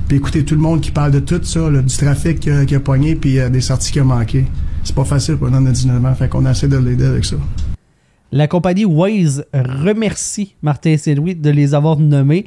Puis 0.07 0.19
écouter 0.19 0.45
tout 0.45 0.55
le 0.55 0.61
monde 0.61 0.83
qui 0.83 0.91
parle 0.91 1.13
de 1.13 1.21
tout 1.21 1.43
ça, 1.43 1.71
du 1.71 1.97
trafic 1.97 2.41
qu'il 2.41 2.53
a, 2.53 2.67
qu'il 2.67 2.77
a 2.77 2.81
pogné, 2.81 3.15
puis 3.15 3.39
euh, 3.39 3.49
des 3.49 3.63
sorties 3.63 3.93
qu'il 3.93 4.03
a 4.03 4.05
manquées. 4.05 4.45
C'est 4.85 4.95
pas 4.95 5.05
facile 5.05 5.37
pour 5.37 5.49
un 5.49 5.63
de 5.63 5.71
19 5.71 6.05
ans, 6.05 6.15
fait 6.15 6.29
qu'on 6.29 6.45
essaie 6.45 6.69
de 6.69 6.77
l'aider 6.77 7.07
avec 7.07 7.25
ça. 7.25 7.37
La 8.33 8.49
compagnie 8.49 8.87
Waze 8.87 9.45
remercie 9.53 10.57
Martin 10.63 10.97
Saint-Louis 10.97 11.35
de 11.35 11.51
les 11.51 11.75
avoir 11.75 11.99
nommés. 11.99 12.47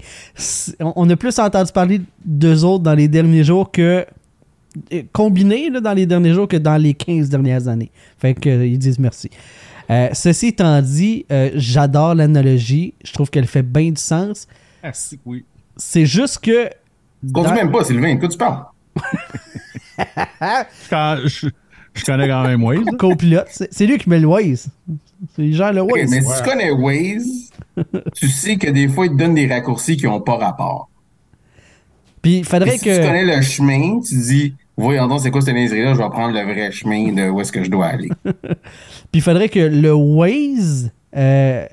On 0.80 1.07
a 1.10 1.16
plus 1.16 1.38
entendu 1.38 1.72
parler 1.72 2.02
d'eux 2.26 2.64
autres 2.64 2.84
dans 2.84 2.95
les 2.95 3.07
derniers 3.07 3.44
jours 3.44 3.72
que 3.72 4.06
combiné 5.11 5.69
là, 5.69 5.80
dans 5.81 5.93
les 5.93 6.06
derniers 6.06 6.34
jours 6.34 6.47
que 6.47 6.57
dans 6.57 6.77
les 6.77 6.93
15 6.93 7.30
dernières 7.30 7.68
années. 7.68 7.91
Fait 8.18 8.34
que 8.34 8.49
euh, 8.49 8.65
ils 8.65 8.77
disent 8.80 8.99
merci. 8.99 9.30
Euh, 9.89 10.10
ceci 10.14 10.47
étant 10.47 10.81
dit, 10.81 11.26
euh, 11.31 11.52
j'adore 11.56 12.15
l'analogie. 12.15 12.93
Je 13.03 13.14
trouve 13.14 13.30
qu'elle 13.30 13.45
fait 13.47 13.61
bien 13.64 13.91
du 13.91 14.02
sens. 14.02 14.47
Ah, 14.81 14.91
si, 14.93 15.19
oui. 15.26 15.45
C'est 15.77 16.06
juste 16.06 16.39
que. 16.39 16.69
Conduis 17.34 17.52
dans- 17.52 17.56
même 17.56 17.72
pas, 17.72 17.84
Sylvain. 17.84 18.10
Écoute, 18.10 18.31
tu 18.31 18.38
parles? 18.38 18.65
Je, 19.97 20.89
quand- 20.89 21.18
je- 21.26 21.47
je 21.93 22.03
connais 22.03 22.27
quand 22.27 22.43
même 22.43 22.64
Waze. 22.64 22.84
là. 22.85 22.91
copilote, 22.97 23.47
c'est 23.49 23.73
c'est 23.73 23.85
lui 23.85 23.97
qui 23.97 24.10
met 24.10 24.19
le 24.19 24.27
Waze. 24.27 24.68
C'est 25.35 25.52
genre 25.53 25.72
le 25.72 25.81
Waze. 25.81 26.10
mais 26.11 26.22
si 26.22 26.27
tu 26.38 26.49
connais 26.49 26.72
Waze, 26.72 27.52
tu 28.15 28.27
sais 28.27 28.57
que 28.57 28.69
des 28.69 28.88
fois, 28.89 29.06
il 29.06 29.14
te 29.14 29.15
donne 29.18 29.35
des 29.35 29.47
raccourcis 29.47 29.95
qui 29.95 30.06
n'ont 30.06 30.19
pas 30.22 30.35
rapport. 30.38 30.89
Puis 32.22 32.39
il 32.39 32.43
faudrait 32.45 32.72
Puis 32.72 32.80
si 32.80 32.85
que. 32.85 32.95
tu 32.97 33.06
connais 33.07 33.23
le 33.38 33.41
chemin, 33.41 33.99
tu 34.02 34.15
dis, 34.18 34.53
voyons 34.77 35.07
donc, 35.07 35.22
c'est 35.22 35.31
quoi 35.31 35.41
cette 35.41 35.56
niaiserie-là, 35.56 35.93
je 35.93 35.99
vais 35.99 36.10
prendre 36.10 36.34
le 36.34 36.41
vrai 36.43 36.72
chemin 36.72 37.11
de 37.14 37.30
où 37.30 37.39
est-ce 37.41 37.52
que 37.52 37.64
je 37.64 37.69
dois 37.69 37.88
aller. 37.88 38.10
Puis 38.26 38.35
il 39.14 39.22
faudrait 39.22 39.49
que 39.49 39.60
le 39.60 39.93
Waze, 39.93 40.91
euh, 41.15 41.65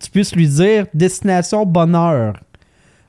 tu 0.00 0.10
puisses 0.10 0.34
lui 0.34 0.48
dire 0.48 0.86
destination 0.94 1.66
bonheur. 1.66 2.34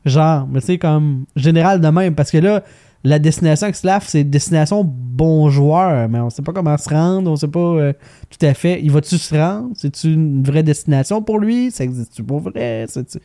Genre, 0.06 0.48
mais 0.52 0.60
tu 0.60 0.66
sais, 0.68 0.78
comme 0.78 1.26
général 1.36 1.80
de 1.80 1.88
même. 1.88 2.14
Parce 2.16 2.30
que 2.30 2.38
là, 2.38 2.62
la 3.06 3.20
destination 3.20 3.70
Xlaf, 3.70 4.08
c'est 4.08 4.26
destination 4.26 4.84
bon 4.86 5.50
joueur. 5.50 6.10
Mais 6.10 6.20
on 6.20 6.30
sait 6.30 6.42
pas 6.42 6.52
comment 6.52 6.78
se 6.78 6.90
rendre, 6.90 7.32
on 7.32 7.36
sait 7.38 7.48
pas 7.48 7.60
euh, 7.60 7.94
tout 8.30 8.46
à 8.46 8.54
fait. 8.54 8.82
Il 8.82 8.92
va-tu 8.92 9.18
se 9.18 9.34
rendre? 9.34 9.70
C'est-tu 9.76 10.14
une 10.14 10.44
vraie 10.44 10.64
destination 10.64 11.22
pour 11.22 11.40
lui? 11.40 11.72
Ça 11.72 11.86
existe-tu 11.86 12.22
pour 12.24 12.42
vrai? 12.42 12.86
C'est-tu- 12.90 13.20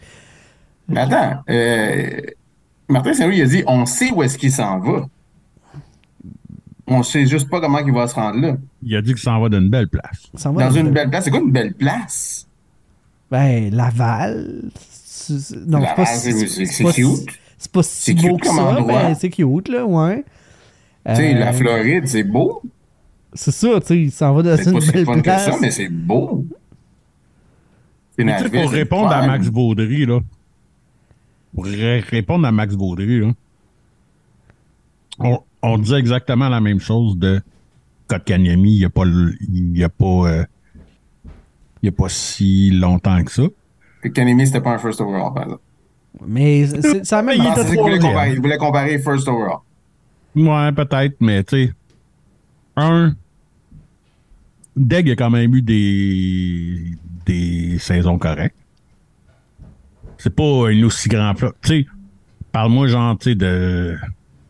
Mais 0.88 1.00
attends, 1.00 1.40
euh, 1.50 2.20
Martin 2.88 3.12
Saint-Louis 3.12 3.38
il 3.38 3.42
a 3.42 3.46
dit, 3.46 3.64
on 3.66 3.84
sait 3.84 4.12
où 4.12 4.22
est-ce 4.22 4.38
qu'il 4.38 4.52
s'en 4.52 4.78
va. 4.78 5.06
On 6.90 7.02
sait 7.02 7.26
juste 7.26 7.48
pas 7.50 7.60
comment 7.60 7.78
il 7.80 7.92
va 7.92 8.06
se 8.08 8.14
rendre 8.14 8.40
là. 8.40 8.56
Il 8.82 8.96
a 8.96 9.02
dit 9.02 9.10
qu'il 9.12 9.22
s'en 9.22 9.40
va 9.40 9.48
d'une 9.48 9.68
belle 9.68 9.88
place. 9.88 10.30
Dans 10.44 10.70
une 10.70 10.90
belle 10.90 11.10
place. 11.10 11.24
C'est 11.24 11.30
quoi 11.30 11.40
une 11.40 11.52
belle 11.52 11.74
place? 11.74 12.46
Ben, 13.30 13.70
Laval. 13.74 14.70
c'est- 14.78 15.38
c'est- 15.38 15.56
Non, 15.66 15.80
c'est 15.86 15.94
pas 15.94 16.06
c'est- 16.06 16.46
c'est- 16.46 16.64
c'est 16.64 16.84
pas 16.84 16.92
cute. 16.92 17.04
si- 17.06 17.26
C'est 17.58 17.72
pas 17.72 17.82
si 17.82 18.02
C'est 18.02 18.14
beau 18.14 18.36
cute 18.36 18.40
que 18.42 18.46
comme 18.46 18.56
ça, 18.56 18.62
endroit? 18.78 19.02
mais 19.08 19.14
c'est 19.16 19.30
cute, 19.30 19.68
là, 19.68 19.84
ouais. 19.84 20.24
Tu 21.06 21.14
sais, 21.16 21.34
Euh, 21.34 21.38
la 21.40 21.52
Floride, 21.52 22.06
c'est 22.06 22.22
beau. 22.22 22.62
C'est 23.34 23.50
ça, 23.50 23.80
tu 23.80 23.86
sais, 23.86 23.98
il 24.04 24.10
s'en 24.12 24.32
va 24.32 24.42
dans 24.42 24.56
C'est 24.56 24.70
une 24.70 24.78
pas 24.78 24.92
belle 24.92 25.04
fun 25.04 25.14
que 25.16 25.20
place. 25.20 25.44
ça, 25.44 25.56
mais 25.60 25.70
c'est 25.70 25.88
beau. 25.88 26.44
C'est 28.16 28.24
pour 28.24 28.70
c'est 28.70 28.76
répondre 28.76 29.10
à. 29.10 29.26
Max 29.26 29.48
Baudry, 29.48 30.06
là. 30.06 30.20
Pour 31.54 31.64
ré- 31.66 32.00
répondre 32.00 32.46
à 32.46 32.52
Max 32.52 32.74
Baudry, 32.74 33.20
là. 33.20 33.32
On, 35.18 35.40
on 35.62 35.78
disait 35.78 35.98
exactement 35.98 36.48
la 36.48 36.60
même 36.60 36.80
chose 36.80 37.16
de 37.18 37.40
Kotkaniemi 38.06 38.74
il 38.74 38.78
n'y 38.78 38.84
a 38.84 38.90
pas 38.90 39.04
il 39.04 39.76
y 39.76 39.84
a 39.84 39.88
pas 39.88 40.04
euh, 40.28 40.44
il 41.82 41.86
y 41.86 41.88
a 41.88 41.92
pas 41.92 42.08
si 42.08 42.70
longtemps 42.70 43.22
que 43.22 43.30
ça. 43.30 43.44
Puis 44.00 44.12
Kanemi, 44.12 44.46
c'était 44.46 44.60
pas 44.60 44.70
un 44.70 44.78
first 44.78 45.00
overall, 45.00 45.32
par 45.34 45.44
exemple. 45.44 45.62
Mais 46.26 46.66
c'est 46.66 47.10
la 47.10 47.22
même 47.22 47.36
Il 47.38 47.46
Ah, 47.46 47.54
ça 47.54 47.64
qu'il 47.64 47.78
voulait 47.78 47.98
comparer. 47.98 48.32
Il 48.32 48.40
voulait 48.40 48.58
comparer 48.58 48.98
first 48.98 49.28
overall. 49.28 49.58
Ouais, 50.34 50.72
peut-être, 50.72 51.16
mais 51.20 51.42
tu 51.44 51.66
sais. 51.66 51.72
Un. 52.76 53.14
Deg 54.76 55.10
a 55.10 55.16
quand 55.16 55.30
même 55.30 55.54
eu 55.54 55.62
des. 55.62 56.92
des 57.26 57.78
saisons 57.78 58.18
correctes. 58.18 58.56
C'est 60.16 60.34
pas 60.34 60.68
un 60.68 60.82
aussi 60.82 61.08
grand 61.08 61.34
flop. 61.34 61.52
Tu 61.62 61.68
sais, 61.68 61.86
parle-moi, 62.52 62.86
genre, 62.88 63.16
tu 63.18 63.30
sais, 63.30 63.34
de. 63.34 63.96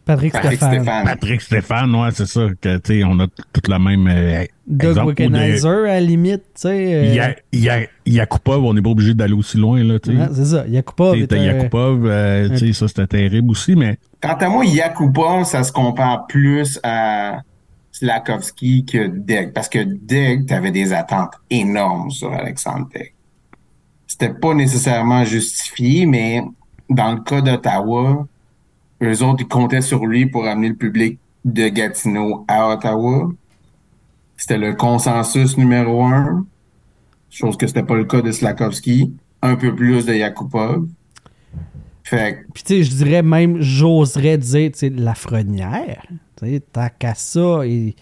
Patrick, 0.09 0.33
Patrick 0.33 0.57
Stéphane. 0.57 0.75
Stéphane. 0.83 1.05
Patrick 1.05 1.41
Stéphane, 1.43 1.95
ouais, 1.95 2.09
c'est 2.13 2.27
ça. 2.27 2.47
Que, 2.61 2.79
tu 2.79 2.95
sais, 3.01 3.05
on 3.05 3.21
a 3.21 3.27
tout 3.27 3.61
le 3.71 3.79
même. 3.79 4.09
euh, 4.09 4.45
Doug 4.67 4.97
de- 4.97 5.01
Wickenheiser, 5.03 5.69
à 5.69 5.83
la 5.83 6.01
limite, 6.01 6.43
tu 6.55 6.63
sais. 6.63 6.95
euh, 6.95 7.15
Ya- 7.15 7.37
Ya- 7.53 7.87
Yakupov, 8.07 8.65
on 8.65 8.73
n'est 8.75 8.83
pas 8.83 8.91
obligé 8.91 9.13
d'aller 9.15 9.35
aussi 9.35 9.57
loin, 9.59 9.83
là, 9.85 9.99
tu 9.99 10.11
sais. 10.11 10.17
ouais, 10.19 10.27
c'est 10.35 10.45
ça, 10.47 10.67
Yakupov. 10.67 11.15
Tu 11.15 11.21
sais, 11.21 11.27
t'as 11.27 11.37
était- 11.37 11.45
Yakupov, 11.47 12.07
euh, 12.07 12.49
tu 12.51 12.59
sais, 12.59 12.73
ça 12.73 12.89
c'était 12.89 13.07
terrible 13.07 13.51
aussi, 13.51 13.77
mais 13.77 13.99
Quant 14.21 14.35
à 14.35 14.49
moi, 14.49 14.65
Yakupov, 14.65 15.45
ça 15.45 15.63
se 15.63 15.71
compare 15.73 16.27
plus 16.27 16.81
à 16.83 17.43
Slakowski 17.93 18.85
que 18.85 19.09
Deg. 19.09 19.53
Parce 19.53 19.69
que 19.69 19.79
Deg, 19.85 20.47
t'avais 20.47 20.71
des 20.71 20.93
attentes 20.93 21.35
énormes 21.51 22.11
sur 22.11 22.33
Alexandre 22.33 22.89
Deg. 22.95 23.13
C'était 24.07 24.33
pas 24.33 24.55
nécessairement 24.55 25.25
justifié, 25.25 26.07
mais 26.07 26.43
dans 26.89 27.13
le 27.13 27.21
cas 27.21 27.41
d'Ottawa, 27.43 28.27
eux 29.03 29.23
autres, 29.23 29.43
ils 29.43 29.49
comptaient 29.49 29.81
sur 29.81 30.07
lui 30.07 30.27
pour 30.27 30.47
amener 30.47 30.69
le 30.71 30.75
public 30.75 31.19
de 31.45 31.69
Gatineau 31.69 32.45
à 32.49 32.69
Ottawa. 32.69 33.31
C'était 34.37 34.59
le 34.59 34.75
consensus 34.75 35.57
numéro 35.57 36.05
un. 36.05 36.47
Chose 37.31 37.57
que 37.57 37.67
c'était 37.67 37.83
pas 37.83 37.97
le 37.97 38.05
cas 38.05 38.23
de 38.23 38.33
Slakowski. 38.33 39.13
Un 39.43 39.57
peu 39.57 39.75
plus 39.75 40.07
de 40.07 40.15
Yakupov. 40.15 40.87
Fait 42.03 42.35
que 42.35 42.53
Puis 42.55 42.63
tu 42.63 42.75
sais, 42.75 42.83
je 42.85 43.05
dirais 43.05 43.23
même, 43.23 43.61
j'oserais 43.61 44.39
dire, 44.39 44.73
tu 44.73 44.79
sais, 44.79 44.89
Lafrenière. 44.89 46.07
Tu 46.37 46.47
sais, 46.47 46.61
tant 46.61 46.89
qu'à 46.99 47.15
ça, 47.15 47.61
et, 47.65 47.95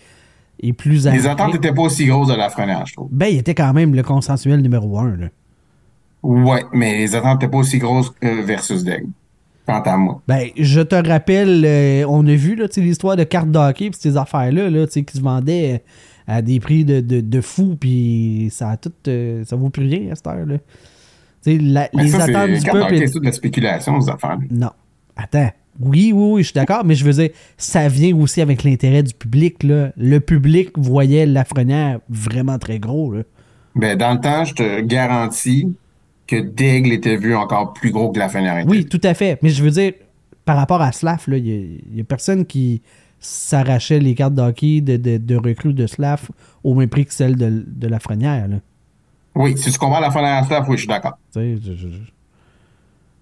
et 0.60 0.72
plus 0.72 1.06
les 1.06 1.26
attentes 1.26 1.54
étaient 1.54 1.72
pas 1.72 1.82
aussi 1.82 2.06
grosses 2.06 2.28
de 2.28 2.34
la 2.34 2.48
Frenière, 2.48 2.86
je 2.86 2.94
trouve. 2.94 3.08
Ben, 3.10 3.26
il 3.26 3.38
était 3.38 3.54
quand 3.54 3.72
même 3.72 3.94
le 3.94 4.02
consensuel 4.02 4.60
numéro 4.60 4.98
un, 4.98 5.16
là. 5.16 5.26
Ouais, 6.22 6.64
mais 6.72 6.98
les 6.98 7.14
attentes 7.14 7.42
étaient 7.42 7.50
pas 7.50 7.58
aussi 7.58 7.78
grosses 7.78 8.12
euh, 8.24 8.42
versus 8.42 8.84
Deg. 8.84 9.06
Quant 9.66 9.80
à 9.80 9.96
moi. 9.96 10.22
Ben, 10.28 10.48
je 10.56 10.80
te 10.80 10.94
rappelle, 10.94 11.64
euh, 11.64 12.04
on 12.08 12.26
a 12.26 12.34
vu 12.34 12.56
l'histoire 12.76 13.16
de 13.16 13.24
cartes 13.24 13.50
d'hockey 13.50 13.90
pis 13.90 13.98
ces 13.98 14.16
affaires-là, 14.16 14.70
là, 14.70 14.86
qui 14.86 15.04
se 15.12 15.20
vendaient 15.20 15.74
euh, 15.74 15.78
à 16.28 16.42
des 16.42 16.60
prix 16.60 16.84
de, 16.84 17.00
de, 17.00 17.20
de 17.20 17.40
fou, 17.40 17.76
puis 17.78 18.48
ça 18.52 18.70
a 18.70 18.76
tout, 18.76 18.92
euh, 19.08 19.44
ça 19.44 19.56
vaut 19.56 19.70
plus 19.70 19.86
rien 19.88 20.12
à 20.12 20.14
cette 20.14 20.26
heure-là. 20.26 20.58
La- 21.46 21.88
les 21.92 22.08
ça, 22.08 22.24
attentes 22.24 22.50
du 22.50 22.70
peuple. 22.70 22.98
c'est 22.98 23.10
toute 23.12 23.22
de 23.22 23.26
la 23.26 23.32
spéculation, 23.32 24.00
ces 24.00 24.10
affaires 24.10 24.38
Non. 24.50 24.70
Attends. 25.16 25.50
Oui, 25.78 26.10
oui, 26.14 26.30
oui, 26.32 26.42
je 26.42 26.46
suis 26.48 26.54
d'accord, 26.54 26.84
mais 26.84 26.94
je 26.94 27.04
veux 27.04 27.12
dire, 27.12 27.30
ça 27.58 27.86
vient 27.88 28.16
aussi 28.16 28.40
avec 28.40 28.64
l'intérêt 28.64 29.02
du 29.02 29.12
public, 29.14 29.62
là. 29.62 29.92
Le 29.96 30.18
public 30.20 30.70
voyait 30.76 31.26
Lafrenière 31.26 32.00
vraiment 32.08 32.58
très 32.58 32.78
gros, 32.78 33.12
là. 33.12 33.22
Ben, 33.74 33.96
dans 33.96 34.14
le 34.14 34.20
temps, 34.20 34.44
je 34.44 34.54
te 34.54 34.80
garantis 34.80 35.76
que 36.26 36.36
Daigle 36.40 36.92
était 36.92 37.16
vu 37.16 37.34
encore 37.36 37.72
plus 37.72 37.90
gros 37.90 38.10
que 38.10 38.18
la 38.18 38.28
Frenière. 38.28 38.58
était 38.58 38.68
Oui, 38.68 38.84
tout 38.86 39.00
à 39.04 39.14
fait. 39.14 39.38
Mais 39.42 39.50
je 39.50 39.62
veux 39.62 39.70
dire, 39.70 39.92
par 40.44 40.56
rapport 40.56 40.82
à 40.82 40.92
Slaf, 40.92 41.28
il 41.28 41.80
n'y 41.92 42.00
a, 42.00 42.04
personne 42.04 42.44
qui 42.46 42.82
s'arrachait 43.18 43.98
les 44.00 44.14
cartes 44.14 44.34
d'hockey 44.34 44.80
de, 44.80 44.96
de, 44.96 45.16
de 45.16 45.36
recrues 45.36 45.72
de 45.74 45.86
Slaf 45.86 46.30
au 46.64 46.74
même 46.74 46.88
prix 46.88 47.04
que 47.06 47.14
celles 47.14 47.36
de, 47.36 47.64
de 47.66 47.88
la 47.88 47.98
Frenière. 47.98 48.48
Là. 48.48 48.56
Oui, 49.34 49.56
si 49.56 49.70
tu 49.70 49.78
compares 49.78 50.00
la 50.00 50.10
Frenière 50.10 50.36
à 50.38 50.44
Staff, 50.44 50.66
oui, 50.68 50.76
je 50.76 50.80
suis 50.80 50.88
d'accord. 50.88 51.18
Tu 51.32 51.40
sais, 51.40 51.56
je- 51.62 51.74
je- 51.74 51.88
je- 51.88 52.12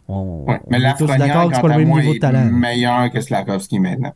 On, 0.07 0.45
Ouais, 0.47 0.61
mais 0.69 0.77
on 0.77 0.81
la 0.81 0.91
est 0.91 0.97
tous 0.99 1.07
d'accord 1.07 1.49
que 1.49 1.55
c'est 1.57 1.63
pas 1.63 1.69
le 1.69 1.75
à 1.75 1.79
même 1.79 1.87
niveau 1.89 1.99
de 2.13 2.17
est 2.17 2.19
talent. 2.21 2.45
meilleur 2.53 3.11
que 3.11 3.21
Slakowski 3.23 3.79
maintenant. 3.79 4.13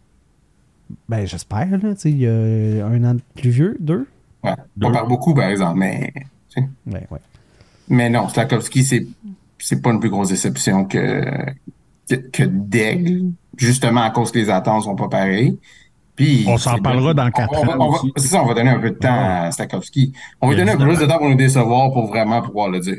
Ben, 1.08 1.26
j'espère. 1.26 1.66
là, 1.66 1.94
Il 2.04 2.18
y 2.18 2.26
a 2.26 2.86
un 2.86 3.04
an 3.04 3.14
de 3.14 3.20
plus 3.34 3.50
vieux, 3.50 3.76
deux? 3.80 4.06
Ouais. 4.44 4.52
Pas 4.80 4.90
par 4.90 5.06
beaucoup, 5.06 5.32
par 5.34 5.48
exemple, 5.48 5.78
mais... 5.78 6.12
sais. 6.48 6.68
Ouais, 6.86 7.06
ouais. 7.10 7.18
Mais 7.88 8.10
non, 8.10 8.28
Slakowski, 8.28 8.84
c'est 8.84 9.06
c'est 9.58 9.82
pas 9.82 9.90
une 9.90 10.00
plus 10.00 10.10
grosse 10.10 10.28
déception 10.28 10.84
que, 10.84 11.24
que, 12.08 12.14
que 12.16 12.42
Daigle, 12.44 13.32
justement 13.56 14.02
à 14.02 14.10
cause 14.10 14.30
que 14.30 14.38
les 14.38 14.50
attentes 14.50 14.84
sont 14.84 14.94
pas 14.94 15.08
pareilles. 15.08 15.58
Puis, 16.14 16.44
On 16.48 16.58
s'en 16.58 16.78
parlera 16.78 17.14
dans 17.14 17.30
quatre 17.30 17.52
on 17.52 17.64
va- 17.64 17.72
ans 17.72 17.76
on 17.80 17.90
va- 17.92 17.98
aussi. 17.98 18.12
C'est 18.16 18.28
ça, 18.28 18.42
on 18.42 18.46
va 18.46 18.54
donner 18.54 18.70
un 18.70 18.78
peu 18.80 18.90
de 18.90 18.96
temps 18.96 19.08
à 19.46 19.50
Slakowski. 19.52 20.12
On 20.40 20.48
va 20.48 20.52
lui 20.54 20.60
donner 20.60 20.72
un 20.72 20.76
peu 20.76 20.84
plus 20.84 20.98
de 20.98 21.06
temps 21.06 21.18
pour 21.18 21.28
nous 21.28 21.36
décevoir 21.36 21.92
pour 21.92 22.06
vraiment 22.08 22.42
pouvoir 22.42 22.68
le 22.70 22.80
dire. 22.80 22.96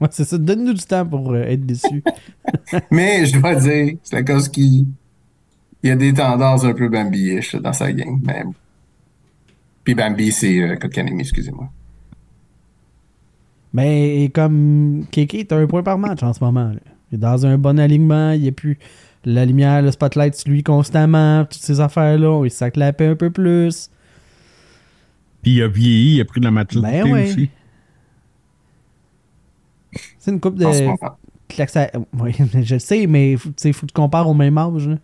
Ouais, 0.00 0.08
c'est 0.10 0.24
ça. 0.24 0.36
Donne-nous 0.38 0.74
du 0.74 0.82
temps 0.84 1.06
pour 1.06 1.32
euh, 1.32 1.42
être 1.44 1.64
déçu. 1.66 2.02
Mais 2.90 3.24
je 3.26 3.38
dois 3.38 3.54
dire, 3.56 3.94
Slakowski, 4.02 4.86
il 5.82 5.88
y 5.88 5.90
a 5.92 5.96
des 5.96 6.12
tendances 6.12 6.64
un 6.64 6.74
peu 6.74 6.88
Bambi-ish 6.88 7.56
dans 7.56 7.72
sa 7.72 7.92
game. 7.92 8.20
Mais... 8.24 8.44
Puis 9.84 9.94
Bambi, 9.94 10.32
c'est 10.32 10.60
euh, 10.60 10.76
excusez-moi. 11.18 11.68
Mais 13.72 14.30
comme 14.32 15.04
Kéké 15.10 15.40
est 15.40 15.52
un 15.52 15.66
point 15.66 15.82
par 15.82 15.98
match 15.98 16.22
en 16.22 16.32
ce 16.32 16.42
moment. 16.42 16.68
là. 16.68 16.80
Il 17.12 17.16
est 17.16 17.18
dans 17.18 17.46
un 17.46 17.58
bon 17.58 17.78
alignement, 17.78 18.32
il 18.32 18.42
n'y 18.42 18.48
a 18.48 18.52
plus 18.52 18.78
la 19.24 19.44
lumière, 19.44 19.82
le 19.82 19.90
spotlight 19.90 20.34
sur 20.34 20.48
lui 20.50 20.62
constamment, 20.62 21.44
toutes 21.44 21.62
ces 21.62 21.80
affaires-là, 21.80 22.44
il 22.44 22.50
s'acclapait 22.50 23.06
un 23.06 23.16
peu 23.16 23.30
plus. 23.30 23.90
puis 25.42 25.54
il 25.56 25.62
a 25.62 25.68
vieilli, 25.68 26.16
il 26.16 26.20
a 26.20 26.24
pris 26.24 26.40
de 26.40 26.44
la 26.46 26.52
maturité 26.52 27.02
Ben 27.02 27.12
ouais. 27.12 27.24
aussi. 27.30 27.50
C'est 30.18 30.30
une 30.30 30.40
coupe 30.40 30.56
de. 30.56 30.64
Oui, 30.64 32.34
je 32.62 32.74
le 32.74 32.78
sais, 32.78 33.06
mais 33.06 33.32
il 33.32 33.38
faut, 33.38 33.48
tu 33.50 33.54
sais, 33.58 33.72
faut 33.72 33.86
que 33.86 33.92
tu 33.92 33.94
compares 33.94 34.28
au 34.28 34.34
même 34.34 34.58
âge. 34.58 34.88
Là. 34.88 34.96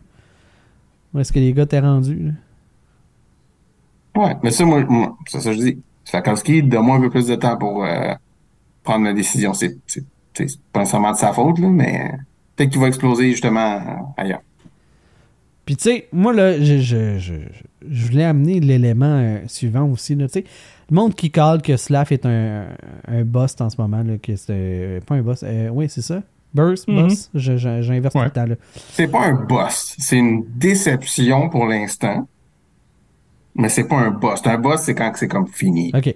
Où 1.15 1.19
est-ce 1.21 1.33
que 1.33 1.39
les 1.39 1.53
gars 1.53 1.67
t'es 1.67 1.79
rendu? 1.81 2.17
là? 2.17 2.33
Ouais, 4.15 4.37
mais 4.43 4.51
ça, 4.51 4.65
moi, 4.65 4.85
moi 4.85 5.17
c'est 5.27 5.41
ça 5.41 5.51
que 5.51 5.57
je 5.57 5.63
dis. 5.63 5.79
Slakowski, 6.05 6.63
donne-moi 6.63 6.97
un 6.97 7.01
peu 7.01 7.11
plus 7.11 7.27
de 7.29 7.37
temps 7.37 7.57
pour 7.57 7.85
euh, 7.85 8.13
prendre 8.83 9.05
ma 9.05 9.13
décision. 9.13 9.55
C'est 9.55 9.77
c'est- 9.87 10.05
c'est 10.35 10.49
pas 10.73 10.81
nécessairement 10.81 11.13
de 11.13 11.17
sa 11.19 11.33
faute, 11.33 11.59
là, 11.59 11.69
mais 11.69 12.11
peut-être 12.57 12.71
qu'il 12.71 12.81
va 12.81 12.89
exploser 12.89 13.31
justement 13.33 13.77
euh, 13.77 13.81
ailleurs. 14.17 14.41
Puis 15.67 15.77
tu 15.77 15.85
sais, 15.85 16.09
moi 16.13 16.33
là, 16.33 16.59
je, 16.59 16.79
je, 16.79 17.19
je, 17.19 17.35
je 17.89 18.07
voulais 18.07 18.25
amener 18.25 18.59
l'élément 18.59 19.05
euh, 19.07 19.39
suivant 19.47 19.85
aussi. 19.89 20.15
Là, 20.17 20.27
tu 20.27 20.33
sais, 20.41 20.45
le 20.91 20.95
monde 20.97 21.15
qui 21.15 21.31
cale 21.31 21.63
que 21.63 21.77
Slav 21.77 22.09
est 22.13 22.27
un, 22.27 22.67
un 23.07 23.25
boss 23.25 23.55
en 23.61 23.71
ce 23.71 23.81
moment, 23.81 24.03
là, 24.03 24.19
que 24.19 24.35
c'est 24.37 24.47
euh, 24.51 25.01
pas 25.01 25.15
un 25.17 25.23
boss. 25.23 25.43
euh, 25.45 25.69
oui, 25.69 25.87
c'est 25.89 26.03
ça? 26.03 26.23
Burst, 26.55 26.89
Mhm. 26.89 27.03
boss? 27.09 27.31
Je- 27.35 27.57
je- 27.57 27.81
J'inverse 27.83 28.13
tout 28.15 28.21
le 28.21 28.31
temps. 28.31 28.45
Là. 28.47 28.57
C'est 28.91 29.09
pas 29.09 29.25
un 29.27 29.35
boss. 29.35 29.95
C'est 29.99 30.17
une 30.19 30.45
déception 30.57 31.49
pour 31.49 31.67
l'instant. 31.67 32.27
Mais 33.55 33.69
c'est 33.69 33.85
pas 33.85 33.97
un 33.99 34.11
boss. 34.11 34.41
Un 34.47 34.59
boss, 34.59 34.81
c'est 34.83 34.95
quand 34.95 35.13
c'est 35.15 35.29
comme 35.29 35.47
fini. 35.47 35.93
OK. 35.95 36.13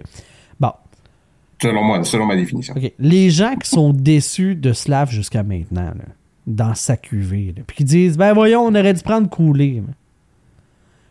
Selon 1.61 1.83
moi, 1.83 2.03
selon 2.03 2.25
ma 2.25 2.35
définition. 2.35 2.73
OK. 2.77 2.91
Les 2.99 3.29
gens 3.29 3.55
qui 3.55 3.69
sont 3.69 3.91
déçus 3.91 4.55
de 4.55 4.73
Slav 4.73 5.09
jusqu'à 5.09 5.43
maintenant, 5.43 5.85
là, 5.85 6.05
dans 6.45 6.75
sa 6.75 6.97
cuvée, 6.97 7.53
là, 7.55 7.63
puis 7.65 7.77
qui 7.77 7.83
disent 7.83 8.17
Ben 8.17 8.33
voyons, 8.33 8.61
on 8.61 8.75
aurait 8.75 8.93
dû 8.93 9.01
prendre 9.01 9.29
couler. 9.29 9.81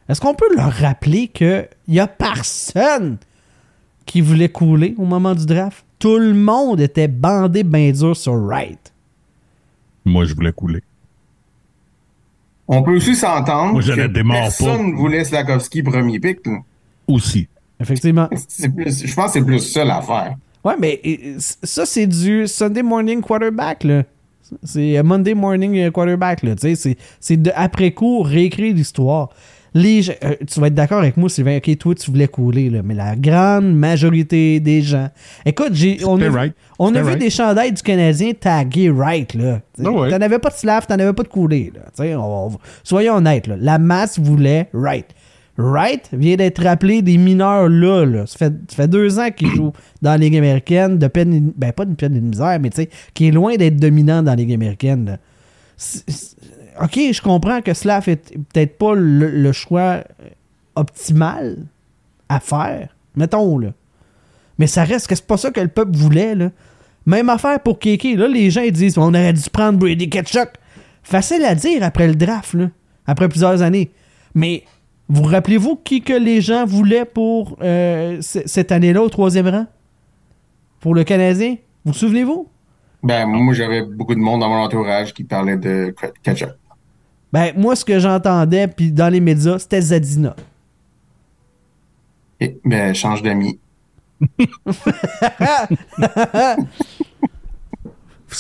Est-ce 0.09 0.21
qu'on 0.21 0.35
peut 0.35 0.55
leur 0.57 0.73
rappeler 0.73 1.29
qu'il 1.29 1.69
n'y 1.89 1.99
a 1.99 2.07
personne 2.07 3.19
qui 4.05 4.21
voulait 4.21 4.49
couler 4.49 4.95
au 4.99 5.05
moment 5.05 5.35
du 5.35 5.47
draft? 5.47 5.85
Tout 5.99 6.19
le 6.19 6.35
monde 6.35 6.81
était 6.81 7.09
bandé 7.09 7.65
bien 7.65 7.91
dur 7.91 8.17
sur 8.17 8.35
Wright. 8.35 8.93
Moi, 10.05 10.25
je 10.25 10.35
voulais 10.35 10.53
couler. 10.53 10.83
On 12.69 12.83
peut 12.83 12.97
aussi 12.97 13.15
s'entendre 13.17 13.73
Moi, 13.73 13.81
je 13.81 13.93
que 13.93 14.23
personne 14.31 14.93
ne 14.93 14.97
voulait 14.97 15.25
Slakowski 15.25 15.83
premier 15.83 16.21
pick. 16.21 16.47
là. 16.47 16.59
Aussi. 17.09 17.49
Effectivement. 17.81 18.29
C'est 18.49 18.69
plus- 18.69 19.07
je 19.07 19.15
pense 19.15 19.27
que 19.33 19.39
c'est 19.39 19.45
plus 19.45 19.59
ça 19.61 19.85
l'affaire. 19.85 20.35
Ouais, 20.65 20.75
mais 20.81 21.01
ça, 21.39 21.87
c'est 21.87 22.07
du 22.07 22.47
Sunday 22.47 22.83
morning 22.83 23.21
quarterback, 23.21 23.85
là. 23.85 24.03
C'est 24.63 25.03
Monday 25.03 25.35
morning 25.35 25.77
euh, 25.79 25.91
quarterback, 25.91 26.43
là. 26.43 26.55
Tu 26.55 26.61
sais, 26.69 26.75
c'est- 26.77 26.97
c'est 27.21 27.37
de 27.37 27.51
après 27.55 27.91
coup 27.91 28.23
réécrire 28.23 28.75
l'histoire. 28.75 29.31
Les 29.75 30.09
euh, 30.09 30.35
tu 30.47 30.59
vas 30.61 30.69
être 30.69 30.75
d'accord 30.75 31.01
avec 31.01 31.17
moi, 31.19 31.29
Sylvain. 31.29 31.59
Ok, 31.59 31.77
toi, 31.79 31.95
tu 31.95 32.11
voulais 32.11 32.29
couler, 32.29 32.71
là. 32.71 32.81
Mais 32.83 32.95
la 32.95 33.15
grande 33.17 33.75
majorité 33.77 34.59
des 34.61 34.81
gens. 34.83 35.11
Écoute, 35.45 35.71
j'ai, 35.73 35.99
on 36.07 36.19
a, 36.23 36.31
right. 36.31 36.55
on 36.79 36.95
a 36.95 37.01
vu 37.03 37.09
right. 37.09 37.19
des 37.19 37.29
chandails 37.29 37.73
du 37.73 37.83
Canadien 37.83 38.33
tagués 38.33 38.89
right, 38.91 39.35
là. 39.35 39.61
Ah 39.85 39.91
ouais. 39.91 40.11
T'en 40.11 40.21
avais 40.23 40.39
pas 40.39 40.49
de 40.49 40.55
slav, 40.55 40.87
t'en 40.87 40.95
avais 40.95 41.13
pas 41.13 41.25
de 41.25 41.29
coulé, 41.29 41.73
là. 41.75 41.83
Tu 41.95 42.05
sais, 42.05 42.15
on- 42.15 42.47
on- 42.47 42.59
soyons 42.85 43.17
honnêtes, 43.17 43.49
là. 43.49 43.57
La 43.61 43.79
masse 43.79 44.19
voulait 44.19 44.69
right. 44.73 45.07
Wright 45.59 46.09
vient 46.13 46.37
d'être 46.37 46.63
rappelé 46.63 47.03
des 47.03 47.17
mineurs 47.17 47.69
là. 47.69 48.05
là. 48.05 48.27
Ça, 48.27 48.51
fait, 48.69 48.89
deux 48.89 49.19
ans 49.19 49.31
qu'il 49.31 49.49
joue 49.49 49.73
dans 50.03 50.11
la 50.11 50.19
Ligue 50.19 50.37
américaine, 50.37 50.99
de 50.99 51.07
peine, 51.07 51.53
ben 51.57 51.73
pas 51.73 51.85
de 51.85 51.95
peine 51.95 52.15
de 52.15 52.21
misère, 52.21 52.59
mais 52.61 52.71
tu 52.71 52.83
sais, 52.83 52.91
qui 53.15 53.29
est 53.29 53.31
loin 53.31 53.57
d'être 53.57 53.77
dominant 53.77 54.23
dans 54.23 54.33
la 54.33 54.37
Ligue 54.37 54.53
américaine. 54.53 55.05
là. 55.07 55.19
Ok, 56.83 56.99
je 57.13 57.23
comprends 57.23 57.63
que 57.63 57.73
Slav 57.73 58.09
est 58.09 58.35
peut-être 58.35 58.77
pas 58.77 58.95
le, 58.95 59.53
choix 59.53 60.05
optimal 60.75 61.57
à 62.29 62.41
faire, 62.41 62.95
mettons 63.15 63.59
là. 63.59 63.73
Mais 64.59 64.67
ça 64.67 64.85
reste 64.85 65.07
que 65.07 65.15
c'est 65.15 65.27
pas 65.27 65.37
ça 65.37 65.51
que 65.51 65.61
le 65.61 65.69
peuple 65.69 65.97
voulait 65.97 66.35
là. 66.35 66.51
Même 67.07 67.29
affaire 67.29 67.61
pour 67.61 67.79
Kéké. 67.79 68.17
Là, 68.17 68.27
les 68.27 68.51
gens 68.51 68.67
disent 68.69 68.99
on 68.99 69.09
aurait 69.09 69.33
dû 69.33 69.49
prendre 69.51 69.79
Brady 69.79 70.11
Ketchuk. 70.11 70.49
Facile 71.03 71.45
à 71.45 71.55
dire 71.55 71.83
après 71.83 72.09
le 72.09 72.17
draft, 72.17 72.55
là, 72.55 72.69
après 73.07 73.29
plusieurs 73.29 73.63
années. 73.63 73.91
Mais 74.35 74.65
vous 75.09 75.23
rappelez-vous 75.23 75.77
qui 75.77 76.03
que 76.03 76.13
les 76.13 76.41
gens 76.41 76.67
voulaient 76.67 77.05
pour 77.05 77.57
euh, 77.63 78.19
cette 78.21 78.73
année-là 78.73 79.03
au 79.03 79.09
troisième 79.09 79.49
rang? 79.49 79.67
Pour 80.81 80.95
le 80.95 81.05
Canadien? 81.05 81.57
Vous 81.85 81.93
vous 81.93 81.99
souvenez-vous? 81.99 82.49
Ben, 83.03 83.27
moi, 83.27 83.55
j'avais 83.55 83.83
beaucoup 83.83 84.15
de 84.15 84.21
monde 84.21 84.41
dans 84.41 84.49
mon 84.49 84.57
entourage 84.57 85.15
qui 85.15 85.23
parlait 85.23 85.57
de 85.57 85.95
ketchup. 86.23 86.51
Ben, 87.33 87.53
moi, 87.57 87.77
ce 87.77 87.85
que 87.85 88.01
j'entendais, 88.01 88.67
puis 88.67 88.91
dans 88.91 89.09
les 89.09 89.21
médias, 89.21 89.59
c'était 89.59 89.81
Zadina. 89.81 90.35
Et, 92.41 92.59
ben, 92.65 92.95
change 92.95 93.23
d'amis. 93.23 93.61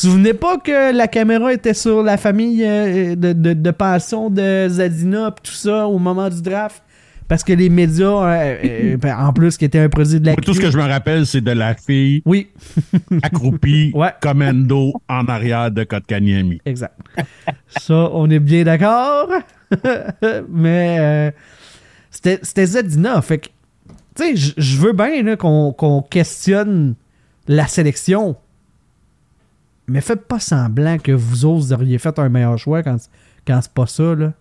Vous 0.02 0.08
vous 0.10 0.14
souvenez 0.16 0.34
pas 0.34 0.58
que 0.58 0.94
la 0.94 1.08
caméra 1.08 1.52
était 1.52 1.74
sur 1.74 2.02
la 2.02 2.16
famille 2.16 2.62
euh, 2.64 3.14
de, 3.16 3.32
de, 3.32 3.52
de 3.54 3.70
pension 3.70 4.28
de 4.30 4.68
Zadina 4.68 5.30
pis 5.30 5.42
tout 5.50 5.52
ça 5.56 5.86
au 5.86 5.98
moment 5.98 6.28
du 6.28 6.42
draft? 6.42 6.82
Parce 7.28 7.42
que 7.42 7.52
les 7.52 7.68
médias, 7.70 8.06
euh, 8.06 8.56
euh, 8.64 8.96
ben, 9.00 9.16
en 9.18 9.32
plus, 9.32 9.56
qui 9.56 9.64
était 9.64 9.80
un 9.80 9.88
produit 9.88 10.20
de 10.20 10.26
la 10.26 10.32
Moi, 10.32 10.40
tout 10.44 10.54
ce 10.54 10.60
que 10.60 10.70
je 10.70 10.76
me 10.76 10.84
rappelle, 10.84 11.26
c'est 11.26 11.40
de 11.40 11.50
la 11.50 11.74
fille 11.74 12.22
Oui, 12.24 12.48
accroupie, 13.22 13.90
Ouais. 13.94 14.10
commando, 14.20 14.92
en 15.08 15.24
arrière 15.26 15.70
de 15.72 15.82
Kotkaniemi. 15.84 16.60
exact. 16.64 16.94
ça, 17.68 18.10
on 18.12 18.30
est 18.30 18.38
bien 18.38 18.62
d'accord. 18.64 19.28
Mais 20.50 20.96
euh, 21.00 21.30
c'était 22.10 22.66
Zadina. 22.66 23.20
Fait 23.22 23.38
que, 23.38 23.48
tu 24.14 24.36
sais, 24.36 24.36
je- 24.56 24.76
veux 24.78 24.92
bien 24.92 25.34
qu'on 25.36 26.02
questionne 26.08 26.94
la 27.48 27.66
sélection. 27.66 28.36
Mais 29.88 30.00
faites 30.00 30.26
pas 30.26 30.40
semblant 30.40 30.98
que 30.98 31.12
vous 31.12 31.44
autres 31.44 31.72
auriez 31.72 31.98
fait 31.98 32.18
un 32.18 32.28
meilleur 32.28 32.58
choix 32.58 32.82
quand, 32.82 32.96
quand 33.46 33.60
c'est 33.62 33.72
pas 33.72 33.86
ça, 33.86 34.14
là. 34.14 34.32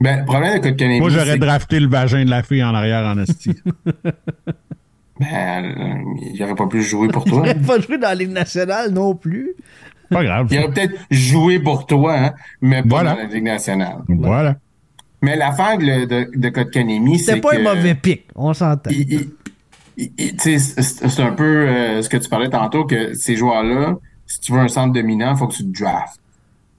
Ben, 0.00 0.20
le 0.20 0.24
problème 0.26 0.58
de 0.60 0.62
Kotkaniemi, 0.68 1.00
Moi, 1.00 1.10
j'aurais 1.10 1.38
drafté 1.38 1.80
le 1.80 1.88
vagin 1.88 2.24
de 2.24 2.30
la 2.30 2.42
fille 2.44 2.62
en 2.62 2.72
arrière 2.74 3.04
en 3.04 3.18
esti. 3.18 3.52
ben, 5.20 6.04
il 6.34 6.42
aurait 6.42 6.54
pas 6.54 6.66
pu 6.68 6.82
jouer 6.82 7.08
pour 7.08 7.24
toi. 7.24 7.42
Il 7.44 7.50
aurait 7.50 7.54
pas 7.54 7.80
joué 7.80 7.98
dans 7.98 8.08
la 8.08 8.14
Ligue 8.14 8.30
nationale 8.30 8.92
non 8.92 9.14
plus. 9.16 9.54
Pas 10.10 10.22
grave. 10.22 10.46
Il 10.50 10.58
aurait 10.58 10.72
peut-être 10.72 10.94
joué 11.10 11.58
pour 11.58 11.86
toi, 11.86 12.16
hein, 12.16 12.32
mais 12.60 12.82
pas 12.82 12.88
Voilà. 12.88 13.12
dans 13.14 13.18
la 13.18 13.24
Ligue 13.24 13.44
nationale. 13.44 13.96
Voilà. 14.08 14.56
Mais 15.20 15.34
l'affaire 15.34 15.78
de, 15.78 16.04
de, 16.04 16.30
de 16.38 16.48
Kotkaniemi, 16.48 17.18
C'était 17.18 17.32
c'est 17.32 17.40
pas 17.40 17.50
que... 17.56 17.56
un 17.66 17.74
mauvais 17.74 17.94
pic, 17.96 18.26
on 18.36 18.54
s'entend. 18.54 18.90
c'est 19.96 21.20
un 21.20 21.32
peu 21.32 21.68
euh, 21.68 22.02
ce 22.02 22.08
que 22.08 22.16
tu 22.18 22.28
parlais 22.28 22.48
tantôt, 22.50 22.84
que 22.84 23.14
ces 23.14 23.34
joueurs-là, 23.34 23.96
si 24.28 24.40
tu 24.40 24.52
veux 24.52 24.60
un 24.60 24.68
centre 24.68 24.92
dominant, 24.92 25.32
il 25.32 25.38
faut 25.38 25.48
que 25.48 25.54
tu 25.54 25.64
te 25.64 25.82
draftes. 25.82 26.20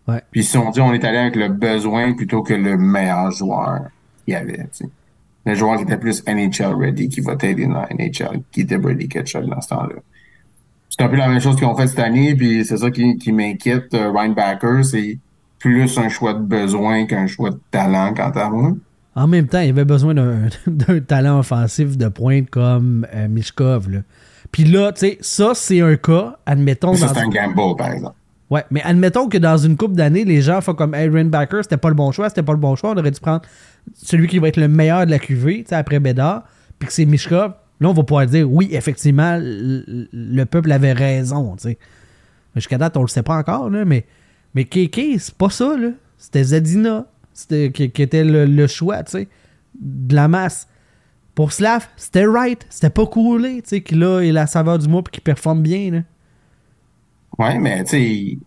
Ouais. 0.08 0.22
Puis 0.32 0.44
si 0.44 0.58
on 0.58 0.70
dit 0.72 0.80
on 0.80 0.94
est 0.94 1.04
allé 1.04 1.18
avec 1.18 1.36
le 1.36 1.50
besoin 1.50 2.14
plutôt 2.14 2.42
que 2.42 2.54
le 2.54 2.78
meilleur 2.78 3.32
joueur 3.32 3.90
qu'il 4.24 4.34
y 4.34 4.38
avait, 4.38 4.58
tu 4.58 4.68
sais. 4.72 4.90
Le 5.46 5.56
joueur 5.56 5.78
qui 5.78 5.84
était 5.84 5.98
plus 5.98 6.24
NHL 6.28 6.76
ready, 6.76 7.10
qui 7.10 7.22
va 7.22 7.36
t'aider 7.36 7.66
dans 7.66 7.86
NHL, 7.90 8.42
qui 8.52 8.62
était 8.62 8.78
Brady 8.78 9.08
Ketchuk 9.08 9.46
dans 9.46 9.62
ce 9.62 9.70
temps-là. 9.70 9.96
C'est 10.90 11.02
un 11.02 11.08
peu 11.08 11.16
la 11.16 11.28
même 11.28 11.40
chose 11.40 11.56
qu'ils 11.56 11.66
ont 11.66 11.76
fait 11.76 11.88
cette 11.88 12.00
année, 12.00 12.36
puis 12.36 12.66
c'est 12.66 12.78
ça 12.78 12.92
qui, 12.92 13.18
qui 13.18 13.32
m'inquiète. 13.32 13.94
Euh, 13.94 14.12
Ryan 14.12 14.34
Backer, 14.34 14.84
c'est 14.84 15.18
plus 15.58 15.98
un 15.98 16.10
choix 16.10 16.34
de 16.34 16.42
besoin 16.42 17.06
qu'un 17.06 17.26
choix 17.26 17.52
de 17.52 17.60
talent 17.72 18.14
quant 18.14 18.32
à 18.32 18.50
moi. 18.50 18.74
En 19.16 19.28
même 19.28 19.48
temps, 19.48 19.62
il 19.62 19.70
avait 19.70 19.86
besoin 19.86 20.14
d'un 20.14 20.50
d'un 20.68 21.00
talent 21.00 21.40
offensif 21.40 21.98
de 21.98 22.10
pointe 22.10 22.50
comme 22.50 23.08
euh, 23.14 23.28
Mishkov. 23.28 23.90
Là. 23.90 24.00
Puis 24.52 24.64
là, 24.64 24.92
tu 24.92 25.02
sais, 25.02 25.18
ça, 25.22 25.52
c'est 25.54 25.82
un 25.82 25.96
cas, 25.96 26.38
admettons. 26.46 26.96
Ça, 26.96 27.10
c'est 27.14 27.20
un 27.20 27.30
gamble, 27.30 27.76
par 27.78 27.92
exemple. 27.92 28.16
Ouais, 28.50 28.66
mais 28.72 28.82
admettons 28.84 29.30
que 29.30 29.38
dans 29.38 29.58
une 29.58 29.78
coupe 29.78 29.94
d'années, 29.94 30.26
les 30.26 30.42
gens 30.42 30.60
font 30.62 30.74
comme 30.74 30.96
Aaron 30.96 31.26
Backer, 31.26 31.60
c'était 31.64 31.78
pas 31.78 31.90
le 31.90 31.96
bon 31.96 32.12
choix, 32.12 32.30
c'était 32.30 32.42
pas 32.42 32.54
le 32.54 32.58
bon 32.60 32.76
choix, 32.76 32.92
on 32.92 32.98
aurait 32.98 33.12
dû 33.12 33.20
prendre 33.20 33.42
celui 33.94 34.28
qui 34.28 34.40
va 34.40 34.48
être 34.48 34.58
le 34.58 34.68
meilleur 34.68 35.06
de 35.06 35.12
la 35.12 35.20
QV, 35.20 35.60
tu 35.64 35.70
sais, 35.70 35.76
après 35.76 36.00
Bédard, 36.00 36.44
puis 36.80 36.88
que 36.88 36.94
c'est 36.94 37.06
Mishkov. 37.06 37.54
Là, 37.82 37.90
on 37.90 37.94
va 37.94 38.04
pouvoir 38.04 38.26
dire, 38.26 38.52
oui, 38.52 38.70
effectivement, 38.72 39.38
le, 39.40 40.08
le 40.12 40.46
peuple 40.46 40.72
avait 40.72 40.94
raison, 40.94 41.56
tu 41.56 41.70
sais. 41.70 41.78
Mais 42.56 42.62
Jusqu'à 42.62 42.80
date, 42.80 42.98
on 42.98 43.02
le 43.02 43.08
sait 43.08 43.24
pas 43.24 43.38
encore, 43.38 43.70
là, 43.70 43.86
mais, 43.86 44.06
mais 44.56 44.66
Kéké, 44.66 45.18
c'est 45.20 45.36
pas 45.36 45.50
ça, 45.52 45.78
là. 45.78 45.90
C'était 46.18 46.44
Zadina 46.44 47.06
qui, 47.48 47.72
qui 47.92 48.02
était 48.02 48.24
le, 48.24 48.46
le 48.46 48.68
choix, 48.68 49.04
tu 49.04 49.12
sais, 49.12 49.28
de 49.80 50.16
la 50.16 50.28
masse. 50.28 50.68
Pour 51.40 51.54
Slav, 51.54 51.88
c'était 51.96 52.26
right, 52.26 52.68
c'était 52.70 52.90
pas 52.90 53.06
coolé, 53.06 53.62
tu 53.62 53.70
sais, 53.70 53.82
qu'il 53.82 54.04
a 54.04 54.20
la 54.20 54.46
saveur 54.46 54.78
du 54.78 54.90
mois 54.90 55.02
puis 55.02 55.12
qu'il 55.12 55.24
performe 55.24 55.62
bien, 55.62 55.90
là. 55.90 56.00
Ouais, 57.38 57.58
mais 57.58 57.82
tu 57.86 57.92
sais, 57.92 58.38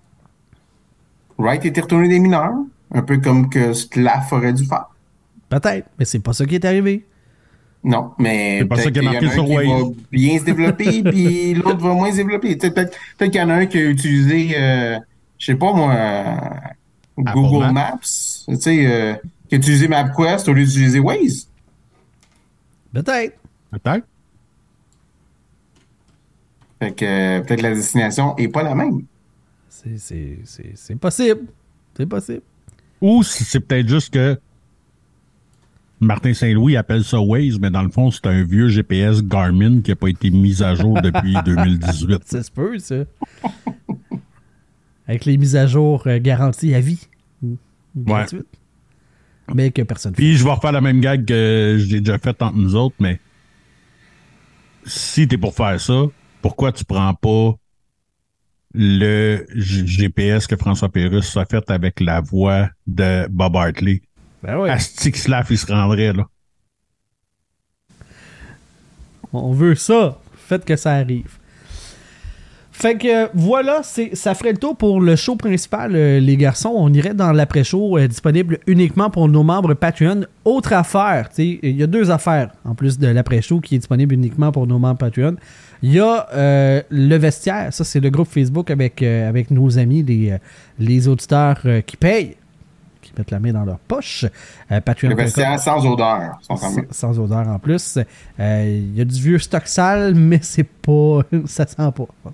Wright 1.39 1.64
était 1.64 1.81
retourné 1.81 2.06
des 2.10 2.19
mineurs, 2.19 2.52
un 2.93 3.01
peu 3.01 3.16
comme 3.16 3.48
que 3.48 3.73
Slav 3.73 4.31
aurait 4.31 4.52
dû 4.52 4.66
faire. 4.66 4.90
Peut-être, 5.48 5.89
mais 5.98 6.05
c'est 6.05 6.19
pas 6.19 6.35
ça 6.35 6.44
qui 6.44 6.56
est 6.56 6.64
arrivé. 6.66 7.06
Non, 7.82 8.10
mais 8.19 8.59
C'est 8.59 8.66
pas 8.66 8.77
ça 8.77 8.82
peut-être 8.90 8.93
qui 8.93 8.98
est 8.98 9.01
qu'il 9.01 9.05
y 9.05 9.09
en 9.09 9.10
a 9.10 9.12
marqué 9.12 9.27
un 9.27 9.31
sur 9.31 9.44
qui 9.47 9.56
Waze. 9.56 9.69
va 9.69 9.90
bien 10.12 10.39
se 10.39 10.44
développer, 10.44 11.02
puis 11.10 11.55
l'autre 11.55 11.78
va 11.78 11.94
moins 11.94 12.10
se 12.10 12.16
développer. 12.16 12.56
Peut-être 12.56 12.98
peut 13.16 13.24
qu'il 13.24 13.40
y 13.40 13.43
en 13.43 13.48
a 13.48 13.55
un 13.55 13.64
qui 13.64 13.78
a 13.78 13.89
utilisé, 13.89 14.51
euh, 14.55 14.98
je 15.39 15.47
sais 15.47 15.56
pas 15.56 15.73
moi, 15.73 15.94
euh, 15.94 16.35
Google 17.16 17.73
Maps. 17.73 17.73
Maps, 17.73 18.44
tu 18.48 18.56
sais, 18.60 18.85
euh, 18.86 19.14
qui 19.48 19.55
a 19.55 19.56
utilisé 19.56 19.89
MapQuest 19.89 20.47
au 20.47 20.52
lieu 20.52 20.66
d'utiliser 20.66 20.98
Waze. 20.98 21.48
Peut-être. 22.93 23.39
Peut-être. 23.70 24.06
Fait 26.81 26.93
que 26.93 27.05
euh, 27.05 27.40
peut-être 27.43 27.62
la 27.62 27.74
destination 27.74 28.36
est 28.36 28.48
pas 28.48 28.62
la 28.62 28.74
même. 28.74 29.02
C'est- 29.69 29.98
C'est 29.98 30.39
c'est- 30.44 30.73
c'est 30.74 30.97
possible. 30.97 31.43
C'est 31.97 32.06
possible. 32.06 32.43
Ou 33.01 33.23
si 33.23 33.44
c'est 33.44 33.60
peut-être 33.60 33.89
juste 33.89 34.12
que 34.12 34.39
Martin 36.01 36.35
Saint-Louis 36.35 36.77
appelle 36.77 37.05
ça 37.05 37.20
Waze, 37.20 37.59
mais 37.60 37.70
dans 37.70 37.82
le 37.82 37.90
fond, 37.90 38.10
c'est 38.10 38.27
un 38.27 38.43
vieux 38.43 38.69
GPS 38.69 39.23
Garmin 39.23 39.81
qui 39.82 39.90
n'a 39.90 39.97
pas 39.97 40.09
été 40.09 40.31
mis 40.31 40.60
à 40.62 40.74
jour 40.74 41.01
depuis 41.01 41.35
2018. 41.44 42.23
Ça 42.27 42.43
se 42.43 42.51
peut, 42.51 42.78
ça. 42.78 42.97
Avec 45.06 45.24
les 45.24 45.36
mises 45.36 45.56
à 45.56 45.66
jour 45.66 46.02
euh, 46.06 46.19
garanties 46.19 46.74
à 46.74 46.81
vie. 46.81 47.09
Ou- 47.43 47.56
ou 47.97 48.12
Ouais. 48.12 48.24
Mais 49.55 49.70
que 49.70 49.82
personne 49.82 50.12
Puis 50.12 50.36
je 50.36 50.44
vais 50.44 50.51
refaire 50.51 50.73
la 50.73 50.81
même 50.81 51.01
gag 51.01 51.24
que 51.24 51.77
j'ai 51.78 52.01
déjà 52.01 52.19
faite 52.19 52.40
entre 52.43 52.56
nous 52.56 52.74
autres, 52.74 52.97
mais 53.01 53.20
si 54.85 55.28
t'es 55.28 55.39
pour 55.39 55.55
faire 55.55 55.81
ça, 55.81 56.05
pourquoi 56.40 56.73
tu 56.73 56.85
prends 56.85 57.14
pas 57.14 57.55
le 58.74 59.47
GPS 59.55 60.47
que 60.47 60.56
François 60.56 60.89
Pérusse 60.89 61.36
a 61.36 61.44
fait 61.44 61.70
avec 61.70 62.01
la 62.01 62.20
voix 62.20 62.69
de 62.86 63.27
Bob 63.28 63.56
Hartley? 63.56 64.02
Ben 64.43 64.59
oui. 64.59 64.70
Que 64.70 65.19
Slav, 65.19 65.47
il 65.51 65.59
se 65.59 65.66
rendrait, 65.66 66.12
là. 66.12 66.27
On 69.32 69.52
veut 69.52 69.74
ça. 69.74 70.19
Faites 70.35 70.64
que 70.64 70.77
ça 70.77 70.93
arrive. 70.93 71.39
Fait 72.73 72.97
que 72.97 73.28
voilà, 73.35 73.82
c'est, 73.82 74.16
ça 74.16 74.35
ferait 74.35 74.53
le 74.53 74.59
tour 74.59 74.77
pour 74.77 75.01
le 75.01 75.15
show 75.15 75.36
principal, 75.36 75.94
euh, 75.94 76.19
les 76.19 76.36
garçons. 76.36 76.73
On 76.74 76.93
irait 76.93 77.15
dans 77.15 77.31
l'après-show 77.31 77.99
euh, 77.99 78.09
disponible 78.09 78.59
uniquement 78.66 79.11
pour 79.11 79.28
nos 79.28 79.43
membres 79.43 79.74
Patreon. 79.74 80.23
Autre 80.44 80.73
affaire, 80.73 81.28
tu 81.28 81.35
sais, 81.36 81.59
il 81.62 81.77
y 81.77 81.82
a 81.82 81.86
deux 81.86 82.11
affaires 82.11 82.51
en 82.65 82.74
plus 82.74 82.99
de 82.99 83.07
l'après-show 83.09 83.61
qui 83.61 83.74
est 83.74 83.78
disponible 83.78 84.15
uniquement 84.15 84.51
pour 84.53 84.66
nos 84.66 84.78
membres 84.78 84.99
Patreon. 84.99 85.36
Il 85.82 85.93
y 85.93 86.01
a 86.01 86.27
euh, 86.32 86.82
le 86.90 87.16
vestiaire, 87.16 87.73
ça 87.73 87.85
c'est 87.85 88.01
le 88.01 88.11
groupe 88.11 88.28
Facebook 88.28 88.70
avec, 88.70 89.03
avec 89.03 89.51
nos 89.51 89.78
amis, 89.78 90.03
les, 90.03 90.36
les 90.78 91.09
auditeurs 91.09 91.61
qui 91.86 91.97
payent, 91.97 92.36
qui 93.03 93.12
mettent 93.19 93.31
la 93.31 93.40
main 93.40 93.53
dans 93.53 93.65
leur 93.65 93.78
poche. 93.78 94.24
Euh, 94.70 94.81
Le 95.03 95.15
vestiaire 95.15 95.59
sans 95.59 95.85
odeur. 95.85 96.39
Sans, 96.90 97.19
odeur 97.19 97.49
en 97.49 97.59
plus. 97.59 97.99
Euh, 98.40 98.81
Il 98.82 98.97
y 98.97 99.01
a 99.01 99.05
du 99.05 99.20
vieux 99.20 99.39
stock 99.39 99.66
sale, 99.66 100.15
mais 100.16 100.39
c'est 100.40 100.65
pas. 100.65 101.20
ça 101.47 101.66
sent 101.66 101.77
pas. 101.77 102.32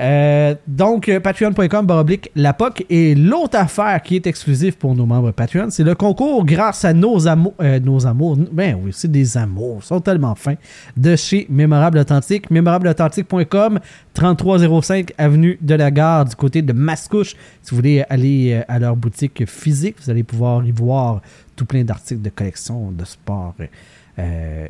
Euh, 0.00 0.54
donc, 0.66 1.08
euh, 1.08 1.20
patreon.com 1.20 1.86
baroblique 1.86 2.30
la 2.34 2.52
POC. 2.52 2.86
Et 2.90 3.14
l'autre 3.14 3.58
affaire 3.58 4.02
qui 4.02 4.16
est 4.16 4.26
exclusive 4.26 4.76
pour 4.76 4.94
nos 4.94 5.06
membres 5.06 5.30
Patreon, 5.30 5.68
c'est 5.70 5.84
le 5.84 5.94
concours 5.94 6.44
grâce 6.44 6.84
à 6.84 6.92
nos 6.92 7.28
amours. 7.28 7.54
euh, 7.60 7.78
nos 7.78 8.06
amours. 8.06 8.36
Ben 8.52 8.76
oui, 8.82 8.90
c'est 8.92 9.10
des 9.10 9.36
amours. 9.36 9.78
Ils 9.82 9.86
sont 9.86 10.00
tellement 10.00 10.34
fins. 10.34 10.56
De 10.96 11.14
chez 11.16 11.46
Mémorable 11.48 11.98
Authentique. 11.98 12.50
Mémorableauthentique.com, 12.50 13.80
3305 14.14 15.12
Avenue 15.18 15.58
de 15.60 15.74
la 15.74 15.90
Gare, 15.90 16.24
du 16.24 16.36
côté 16.36 16.62
de 16.62 16.72
Mascouche. 16.72 17.34
Si 17.62 17.70
vous 17.70 17.76
voulez 17.76 18.04
aller 18.08 18.62
à 18.68 18.78
leur 18.78 18.96
boutique 18.96 19.46
physique, 19.46 19.96
vous 20.02 20.10
allez 20.10 20.22
pouvoir 20.22 20.64
y 20.64 20.70
voir 20.70 21.20
tout 21.54 21.64
plein 21.66 21.84
d'articles 21.84 22.22
de 22.22 22.30
collection, 22.30 22.90
de 22.90 23.04
sport 23.04 23.54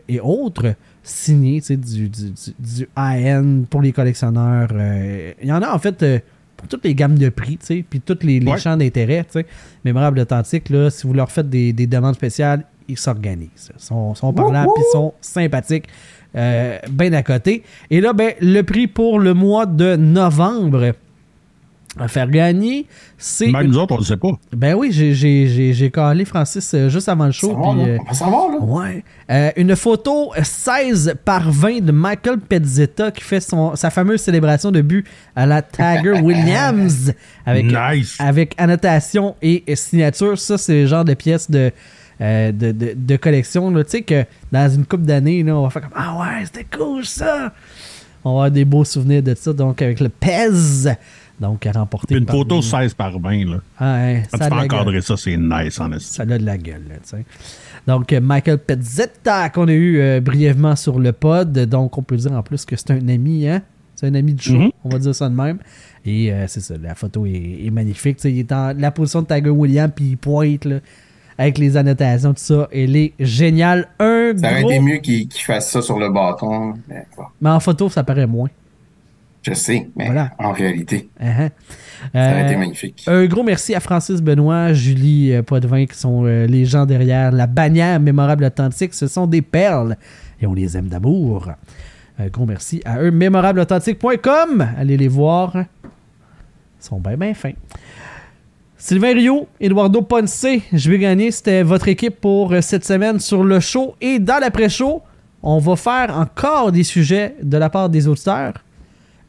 et 0.09 0.21
autres 0.21 0.75
signés, 1.03 1.61
tu 1.61 1.67
sais, 1.69 1.77
du, 1.77 2.09
du, 2.09 2.31
du, 2.31 2.55
du 2.59 2.89
high-end 2.97 3.63
pour 3.69 3.83
les 3.83 3.93
collectionneurs. 3.93 4.69
euh, 4.73 5.33
Il 5.43 5.49
y 5.49 5.53
en 5.53 5.63
a 5.63 5.75
en 5.75 5.79
fait 5.79 6.03
euh, 6.03 6.19
pour 6.57 6.69
toutes 6.69 6.85
les 6.85 6.95
gammes 6.95 7.19
de 7.19 7.29
prix, 7.29 7.57
tu 7.59 7.67
sais, 7.67 7.85
puis 7.89 8.01
tous 8.01 8.19
les, 8.23 8.39
les 8.41 8.53
Ouais. 8.53 8.59
champs 8.59 8.77
d'intérêt, 8.77 9.25
tu 9.25 9.33
sais. 9.41 9.47
Mémorable 9.85 10.21
authentique, 10.21 10.71
là, 10.71 10.91
si 10.91 11.07
vous 11.07 11.15
leur 11.15 11.31
faites 11.31 11.49
des, 11.51 11.73
des 11.73 11.87
demandes 11.87 12.15
spéciales, 12.15 12.65
ils 12.89 12.99
s'organisent. 12.99 13.71
Ils 13.77 13.83
sont, 13.83 14.15
sont 14.15 14.33
parlants, 14.33 14.67
puis 14.75 14.85
ils 14.87 14.93
sont 14.93 15.15
sympathiques. 15.21 15.87
euh, 16.35 16.79
bien 16.91 17.13
à 17.13 17.23
côté. 17.23 17.63
Et 17.91 18.01
là, 18.01 18.13
ben, 18.13 18.33
le 18.41 18.63
prix 18.63 18.87
pour 18.87 19.19
le 19.19 19.35
mois 19.35 19.67
de 19.67 19.97
novembre 19.97 20.93
à 21.99 22.09
faire 22.09 22.29
gagner, 22.31 22.87
c'est. 23.19 23.49
Même 23.49 23.67
nous 23.67 23.77
autres, 23.79 23.95
on 23.95 23.99
le 23.99 24.05
sait 24.05 24.17
pas. 24.17 24.31
Ben 24.57 24.75
oui, 24.75 24.91
j'ai- 24.93 25.13
j'ai 25.15 25.47
j'ai- 25.47 25.73
j'ai 25.75 25.91
calé 25.91 26.25
Francis 26.25 26.73
euh, 26.73 26.89
juste 26.89 27.07
avant 27.09 27.27
le 27.27 27.33
show. 27.33 27.49
Savoir, 27.51 27.75
puis, 27.75 27.83
là. 27.83 27.89
euh, 27.89 27.99
On 28.01 28.05
va 28.09 28.15
savoir, 28.15 28.49
là. 28.51 28.59
Ouais. 28.61 29.05
Euh, 29.31 29.51
une 29.57 29.77
photo 29.77 30.31
16 30.43 31.15
par 31.25 31.51
20 31.53 31.81
de 31.85 31.93
Michael 31.93 32.39
Pezzetta 32.39 33.11
qui 33.11 33.23
fait 33.23 33.41
son, 33.41 33.77
sa 33.77 33.91
fameuse 33.91 34.23
célébration 34.23 34.71
de 34.71 34.81
but 34.81 35.07
à 35.37 35.45
la 35.45 35.61
Tiger 35.61 36.13
Williams 36.23 37.13
avec, 37.45 37.67
Nice. 37.67 38.17
avec 38.19 38.55
annotation 38.57 39.37
et 39.43 39.63
signature. 39.77 40.39
Ça, 40.39 40.57
c'est 40.57 40.83
le 40.83 40.87
genre 40.87 41.05
de 41.05 41.13
pièces 41.15 41.51
de, 41.51 41.71
euh, 42.23 42.53
de, 42.53 42.73
de- 42.73 42.95
de 42.97 43.17
collection. 43.17 43.71
là. 43.71 43.85
Tu 43.85 43.91
sais 43.91 44.03
que 44.03 44.25
dans 44.51 44.71
une 44.75 44.87
couple 44.87 45.05
d'années, 45.05 45.43
là, 45.43 45.57
on 45.57 45.63
va 45.65 45.69
faire 45.71 45.83
comme 45.83 45.93
Ah 45.95 46.17
ouais, 46.19 46.45
c'était 46.47 46.65
cool 46.75 47.05
ça! 47.05 47.53
On 48.25 48.31
va 48.31 48.37
avoir 48.37 48.51
des 48.53 48.65
beaux 48.65 48.85
souvenirs 48.85 49.23
de 49.23 49.35
ça. 49.35 49.53
Donc, 49.53 49.83
avec 49.83 49.99
le 49.99 50.09
Pez. 50.09 50.87
Donc, 51.43 51.67
à 51.67 51.73
remporter. 51.73 52.15
Une 52.15 52.27
photo 52.27 52.57
nous. 52.57 52.63
16 52.63 52.95
par 52.95 53.19
20, 53.19 53.45
là. 53.51 53.57
Ah, 53.79 53.95
ouais, 53.97 54.23
Quand 54.31 54.39
ça 54.39 54.45
a 54.45 54.49
tu 54.49 54.55
de 54.55 54.57
peux 54.57 54.61
la 54.63 54.69
gueule. 54.69 54.81
encadrer 54.81 55.01
ça, 55.03 55.17
c'est 55.17 55.37
nice, 55.37 55.81
en. 55.81 55.91
Ça 55.99 56.23
a 56.23 56.27
de 56.27 56.37
la 56.47 56.57
gueule, 56.57 56.85
là, 56.89 56.95
tu 57.03 57.17
sais. 57.17 57.25
Donc, 57.87 58.13
euh, 58.13 58.21
Michael 58.21 58.59
Pezzetta, 58.59 59.51
qu'on 59.51 59.67
a 59.69 59.73
eu 59.73 59.99
euh, 60.01 60.21
brièvement 60.21 60.77
sur 60.77 60.99
le 61.01 61.13
pod. 61.13 61.53
Donc, 61.67 61.99
on 61.99 62.03
peut 62.03 62.17
dire 62.17 62.33
en 62.33 62.43
plus 62.43 62.65
que 62.65 62.77
c'est 62.77 62.93
un 62.93 63.09
ami, 63.09 63.49
hein? 63.49 63.61
C'est 63.97 64.07
un 64.07 64.15
ami 64.15 64.35
du 64.35 64.43
show, 64.43 64.55
Mhm. 64.59 64.71
on 64.85 64.89
va 64.89 64.99
dire 64.99 65.15
ça 65.15 65.29
de 65.29 65.35
même. 65.35 65.59
Et 66.05 66.33
euh, 66.33 66.47
c'est 66.49 66.61
ça, 66.61 66.75
la 66.81 66.95
photo 66.95 67.27
est, 67.27 67.67
est 67.67 67.71
magnifique. 67.71 68.17
Tu 68.17 68.23
sais, 68.23 68.33
il 68.33 68.39
est 68.41 68.53
en 68.53 68.73
la 68.77 68.91
position 68.91 69.23
de 69.23 69.27
Tiger 69.27 69.51
Williams, 69.51 69.93
puis 69.95 70.07
il 70.11 70.17
pointe, 70.17 70.65
là, 70.65 70.77
avec 71.39 71.59
les 71.59 71.77
annotations, 71.77 72.35
tout 72.35 72.41
ça. 72.43 72.69
Elle 72.73 72.95
est 72.97 73.13
géniale. 73.21 73.89
Un 73.99 74.33
Ça 74.37 74.51
aurait 74.51 74.63
été 74.63 74.81
mieux 74.81 74.97
qu'ils 74.99 75.29
fassent 75.33 75.71
ça 75.71 75.83
sur 75.83 75.99
le 75.99 76.09
bâton. 76.11 76.75
Mais 76.89 77.07
bon, 77.17 77.25
Mais 77.41 77.51
en 77.51 77.61
photo, 77.61 77.89
ça 77.89 78.03
paraît 78.05 78.27
moins. 78.27 78.49
Je 79.43 79.55
sais, 79.55 79.89
mais 79.97 80.07
Voilà. 80.07 80.31
en 80.39 80.53
réalité, 80.53 81.09
Uh-huh. 81.21 81.51
ça 82.13 82.33
aurait 82.33 82.43
Euh, 82.43 82.47
été 82.47 82.57
magnifique. 82.57 83.05
Un 83.07 83.27
gros 83.27 83.43
merci 83.43 83.75
à 83.75 83.81
Francis 83.81 84.21
Benoît, 84.23 84.73
Julie 84.73 85.33
euh, 85.33 85.43
Potvin, 85.43 85.87
qui 85.87 85.97
sont 85.99 86.25
euh, 86.25 86.47
les 86.47 86.65
gens 86.65 86.87
derrière 86.87 87.31
la 87.33 87.47
bannière 87.47 87.99
mémorable 88.01 88.45
authentique. 88.45 88.95
Ce 88.95 89.07
sont 89.07 89.27
des 89.27 89.43
perles 89.43 89.97
et 90.41 90.47
on 90.47 90.55
les 90.55 90.77
aime 90.77 90.89
d'amour. 90.89 91.51
Un 92.19 92.27
gros 92.29 92.47
merci 92.47 92.83
à 92.85 93.01
eux. 93.01 93.11
Mémorableauthentique.com. 93.11 94.67
Allez 94.79 94.97
les 94.97 95.09
voir. 95.09 95.53
Ils 95.57 95.65
sont 96.85 97.01
bien, 97.01 97.17
bien 97.17 97.35
fins. 97.35 97.53
Sylvain 98.77 99.15
Rio, 99.15 99.47
Eduardo 99.61 100.03
Ponce, 100.03 100.45
je 100.73 100.91
vais 100.91 100.99
gagner. 100.99 101.31
C'était 101.31 101.63
votre 101.63 101.87
équipe 101.89 102.21
pour 102.21 102.53
euh, 102.53 102.61
cette 102.61 102.85
semaine 102.85 103.21
sur 103.21 103.45
le 103.45 103.61
show. 103.61 103.95
Et 104.01 104.19
dans 104.19 104.41
l'après-show, 104.41 105.03
on 105.43 105.59
va 105.59 105.77
faire 105.77 106.19
encore 106.19 106.73
des 106.73 106.83
sujets 106.83 107.37
de 107.43 107.57
la 107.59 107.71
part 107.71 107.89
des 107.89 108.09
auditeurs. 108.09 108.55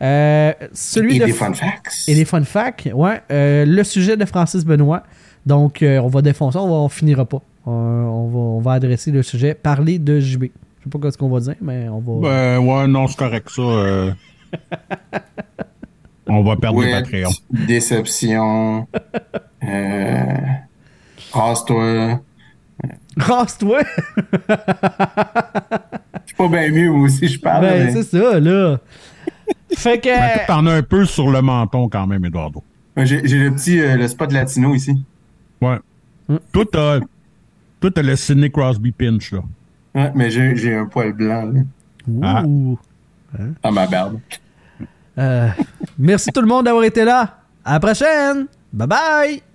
Euh, 0.01 0.53
celui 0.73 1.17
Et 1.17 1.19
de 1.19 1.25
des 1.25 1.31
fun 1.33 1.53
facts. 1.53 2.03
et 2.07 2.15
les 2.15 2.25
fun 2.25 2.43
facts, 2.43 2.89
ouais. 2.93 3.21
Euh, 3.31 3.65
le 3.65 3.83
sujet 3.83 4.17
de 4.17 4.25
Francis 4.25 4.65
Benoît. 4.65 5.03
Donc, 5.45 5.81
euh, 5.83 5.99
on 5.99 6.07
va 6.07 6.21
défoncer, 6.21 6.57
on, 6.57 6.67
va, 6.67 6.73
on 6.75 6.89
finira 6.89 7.25
pas. 7.25 7.41
Euh, 7.67 7.71
on, 7.71 8.27
va, 8.27 8.37
on 8.39 8.59
va 8.59 8.73
adresser 8.73 9.11
le 9.11 9.23
sujet, 9.23 9.53
parler 9.53 9.99
de 9.99 10.19
JB. 10.19 10.45
Je 10.85 10.89
sais 10.91 10.99
pas 10.99 11.11
ce 11.11 11.17
qu'on 11.17 11.29
va 11.29 11.39
dire, 11.39 11.55
mais 11.61 11.87
on 11.89 11.99
va. 11.99 12.29
Ben, 12.29 12.59
ouais, 12.59 12.87
non, 12.87 13.07
c'est 13.07 13.17
correct, 13.17 13.49
ça. 13.49 13.61
euh. 13.61 14.11
On 16.27 16.41
va 16.43 16.55
perdre 16.55 16.81
le 16.83 16.91
Patreon. 16.91 17.29
déception. 17.51 18.87
euh, 19.67 20.25
Rase-toi. 21.33 22.21
Rase-toi! 23.17 23.79
Je 23.83 24.45
suis 26.25 26.35
pas 26.37 26.47
bien 26.47 26.69
mieux, 26.71 26.89
moi 26.91 27.05
aussi, 27.05 27.27
je 27.27 27.39
parle. 27.39 27.65
ben, 27.65 27.85
mais- 27.87 27.91
c'est 27.93 28.03
ça, 28.03 28.39
là. 28.39 28.79
Fait 29.77 29.99
que. 29.99 30.07
Ben, 30.09 30.45
T'en 30.47 30.65
as 30.67 30.73
un 30.73 30.81
peu 30.83 31.05
sur 31.05 31.29
le 31.31 31.41
menton 31.41 31.89
quand 31.89 32.07
même, 32.07 32.23
Eduardo. 32.25 32.63
J'ai 32.97 33.21
le 33.21 33.51
petit 33.51 33.79
euh, 33.81 33.95
le 33.95 34.07
spot 34.07 34.31
latino 34.31 34.75
ici. 34.75 35.03
Ouais. 35.61 35.79
Toi, 36.51 36.65
t'as, 36.71 36.99
toi, 37.79 37.91
t'as 37.91 38.01
le 38.01 38.15
Sidney 38.15 38.49
Crosby 38.51 38.91
pinch, 38.91 39.31
là. 39.31 39.39
Ouais, 39.95 40.11
mais 40.15 40.29
j'ai 40.31 40.75
un 40.75 40.85
poil 40.85 41.13
blanc 41.13 41.45
là, 41.51 41.61
Ah. 42.21 42.43
Ouh. 42.45 42.77
dans 43.63 43.71
ma 43.71 43.87
barbe. 43.87 44.19
Euh, 45.17 45.49
merci 45.97 46.31
tout 46.31 46.41
le 46.41 46.47
monde 46.47 46.65
d'avoir 46.65 46.83
été 46.83 47.03
là. 47.05 47.37
À 47.63 47.73
la 47.73 47.79
prochaine. 47.79 48.47
Bye 48.71 48.87
bye. 48.87 49.52